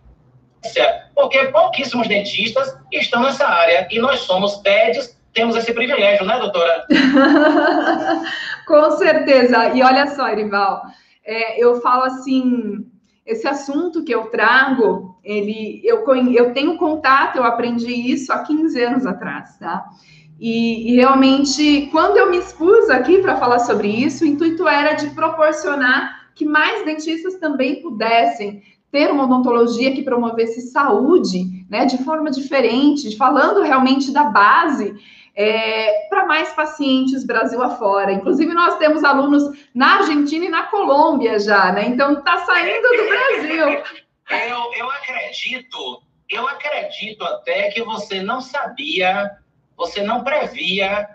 porque 1.13 1.45
pouquíssimos 1.45 2.07
dentistas 2.07 2.77
estão 2.91 3.23
nessa 3.23 3.45
área 3.45 3.87
e 3.91 3.99
nós 3.99 4.21
somos 4.21 4.57
TEDs, 4.59 5.17
temos 5.33 5.55
esse 5.55 5.73
privilégio, 5.73 6.25
né, 6.25 6.39
doutora? 6.39 6.85
com 8.65 8.91
certeza. 8.91 9.69
E 9.73 9.83
olha 9.83 10.07
só, 10.07 10.29
Irival, 10.31 10.83
é, 11.25 11.61
eu 11.61 11.81
falo 11.81 12.03
assim, 12.03 12.85
esse 13.25 13.47
assunto 13.47 14.03
que 14.03 14.13
eu 14.13 14.27
trago, 14.27 15.19
ele, 15.23 15.81
eu, 15.83 16.05
eu 16.31 16.53
tenho 16.53 16.77
contato, 16.77 17.37
eu 17.37 17.43
aprendi 17.43 17.91
isso 17.91 18.31
há 18.31 18.39
15 18.39 18.81
anos 18.81 19.05
atrás, 19.05 19.57
tá? 19.57 19.85
E, 20.39 20.93
e 20.93 20.95
realmente, 20.97 21.89
quando 21.91 22.17
eu 22.17 22.29
me 22.29 22.37
expus 22.37 22.89
aqui 22.91 23.19
para 23.23 23.37
falar 23.37 23.59
sobre 23.59 23.87
isso, 23.87 24.23
o 24.23 24.27
intuito 24.27 24.67
era 24.67 24.93
de 24.93 25.09
proporcionar 25.09 26.26
que 26.37 26.45
mais 26.45 26.85
dentistas 26.85 27.35
também 27.39 27.81
pudessem 27.81 28.61
ter 28.91 29.11
uma 29.11 29.25
odontologia 29.25 29.93
que 29.93 30.03
promovesse 30.03 30.61
saúde, 30.71 31.65
né, 31.69 31.85
de 31.85 31.97
forma 32.03 32.29
diferente, 32.31 33.17
falando 33.17 33.61
realmente 33.63 34.11
da 34.11 34.25
base 34.25 34.95
é, 35.35 36.07
para 36.09 36.25
mais 36.25 36.53
pacientes 36.53 37.25
Brasil 37.25 37.61
afora. 37.61 38.11
Inclusive, 38.11 38.53
nós 38.53 38.77
temos 38.77 39.03
alunos 39.03 39.43
na 39.73 39.97
Argentina 39.97 40.45
e 40.45 40.49
na 40.49 40.63
Colômbia 40.63 41.37
já, 41.39 41.71
né? 41.71 41.85
Então, 41.87 42.13
está 42.13 42.39
saindo 42.45 42.87
do 42.87 43.07
Brasil. 43.07 43.83
Eu, 44.29 44.73
eu 44.77 44.89
acredito, 44.89 46.01
eu 46.29 46.47
acredito 46.47 47.23
até 47.23 47.69
que 47.69 47.83
você 47.83 48.21
não 48.21 48.41
sabia, 48.41 49.29
você 49.75 50.01
não 50.01 50.23
previa 50.23 51.07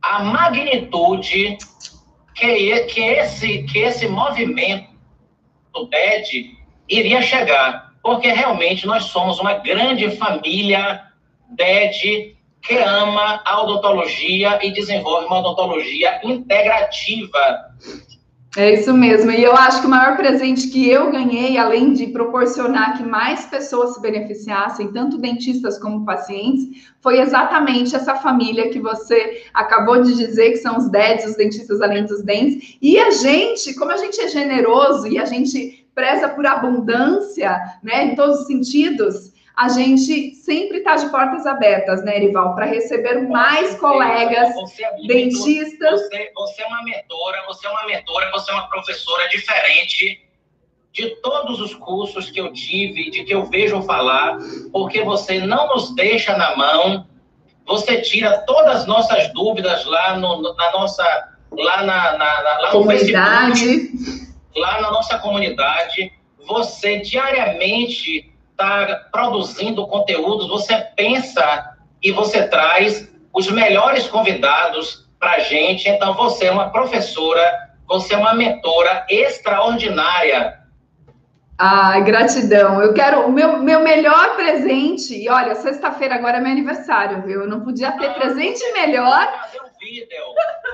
a 0.00 0.24
magnitude 0.24 1.58
que, 2.38 2.80
que, 2.82 3.00
esse, 3.00 3.62
que 3.64 3.78
esse 3.80 4.08
movimento 4.08 4.88
do 5.72 5.86
DED 5.86 6.56
iria 6.88 7.20
chegar. 7.20 7.92
Porque 8.02 8.30
realmente 8.30 8.86
nós 8.86 9.04
somos 9.04 9.38
uma 9.38 9.54
grande 9.54 10.10
família 10.12 11.04
DED 11.50 12.36
que 12.62 12.76
ama 12.76 13.42
a 13.44 13.62
odontologia 13.62 14.58
e 14.62 14.70
desenvolve 14.70 15.26
uma 15.26 15.40
odontologia 15.40 16.20
integrativa. 16.24 17.74
É 18.58 18.74
isso 18.74 18.92
mesmo. 18.92 19.30
E 19.30 19.40
eu 19.40 19.54
acho 19.54 19.80
que 19.80 19.86
o 19.86 19.90
maior 19.90 20.16
presente 20.16 20.66
que 20.66 20.90
eu 20.90 21.12
ganhei, 21.12 21.56
além 21.56 21.92
de 21.92 22.08
proporcionar 22.08 22.96
que 22.96 23.04
mais 23.04 23.46
pessoas 23.46 23.94
se 23.94 24.00
beneficiassem, 24.00 24.90
tanto 24.90 25.16
dentistas 25.16 25.78
como 25.78 26.04
pacientes, 26.04 26.88
foi 27.00 27.20
exatamente 27.20 27.94
essa 27.94 28.16
família 28.16 28.68
que 28.68 28.80
você 28.80 29.44
acabou 29.54 30.02
de 30.02 30.12
dizer, 30.16 30.50
que 30.50 30.56
são 30.56 30.76
os 30.76 30.90
DEDs, 30.90 31.26
os 31.26 31.36
dentistas 31.36 31.80
além 31.80 32.04
dos 32.04 32.20
dentes. 32.24 32.76
E 32.82 32.98
a 32.98 33.12
gente, 33.12 33.74
como 33.74 33.92
a 33.92 33.96
gente 33.96 34.20
é 34.20 34.26
generoso 34.26 35.06
e 35.06 35.20
a 35.20 35.24
gente 35.24 35.86
preza 35.94 36.28
por 36.28 36.44
abundância, 36.44 37.56
né, 37.80 38.06
em 38.06 38.16
todos 38.16 38.40
os 38.40 38.46
sentidos, 38.48 39.32
a 39.58 39.68
gente 39.70 40.36
sempre 40.36 40.78
está 40.78 40.94
de 40.94 41.08
portas 41.08 41.44
abertas, 41.44 42.04
né, 42.04 42.16
Erival, 42.16 42.54
para 42.54 42.64
receber 42.64 43.26
mais 43.28 43.74
colegas 43.74 44.54
você 44.54 44.84
é 44.84 44.92
dentistas. 45.04 46.00
Você, 46.02 46.30
você, 46.32 46.62
é 46.62 46.66
uma 46.66 46.84
mentora, 46.84 47.42
você 47.48 47.66
é 47.66 47.70
uma 47.70 47.84
mentora, 47.86 48.30
você 48.30 48.52
é 48.52 48.54
uma 48.54 48.68
professora 48.68 49.28
diferente 49.28 50.24
de 50.92 51.10
todos 51.16 51.60
os 51.60 51.74
cursos 51.74 52.30
que 52.30 52.40
eu 52.40 52.52
tive, 52.52 53.10
de 53.10 53.24
que 53.24 53.34
eu 53.34 53.46
vejo 53.46 53.82
falar, 53.82 54.38
porque 54.72 55.02
você 55.02 55.40
não 55.40 55.66
nos 55.74 55.92
deixa 55.96 56.36
na 56.36 56.54
mão, 56.56 57.08
você 57.66 58.00
tira 58.00 58.38
todas 58.46 58.82
as 58.82 58.86
nossas 58.86 59.32
dúvidas 59.32 59.84
lá 59.86 60.16
no, 60.16 60.54
na 60.54 60.70
nossa, 60.70 61.36
lá 61.50 61.82
na, 61.82 62.12
na, 62.12 62.42
na 62.42 62.58
lá 62.60 62.70
comunidade. 62.70 63.58
Facebook, 63.58 64.34
lá 64.54 64.80
na 64.80 64.92
nossa 64.92 65.18
comunidade, 65.18 66.12
você 66.46 67.00
diariamente 67.00 68.27
está 68.58 69.08
produzindo 69.12 69.86
conteúdos, 69.86 70.48
você 70.48 70.76
pensa 70.96 71.76
e 72.02 72.10
você 72.10 72.48
traz 72.48 73.08
os 73.32 73.48
melhores 73.50 74.08
convidados 74.08 75.08
para 75.18 75.32
a 75.32 75.38
gente. 75.38 75.88
Então, 75.88 76.14
você 76.14 76.46
é 76.46 76.50
uma 76.50 76.70
professora, 76.70 77.70
você 77.86 78.14
é 78.14 78.18
uma 78.18 78.34
mentora 78.34 79.06
extraordinária. 79.08 80.58
Ah, 81.56 82.00
gratidão. 82.00 82.82
Eu 82.82 82.92
quero 82.94 83.26
o 83.26 83.32
meu, 83.32 83.58
meu 83.58 83.80
melhor 83.80 84.36
presente. 84.36 85.14
E 85.14 85.28
olha, 85.28 85.54
sexta-feira 85.56 86.16
agora 86.16 86.38
é 86.38 86.40
meu 86.40 86.52
aniversário, 86.52 87.22
viu? 87.22 87.42
Eu 87.42 87.48
não 87.48 87.60
podia 87.60 87.92
ter 87.92 88.06
ah, 88.06 88.14
presente 88.14 88.60
melhor. 88.72 89.26
Vou 89.26 89.40
fazer 89.40 89.60
um 89.62 89.78
vídeo. 89.78 90.24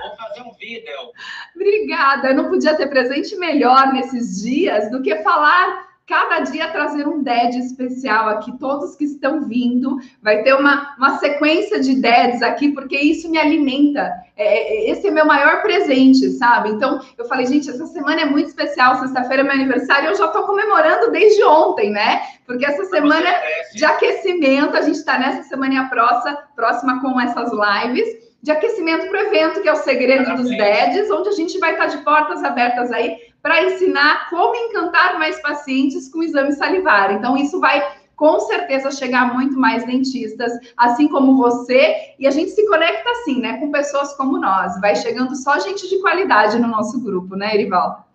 Vou 0.02 0.16
fazer 0.16 0.42
um 0.42 0.52
vídeo. 0.54 0.92
Obrigada. 1.56 2.28
Eu 2.28 2.34
não 2.34 2.50
podia 2.50 2.74
ter 2.74 2.86
presente 2.86 3.34
melhor 3.36 3.92
nesses 3.92 4.42
dias 4.42 4.90
do 4.90 5.02
que 5.02 5.16
falar 5.16 5.93
cada 6.06 6.40
dia 6.40 6.68
trazer 6.68 7.08
um 7.08 7.22
DED 7.22 7.58
especial 7.58 8.28
aqui, 8.28 8.52
todos 8.58 8.94
que 8.94 9.04
estão 9.04 9.42
vindo, 9.48 9.98
vai 10.22 10.42
ter 10.42 10.54
uma, 10.54 10.94
uma 10.98 11.18
sequência 11.18 11.80
de 11.80 11.94
DEDs 11.94 12.42
aqui, 12.42 12.72
porque 12.72 12.96
isso 12.96 13.30
me 13.30 13.38
alimenta, 13.38 14.12
é, 14.36 14.44
é, 14.44 14.90
esse 14.90 15.06
é 15.06 15.10
meu 15.10 15.24
maior 15.24 15.62
presente, 15.62 16.28
sabe? 16.32 16.70
Então, 16.70 17.00
eu 17.16 17.24
falei, 17.24 17.46
gente, 17.46 17.70
essa 17.70 17.86
semana 17.86 18.20
é 18.20 18.26
muito 18.26 18.48
especial, 18.48 19.00
sexta-feira 19.00 19.42
é 19.42 19.44
meu 19.44 19.54
aniversário, 19.54 20.10
eu 20.10 20.14
já 20.14 20.26
estou 20.26 20.42
comemorando 20.42 21.10
desde 21.10 21.42
ontem, 21.42 21.90
né? 21.90 22.20
Porque 22.46 22.66
essa 22.66 22.84
semana 22.84 23.30
de 23.74 23.84
aquecimento, 23.84 24.76
a 24.76 24.82
gente 24.82 24.96
está 24.96 25.18
nessa 25.18 25.44
semana 25.44 25.88
próxima, 25.88 26.38
próxima 26.54 27.00
com 27.00 27.18
essas 27.18 27.50
lives, 27.50 28.24
de 28.42 28.50
aquecimento 28.50 29.08
para 29.08 29.22
o 29.22 29.26
evento, 29.26 29.62
que 29.62 29.68
é 29.68 29.72
o 29.72 29.76
Segredo 29.76 30.24
Parabéns. 30.24 30.48
dos 30.50 30.58
DEDs, 30.58 31.10
onde 31.10 31.30
a 31.30 31.32
gente 31.32 31.58
vai 31.58 31.72
estar 31.72 31.88
tá 31.88 31.96
de 31.96 32.04
portas 32.04 32.44
abertas 32.44 32.92
aí 32.92 33.16
para 33.44 33.62
ensinar 33.62 34.30
como 34.30 34.56
encantar 34.56 35.18
mais 35.18 35.38
pacientes 35.42 36.08
com 36.08 36.22
exame 36.22 36.52
salivar. 36.52 37.12
Então, 37.12 37.36
isso 37.36 37.60
vai 37.60 37.86
com 38.16 38.40
certeza 38.40 38.90
chegar 38.90 39.34
muito 39.34 39.54
mais 39.58 39.84
dentistas, 39.84 40.50
assim 40.74 41.06
como 41.06 41.36
você, 41.36 42.14
e 42.18 42.26
a 42.26 42.30
gente 42.30 42.52
se 42.52 42.66
conecta 42.66 43.10
assim, 43.10 43.42
né, 43.42 43.58
com 43.58 43.70
pessoas 43.70 44.16
como 44.16 44.38
nós. 44.38 44.80
Vai 44.80 44.96
chegando 44.96 45.36
só 45.36 45.58
gente 45.58 45.86
de 45.90 46.00
qualidade 46.00 46.58
no 46.58 46.68
nosso 46.68 46.98
grupo, 47.04 47.36
né, 47.36 47.54
Erival? 47.54 48.08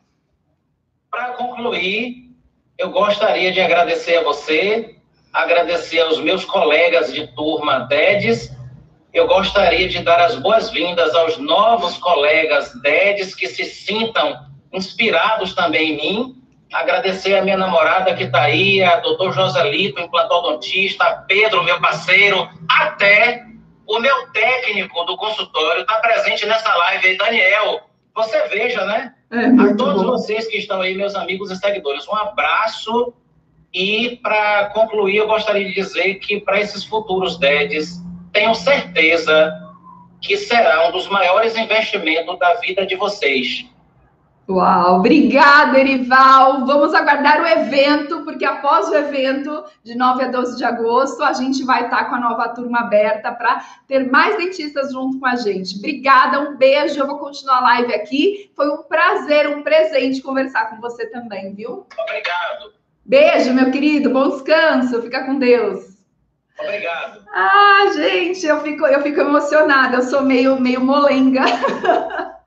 Para 1.12 1.34
concluir, 1.34 2.32
eu 2.76 2.90
gostaria 2.90 3.52
de 3.52 3.62
agradecer 3.62 4.18
a 4.18 4.24
você, 4.24 4.96
agradecer 5.32 6.00
aos 6.00 6.20
meus 6.20 6.44
colegas 6.44 7.14
de 7.14 7.28
turma 7.36 7.82
DEDES. 7.82 8.52
Eu 9.14 9.28
gostaria 9.28 9.88
de 9.88 10.02
dar 10.02 10.22
as 10.22 10.38
boas-vindas 10.38 11.14
aos 11.14 11.38
novos 11.38 12.00
colegas 12.00 12.74
DEDES 12.82 13.36
que 13.36 13.46
se 13.46 13.66
sintam 13.66 14.49
inspirados 14.72 15.54
também 15.54 15.94
em 15.94 15.98
mim. 15.98 16.36
Agradecer 16.72 17.36
a 17.36 17.42
minha 17.42 17.58
namorada 17.58 18.14
que 18.14 18.24
está 18.24 18.44
aí, 18.44 18.84
a 18.84 19.00
doutor 19.00 19.34
Joselito, 19.34 20.00
implantodontista, 20.00 21.26
Pedro, 21.28 21.64
meu 21.64 21.80
parceiro, 21.82 22.48
até 22.70 23.44
o 23.88 24.00
meu 24.00 24.28
técnico 24.28 25.04
do 25.06 25.18
consultório 25.18 25.82
está 25.82 25.96
presente 25.96 26.46
nessa 26.46 26.74
live 26.76 27.08
aí, 27.08 27.18
Daniel. 27.18 27.82
Você 28.14 28.48
veja, 28.50 28.86
né? 28.86 29.16
É, 29.32 29.46
a 29.46 29.76
todos 29.76 30.04
bom. 30.04 30.12
vocês 30.12 30.48
que 30.48 30.58
estão 30.58 30.82
aí, 30.82 30.96
meus 30.96 31.16
amigos 31.16 31.50
e 31.50 31.56
seguidores, 31.56 32.08
um 32.08 32.16
abraço 32.16 33.14
E, 33.74 34.20
para 34.22 34.66
concluir, 34.74 35.18
eu 35.18 35.28
gostaria 35.28 35.68
de 35.68 35.74
dizer 35.76 36.16
que, 36.16 36.40
para 36.40 36.60
esses 36.60 36.84
futuros 36.84 37.38
DEDs, 37.38 38.02
tenho 38.32 38.54
certeza 38.56 39.54
que 40.22 40.36
será 40.38 40.88
um 40.88 40.92
dos 40.92 41.08
maiores 41.08 41.56
investimentos 41.56 42.38
da 42.40 42.56
vida 42.56 42.86
de 42.86 42.96
vocês. 42.96 43.66
Uau, 44.50 44.96
obrigada, 44.96 45.80
Erival. 45.80 46.66
Vamos 46.66 46.92
aguardar 46.96 47.40
o 47.40 47.46
evento, 47.46 48.24
porque 48.24 48.44
após 48.44 48.90
o 48.90 48.96
evento, 48.96 49.64
de 49.84 49.96
9 49.96 50.24
a 50.24 50.28
12 50.30 50.58
de 50.58 50.64
agosto, 50.64 51.22
a 51.22 51.34
gente 51.34 51.64
vai 51.64 51.84
estar 51.84 52.06
com 52.06 52.16
a 52.16 52.20
nova 52.20 52.50
turma 52.50 52.80
aberta 52.80 53.32
para 53.32 53.64
ter 53.88 54.10
mais 54.10 54.38
dentistas 54.38 54.92
junto 54.92 55.20
com 55.20 55.28
a 55.28 55.36
gente. 55.36 55.78
Obrigada, 55.78 56.40
um 56.40 56.58
beijo. 56.58 57.00
Eu 57.00 57.06
vou 57.06 57.20
continuar 57.20 57.58
a 57.58 57.62
live 57.62 57.94
aqui. 57.94 58.52
Foi 58.56 58.68
um 58.72 58.82
prazer, 58.82 59.48
um 59.48 59.62
presente 59.62 60.20
conversar 60.24 60.72
com 60.72 60.82
você 60.82 61.06
também, 61.12 61.54
viu? 61.54 61.86
Obrigado. 62.00 62.74
Beijo, 63.06 63.54
meu 63.54 63.70
querido. 63.70 64.10
Bom 64.10 64.30
descanso. 64.30 65.00
Fica 65.04 65.26
com 65.26 65.38
Deus. 65.38 66.00
Obrigado. 66.60 67.24
Ah, 67.32 67.92
gente, 67.94 68.48
eu 68.48 68.62
fico, 68.62 68.88
eu 68.88 69.02
fico 69.04 69.22
emocionada. 69.22 69.98
Eu 69.98 70.02
sou 70.02 70.24
meio, 70.24 70.60
meio 70.60 70.82
molenga. 70.82 71.44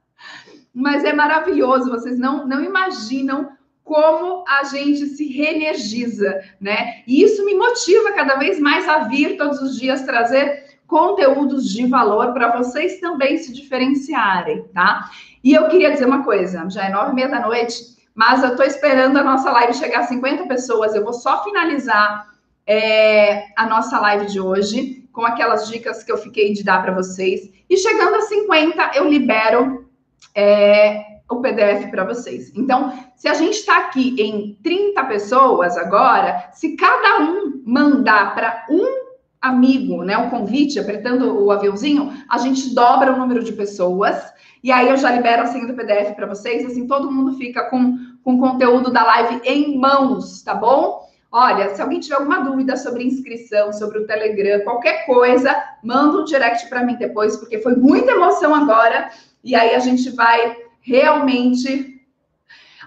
Mas 0.75 1.05
é 1.05 1.13
maravilhoso. 1.13 1.91
Vocês 1.91 2.19
não, 2.19 2.47
não 2.47 2.63
imaginam 2.63 3.51
como 3.85 4.45
a 4.47 4.65
gente 4.65 5.07
se 5.07 5.27
reenergiza, 5.29 6.41
né? 6.61 7.03
E 7.07 7.23
isso 7.23 7.45
me 7.45 7.55
motiva 7.55 8.13
cada 8.13 8.37
vez 8.37 8.59
mais 8.61 8.89
a 8.89 9.01
vir 9.01 9.37
todos 9.37 9.61
os 9.61 9.79
dias 9.79 10.03
trazer 10.03 10.63
conteúdos 10.87 11.69
de 11.69 11.87
valor 11.87 12.33
para 12.33 12.57
vocês 12.57 13.01
também 13.01 13.39
se 13.39 13.53
diferenciarem, 13.53 14.65
tá? 14.75 15.11
E 15.43 15.53
eu 15.53 15.69
queria 15.69 15.91
dizer 15.91 16.07
uma 16.07 16.23
coisa, 16.23 16.69
já 16.71 16.85
é 16.85 16.91
nove 16.91 17.13
e 17.13 17.15
meia 17.15 17.29
da 17.29 17.41
noite, 17.41 17.75
mas 18.15 18.43
eu 18.43 18.51
estou 18.51 18.65
esperando 18.65 19.17
a 19.17 19.25
nossa 19.25 19.51
live 19.51 19.75
chegar 19.75 20.01
a 20.01 20.07
50 20.07 20.47
pessoas. 20.47 20.95
Eu 20.95 21.03
vou 21.03 21.15
só 21.15 21.43
finalizar 21.43 22.27
é, 22.67 23.47
a 23.57 23.67
nossa 23.67 23.99
live 24.01 24.27
de 24.27 24.41
hoje 24.41 25.09
com 25.13 25.25
aquelas 25.25 25.69
dicas 25.69 26.03
que 26.03 26.13
eu 26.13 26.19
fiquei 26.19 26.53
de 26.53 26.63
dar 26.63 26.83
para 26.83 26.95
vocês. 26.95 27.51
E 27.69 27.77
chegando 27.77 28.17
a 28.17 28.23
50, 28.23 28.93
eu 28.95 29.09
libero 29.09 29.91
é, 30.35 31.03
o 31.31 31.41
PDF 31.41 31.91
para 31.91 32.05
vocês. 32.05 32.53
Então, 32.55 32.93
se 33.17 33.29
a 33.29 33.35
gente 33.35 33.55
está 33.59 33.79
aqui 33.79 34.15
em 34.21 34.59
30 34.63 35.05
pessoas 35.05 35.77
agora, 35.77 36.51
se 36.53 36.77
cada 36.77 37.21
um 37.23 37.63
mandar 37.65 38.35
para 38.35 38.67
um 38.71 39.03
amigo, 39.41 40.05
né, 40.05 40.17
o 40.17 40.31
convite, 40.31 40.79
apertando 40.79 41.43
o 41.43 41.51
aviãozinho, 41.51 42.13
a 42.29 42.39
gente 42.39 42.73
dobra 42.75 43.13
o 43.13 43.19
número 43.19 43.43
de 43.43 43.53
pessoas. 43.53 44.17
E 44.63 44.71
aí 44.71 44.89
eu 44.89 44.97
já 44.97 45.11
libero 45.11 45.43
a 45.43 45.47
senha 45.47 45.67
do 45.67 45.75
PDF 45.75 46.15
para 46.15 46.27
vocês, 46.27 46.65
assim 46.65 46.87
todo 46.87 47.11
mundo 47.11 47.37
fica 47.37 47.69
com, 47.69 47.97
com 48.23 48.35
o 48.35 48.39
conteúdo 48.39 48.93
da 48.93 49.03
live 49.03 49.41
em 49.45 49.77
mãos, 49.77 50.43
tá 50.43 50.55
bom? 50.55 51.11
Olha, 51.33 51.75
se 51.75 51.81
alguém 51.81 51.99
tiver 51.99 52.17
alguma 52.17 52.41
dúvida 52.41 52.77
sobre 52.77 53.05
inscrição, 53.05 53.73
sobre 53.73 53.99
o 53.99 54.07
Telegram, 54.07 54.61
qualquer 54.65 55.07
coisa, 55.07 55.57
manda 55.83 56.19
um 56.19 56.25
direct 56.25 56.69
para 56.69 56.85
mim 56.85 56.95
depois, 56.97 57.37
porque 57.39 57.59
foi 57.59 57.75
muita 57.75 58.13
emoção 58.13 58.55
agora. 58.55 59.11
E 59.45 59.55
aí 59.55 59.75
a 59.75 59.79
gente 59.79 60.11
vai 60.11 60.57
realmente. 60.81 62.01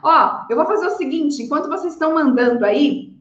Ó, 0.01 0.45
eu 0.49 0.55
vou 0.55 0.65
fazer 0.65 0.87
o 0.87 0.97
seguinte: 0.97 1.41
enquanto 1.41 1.69
vocês 1.69 1.93
estão 1.93 2.13
mandando 2.13 2.65
aí 2.65 3.13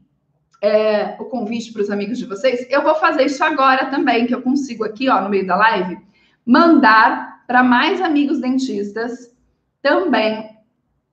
é, 0.61 1.15
o 1.19 1.25
convite 1.25 1.71
para 1.71 1.81
os 1.81 1.89
amigos 1.89 2.17
de 2.17 2.25
vocês, 2.25 2.65
eu 2.69 2.81
vou 2.81 2.95
fazer 2.95 3.25
isso 3.25 3.43
agora 3.43 3.87
também, 3.87 4.27
que 4.27 4.35
eu 4.35 4.41
consigo 4.41 4.83
aqui, 4.83 5.09
ó, 5.09 5.21
no 5.21 5.29
meio 5.29 5.45
da 5.45 5.55
live, 5.55 5.97
mandar 6.45 7.43
para 7.47 7.63
mais 7.63 8.01
amigos 8.01 8.39
dentistas 8.39 9.33
também 9.81 10.55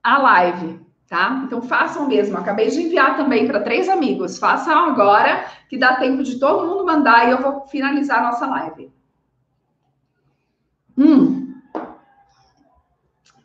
a 0.03 0.19
live 0.19 0.83
tá? 1.13 1.43
Então 1.45 1.61
façam 1.61 2.09
mesmo. 2.09 2.39
Acabei 2.39 2.71
de 2.71 2.81
enviar 2.81 3.19
também 3.19 3.47
para 3.47 3.61
três 3.61 3.87
amigos. 3.87 4.39
Façam 4.39 4.87
agora, 4.87 5.45
que 5.69 5.77
dá 5.77 5.97
tempo 5.97 6.23
de 6.23 6.39
todo 6.39 6.67
mundo 6.67 6.87
mandar 6.87 7.29
e 7.29 7.33
eu 7.33 7.43
vou 7.43 7.67
finalizar 7.67 8.21
a 8.21 8.23
nossa 8.23 8.47
live. 8.47 8.91
Hum. 10.97 11.42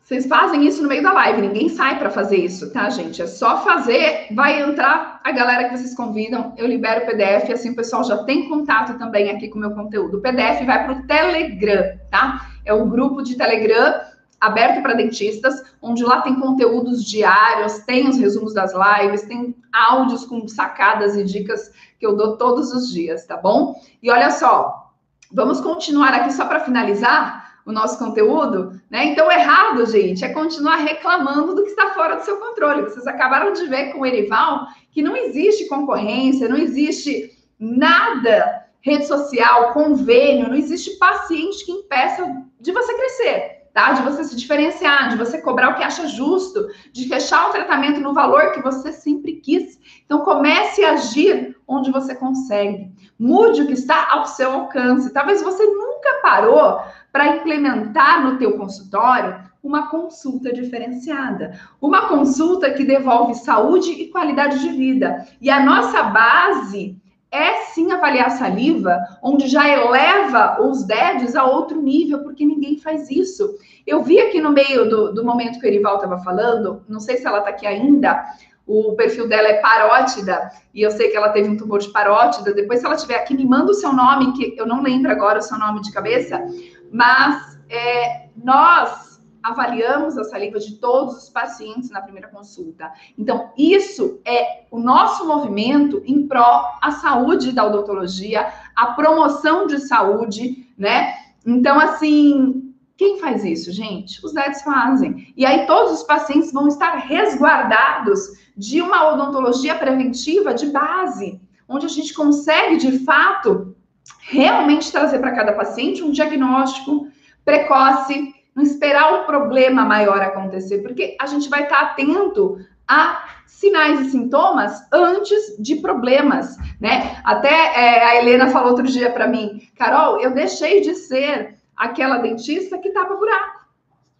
Vocês 0.08 0.26
fazem 0.26 0.66
isso 0.66 0.82
no 0.82 0.88
meio 0.88 1.02
da 1.02 1.12
live, 1.12 1.42
ninguém 1.42 1.68
sai 1.68 1.98
para 1.98 2.08
fazer 2.08 2.38
isso, 2.38 2.72
tá, 2.72 2.88
gente? 2.88 3.20
É 3.20 3.26
só 3.26 3.62
fazer, 3.62 4.28
vai 4.30 4.62
entrar 4.62 5.20
a 5.22 5.30
galera 5.30 5.68
que 5.68 5.76
vocês 5.76 5.94
convidam, 5.94 6.54
eu 6.56 6.66
libero 6.66 7.02
o 7.02 7.06
PDF, 7.06 7.50
assim 7.50 7.72
o 7.72 7.76
pessoal 7.76 8.02
já 8.02 8.24
tem 8.24 8.48
contato 8.48 8.96
também 8.96 9.28
aqui 9.28 9.48
com 9.48 9.58
o 9.58 9.60
meu 9.60 9.72
conteúdo. 9.72 10.16
O 10.16 10.20
PDF 10.22 10.64
vai 10.64 10.86
para 10.86 10.92
o 10.94 11.06
Telegram, 11.06 11.98
tá? 12.10 12.48
É 12.64 12.72
o 12.72 12.86
grupo 12.86 13.20
de 13.20 13.36
Telegram 13.36 14.00
aberto 14.40 14.80
para 14.80 14.94
dentistas, 14.94 15.62
onde 15.82 16.02
lá 16.02 16.22
tem 16.22 16.36
conteúdos 16.36 17.04
diários, 17.04 17.80
tem 17.80 18.08
os 18.08 18.16
resumos 18.16 18.54
das 18.54 18.72
lives, 18.72 19.24
tem 19.24 19.54
áudios 19.70 20.24
com 20.24 20.48
sacadas 20.48 21.16
e 21.16 21.24
dicas 21.24 21.70
que 22.00 22.06
eu 22.06 22.16
dou 22.16 22.38
todos 22.38 22.72
os 22.72 22.90
dias, 22.90 23.26
tá 23.26 23.36
bom? 23.36 23.78
E 24.02 24.10
olha 24.10 24.30
só, 24.30 24.90
vamos 25.30 25.60
continuar 25.60 26.14
aqui 26.14 26.32
só 26.32 26.46
para 26.46 26.60
finalizar 26.60 27.47
o 27.68 27.72
nosso 27.72 27.98
conteúdo, 27.98 28.80
né? 28.90 29.04
Então, 29.04 29.30
errado, 29.30 29.84
gente, 29.84 30.24
é 30.24 30.30
continuar 30.30 30.76
reclamando 30.76 31.54
do 31.54 31.62
que 31.62 31.68
está 31.68 31.90
fora 31.90 32.16
do 32.16 32.24
seu 32.24 32.38
controle. 32.38 32.80
Vocês 32.80 33.06
acabaram 33.06 33.52
de 33.52 33.66
ver 33.66 33.92
com 33.92 34.00
o 34.00 34.06
Erival 34.06 34.66
que 34.90 35.02
não 35.02 35.14
existe 35.14 35.68
concorrência, 35.68 36.48
não 36.48 36.56
existe 36.56 37.30
nada, 37.60 38.64
rede 38.80 39.06
social, 39.06 39.74
convênio, 39.74 40.48
não 40.48 40.56
existe 40.56 40.96
paciente 40.96 41.66
que 41.66 41.72
impeça 41.72 42.24
de 42.58 42.72
você 42.72 42.94
crescer 42.94 43.58
tá? 43.78 43.92
De 43.92 44.02
você 44.02 44.24
se 44.24 44.34
diferenciar, 44.34 45.10
de 45.10 45.16
você 45.16 45.40
cobrar 45.40 45.68
o 45.68 45.76
que 45.76 45.84
acha 45.84 46.08
justo, 46.08 46.66
de 46.92 47.06
fechar 47.06 47.48
o 47.48 47.52
tratamento 47.52 48.00
no 48.00 48.12
valor 48.12 48.50
que 48.50 48.60
você 48.60 48.92
sempre 48.92 49.34
quis. 49.34 49.78
Então 50.04 50.24
comece 50.24 50.84
a 50.84 50.94
agir 50.94 51.56
onde 51.64 51.92
você 51.92 52.12
consegue. 52.12 52.90
Mude 53.18 53.62
o 53.62 53.66
que 53.66 53.72
está 53.72 54.12
ao 54.12 54.26
seu 54.26 54.52
alcance. 54.52 55.12
Talvez 55.12 55.42
você 55.42 55.64
nunca 55.66 56.20
parou 56.22 56.80
para 57.12 57.36
implementar 57.36 58.24
no 58.24 58.38
teu 58.38 58.56
consultório 58.56 59.48
uma 59.62 59.88
consulta 59.88 60.52
diferenciada, 60.52 61.58
uma 61.80 62.08
consulta 62.08 62.70
que 62.70 62.84
devolve 62.84 63.34
saúde 63.34 63.90
e 63.90 64.08
qualidade 64.08 64.60
de 64.60 64.68
vida. 64.68 65.26
E 65.40 65.50
a 65.50 65.64
nossa 65.64 66.04
base 66.04 66.96
é 67.30 67.56
sim 67.72 67.92
avaliar 67.92 68.30
saliva, 68.30 68.98
onde 69.22 69.48
já 69.48 69.68
eleva 69.68 70.62
os 70.62 70.84
DEDs 70.84 71.36
a 71.36 71.44
outro 71.44 71.80
nível, 71.82 72.20
porque 72.20 72.44
ninguém 72.44 72.78
faz 72.78 73.10
isso. 73.10 73.54
Eu 73.86 74.02
vi 74.02 74.18
aqui 74.18 74.40
no 74.40 74.50
meio 74.50 74.88
do, 74.88 75.12
do 75.12 75.24
momento 75.24 75.60
que 75.60 75.66
o 75.66 75.68
Erival 75.68 75.96
estava 75.96 76.18
falando, 76.18 76.82
não 76.88 77.00
sei 77.00 77.18
se 77.18 77.26
ela 77.26 77.38
está 77.38 77.50
aqui 77.50 77.66
ainda, 77.66 78.24
o 78.68 78.94
perfil 78.94 79.26
dela 79.26 79.48
é 79.48 79.54
parótida, 79.54 80.52
e 80.74 80.82
eu 80.82 80.90
sei 80.90 81.08
que 81.08 81.16
ela 81.16 81.30
teve 81.30 81.48
um 81.48 81.56
tumor 81.56 81.80
de 81.80 81.88
parótida. 81.88 82.52
Depois, 82.52 82.80
se 82.80 82.86
ela 82.86 82.94
estiver 82.94 83.16
aqui, 83.16 83.34
me 83.34 83.46
manda 83.46 83.72
o 83.72 83.74
seu 83.74 83.92
nome, 83.94 84.34
que 84.34 84.54
eu 84.58 84.66
não 84.66 84.82
lembro 84.82 85.10
agora 85.10 85.38
o 85.38 85.42
seu 85.42 85.58
nome 85.58 85.80
de 85.80 85.90
cabeça, 85.90 86.44
mas 86.92 87.58
é, 87.70 88.28
nós 88.36 89.08
avaliamos 89.42 90.18
a 90.18 90.24
saliva 90.24 90.58
de 90.58 90.74
todos 90.76 91.16
os 91.16 91.30
pacientes 91.30 91.90
na 91.90 92.02
primeira 92.02 92.28
consulta. 92.28 92.92
Então, 93.16 93.50
isso 93.56 94.20
é 94.24 94.64
o 94.70 94.78
nosso 94.78 95.26
movimento 95.26 96.02
em 96.04 96.26
pró 96.26 96.78
à 96.82 96.90
saúde 96.90 97.52
da 97.52 97.64
odontologia, 97.64 98.52
a 98.76 98.88
promoção 98.88 99.66
de 99.66 99.78
saúde, 99.78 100.68
né? 100.76 101.14
Então, 101.46 101.80
assim, 101.80 102.67
quem 102.98 103.20
faz 103.20 103.44
isso, 103.44 103.70
gente? 103.70 104.18
Os 104.26 104.32
DEDs 104.34 104.62
fazem. 104.62 105.32
E 105.36 105.46
aí 105.46 105.66
todos 105.66 105.92
os 105.92 106.02
pacientes 106.02 106.52
vão 106.52 106.66
estar 106.66 106.96
resguardados 106.96 108.20
de 108.56 108.82
uma 108.82 109.12
odontologia 109.12 109.76
preventiva 109.76 110.52
de 110.52 110.66
base, 110.66 111.40
onde 111.68 111.86
a 111.86 111.88
gente 111.88 112.12
consegue, 112.12 112.76
de 112.76 112.98
fato, 113.04 113.76
realmente 114.22 114.90
trazer 114.90 115.20
para 115.20 115.30
cada 115.30 115.52
paciente 115.52 116.02
um 116.02 116.10
diagnóstico 116.10 117.06
precoce, 117.44 118.34
não 118.52 118.64
esperar 118.64 119.22
o 119.22 119.26
problema 119.26 119.84
maior 119.84 120.20
acontecer, 120.20 120.78
porque 120.78 121.16
a 121.20 121.26
gente 121.26 121.48
vai 121.48 121.62
estar 121.62 121.80
atento 121.80 122.58
a 122.88 123.26
sinais 123.46 124.00
e 124.00 124.10
sintomas 124.10 124.76
antes 124.92 125.56
de 125.60 125.76
problemas, 125.76 126.56
né? 126.80 127.20
Até 127.22 127.48
é, 127.48 128.04
a 128.04 128.16
Helena 128.16 128.48
falou 128.48 128.70
outro 128.70 128.88
dia 128.88 129.10
para 129.10 129.28
mim, 129.28 129.68
Carol, 129.76 130.18
eu 130.20 130.32
deixei 130.32 130.80
de 130.80 130.94
ser 130.96 131.57
aquela 131.78 132.18
dentista 132.18 132.76
que 132.78 132.90
tapa 132.90 133.14
buraco, 133.14 133.66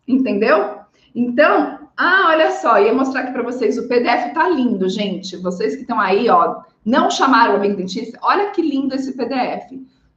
entendeu? 0.07 0.79
Então, 1.15 1.89
ah, 1.97 2.29
olha 2.29 2.53
só, 2.53 2.81
ia 2.81 2.95
mostrar 2.95 3.23
aqui 3.23 3.33
para 3.33 3.43
vocês, 3.43 3.77
o 3.77 3.89
PDF 3.89 4.33
tá 4.33 4.49
lindo, 4.49 4.89
gente. 4.89 5.37
Vocês 5.37 5.75
que 5.75 5.81
estão 5.83 5.99
aí, 5.99 6.29
ó, 6.29 6.63
não 6.85 7.11
chamaram 7.11 7.57
o 7.57 7.61
dentista, 7.61 8.17
olha 8.23 8.51
que 8.51 8.63
lindo 8.63 8.95
esse 8.95 9.17
PDF. 9.17 9.73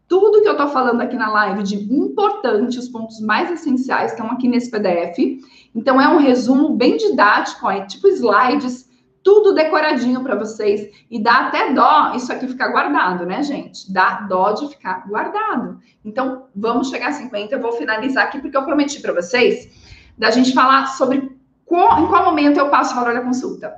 Tudo 0.08 0.42
que 0.42 0.48
eu 0.48 0.52
estou 0.52 0.68
falando 0.68 1.02
aqui 1.02 1.16
na 1.16 1.32
live 1.32 1.64
de 1.64 1.76
importante, 1.76 2.78
os 2.78 2.88
pontos 2.88 3.20
mais 3.22 3.50
essenciais 3.50 4.12
estão 4.12 4.28
aqui 4.28 4.48
nesse 4.48 4.70
PDF. 4.70 5.42
Então, 5.74 6.00
é 6.00 6.08
um 6.08 6.18
resumo 6.18 6.76
bem 6.76 6.98
didático, 6.98 7.66
ó, 7.66 7.86
tipo 7.86 8.08
slides, 8.08 8.88
tudo 9.24 9.54
decoradinho 9.54 10.24
para 10.24 10.36
vocês. 10.36 10.90
E 11.10 11.22
dá 11.22 11.48
até 11.48 11.74
dó 11.74 12.14
isso 12.16 12.32
aqui 12.32 12.48
ficar 12.48 12.70
guardado, 12.70 13.26
né, 13.26 13.44
gente? 13.44 13.92
Dá 13.92 14.22
dó 14.30 14.52
de 14.52 14.68
ficar 14.70 15.08
guardado. 15.08 15.80
Então, 16.04 16.48
vamos 16.56 16.90
chegar 16.90 17.10
a 17.10 17.14
50. 17.14 17.54
Eu 17.54 17.62
vou 17.62 17.74
finalizar 17.74 18.26
aqui, 18.26 18.40
porque 18.40 18.58
eu 18.58 18.66
prometi 18.66 19.00
para 19.00 19.14
vocês 19.14 19.70
da 20.18 20.30
gente 20.30 20.54
falar 20.54 20.88
sobre 20.88 21.36
qual, 21.66 22.04
em 22.04 22.08
qual 22.08 22.26
momento 22.26 22.58
eu 22.58 22.70
passo 22.70 22.94
o 22.94 22.96
valor 22.96 23.14
da 23.14 23.22
consulta. 23.22 23.74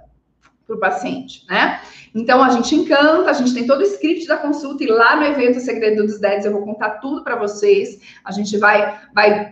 para 0.66 0.76
o 0.76 0.80
paciente, 0.80 1.46
né? 1.50 1.82
Então 2.16 2.44
a 2.44 2.50
gente 2.50 2.74
encanta, 2.74 3.30
a 3.30 3.34
gente 3.34 3.54
tem 3.54 3.68
todo 3.68 3.82
o 3.82 3.84
script 3.84 4.28
da 4.28 4.38
consulta 4.38 4.84
e 4.84 4.88
lá 4.88 5.16
no 5.16 5.24
evento 5.24 5.60
Segredo 5.60 6.06
dos 6.06 6.20
Dedos 6.20 6.46
eu 6.46 6.54
vou 6.54 6.64
contar 6.64 7.00
tudo 7.00 7.24
para 7.24 7.36
vocês. 7.36 8.00
A 8.24 8.32
gente 8.32 8.58
vai 8.58 9.00
vai 9.14 9.52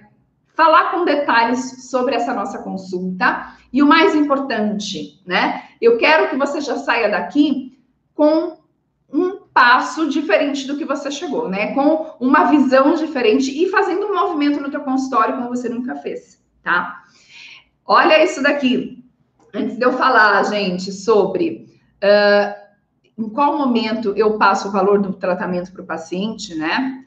falar 0.54 0.92
com 0.92 1.06
detalhes 1.06 1.90
sobre 1.90 2.16
essa 2.16 2.34
nossa 2.34 2.60
consulta. 2.60 3.54
E 3.72 3.82
o 3.82 3.88
mais 3.88 4.14
importante, 4.16 5.22
né? 5.26 5.64
Eu 5.82 5.98
quero 5.98 6.30
que 6.30 6.36
você 6.36 6.60
já 6.62 6.78
saia 6.78 7.10
daqui 7.10 7.80
com 8.14 8.58
um 9.12 9.42
passo 9.54 10.08
diferente 10.10 10.66
do 10.66 10.78
que 10.78 10.86
você 10.86 11.12
chegou, 11.12 11.50
né? 11.50 11.74
Com 11.74 12.16
uma 12.20 12.46
visão 12.46 12.94
diferente 12.96 13.52
e 13.52 13.70
fazendo 13.70 14.08
um 14.08 14.14
movimento 14.14 14.62
no 14.62 14.72
teu 14.72 14.82
consultório 14.82 15.36
como 15.36 15.50
você 15.50 15.68
nunca 15.70 15.96
fez, 15.96 16.42
tá? 16.64 17.04
Olha 17.86 18.24
isso 18.24 18.42
daqui. 18.42 19.04
Antes 19.54 19.78
de 19.78 19.86
eu 19.86 19.94
falar, 19.94 20.44
gente, 20.44 20.94
sobre 20.94 21.68
uh, 22.02 22.62
em 23.18 23.30
qual 23.30 23.58
momento 23.58 24.14
eu 24.16 24.38
passo 24.38 24.70
o 24.70 24.72
valor 24.72 25.02
do 25.02 25.14
tratamento 25.14 25.72
para 25.72 25.82
o 25.82 25.86
paciente, 25.86 26.56
né? 26.56 27.04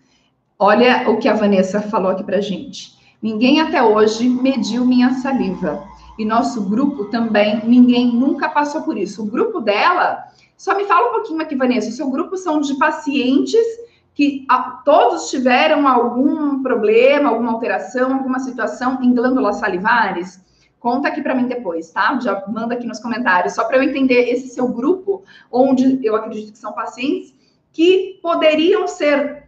Olha 0.59 1.09
o 1.11 1.19
que 1.19 1.29
a 1.29 1.35
Vanessa 1.35 1.81
falou 1.81 2.11
aqui 2.11 2.23
para 2.23 2.41
gente. 2.41 2.94
Ninguém 3.25 3.59
até 3.59 3.83
hoje 3.83 4.29
mediu 4.29 4.85
minha 4.85 5.15
saliva. 5.15 5.83
E 6.19 6.27
nosso 6.27 6.69
grupo 6.69 7.07
também, 7.07 7.65
ninguém 7.65 8.15
nunca 8.15 8.51
passou 8.51 8.83
por 8.83 8.99
isso. 8.99 9.23
O 9.23 9.27
grupo 9.27 9.63
dela, 9.63 10.25
só 10.59 10.77
me 10.77 10.85
fala 10.85 11.09
um 11.09 11.13
pouquinho 11.13 11.41
aqui, 11.41 11.57
Vanessa. 11.57 11.89
O 11.89 11.93
seu 11.93 12.11
grupo 12.11 12.37
são 12.37 12.61
de 12.61 12.75
pacientes 12.75 13.65
que 14.13 14.45
ah, 14.47 14.83
todos 14.85 15.31
tiveram 15.31 15.89
algum 15.89 16.63
problema, 16.63 17.31
alguma 17.31 17.53
alteração, 17.53 18.13
alguma 18.13 18.41
situação 18.41 19.03
em 19.03 19.15
glândulas 19.15 19.57
salivares? 19.57 20.45
Conta 20.79 21.09
aqui 21.09 21.23
para 21.23 21.35
mim 21.35 21.47
depois, 21.47 21.91
tá? 21.93 22.21
Já 22.21 22.45
manda 22.47 22.75
aqui 22.75 22.87
nos 22.87 23.01
comentários, 23.01 23.55
só 23.55 23.65
para 23.65 23.79
eu 23.79 23.83
entender 23.85 24.29
esse 24.29 24.49
seu 24.49 24.69
grupo, 24.69 25.23
onde 25.51 25.99
eu 26.07 26.15
acredito 26.15 26.53
que 26.53 26.59
são 26.59 26.75
pacientes 26.75 27.35
que 27.73 28.21
poderiam 28.23 28.87
ser 28.87 29.44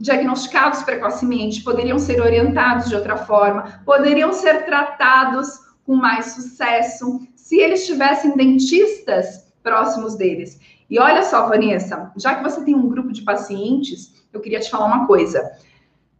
diagnosticados 0.00 0.82
precocemente, 0.82 1.62
poderiam 1.62 1.98
ser 1.98 2.20
orientados 2.20 2.88
de 2.88 2.96
outra 2.96 3.18
forma, 3.18 3.82
poderiam 3.84 4.32
ser 4.32 4.64
tratados 4.64 5.58
com 5.84 5.94
mais 5.94 6.26
sucesso 6.26 7.20
se 7.36 7.56
eles 7.56 7.84
tivessem 7.86 8.34
dentistas 8.34 9.52
próximos 9.62 10.16
deles. 10.16 10.58
E 10.88 10.98
olha 10.98 11.22
só, 11.22 11.48
Vanessa, 11.48 12.10
já 12.16 12.34
que 12.34 12.42
você 12.42 12.64
tem 12.64 12.74
um 12.74 12.88
grupo 12.88 13.12
de 13.12 13.22
pacientes, 13.22 14.24
eu 14.32 14.40
queria 14.40 14.58
te 14.58 14.70
falar 14.70 14.86
uma 14.86 15.06
coisa. 15.06 15.50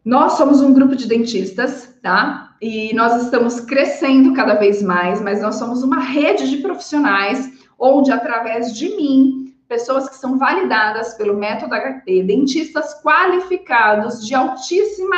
Nós 0.05 0.33
somos 0.33 0.61
um 0.61 0.73
grupo 0.73 0.95
de 0.95 1.07
dentistas, 1.07 1.95
tá? 2.03 2.55
E 2.61 2.93
nós 2.95 3.23
estamos 3.23 3.61
crescendo 3.61 4.35
cada 4.35 4.55
vez 4.55 4.83
mais, 4.83 5.21
mas 5.21 5.41
nós 5.41 5.57
somos 5.57 5.83
uma 5.83 5.99
rede 5.99 6.51
de 6.51 6.59
profissionais 6.59 7.51
onde, 7.79 8.13
através 8.13 8.77
de 8.77 8.95
mim, 8.97 9.50
pessoas 9.71 10.09
que 10.09 10.17
são 10.17 10.37
validadas 10.37 11.15
pelo 11.15 11.37
método 11.37 11.77
HT, 11.77 12.25
dentistas 12.25 13.01
qualificados 13.01 14.27
de 14.27 14.35
altíssima 14.35 15.17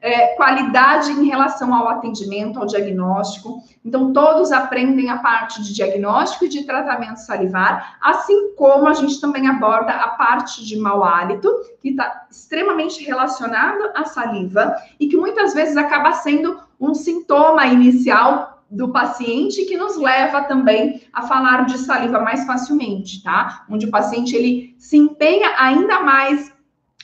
é, 0.00 0.34
qualidade 0.34 1.12
em 1.12 1.28
relação 1.28 1.72
ao 1.72 1.88
atendimento, 1.88 2.58
ao 2.58 2.66
diagnóstico. 2.66 3.62
Então, 3.84 4.12
todos 4.12 4.50
aprendem 4.50 5.08
a 5.10 5.18
parte 5.18 5.62
de 5.62 5.72
diagnóstico 5.72 6.44
e 6.44 6.48
de 6.48 6.64
tratamento 6.64 7.18
salivar, 7.18 7.96
assim 8.02 8.54
como 8.56 8.88
a 8.88 8.94
gente 8.94 9.20
também 9.20 9.46
aborda 9.46 9.92
a 9.92 10.08
parte 10.08 10.66
de 10.66 10.76
mau 10.76 11.04
hálito, 11.04 11.48
que 11.80 11.90
está 11.90 12.26
extremamente 12.28 13.02
relacionado 13.04 13.92
à 13.94 14.04
saliva 14.06 14.74
e 14.98 15.06
que 15.06 15.16
muitas 15.16 15.54
vezes 15.54 15.76
acaba 15.76 16.12
sendo 16.14 16.58
um 16.80 16.92
sintoma 16.94 17.64
inicial 17.66 18.53
do 18.70 18.90
paciente 18.90 19.64
que 19.64 19.76
nos 19.76 19.96
leva 19.96 20.42
também 20.42 21.02
a 21.12 21.22
falar 21.22 21.66
de 21.66 21.78
saliva 21.78 22.20
mais 22.20 22.44
facilmente, 22.44 23.22
tá? 23.22 23.64
Onde 23.68 23.86
o 23.86 23.90
paciente 23.90 24.34
ele 24.34 24.74
se 24.78 24.96
empenha 24.96 25.54
ainda 25.58 26.00
mais 26.00 26.52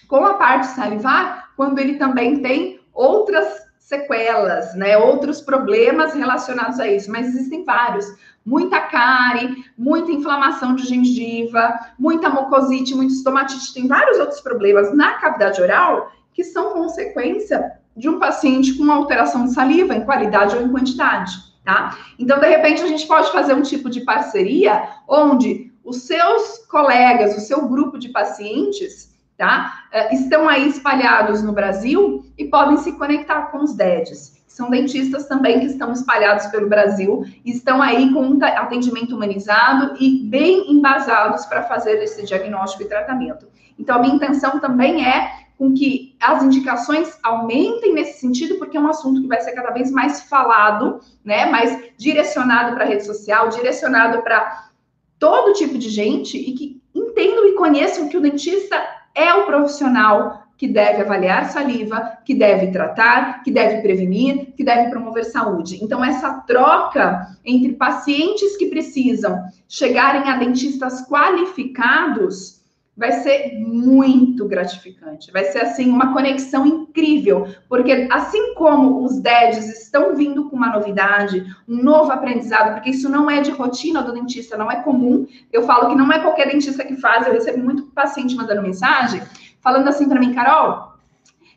com 0.09 0.25
a 0.25 0.35
parte 0.35 0.67
salivar 0.69 1.51
quando 1.57 1.79
ele 1.79 1.95
também 1.95 2.41
tem 2.41 2.81
outras 2.93 3.47
sequelas, 3.79 4.75
né? 4.75 4.97
Outros 4.97 5.41
problemas 5.41 6.15
relacionados 6.15 6.81
a 6.81 6.89
isso, 6.89 7.11
mas 7.11 7.29
existem 7.29 7.65
vários. 7.65 8.07
Muita 8.45 8.81
cárie, 8.81 9.65
muita 9.77 10.11
inflamação 10.11 10.75
de 10.75 10.87
gengiva, 10.87 11.79
muita 11.99 12.29
mucosite, 12.31 12.95
muita 12.95 13.13
estomatite, 13.13 13.75
tem 13.75 13.87
vários 13.87 14.19
outros 14.19 14.41
problemas 14.41 14.95
na 14.95 15.15
cavidade 15.15 15.61
oral 15.61 16.11
que 16.33 16.43
são 16.43 16.73
consequência 16.73 17.73
de 17.97 18.09
um 18.09 18.19
paciente 18.19 18.75
com 18.79 18.91
alteração 18.91 19.45
de 19.45 19.53
saliva 19.53 19.95
em 19.95 20.05
qualidade 20.05 20.57
ou 20.57 20.63
em 20.63 20.71
quantidade 20.71 21.50
tá? 21.65 21.97
Então, 22.19 22.39
de 22.39 22.47
repente, 22.47 22.83
a 22.83 22.87
gente 22.87 23.07
pode 23.07 23.31
fazer 23.33 23.55
um 23.55 23.63
tipo 23.63 23.91
de 23.91 24.03
parceria 24.03 24.89
onde 25.09 25.73
os 25.85 26.03
seus 26.03 26.59
colegas, 26.69 27.37
o 27.37 27.41
seu 27.41 27.67
grupo 27.67 27.99
de 27.99 28.11
pacientes, 28.11 29.11
tá? 29.37 29.85
Eh, 29.93 30.15
estão 30.15 30.49
aí 30.49 30.69
espalhados 30.69 31.43
no 31.43 31.53
Brasil 31.53 32.25
e 32.37 32.45
podem 32.45 32.77
se 32.77 32.93
conectar 32.93 33.51
com 33.51 33.59
os 33.59 33.75
DEDs. 33.75 34.39
São 34.47 34.69
dentistas 34.69 35.27
também 35.27 35.61
que 35.61 35.67
estão 35.67 35.93
espalhados 35.93 36.47
pelo 36.49 36.69
Brasil 36.69 37.25
e 37.45 37.51
estão 37.51 37.81
aí 37.81 38.13
com 38.13 38.21
um 38.21 38.45
atendimento 38.45 39.15
humanizado 39.15 39.97
e 39.99 40.29
bem 40.29 40.71
embasados 40.71 41.47
para 41.47 41.63
fazer 41.63 42.03
esse 42.03 42.27
diagnóstico 42.27 42.83
e 42.83 42.89
tratamento. 42.89 43.47
Então, 43.79 43.97
a 43.97 43.99
minha 44.01 44.17
intenção 44.17 44.61
também 44.61 45.07
é 45.07 45.33
com 45.61 45.75
que 45.75 46.17
as 46.19 46.43
indicações 46.43 47.19
aumentem 47.23 47.93
nesse 47.93 48.19
sentido, 48.19 48.55
porque 48.55 48.79
é 48.79 48.81
um 48.81 48.89
assunto 48.89 49.21
que 49.21 49.29
vai 49.29 49.43
ser 49.43 49.53
cada 49.53 49.71
vez 49.73 49.91
mais 49.91 50.23
falado, 50.23 51.01
né? 51.23 51.45
Mais 51.45 51.93
direcionado 51.99 52.75
para 52.75 52.85
a 52.85 52.89
rede 52.89 53.05
social, 53.05 53.51
direcionado 53.51 54.23
para 54.23 54.71
todo 55.19 55.53
tipo 55.53 55.77
de 55.77 55.91
gente 55.91 56.39
e 56.39 56.55
que 56.55 56.83
entendam 56.95 57.47
e 57.47 57.53
conheçam 57.53 58.09
que 58.09 58.17
o 58.17 58.23
dentista 58.23 58.75
é 59.15 59.35
o 59.35 59.45
profissional 59.45 60.45
que 60.57 60.67
deve 60.67 61.03
avaliar 61.03 61.51
saliva, 61.51 62.19
que 62.25 62.35
deve 62.35 62.69
tratar, 62.69 63.43
que 63.43 63.51
deve 63.51 63.83
prevenir, 63.83 64.55
que 64.57 64.65
deve 64.65 64.89
promover 64.89 65.27
saúde. 65.27 65.79
Então, 65.85 66.03
essa 66.03 66.41
troca 66.47 67.37
entre 67.45 67.75
pacientes 67.75 68.57
que 68.57 68.71
precisam 68.71 69.45
chegarem 69.69 70.23
a 70.31 70.39
dentistas 70.39 71.07
qualificados 71.07 72.60
vai 73.01 73.13
ser 73.13 73.55
muito 73.59 74.47
gratificante. 74.47 75.33
Vai 75.33 75.47
ser 75.47 75.61
assim 75.61 75.89
uma 75.89 76.13
conexão 76.13 76.67
incrível, 76.67 77.49
porque 77.67 78.07
assim 78.13 78.55
como 78.55 79.03
os 79.03 79.19
DEDs 79.21 79.71
estão 79.85 80.15
vindo 80.15 80.51
com 80.51 80.57
uma 80.57 80.71
novidade, 80.71 81.43
um 81.67 81.83
novo 81.83 82.13
aprendizado, 82.13 82.75
porque 82.75 82.91
isso 82.91 83.09
não 83.09 83.31
é 83.31 83.41
de 83.41 83.53
rotina 83.53 84.03
do 84.03 84.13
dentista, 84.13 84.59
não 84.59 84.71
é 84.71 84.83
comum. 84.83 85.27
Eu 85.51 85.63
falo 85.63 85.89
que 85.89 85.95
não 85.95 86.13
é 86.13 86.19
qualquer 86.19 86.49
dentista 86.49 86.85
que 86.85 86.95
faz, 86.97 87.27
eu 87.27 87.33
recebo 87.33 87.65
muito 87.65 87.85
paciente 87.85 88.37
mandando 88.37 88.61
mensagem, 88.61 89.23
falando 89.63 89.89
assim 89.89 90.07
para 90.07 90.21
mim, 90.21 90.35
Carol, 90.35 90.93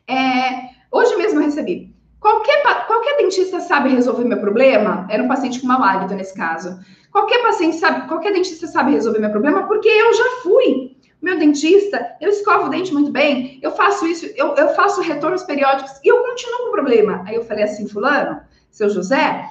é, 0.08 0.70
hoje 0.90 1.14
mesmo 1.16 1.40
eu 1.40 1.44
recebi. 1.44 1.94
Qualquer, 2.18 2.62
qualquer 2.86 3.18
dentista 3.18 3.60
sabe 3.60 3.90
resolver 3.90 4.24
meu 4.24 4.40
problema? 4.40 5.06
Era 5.10 5.22
um 5.22 5.28
paciente 5.28 5.60
com 5.60 5.66
mau 5.66 5.82
hálito 5.82 6.14
nesse 6.14 6.34
caso. 6.34 6.80
Qualquer 7.12 7.42
paciente 7.42 7.76
sabe, 7.76 8.08
qualquer 8.08 8.32
dentista 8.32 8.66
sabe 8.66 8.92
resolver 8.92 9.18
meu 9.18 9.30
problema 9.30 9.64
porque 9.64 9.88
eu 9.88 10.14
já 10.14 10.24
fui 10.42 10.94
meu 11.24 11.38
dentista, 11.38 12.16
eu 12.20 12.28
escovo 12.28 12.66
o 12.66 12.68
dente 12.68 12.92
muito 12.92 13.10
bem, 13.10 13.58
eu 13.62 13.72
faço 13.72 14.06
isso, 14.06 14.26
eu, 14.36 14.54
eu 14.56 14.68
faço 14.74 15.00
retornos 15.00 15.42
periódicos 15.42 15.92
e 16.04 16.08
eu 16.08 16.22
continuo 16.22 16.58
com 16.58 16.68
o 16.68 16.72
problema. 16.72 17.24
Aí 17.26 17.34
eu 17.34 17.44
falei 17.44 17.64
assim, 17.64 17.88
fulano, 17.88 18.42
seu 18.70 18.90
José, 18.90 19.48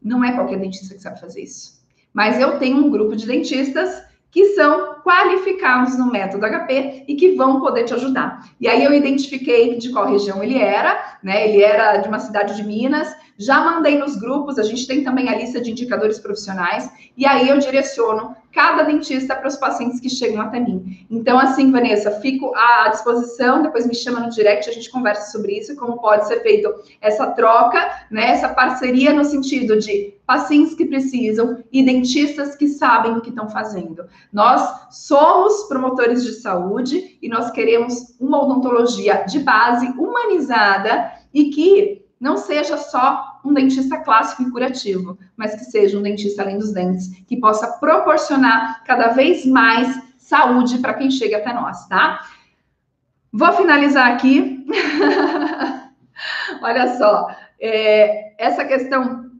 não 0.00 0.22
é 0.22 0.32
qualquer 0.32 0.60
dentista 0.60 0.94
que 0.94 1.02
sabe 1.02 1.20
fazer 1.20 1.42
isso. 1.42 1.84
Mas 2.14 2.38
eu 2.38 2.60
tenho 2.60 2.76
um 2.76 2.90
grupo 2.90 3.16
de 3.16 3.26
dentistas 3.26 4.06
que 4.30 4.54
são 4.54 4.96
qualificados 5.02 5.98
no 5.98 6.12
método 6.12 6.46
HP 6.46 7.04
e 7.08 7.16
que 7.16 7.34
vão 7.34 7.58
poder 7.58 7.84
te 7.84 7.94
ajudar. 7.94 8.48
E 8.60 8.68
aí 8.68 8.84
eu 8.84 8.94
identifiquei 8.94 9.78
de 9.78 9.90
qual 9.90 10.10
região 10.10 10.44
ele 10.44 10.58
era, 10.58 11.18
né? 11.22 11.48
Ele 11.48 11.62
era 11.62 11.96
de 11.96 12.08
uma 12.08 12.20
cidade 12.20 12.54
de 12.54 12.62
Minas, 12.62 13.16
já 13.38 13.60
mandei 13.64 13.98
nos 13.98 14.14
grupos, 14.14 14.58
a 14.58 14.62
gente 14.62 14.86
tem 14.86 15.02
também 15.02 15.28
a 15.28 15.36
lista 15.36 15.60
de 15.60 15.70
indicadores 15.70 16.18
profissionais, 16.18 16.88
e 17.16 17.26
aí 17.26 17.48
eu 17.48 17.58
direciono 17.58 18.36
cada 18.56 18.84
dentista 18.84 19.36
para 19.36 19.48
os 19.48 19.56
pacientes 19.56 20.00
que 20.00 20.08
chegam 20.08 20.40
até 20.40 20.58
mim. 20.58 21.06
Então, 21.10 21.38
assim, 21.38 21.70
Vanessa, 21.70 22.10
fico 22.22 22.54
à 22.56 22.88
disposição, 22.88 23.62
depois 23.62 23.86
me 23.86 23.94
chama 23.94 24.20
no 24.20 24.30
direct, 24.30 24.70
a 24.70 24.72
gente 24.72 24.90
conversa 24.90 25.30
sobre 25.30 25.58
isso, 25.58 25.76
como 25.76 26.00
pode 26.00 26.26
ser 26.26 26.40
feito 26.40 26.74
essa 27.02 27.26
troca, 27.32 27.78
né, 28.10 28.30
essa 28.30 28.48
parceria 28.48 29.12
no 29.12 29.26
sentido 29.26 29.78
de 29.78 30.14
pacientes 30.26 30.72
que 30.72 30.86
precisam 30.86 31.62
e 31.70 31.82
dentistas 31.82 32.56
que 32.56 32.66
sabem 32.66 33.12
o 33.12 33.20
que 33.20 33.28
estão 33.28 33.50
fazendo. 33.50 34.06
Nós 34.32 34.62
somos 34.90 35.64
promotores 35.64 36.24
de 36.24 36.32
saúde 36.32 37.18
e 37.20 37.28
nós 37.28 37.50
queremos 37.50 38.16
uma 38.18 38.42
odontologia 38.42 39.26
de 39.28 39.38
base 39.40 39.86
humanizada 39.98 41.12
e 41.34 41.50
que 41.50 42.06
não 42.18 42.38
seja 42.38 42.78
só 42.78 43.35
um 43.46 43.54
dentista 43.54 43.98
clássico 43.98 44.42
e 44.42 44.50
curativo, 44.50 45.18
mas 45.36 45.54
que 45.54 45.64
seja 45.64 45.98
um 45.98 46.02
dentista 46.02 46.42
além 46.42 46.58
dos 46.58 46.72
dentes, 46.72 47.08
que 47.26 47.36
possa 47.36 47.78
proporcionar 47.78 48.82
cada 48.84 49.08
vez 49.08 49.46
mais 49.46 50.00
saúde 50.18 50.78
para 50.78 50.94
quem 50.94 51.10
chega 51.10 51.36
até 51.36 51.52
nós, 51.52 51.86
tá? 51.86 52.26
Vou 53.32 53.52
finalizar 53.52 54.12
aqui. 54.12 54.66
Olha 56.62 56.96
só, 56.96 57.28
é, 57.60 58.34
essa 58.42 58.64
questão 58.64 59.30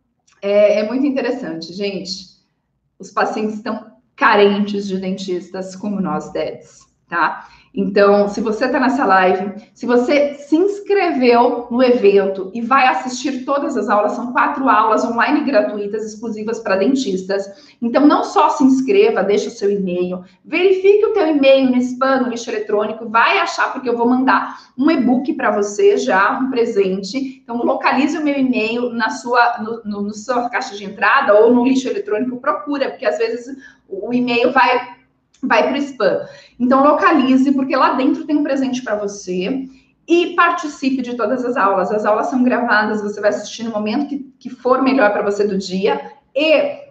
é, 0.42 0.80
é 0.80 0.82
muito 0.86 1.06
interessante, 1.06 1.72
gente. 1.72 2.36
Os 2.98 3.10
pacientes 3.10 3.56
estão 3.56 3.96
carentes 4.14 4.86
de 4.86 4.98
dentistas 4.98 5.74
como 5.76 6.00
nós, 6.00 6.32
DEDs, 6.32 6.86
tá? 7.08 7.48
Então, 7.76 8.26
se 8.26 8.40
você 8.40 8.64
está 8.64 8.80
nessa 8.80 9.04
live, 9.04 9.52
se 9.74 9.84
você 9.84 10.32
se 10.34 10.56
inscreveu 10.56 11.66
no 11.70 11.82
evento 11.82 12.50
e 12.54 12.62
vai 12.62 12.88
assistir 12.88 13.44
todas 13.44 13.76
as 13.76 13.90
aulas, 13.90 14.12
são 14.12 14.32
quatro 14.32 14.66
aulas 14.66 15.04
online 15.04 15.44
gratuitas 15.44 16.02
exclusivas 16.02 16.58
para 16.58 16.76
dentistas. 16.76 17.76
Então, 17.82 18.06
não 18.06 18.24
só 18.24 18.48
se 18.48 18.64
inscreva, 18.64 19.22
deixe 19.22 19.48
o 19.48 19.50
seu 19.50 19.70
e-mail, 19.70 20.24
verifique 20.42 21.04
o 21.04 21.12
teu 21.12 21.26
e-mail 21.26 21.70
no 21.70 21.76
spam, 21.76 22.22
no 22.22 22.30
lixo 22.30 22.48
eletrônico, 22.48 23.10
vai 23.10 23.40
achar 23.40 23.70
porque 23.74 23.90
eu 23.90 23.96
vou 23.96 24.08
mandar 24.08 24.56
um 24.78 24.90
e-book 24.90 25.34
para 25.34 25.50
você 25.50 25.98
já, 25.98 26.38
um 26.38 26.48
presente. 26.48 27.42
Então, 27.42 27.58
localize 27.58 28.16
o 28.16 28.24
meu 28.24 28.38
e-mail 28.38 28.88
na 28.88 29.10
sua, 29.10 29.58
no, 29.58 29.82
no, 29.84 30.02
no 30.02 30.14
sua 30.14 30.48
caixa 30.48 30.74
de 30.74 30.84
entrada 30.84 31.34
ou 31.34 31.54
no 31.54 31.62
lixo 31.62 31.88
eletrônico, 31.88 32.38
procura, 32.38 32.88
porque 32.88 33.04
às 33.04 33.18
vezes 33.18 33.54
o 33.86 34.14
e-mail 34.14 34.50
vai 34.50 34.95
vai 35.42 35.64
para 35.64 35.74
o 35.74 35.76
spam. 35.76 36.26
Então, 36.58 36.82
localize, 36.82 37.52
porque 37.52 37.76
lá 37.76 37.94
dentro 37.94 38.24
tem 38.24 38.36
um 38.36 38.42
presente 38.42 38.82
para 38.82 38.96
você 38.96 39.68
e 40.08 40.34
participe 40.34 41.02
de 41.02 41.14
todas 41.14 41.44
as 41.44 41.56
aulas. 41.56 41.90
As 41.90 42.04
aulas 42.04 42.28
são 42.28 42.42
gravadas, 42.42 43.02
você 43.02 43.20
vai 43.20 43.30
assistir 43.30 43.64
no 43.64 43.70
momento 43.70 44.08
que, 44.08 44.18
que 44.38 44.50
for 44.50 44.82
melhor 44.82 45.12
para 45.12 45.22
você 45.22 45.46
do 45.46 45.58
dia. 45.58 46.12
E, 46.34 46.86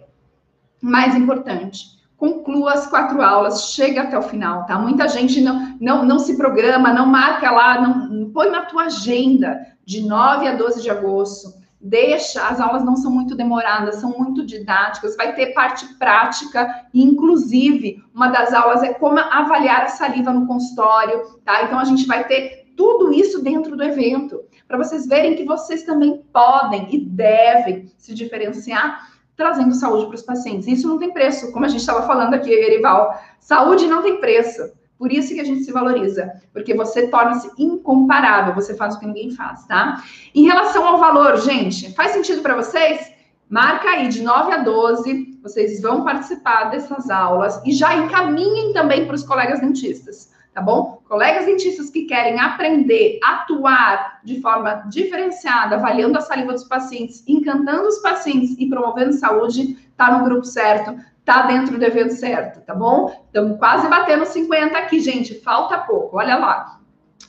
mais 0.80 1.14
importante, 1.14 1.96
conclua 2.16 2.74
as 2.74 2.86
quatro 2.86 3.22
aulas, 3.22 3.72
chega 3.72 4.02
até 4.02 4.18
o 4.18 4.22
final, 4.22 4.64
tá? 4.66 4.78
Muita 4.78 5.08
gente 5.08 5.40
não, 5.40 5.76
não, 5.80 6.04
não 6.04 6.18
se 6.18 6.36
programa, 6.36 6.92
não 6.92 7.06
marca 7.06 7.50
lá, 7.50 7.80
não, 7.80 8.08
não 8.08 8.30
põe 8.30 8.50
na 8.50 8.62
tua 8.62 8.84
agenda 8.84 9.58
de 9.84 10.02
9 10.02 10.48
a 10.48 10.54
12 10.54 10.82
de 10.82 10.90
agosto 10.90 11.55
deixa, 11.80 12.46
as 12.48 12.60
aulas 12.60 12.84
não 12.84 12.96
são 12.96 13.10
muito 13.10 13.34
demoradas, 13.34 13.96
são 13.96 14.10
muito 14.18 14.44
didáticas, 14.44 15.16
vai 15.16 15.34
ter 15.34 15.52
parte 15.52 15.86
prática, 15.98 16.86
inclusive, 16.92 18.02
uma 18.14 18.28
das 18.28 18.52
aulas 18.52 18.82
é 18.82 18.94
como 18.94 19.18
avaliar 19.18 19.82
a 19.82 19.88
saliva 19.88 20.32
no 20.32 20.46
consultório, 20.46 21.22
tá? 21.44 21.64
Então 21.64 21.78
a 21.78 21.84
gente 21.84 22.06
vai 22.06 22.24
ter 22.24 22.72
tudo 22.76 23.12
isso 23.12 23.42
dentro 23.42 23.76
do 23.76 23.82
evento, 23.82 24.42
para 24.66 24.78
vocês 24.78 25.06
verem 25.06 25.36
que 25.36 25.44
vocês 25.44 25.84
também 25.84 26.22
podem 26.32 26.88
e 26.94 26.98
devem 26.98 27.90
se 27.96 28.14
diferenciar 28.14 29.14
trazendo 29.36 29.74
saúde 29.74 30.06
para 30.06 30.14
os 30.14 30.22
pacientes. 30.22 30.66
Isso 30.66 30.88
não 30.88 30.98
tem 30.98 31.12
preço, 31.12 31.52
como 31.52 31.64
a 31.64 31.68
gente 31.68 31.80
estava 31.80 32.06
falando 32.06 32.34
aqui, 32.34 32.50
Erival. 32.50 33.20
Saúde 33.38 33.86
não 33.86 34.02
tem 34.02 34.18
preço. 34.18 34.72
Por 34.98 35.12
isso 35.12 35.34
que 35.34 35.40
a 35.40 35.44
gente 35.44 35.62
se 35.62 35.72
valoriza, 35.72 36.32
porque 36.52 36.74
você 36.74 37.08
torna-se 37.08 37.50
incomparável, 37.58 38.54
você 38.54 38.74
faz 38.74 38.94
o 38.94 38.98
que 38.98 39.06
ninguém 39.06 39.30
faz, 39.30 39.66
tá? 39.66 40.02
Em 40.34 40.46
relação 40.46 40.86
ao 40.86 40.98
valor, 40.98 41.36
gente, 41.38 41.94
faz 41.94 42.12
sentido 42.12 42.40
para 42.40 42.56
vocês? 42.56 43.12
Marca 43.48 43.90
aí 43.90 44.08
de 44.08 44.22
9 44.22 44.52
a 44.52 44.58
12, 44.58 45.38
vocês 45.42 45.80
vão 45.80 46.02
participar 46.02 46.64
dessas 46.64 47.10
aulas 47.10 47.60
e 47.64 47.72
já 47.72 47.94
encaminhem 47.94 48.72
também 48.72 49.06
para 49.06 49.14
os 49.14 49.22
colegas 49.22 49.60
dentistas, 49.60 50.32
tá 50.52 50.62
bom? 50.62 51.00
Colegas 51.06 51.44
dentistas 51.44 51.90
que 51.90 52.06
querem 52.06 52.40
aprender 52.40 53.20
atuar 53.22 54.20
de 54.24 54.40
forma 54.40 54.86
diferenciada, 54.88 55.76
avaliando 55.76 56.18
a 56.18 56.22
saliva 56.22 56.54
dos 56.54 56.64
pacientes, 56.64 57.22
encantando 57.28 57.86
os 57.86 57.98
pacientes 57.98 58.56
e 58.58 58.66
promovendo 58.66 59.12
saúde, 59.12 59.78
tá 59.96 60.18
no 60.18 60.24
grupo 60.24 60.44
certo 60.44 60.98
tá 61.26 61.42
dentro 61.42 61.76
do 61.76 61.84
evento 61.84 62.14
certo, 62.14 62.64
tá 62.64 62.72
bom? 62.72 63.26
Estamos 63.26 63.58
quase 63.58 63.88
batendo 63.88 64.24
50 64.24 64.78
aqui, 64.78 65.00
gente, 65.00 65.34
falta 65.40 65.76
pouco, 65.78 66.16
olha 66.16 66.36
lá. 66.36 66.80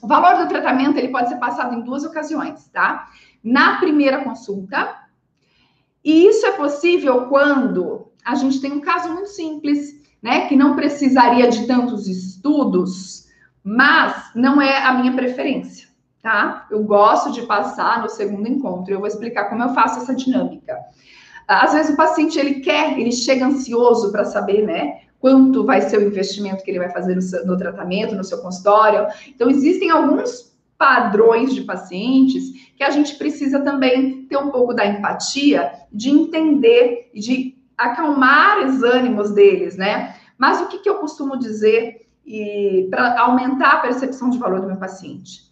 O 0.01 0.07
valor 0.07 0.37
do 0.37 0.47
tratamento, 0.47 0.97
ele 0.97 1.09
pode 1.09 1.29
ser 1.29 1.37
passado 1.37 1.73
em 1.73 1.81
duas 1.81 2.05
ocasiões, 2.05 2.69
tá? 2.69 3.09
Na 3.43 3.79
primeira 3.79 4.23
consulta, 4.23 4.95
e 6.05 6.27
isso 6.27 6.45
é 6.45 6.51
possível 6.51 7.25
quando 7.25 8.11
a 8.23 8.35
gente 8.35 8.61
tem 8.61 8.71
um 8.71 8.81
caso 8.81 9.11
muito 9.11 9.29
simples, 9.29 9.95
né, 10.21 10.47
que 10.47 10.55
não 10.55 10.75
precisaria 10.75 11.49
de 11.49 11.65
tantos 11.65 12.07
estudos, 12.07 13.25
mas 13.63 14.31
não 14.35 14.61
é 14.61 14.85
a 14.85 14.93
minha 14.93 15.13
preferência, 15.13 15.87
tá? 16.21 16.67
Eu 16.69 16.83
gosto 16.83 17.31
de 17.31 17.41
passar 17.47 18.01
no 18.01 18.09
segundo 18.09 18.47
encontro, 18.47 18.93
eu 18.93 18.99
vou 18.99 19.07
explicar 19.07 19.45
como 19.45 19.63
eu 19.63 19.69
faço 19.69 19.99
essa 19.99 20.13
dinâmica. 20.13 20.77
Às 21.47 21.73
vezes 21.73 21.93
o 21.93 21.97
paciente 21.97 22.37
ele 22.37 22.55
quer, 22.55 22.99
ele 22.99 23.11
chega 23.11 23.45
ansioso 23.45 24.11
para 24.11 24.25
saber, 24.25 24.65
né? 24.65 25.01
Quanto 25.19 25.63
vai 25.63 25.81
ser 25.81 25.97
o 25.97 26.03
investimento 26.05 26.63
que 26.63 26.69
ele 26.69 26.79
vai 26.79 26.89
fazer 26.89 27.15
no, 27.15 27.21
seu, 27.21 27.45
no 27.45 27.57
tratamento, 27.57 28.15
no 28.15 28.23
seu 28.23 28.39
consultório. 28.39 29.07
Então, 29.29 29.49
existem 29.49 29.89
alguns 29.89 30.55
padrões 30.77 31.55
de 31.55 31.61
pacientes 31.61 32.51
que 32.75 32.83
a 32.83 32.91
gente 32.91 33.15
precisa 33.15 33.61
também 33.61 34.25
ter 34.25 34.37
um 34.37 34.51
pouco 34.51 34.73
da 34.73 34.85
empatia, 34.85 35.71
de 35.91 36.09
entender, 36.09 37.09
de 37.15 37.57
acalmar 37.77 38.65
os 38.67 38.83
ânimos 38.83 39.31
deles, 39.31 39.75
né? 39.75 40.15
Mas 40.37 40.61
o 40.61 40.67
que, 40.67 40.79
que 40.79 40.89
eu 40.89 40.95
costumo 40.95 41.37
dizer 41.37 42.05
para 42.91 43.21
aumentar 43.21 43.71
a 43.71 43.79
percepção 43.79 44.29
de 44.29 44.37
valor 44.37 44.59
do 44.59 44.67
meu 44.67 44.77
paciente? 44.77 45.47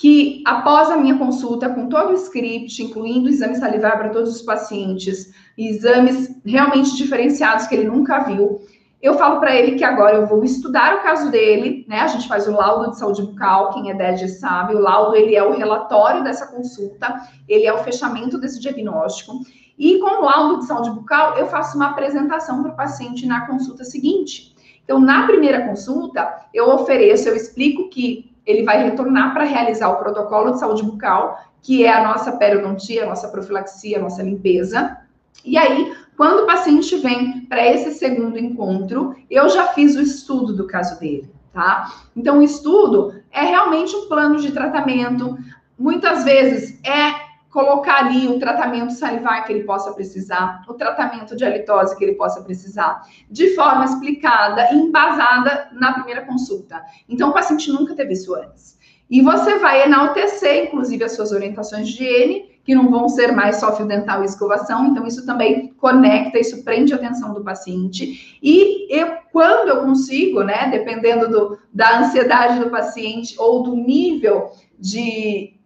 que 0.00 0.42
após 0.46 0.90
a 0.90 0.96
minha 0.96 1.18
consulta 1.18 1.68
com 1.68 1.86
todo 1.86 2.12
o 2.12 2.14
script, 2.14 2.82
incluindo 2.82 3.28
exame 3.28 3.56
salivar 3.56 3.98
para 3.98 4.08
todos 4.08 4.34
os 4.34 4.40
pacientes, 4.40 5.30
exames 5.56 6.28
realmente 6.44 6.96
diferenciados 6.96 7.66
que 7.66 7.74
ele 7.74 7.88
nunca 7.88 8.20
viu, 8.20 8.60
eu 9.02 9.14
falo 9.14 9.40
para 9.40 9.56
ele 9.56 9.76
que 9.76 9.84
agora 9.84 10.16
eu 10.16 10.26
vou 10.26 10.44
estudar 10.44 10.96
o 10.96 11.02
caso 11.02 11.30
dele, 11.30 11.86
né? 11.88 12.00
A 12.00 12.06
gente 12.06 12.28
faz 12.28 12.46
o 12.46 12.52
laudo 12.52 12.90
de 12.90 12.98
saúde 12.98 13.22
bucal, 13.22 13.70
quem 13.72 13.90
é 13.90 13.94
DED 13.94 14.28
sabe, 14.28 14.74
o 14.74 14.78
laudo 14.78 15.16
ele 15.16 15.34
é 15.34 15.42
o 15.42 15.56
relatório 15.56 16.22
dessa 16.22 16.46
consulta, 16.46 17.14
ele 17.48 17.64
é 17.64 17.72
o 17.72 17.78
fechamento 17.78 18.38
desse 18.38 18.60
diagnóstico. 18.60 19.32
E 19.78 19.98
com 19.98 20.20
o 20.20 20.24
laudo 20.24 20.58
de 20.58 20.66
saúde 20.66 20.90
bucal, 20.90 21.38
eu 21.38 21.46
faço 21.46 21.76
uma 21.76 21.90
apresentação 21.90 22.62
para 22.62 22.72
o 22.72 22.76
paciente 22.76 23.26
na 23.26 23.46
consulta 23.46 23.84
seguinte. 23.84 24.54
Então, 24.84 25.00
na 25.00 25.26
primeira 25.26 25.66
consulta, 25.66 26.46
eu 26.52 26.68
ofereço, 26.68 27.26
eu 27.26 27.34
explico 27.34 27.88
que 27.88 28.30
ele 28.44 28.64
vai 28.64 28.84
retornar 28.84 29.32
para 29.32 29.44
realizar 29.44 29.88
o 29.88 29.96
protocolo 29.96 30.52
de 30.52 30.58
saúde 30.58 30.82
bucal, 30.82 31.38
que 31.62 31.86
é 31.86 31.92
a 31.92 32.04
nossa 32.04 32.32
periodontia, 32.32 33.04
a 33.04 33.08
nossa 33.08 33.28
profilaxia, 33.28 33.98
a 33.98 34.02
nossa 34.02 34.22
limpeza. 34.22 34.98
E 35.44 35.56
aí, 35.56 35.94
quando 36.16 36.42
o 36.42 36.46
paciente 36.46 36.96
vem 36.98 37.46
para 37.46 37.66
esse 37.66 37.92
segundo 37.92 38.38
encontro, 38.38 39.16
eu 39.30 39.48
já 39.48 39.68
fiz 39.68 39.96
o 39.96 40.02
estudo 40.02 40.52
do 40.54 40.66
caso 40.66 41.00
dele, 41.00 41.32
tá? 41.52 41.92
Então, 42.14 42.38
o 42.38 42.42
estudo 42.42 43.14
é 43.30 43.42
realmente 43.42 43.96
um 43.96 44.06
plano 44.06 44.38
de 44.38 44.52
tratamento. 44.52 45.38
Muitas 45.78 46.24
vezes 46.24 46.78
é 46.84 47.30
colocar 47.50 48.04
ali 48.04 48.28
o 48.28 48.38
tratamento 48.38 48.92
salivar 48.92 49.44
que 49.44 49.52
ele 49.52 49.64
possa 49.64 49.92
precisar, 49.92 50.62
o 50.68 50.74
tratamento 50.74 51.34
de 51.34 51.44
halitose 51.44 51.96
que 51.96 52.04
ele 52.04 52.14
possa 52.14 52.42
precisar, 52.42 53.02
de 53.28 53.54
forma 53.54 53.84
explicada 53.84 54.72
e 54.72 54.76
embasada 54.76 55.68
na 55.72 55.92
primeira 55.94 56.24
consulta. 56.26 56.80
Então, 57.08 57.30
o 57.30 57.32
paciente 57.32 57.72
nunca 57.72 57.94
teve 57.94 58.12
isso 58.12 58.34
antes. 58.34 58.78
E 59.08 59.20
você 59.20 59.58
vai 59.58 59.82
enaltecer, 59.82 60.66
inclusive, 60.66 61.02
as 61.02 61.12
suas 61.12 61.32
orientações 61.32 61.88
de 61.88 61.94
higiene, 61.94 62.49
que 62.70 62.74
não 62.76 62.88
vão 62.88 63.08
ser 63.08 63.32
mais 63.32 63.56
só 63.56 63.76
fio 63.76 63.84
dental 63.84 64.22
e 64.22 64.26
escovação, 64.26 64.86
então 64.86 65.04
isso 65.04 65.26
também 65.26 65.74
conecta, 65.76 66.38
isso 66.38 66.62
prende 66.62 66.92
a 66.92 66.96
atenção 66.96 67.34
do 67.34 67.42
paciente. 67.42 68.38
E 68.40 68.86
eu, 68.96 69.08
quando 69.32 69.70
eu 69.70 69.82
consigo, 69.82 70.44
né, 70.44 70.68
dependendo 70.70 71.28
do, 71.28 71.58
da 71.74 71.98
ansiedade 71.98 72.60
do 72.60 72.70
paciente 72.70 73.34
ou 73.36 73.64
do 73.64 73.74
nível 73.74 74.52
de 74.78 75.56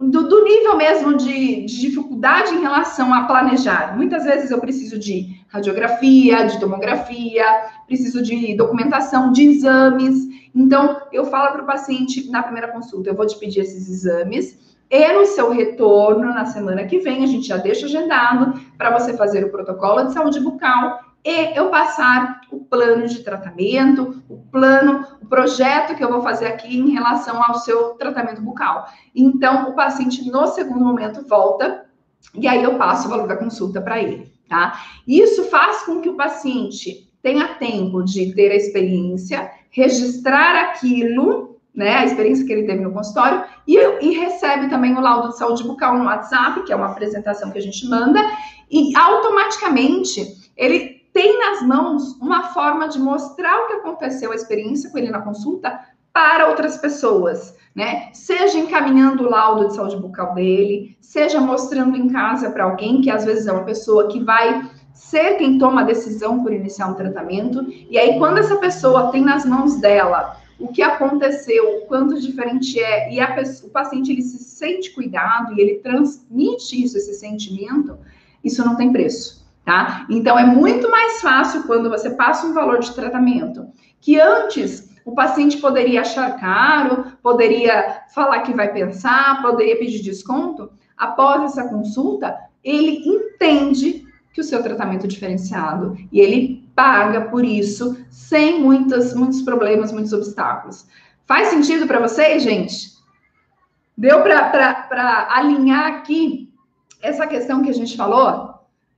do, 0.00 0.26
do 0.26 0.42
nível 0.42 0.76
mesmo 0.76 1.16
de, 1.16 1.64
de, 1.64 1.80
dificuldade 1.80 2.54
em 2.54 2.60
relação 2.60 3.14
a 3.14 3.24
planejar. 3.24 3.96
Muitas 3.96 4.24
vezes 4.24 4.50
eu 4.50 4.58
preciso 4.58 4.98
de 4.98 5.44
radiografia, 5.46 6.44
de 6.44 6.58
tomografia, 6.58 7.44
preciso 7.86 8.20
de 8.20 8.56
documentação, 8.56 9.30
de 9.30 9.44
exames. 9.44 10.26
Então, 10.52 11.02
eu 11.12 11.24
falo 11.26 11.52
para 11.52 11.62
o 11.62 11.66
paciente 11.66 12.28
na 12.30 12.42
primeira 12.42 12.72
consulta: 12.72 13.10
eu 13.10 13.14
vou 13.14 13.26
te 13.26 13.38
pedir 13.38 13.60
esses 13.60 13.88
exames. 13.88 14.58
E 14.90 15.12
no 15.12 15.24
seu 15.24 15.50
retorno, 15.50 16.34
na 16.34 16.46
semana 16.46 16.84
que 16.84 16.98
vem, 16.98 17.22
a 17.22 17.26
gente 17.26 17.46
já 17.46 17.56
deixa 17.56 17.86
agendado 17.86 18.60
para 18.76 18.98
você 18.98 19.16
fazer 19.16 19.44
o 19.44 19.50
protocolo 19.50 20.04
de 20.04 20.12
saúde 20.12 20.40
bucal 20.40 20.98
e 21.24 21.56
eu 21.56 21.68
passar 21.68 22.40
o 22.50 22.64
plano 22.64 23.06
de 23.06 23.22
tratamento, 23.22 24.22
o 24.28 24.38
plano, 24.50 25.06
o 25.22 25.26
projeto 25.26 25.94
que 25.94 26.02
eu 26.02 26.08
vou 26.08 26.22
fazer 26.22 26.46
aqui 26.46 26.76
em 26.76 26.90
relação 26.90 27.42
ao 27.42 27.56
seu 27.56 27.90
tratamento 27.90 28.42
bucal. 28.42 28.86
Então, 29.14 29.70
o 29.70 29.74
paciente, 29.74 30.28
no 30.30 30.46
segundo 30.48 30.84
momento, 30.84 31.26
volta 31.28 31.86
e 32.34 32.46
aí 32.46 32.62
eu 32.62 32.76
passo 32.76 33.06
o 33.06 33.10
valor 33.10 33.26
da 33.26 33.36
consulta 33.36 33.80
para 33.80 34.00
ele, 34.00 34.32
tá? 34.48 34.80
Isso 35.06 35.44
faz 35.44 35.82
com 35.82 36.00
que 36.00 36.08
o 36.08 36.16
paciente 36.16 37.10
tenha 37.22 37.54
tempo 37.54 38.02
de 38.02 38.34
ter 38.34 38.50
a 38.50 38.56
experiência, 38.56 39.50
registrar 39.70 40.70
aquilo, 40.70 41.49
né, 41.74 41.96
a 41.96 42.04
experiência 42.04 42.44
que 42.44 42.52
ele 42.52 42.66
teve 42.66 42.82
no 42.82 42.92
consultório, 42.92 43.44
e, 43.66 43.76
e 43.76 44.18
recebe 44.18 44.68
também 44.68 44.94
o 44.96 45.00
laudo 45.00 45.28
de 45.28 45.38
saúde 45.38 45.62
bucal 45.62 45.96
no 45.96 46.04
WhatsApp, 46.04 46.62
que 46.64 46.72
é 46.72 46.76
uma 46.76 46.90
apresentação 46.90 47.50
que 47.50 47.58
a 47.58 47.62
gente 47.62 47.88
manda, 47.88 48.20
e 48.70 48.96
automaticamente 48.96 50.50
ele 50.56 51.00
tem 51.12 51.38
nas 51.38 51.62
mãos 51.62 52.16
uma 52.20 52.44
forma 52.48 52.88
de 52.88 52.98
mostrar 52.98 53.64
o 53.64 53.66
que 53.66 53.72
aconteceu, 53.74 54.32
a 54.32 54.34
experiência 54.34 54.90
com 54.90 54.98
ele 54.98 55.10
na 55.10 55.22
consulta, 55.22 55.80
para 56.12 56.48
outras 56.48 56.76
pessoas, 56.76 57.56
né? 57.74 58.10
Seja 58.12 58.58
encaminhando 58.58 59.24
o 59.24 59.30
laudo 59.30 59.68
de 59.68 59.74
saúde 59.74 59.96
bucal 59.96 60.34
dele, 60.34 60.96
seja 61.00 61.40
mostrando 61.40 61.96
em 61.96 62.08
casa 62.08 62.50
para 62.50 62.64
alguém 62.64 63.00
que 63.00 63.10
às 63.10 63.24
vezes 63.24 63.46
é 63.46 63.52
uma 63.52 63.64
pessoa 63.64 64.08
que 64.08 64.22
vai 64.22 64.68
ser 64.92 65.36
quem 65.36 65.56
toma 65.56 65.82
a 65.82 65.84
decisão 65.84 66.42
por 66.42 66.52
iniciar 66.52 66.88
um 66.88 66.94
tratamento. 66.94 67.64
E 67.88 67.96
aí, 67.96 68.18
quando 68.18 68.38
essa 68.38 68.56
pessoa 68.56 69.10
tem 69.10 69.22
nas 69.22 69.44
mãos 69.44 69.80
dela 69.80 70.36
o 70.60 70.68
que 70.68 70.82
aconteceu, 70.82 71.78
o 71.78 71.86
quanto 71.86 72.20
diferente 72.20 72.78
é, 72.78 73.12
e 73.12 73.26
pessoa, 73.34 73.68
o 73.68 73.72
paciente 73.72 74.12
ele 74.12 74.22
se 74.22 74.38
sente 74.38 74.90
cuidado 74.90 75.54
e 75.54 75.60
ele 75.60 75.78
transmite 75.78 76.82
isso, 76.82 76.98
esse 76.98 77.14
sentimento, 77.14 77.98
isso 78.44 78.64
não 78.64 78.76
tem 78.76 78.92
preço, 78.92 79.46
tá? 79.64 80.06
Então 80.10 80.38
é 80.38 80.44
muito 80.44 80.90
mais 80.90 81.20
fácil 81.20 81.64
quando 81.64 81.88
você 81.88 82.10
passa 82.10 82.46
um 82.46 82.52
valor 82.52 82.80
de 82.80 82.94
tratamento 82.94 83.68
que 84.00 84.20
antes 84.20 84.90
o 85.04 85.12
paciente 85.12 85.56
poderia 85.58 86.02
achar 86.02 86.38
caro, 86.38 87.04
poderia 87.22 88.02
falar 88.14 88.40
que 88.40 88.52
vai 88.52 88.72
pensar, 88.72 89.42
poderia 89.42 89.78
pedir 89.78 90.02
desconto. 90.02 90.70
Após 90.96 91.42
essa 91.44 91.68
consulta, 91.68 92.36
ele 92.62 93.02
entende 93.06 94.06
que 94.32 94.40
o 94.40 94.44
seu 94.44 94.62
tratamento 94.62 95.06
é 95.06 95.08
diferenciado 95.08 95.96
e 96.12 96.20
ele 96.20 96.59
paga 96.74 97.22
por 97.22 97.44
isso 97.44 97.96
sem 98.10 98.60
muitas, 98.60 99.14
muitos 99.14 99.42
problemas, 99.42 99.92
muitos 99.92 100.12
obstáculos. 100.12 100.86
Faz 101.26 101.48
sentido 101.48 101.86
para 101.86 102.00
vocês, 102.00 102.42
gente? 102.42 102.90
Deu 103.96 104.22
para 104.22 105.28
alinhar 105.30 105.86
aqui 105.86 106.52
essa 107.02 107.26
questão 107.26 107.62
que 107.62 107.70
a 107.70 107.74
gente 107.74 107.96
falou? 107.96 108.54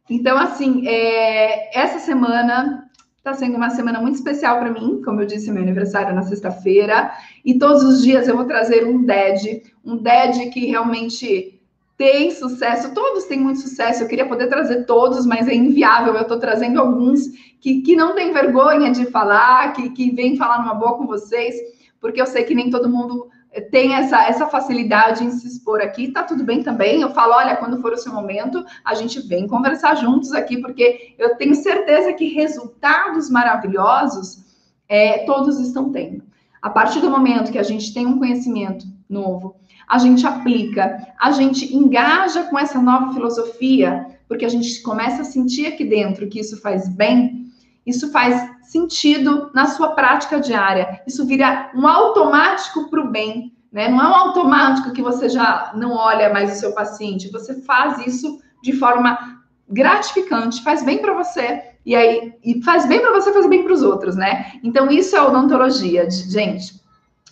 Então, 0.09 0.37
assim, 0.39 0.87
é, 0.87 1.79
essa 1.79 1.99
semana 1.99 2.89
está 3.17 3.35
sendo 3.35 3.57
uma 3.57 3.71
semana 3.71 4.01
muito 4.01 4.17
especial 4.17 4.59
para 4.59 4.71
mim, 4.71 5.01
como 5.05 5.21
eu 5.21 5.27
disse, 5.27 5.51
meu 5.51 5.63
aniversário 5.63 6.15
na 6.15 6.23
sexta-feira, 6.23 7.13
e 7.45 7.57
todos 7.57 7.85
os 7.85 8.03
dias 8.03 8.27
eu 8.27 8.37
vou 8.37 8.47
trazer 8.47 8.85
um 8.85 9.05
DED, 9.05 9.63
um 9.85 9.97
DED 9.97 10.51
que 10.51 10.67
realmente 10.67 11.62
tem 11.97 12.31
sucesso, 12.31 12.95
todos 12.95 13.25
têm 13.25 13.39
muito 13.39 13.61
sucesso. 13.61 14.03
Eu 14.03 14.09
queria 14.09 14.27
poder 14.27 14.49
trazer 14.49 14.85
todos, 14.85 15.27
mas 15.27 15.47
é 15.47 15.55
inviável. 15.55 16.15
Eu 16.15 16.23
estou 16.23 16.39
trazendo 16.39 16.81
alguns 16.81 17.29
que, 17.61 17.83
que 17.83 17.95
não 17.95 18.15
têm 18.15 18.33
vergonha 18.33 18.91
de 18.91 19.07
falar, 19.07 19.73
que, 19.73 19.91
que 19.91 20.11
vêm 20.11 20.37
falar 20.37 20.61
numa 20.61 20.75
boa 20.75 20.97
com 20.97 21.07
vocês, 21.07 21.55
porque 22.01 22.21
eu 22.21 22.27
sei 22.27 22.45
que 22.45 22.55
nem 22.55 22.71
todo 22.71 22.89
mundo 22.89 23.29
eh, 23.53 23.61
tem 23.61 23.95
essa, 23.95 24.25
essa 24.25 24.47
facilidade 24.47 25.23
em 25.23 25.31
se 25.31 25.47
expor 25.47 25.81
aqui, 25.81 26.09
tá 26.09 26.25
tudo 26.25 26.43
bem 26.43 26.63
também. 26.63 27.01
Eu 27.01 27.11
falo, 27.11 27.35
olha, 27.35 27.57
quando 27.57 27.81
for 27.81 27.93
o 27.93 27.97
seu 27.97 28.13
momento, 28.13 28.65
a 28.85 28.95
gente 28.95 29.21
vem 29.21 29.47
conversar 29.47 29.95
juntos 29.95 30.33
aqui, 30.33 30.61
porque 30.61 31.15
eu 31.19 31.37
tenho 31.37 31.55
certeza 31.55 32.13
que 32.15 32.35
resultados 32.35 33.31
maravilhosos 33.31 34.43
é, 34.89 35.19
todos 35.25 35.61
estão 35.61 35.93
tendo. 35.93 36.25
A 36.61 36.71
partir 36.71 37.01
do 37.01 37.11
momento 37.11 37.53
que 37.53 37.59
a 37.59 37.63
gente 37.63 37.93
tem 37.95 38.07
um 38.07 38.19
conhecimento 38.19 38.87
novo, 39.09 39.57
a 39.89 39.99
gente 39.99 40.27
aplica, 40.27 41.07
a 41.19 41.31
gente 41.33 41.75
engaja 41.75 42.45
com 42.45 42.59
essa 42.59 42.81
nova 42.81 43.13
filosofia, 43.13 44.07
porque 44.29 44.45
a 44.45 44.49
gente 44.49 44.81
começa 44.83 45.23
a 45.23 45.25
sentir 45.25 45.67
aqui 45.67 45.85
dentro 45.85 46.29
que 46.29 46.41
isso 46.41 46.61
faz 46.61 46.89
bem, 46.89 47.47
isso 47.87 48.11
faz 48.11 48.51
sentido 48.63 49.51
na 49.55 49.67
sua 49.67 49.89
prática 49.91 50.41
diária, 50.41 51.03
isso 51.07 51.27
vira 51.27 51.71
um 51.75 51.87
automático 51.87 52.89
para 52.89 53.01
o 53.01 53.11
bem, 53.11 53.53
né? 53.71 53.89
Não 53.89 54.01
é 54.01 54.09
um 54.09 54.15
automático 54.15 54.93
que 54.93 55.03
você 55.03 55.29
já 55.29 55.73
não 55.75 55.93
olha 55.93 56.33
mais 56.33 56.57
o 56.57 56.61
seu 56.61 56.73
paciente, 56.73 57.31
você 57.31 57.61
faz 57.63 58.07
isso 58.07 58.39
de 58.63 58.73
forma 58.73 59.43
gratificante, 59.69 60.63
faz 60.63 60.85
bem 60.85 60.99
para 60.99 61.15
você. 61.15 61.63
E 61.85 61.97
aí, 61.97 62.35
e 62.45 62.63
faz 62.63 62.87
bem 62.87 63.01
para 63.01 63.13
você, 63.13 63.33
faz 63.33 63.49
bem 63.49 63.65
para 63.65 63.73
os 63.73 63.83
outros, 63.83 64.15
né? 64.15 64.53
Então, 64.63 64.89
isso 64.91 65.17
é 65.17 65.23
odontologia, 65.23 66.09
gente. 66.09 66.81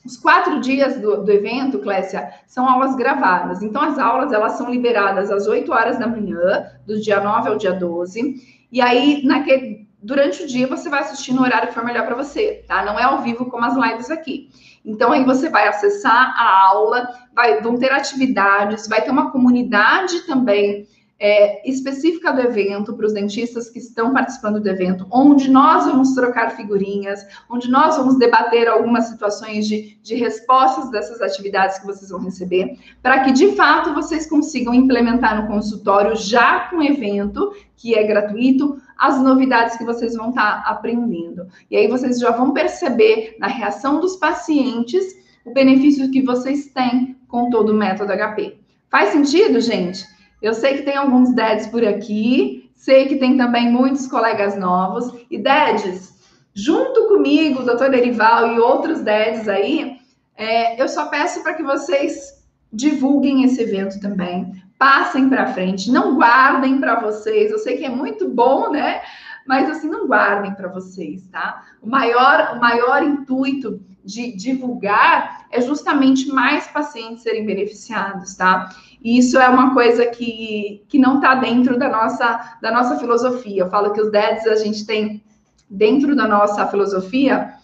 Os 0.04 0.16
quatro 0.16 0.60
dias 0.60 0.98
do, 0.98 1.22
do, 1.22 1.30
evento, 1.30 1.78
Clécia, 1.78 2.32
são 2.46 2.68
aulas 2.68 2.96
gravadas. 2.96 3.62
Então, 3.62 3.82
as 3.82 3.98
aulas 3.98 4.32
elas 4.32 4.52
são 4.52 4.70
liberadas 4.70 5.30
às 5.30 5.46
8 5.46 5.70
horas 5.72 5.98
da 5.98 6.06
manhã, 6.06 6.70
do 6.86 6.98
dia 6.98 7.20
9 7.20 7.48
ao 7.48 7.56
dia 7.56 7.72
12. 7.72 8.34
E 8.72 8.80
aí, 8.80 9.22
naquele, 9.24 9.86
durante 10.02 10.42
o 10.42 10.46
dia, 10.46 10.66
você 10.66 10.88
vai 10.88 11.00
assistir 11.00 11.34
no 11.34 11.42
horário 11.42 11.68
que 11.68 11.74
for 11.74 11.84
melhor 11.84 12.06
para 12.06 12.16
você, 12.16 12.64
tá? 12.66 12.82
Não 12.82 12.98
é 12.98 13.02
ao 13.02 13.20
vivo 13.20 13.50
como 13.50 13.64
as 13.64 13.76
lives 13.76 14.10
aqui. 14.10 14.48
Então, 14.84 15.12
aí 15.12 15.22
você 15.24 15.50
vai 15.50 15.68
acessar 15.68 16.34
a 16.34 16.68
aula, 16.68 17.08
vai, 17.34 17.60
vão 17.60 17.78
ter 17.78 17.92
atividades, 17.92 18.88
vai 18.88 19.02
ter 19.02 19.10
uma 19.10 19.30
comunidade 19.30 20.20
também 20.20 20.86
é, 21.20 21.68
específica 21.68 22.32
do 22.32 22.40
evento, 22.40 22.94
para 22.94 23.04
os 23.04 23.12
dentistas 23.12 23.68
que 23.68 23.78
estão 23.78 24.14
participando 24.14 24.58
do 24.58 24.68
evento, 24.68 25.06
onde 25.10 25.50
nós 25.50 25.84
vamos 25.84 26.14
trocar 26.14 26.56
figurinhas, 26.56 27.26
onde 27.50 27.70
nós 27.70 27.98
vamos 27.98 28.18
debater 28.18 28.66
algumas 28.66 29.04
situações 29.04 29.66
de, 29.66 29.98
de 30.02 30.14
respostas 30.14 30.90
dessas 30.90 31.20
atividades 31.20 31.78
que 31.78 31.86
vocês 31.86 32.10
vão 32.10 32.20
receber, 32.20 32.78
para 33.02 33.22
que 33.22 33.32
de 33.32 33.52
fato 33.52 33.92
vocês 33.92 34.26
consigam 34.26 34.72
implementar 34.72 35.42
no 35.42 35.46
consultório, 35.46 36.16
já 36.16 36.60
com 36.70 36.76
o 36.78 36.82
evento, 36.82 37.52
que 37.76 37.94
é 37.94 38.02
gratuito, 38.02 38.80
as 38.96 39.22
novidades 39.22 39.76
que 39.76 39.84
vocês 39.84 40.14
vão 40.14 40.30
estar 40.30 40.62
aprendendo. 40.66 41.46
E 41.70 41.76
aí 41.76 41.86
vocês 41.86 42.18
já 42.18 42.30
vão 42.30 42.54
perceber 42.54 43.36
na 43.38 43.46
reação 43.46 44.00
dos 44.00 44.16
pacientes 44.16 45.04
o 45.44 45.52
benefício 45.52 46.10
que 46.10 46.22
vocês 46.22 46.68
têm 46.68 47.16
com 47.28 47.50
todo 47.50 47.70
o 47.70 47.76
método 47.76 48.12
HP. 48.12 48.58
Faz 48.90 49.10
sentido, 49.10 49.60
gente? 49.60 50.04
Eu 50.40 50.54
sei 50.54 50.78
que 50.78 50.82
tem 50.82 50.96
alguns 50.96 51.34
DEDs 51.34 51.66
por 51.66 51.84
aqui, 51.84 52.70
sei 52.74 53.06
que 53.06 53.16
tem 53.16 53.36
também 53.36 53.70
muitos 53.70 54.06
colegas 54.06 54.56
novos. 54.56 55.12
E 55.30 55.38
DEDs, 55.38 56.14
junto 56.54 57.08
comigo, 57.08 57.60
o 57.60 57.64
doutor 57.64 57.90
Derival 57.90 58.54
e 58.54 58.58
outros 58.58 59.00
DEDs 59.00 59.48
aí, 59.48 59.98
é, 60.36 60.80
eu 60.80 60.88
só 60.88 61.06
peço 61.06 61.42
para 61.42 61.54
que 61.54 61.62
vocês 61.62 62.40
divulguem 62.72 63.44
esse 63.44 63.60
evento 63.60 64.00
também, 64.00 64.52
passem 64.78 65.28
para 65.28 65.52
frente, 65.52 65.90
não 65.90 66.16
guardem 66.16 66.80
para 66.80 67.00
vocês. 67.00 67.50
Eu 67.50 67.58
sei 67.58 67.76
que 67.76 67.84
é 67.84 67.90
muito 67.90 68.28
bom, 68.28 68.70
né? 68.70 69.02
Mas 69.46 69.68
assim, 69.68 69.88
não 69.88 70.06
guardem 70.06 70.54
para 70.54 70.68
vocês, 70.68 71.26
tá? 71.28 71.64
O 71.82 71.88
maior, 71.88 72.56
o 72.56 72.60
maior 72.60 73.02
intuito 73.02 73.80
de 74.02 74.34
divulgar 74.34 75.46
é 75.50 75.60
justamente 75.60 76.28
mais 76.28 76.66
pacientes 76.68 77.22
serem 77.22 77.44
beneficiados, 77.44 78.34
tá? 78.34 78.70
E 79.02 79.18
isso 79.18 79.38
é 79.38 79.48
uma 79.48 79.72
coisa 79.72 80.06
que, 80.06 80.84
que 80.88 80.98
não 80.98 81.16
está 81.16 81.34
dentro 81.34 81.78
da 81.78 81.88
nossa, 81.88 82.58
da 82.60 82.70
nossa 82.70 82.98
filosofia. 82.98 83.62
Eu 83.62 83.70
falo 83.70 83.92
que 83.92 84.00
os 84.00 84.10
DEDs 84.10 84.46
a 84.46 84.56
gente 84.56 84.84
tem 84.84 85.22
dentro 85.68 86.14
da 86.14 86.26
nossa 86.26 86.66
filosofia 86.66 87.54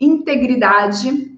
integridade 0.00 1.30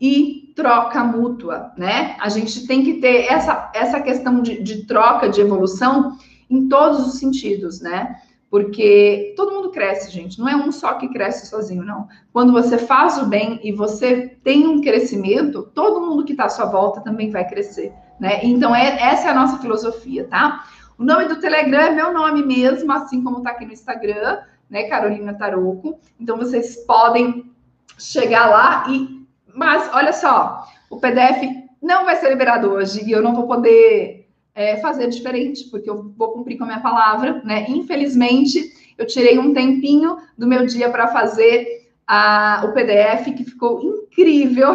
e 0.00 0.52
troca 0.56 1.04
mútua, 1.04 1.72
né? 1.76 2.16
A 2.18 2.30
gente 2.30 2.66
tem 2.66 2.82
que 2.82 2.94
ter 2.94 3.26
essa, 3.30 3.70
essa 3.74 4.00
questão 4.00 4.40
de, 4.40 4.62
de 4.62 4.86
troca, 4.86 5.28
de 5.28 5.40
evolução 5.40 6.16
em 6.48 6.68
todos 6.68 7.06
os 7.06 7.18
sentidos, 7.18 7.80
né? 7.80 8.16
Porque 8.50 9.34
todo 9.36 9.52
mundo 9.52 9.70
cresce, 9.70 10.10
gente. 10.10 10.38
Não 10.38 10.48
é 10.48 10.54
um 10.56 10.70
só 10.70 10.94
que 10.94 11.08
cresce 11.08 11.46
sozinho, 11.46 11.84
não. 11.84 12.08
Quando 12.32 12.52
você 12.52 12.78
faz 12.78 13.18
o 13.18 13.26
bem 13.26 13.60
e 13.62 13.72
você 13.72 14.38
tem 14.42 14.66
um 14.66 14.80
crescimento, 14.80 15.64
todo 15.74 16.00
mundo 16.00 16.24
que 16.24 16.32
está 16.32 16.44
à 16.44 16.48
sua 16.48 16.66
volta 16.66 17.00
também 17.00 17.30
vai 17.30 17.46
crescer, 17.46 17.92
né? 18.20 18.40
Então, 18.44 18.74
é, 18.74 19.02
essa 19.02 19.28
é 19.28 19.30
a 19.30 19.34
nossa 19.34 19.58
filosofia, 19.58 20.26
tá? 20.28 20.64
O 20.96 21.04
nome 21.04 21.26
do 21.26 21.40
Telegram 21.40 21.80
é 21.80 21.90
meu 21.90 22.12
nome 22.12 22.42
mesmo, 22.42 22.90
assim 22.92 23.22
como 23.22 23.38
está 23.38 23.50
aqui 23.50 23.66
no 23.66 23.72
Instagram, 23.72 24.38
né? 24.70 24.84
Carolina 24.84 25.34
Taroco. 25.34 25.98
Então, 26.18 26.36
vocês 26.36 26.76
podem 26.86 27.52
chegar 27.98 28.48
lá 28.48 28.84
e. 28.88 29.16
Mas, 29.52 29.90
olha 29.92 30.12
só, 30.12 30.66
o 30.90 31.00
PDF 31.00 31.66
não 31.82 32.04
vai 32.04 32.16
ser 32.16 32.28
liberado 32.28 32.70
hoje 32.70 33.02
e 33.04 33.10
eu 33.10 33.22
não 33.22 33.34
vou 33.34 33.46
poder 33.46 34.25
é, 34.56 34.78
fazer 34.78 35.08
diferente, 35.08 35.64
porque 35.64 35.88
eu 35.88 36.10
vou 36.16 36.32
cumprir 36.32 36.56
com 36.56 36.64
a 36.64 36.66
minha 36.66 36.80
palavra, 36.80 37.42
né? 37.44 37.66
Infelizmente, 37.68 38.72
eu 38.96 39.06
tirei 39.06 39.38
um 39.38 39.52
tempinho 39.52 40.16
do 40.36 40.46
meu 40.46 40.64
dia 40.64 40.88
para 40.88 41.08
fazer 41.08 41.90
a, 42.06 42.64
o 42.64 42.72
PDF, 42.72 43.36
que 43.36 43.44
ficou 43.44 43.82
incrível. 43.82 44.72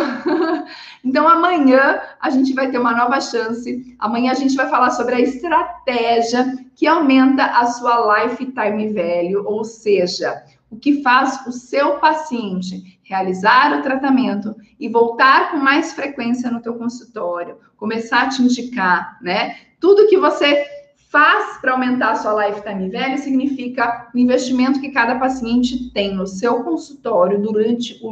então, 1.04 1.28
amanhã 1.28 2.00
a 2.22 2.30
gente 2.30 2.54
vai 2.54 2.70
ter 2.70 2.78
uma 2.78 2.96
nova 2.96 3.20
chance. 3.20 3.96
Amanhã 3.98 4.32
a 4.32 4.36
gente 4.36 4.56
vai 4.56 4.70
falar 4.70 4.92
sobre 4.92 5.16
a 5.16 5.20
estratégia 5.20 6.46
que 6.76 6.86
aumenta 6.86 7.44
a 7.44 7.66
sua 7.66 8.24
lifetime 8.24 8.94
value, 8.94 9.44
ou 9.48 9.64
seja, 9.64 10.44
o 10.70 10.76
que 10.78 11.02
faz 11.02 11.44
o 11.48 11.52
seu 11.52 11.94
paciente 11.96 13.00
realizar 13.02 13.80
o 13.80 13.82
tratamento 13.82 14.56
e 14.80 14.88
voltar 14.88 15.52
com 15.52 15.58
mais 15.58 15.92
frequência 15.92 16.52
no 16.52 16.62
teu 16.62 16.76
consultório, 16.76 17.58
começar 17.76 18.22
a 18.22 18.30
te 18.30 18.44
indicar, 18.44 19.18
né? 19.22 19.56
Tudo 19.82 20.08
que 20.08 20.18
você 20.18 20.66
faz 21.10 21.60
para 21.60 21.74
aumentar 21.74 22.12
a 22.12 22.16
sua 22.16 22.48
lifetime 22.48 22.90
value 22.90 23.18
significa 23.18 24.10
o 24.14 24.18
investimento 24.18 24.80
que 24.80 24.92
cada 24.92 25.20
paciente 25.20 25.92
tem 25.92 26.16
no 26.16 26.26
seu 26.26 26.64
consultório 26.64 27.42
durante 27.42 28.00
o 28.02 28.10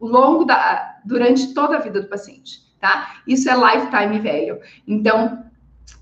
longo, 0.00 0.44
da 0.44 0.96
durante 1.04 1.52
toda 1.52 1.76
a 1.76 1.80
vida 1.80 2.00
do 2.00 2.08
paciente, 2.08 2.60
tá? 2.80 3.16
Isso 3.26 3.48
é 3.50 3.54
lifetime 3.54 4.18
value. 4.18 4.60
Então, 4.88 5.44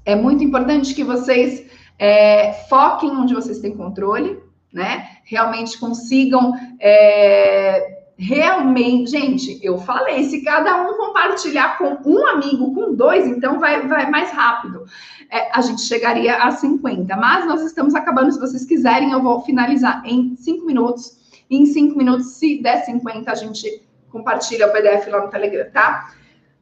é 0.04 0.14
muito 0.14 0.44
importante 0.44 0.94
que 0.94 1.04
vocês 1.04 1.66
é, 1.98 2.52
foquem 2.68 3.10
onde 3.10 3.34
vocês 3.34 3.58
têm 3.58 3.76
controle, 3.76 4.38
né? 4.72 5.18
Realmente 5.24 5.78
consigam 5.78 6.52
é, 6.78 7.99
realmente, 8.20 9.12
gente, 9.12 9.58
eu 9.62 9.78
falei, 9.78 10.24
se 10.24 10.42
cada 10.42 10.82
um 10.82 10.94
compartilhar 10.94 11.78
com 11.78 11.98
um 12.04 12.26
amigo, 12.26 12.74
com 12.74 12.94
dois, 12.94 13.26
então 13.26 13.58
vai, 13.58 13.88
vai 13.88 14.10
mais 14.10 14.30
rápido. 14.30 14.84
É, 15.30 15.50
a 15.56 15.62
gente 15.62 15.80
chegaria 15.80 16.36
a 16.36 16.50
50, 16.50 17.16
mas 17.16 17.46
nós 17.46 17.62
estamos 17.62 17.94
acabando. 17.94 18.30
Se 18.30 18.38
vocês 18.38 18.66
quiserem, 18.66 19.10
eu 19.10 19.22
vou 19.22 19.40
finalizar 19.40 20.02
em 20.04 20.36
cinco 20.36 20.66
minutos. 20.66 21.18
Em 21.48 21.64
cinco 21.64 21.96
minutos, 21.96 22.34
se 22.34 22.62
der 22.62 22.84
50, 22.84 23.32
a 23.32 23.34
gente 23.34 23.88
compartilha 24.10 24.66
o 24.66 24.72
PDF 24.72 25.06
lá 25.08 25.22
no 25.22 25.30
Telegram, 25.30 25.70
tá? 25.72 26.12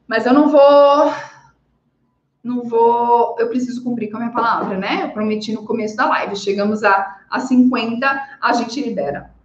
Mas 0.07 0.25
eu 0.25 0.33
não 0.33 0.47
vou. 0.47 1.13
Não 2.41 2.63
vou. 2.63 3.35
Eu 3.37 3.49
preciso 3.49 3.83
cumprir 3.83 4.09
com 4.09 4.15
a 4.15 4.21
minha 4.21 4.31
palavra, 4.31 4.77
né? 4.77 5.03
Eu 5.03 5.09
prometi 5.09 5.51
no 5.51 5.65
começo 5.65 5.97
da 5.97 6.07
live. 6.07 6.37
Chegamos 6.37 6.85
a, 6.85 7.17
a 7.29 7.39
50, 7.41 8.37
a 8.41 8.53
gente 8.53 8.81
libera. 8.81 9.37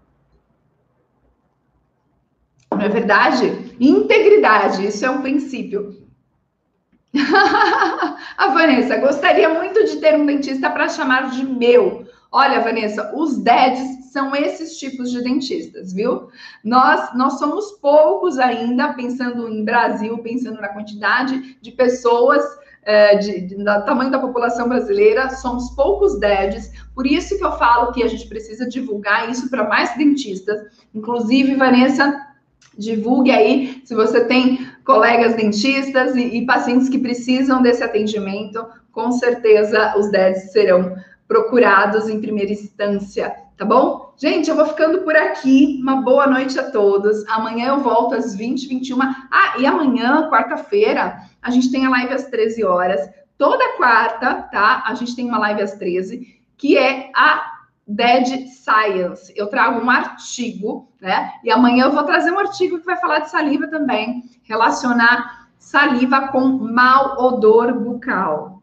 Não 2.77 2.83
é 2.83 2.89
verdade? 2.89 3.75
Integridade, 3.81 4.87
isso 4.87 5.05
é 5.05 5.11
um 5.11 5.23
princípio. 5.23 6.05
a 8.37 8.49
Vanessa, 8.53 8.97
gostaria 8.97 9.49
muito 9.49 9.85
de 9.85 9.97
ter 9.97 10.17
um 10.17 10.27
dentista 10.27 10.69
para 10.71 10.89
chamar 10.89 11.31
de 11.31 11.45
meu. 11.45 12.05
Olha, 12.33 12.61
Vanessa, 12.61 13.13
os 13.15 13.39
DEDs 13.39 14.11
são 14.11 14.35
esses 14.35 14.77
tipos 14.77 15.11
de 15.13 15.23
dentistas, 15.23 15.93
viu? 15.93 16.29
Nós, 16.65 17.15
nós 17.15 17.39
somos 17.39 17.71
poucos 17.81 18.39
ainda, 18.39 18.93
pensando 18.93 19.49
em 19.49 19.65
Brasil, 19.65 20.19
pensando 20.19 20.61
na 20.61 20.69
quantidade 20.69 21.57
de 21.61 21.71
pessoas, 21.71 22.43
é, 22.83 23.17
de, 23.17 23.41
de, 23.41 23.55
do 23.55 23.65
tamanho 23.85 24.11
da 24.11 24.19
população 24.19 24.69
brasileira, 24.69 25.31
somos 25.31 25.71
poucos 25.71 26.19
DEDs, 26.19 26.73
por 26.95 27.07
isso 27.07 27.39
que 27.39 27.45
eu 27.45 27.53
falo 27.53 27.93
que 27.93 28.03
a 28.03 28.09
gente 28.09 28.29
precisa 28.29 28.69
divulgar 28.69 29.31
isso 29.31 29.49
para 29.49 29.69
mais 29.69 29.97
dentistas. 29.97 30.61
Inclusive, 30.93 31.55
Vanessa, 31.55 32.24
divulgue 32.79 33.31
aí 33.31 33.83
se 33.85 33.95
você 33.95 34.25
tem 34.25 34.67
colegas 34.85 35.35
dentistas 35.35 36.15
e, 36.15 36.39
e 36.39 36.47
pacientes 36.47 36.89
que 36.89 36.99
precisam 36.99 37.63
desse 37.63 37.83
atendimento, 37.83 38.65
com 38.93 39.13
certeza 39.13 39.95
os 39.97 40.11
DEDs 40.11 40.53
serão 40.53 40.97
procurados 41.27 42.09
em 42.09 42.21
primeira 42.21 42.53
instância, 42.53 43.35
tá 43.57 43.65
bom? 43.65 44.13
Gente, 44.17 44.49
eu 44.49 44.55
vou 44.55 44.67
ficando 44.67 45.03
por 45.03 45.17
aqui. 45.17 45.81
Uma 45.83 46.03
boa 46.03 46.27
noite 46.27 46.59
a 46.59 46.71
todos. 46.71 47.27
Amanhã 47.29 47.69
eu 47.69 47.81
volto 47.81 48.15
às 48.15 48.35
20, 48.35 48.69
21. 48.69 49.01
Ah, 49.03 49.55
e 49.59 49.67
amanhã, 49.67 50.29
quarta-feira, 50.31 51.17
a 51.43 51.51
gente 51.51 51.71
tem 51.71 51.85
a 51.85 51.91
live 51.91 52.15
às 52.15 52.25
13 52.27 52.65
horas. 52.65 53.01
Toda 53.37 53.77
quarta, 53.77 54.35
tá? 54.53 54.85
A 54.87 54.95
gente 54.95 55.17
tem 55.17 55.27
uma 55.27 55.39
live 55.39 55.63
às 55.63 55.75
13, 55.75 56.41
que 56.57 56.79
é 56.79 57.11
a 57.15 57.54
Dead 57.87 58.49
Science. 58.49 59.33
Eu 59.37 59.49
trago 59.49 59.85
um 59.85 59.91
artigo, 59.91 60.89
né? 61.01 61.33
E 61.45 61.51
amanhã 61.51 61.85
eu 61.85 61.93
vou 61.93 62.05
trazer 62.05 62.31
um 62.31 62.39
artigo 62.39 62.79
que 62.79 62.87
vai 62.87 62.97
falar 62.97 63.21
de 63.21 63.31
saliva 63.31 63.67
também, 63.69 64.23
relacionar 64.43 65.49
saliva 65.59 66.29
com 66.29 66.49
mau 66.49 67.19
odor 67.19 67.73
bucal. 67.75 68.63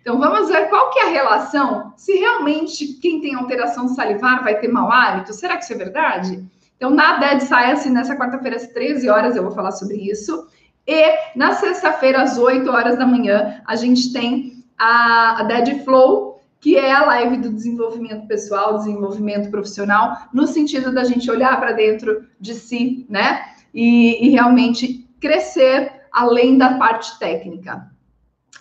Então 0.00 0.18
vamos 0.18 0.48
ver 0.48 0.68
qual 0.68 0.90
que 0.90 0.98
é 0.98 1.06
a 1.06 1.10
relação, 1.10 1.94
se 1.96 2.16
realmente 2.16 3.00
quem 3.00 3.20
tem 3.20 3.34
alteração 3.34 3.88
salivar 3.88 4.44
vai 4.44 4.58
ter 4.58 4.68
mau 4.68 4.90
hálito. 4.92 5.32
Será 5.32 5.56
que 5.56 5.64
isso 5.64 5.72
é 5.72 5.76
verdade? 5.76 6.46
Então, 6.76 6.90
na 6.90 7.16
Dead 7.16 7.40
Science, 7.40 7.88
nessa 7.88 8.16
quarta-feira, 8.16 8.56
às 8.56 8.66
13 8.68 9.08
horas, 9.08 9.34
eu 9.34 9.42
vou 9.42 9.52
falar 9.52 9.72
sobre 9.72 9.96
isso. 9.96 10.46
E 10.86 11.18
na 11.34 11.54
sexta-feira, 11.54 12.22
às 12.22 12.36
8 12.36 12.70
horas 12.70 12.98
da 12.98 13.06
manhã, 13.06 13.62
a 13.66 13.74
gente 13.74 14.12
tem 14.12 14.62
a 14.78 15.42
Dead 15.44 15.82
Flow, 15.84 16.25
que 16.60 16.76
é 16.76 16.92
a 16.92 17.04
live 17.04 17.38
do 17.38 17.52
desenvolvimento 17.52 18.26
pessoal, 18.26 18.78
desenvolvimento 18.78 19.50
profissional, 19.50 20.16
no 20.32 20.46
sentido 20.46 20.92
da 20.92 21.04
gente 21.04 21.30
olhar 21.30 21.58
para 21.60 21.72
dentro 21.72 22.26
de 22.40 22.54
si, 22.54 23.06
né? 23.08 23.44
E, 23.72 24.26
e, 24.26 24.30
realmente 24.30 25.06
crescer 25.20 25.92
além 26.10 26.56
da 26.56 26.78
parte 26.78 27.18
técnica. 27.18 27.90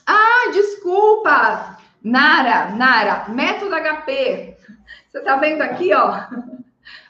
Ah, 0.05 0.51
desculpa! 0.53 1.77
Nara, 2.03 2.69
Nara, 2.75 3.29
método 3.29 3.75
HP. 3.75 4.57
Você 5.09 5.21
tá 5.21 5.37
vendo 5.37 5.61
aqui, 5.61 5.93
ó? 5.93 6.27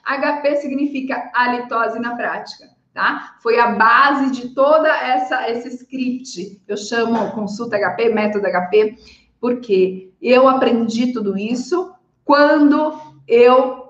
HP 0.05 0.55
significa 0.57 1.31
halitose 1.33 1.99
na 1.99 2.15
prática, 2.15 2.69
tá? 2.93 3.35
Foi 3.41 3.59
a 3.59 3.71
base 3.71 4.31
de 4.31 4.49
toda 4.49 4.87
essa 4.87 5.49
esse 5.49 5.69
script. 5.69 6.61
Eu 6.67 6.77
chamo 6.77 7.31
consulta 7.31 7.77
HP, 7.77 8.09
método 8.09 8.45
HP, 8.47 8.95
porque 9.41 10.04
eu 10.21 10.47
aprendi 10.47 11.13
tudo 11.13 11.37
isso 11.37 11.91
quando 12.23 12.93
eu 13.27 13.85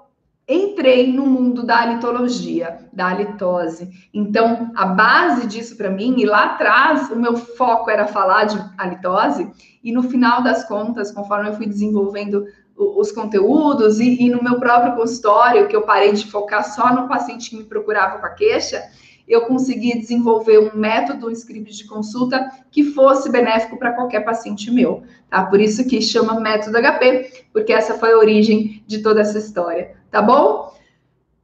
entrei 0.47 1.11
no 1.11 1.26
mundo 1.26 1.64
da 1.65 1.80
halitologia, 1.80 2.88
da 2.93 3.07
halitose. 3.07 3.89
Então, 4.14 4.72
a 4.76 4.85
base 4.85 5.47
disso 5.47 5.76
para 5.76 5.89
mim, 5.89 6.15
e 6.18 6.26
lá 6.26 6.45
atrás 6.45 7.10
o 7.10 7.15
meu 7.15 7.35
foco 7.35 7.89
era 7.89 8.06
falar 8.06 8.45
de 8.45 8.64
halitose, 8.77 9.49
e 9.84 9.91
no 9.91 10.03
final 10.03 10.43
das 10.43 10.68
contas, 10.68 11.11
conforme 11.11 11.49
eu 11.49 11.56
fui 11.56 11.65
desenvolvendo 11.65 12.45
os 12.77 13.11
conteúdos 13.11 13.99
e, 13.99 14.23
e 14.23 14.30
no 14.30 14.43
meu 14.43 14.60
próprio 14.60 14.95
consultório, 14.95 15.68
que 15.68 15.76
eu 15.76 15.84
parei 15.84 16.11
de 16.11 16.30
focar 16.30 16.64
só 16.64 16.93
no 16.93 17.07
paciente 17.07 17.49
que 17.49 17.56
me 17.56 17.64
procurava 17.64 18.19
com 18.19 18.26
a 18.26 18.31
queixa, 18.31 18.84
eu 19.27 19.41
consegui 19.41 19.97
desenvolver 19.97 20.60
um 20.60 20.77
método, 20.77 21.27
um 21.27 21.31
script 21.31 21.76
de 21.76 21.85
consulta 21.85 22.49
que 22.72 22.84
fosse 22.84 23.31
benéfico 23.31 23.77
para 23.77 23.93
qualquer 23.93 24.22
paciente 24.22 24.69
meu, 24.72 25.03
tá? 25.30 25.45
Por 25.45 25.60
isso 25.60 25.88
que 25.88 26.02
chama 26.02 26.39
método 26.39 26.77
HP, 26.77 27.45
porque 27.52 27.73
essa 27.73 27.95
foi 27.95 28.11
a 28.11 28.18
origem 28.18 28.84
de 28.85 28.99
toda 28.99 29.22
essa 29.22 29.38
história, 29.38 29.95
tá 30.11 30.22
bom? 30.22 30.73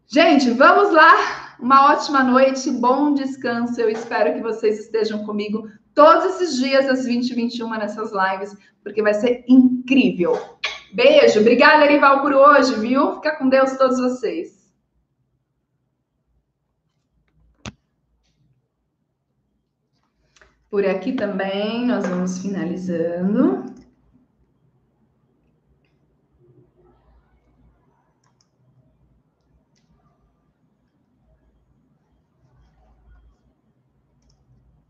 Gente, 0.08 0.52
vamos 0.52 0.92
lá. 0.94 1.56
Uma 1.60 1.94
ótima 1.94 2.24
noite, 2.24 2.70
bom 2.72 3.14
descanso. 3.14 3.80
Eu 3.80 3.90
espero 3.90 4.34
que 4.34 4.42
vocês 4.42 4.80
estejam 4.80 5.24
comigo 5.26 5.70
todos 5.94 6.26
esses 6.26 6.58
dias 6.58 6.90
às 6.90 7.06
20 7.06 7.30
e 7.30 7.34
21 7.36 7.70
nessas 7.78 8.12
lives, 8.12 8.56
porque 8.84 9.02
vai 9.02 9.14
ser 9.14 9.46
incrível. 9.48 10.38
Beijo, 10.94 11.40
obrigada, 11.40 11.86
Erival, 11.86 12.22
por 12.22 12.34
hoje, 12.34 12.76
viu? 12.76 13.16
Fica 13.16 13.38
com 13.38 13.48
Deus 13.48 13.78
todos 13.78 14.00
vocês. 14.00 14.61
Por 20.72 20.86
aqui 20.86 21.12
também 21.12 21.86
nós 21.86 22.08
vamos 22.08 22.38
finalizando. 22.38 23.66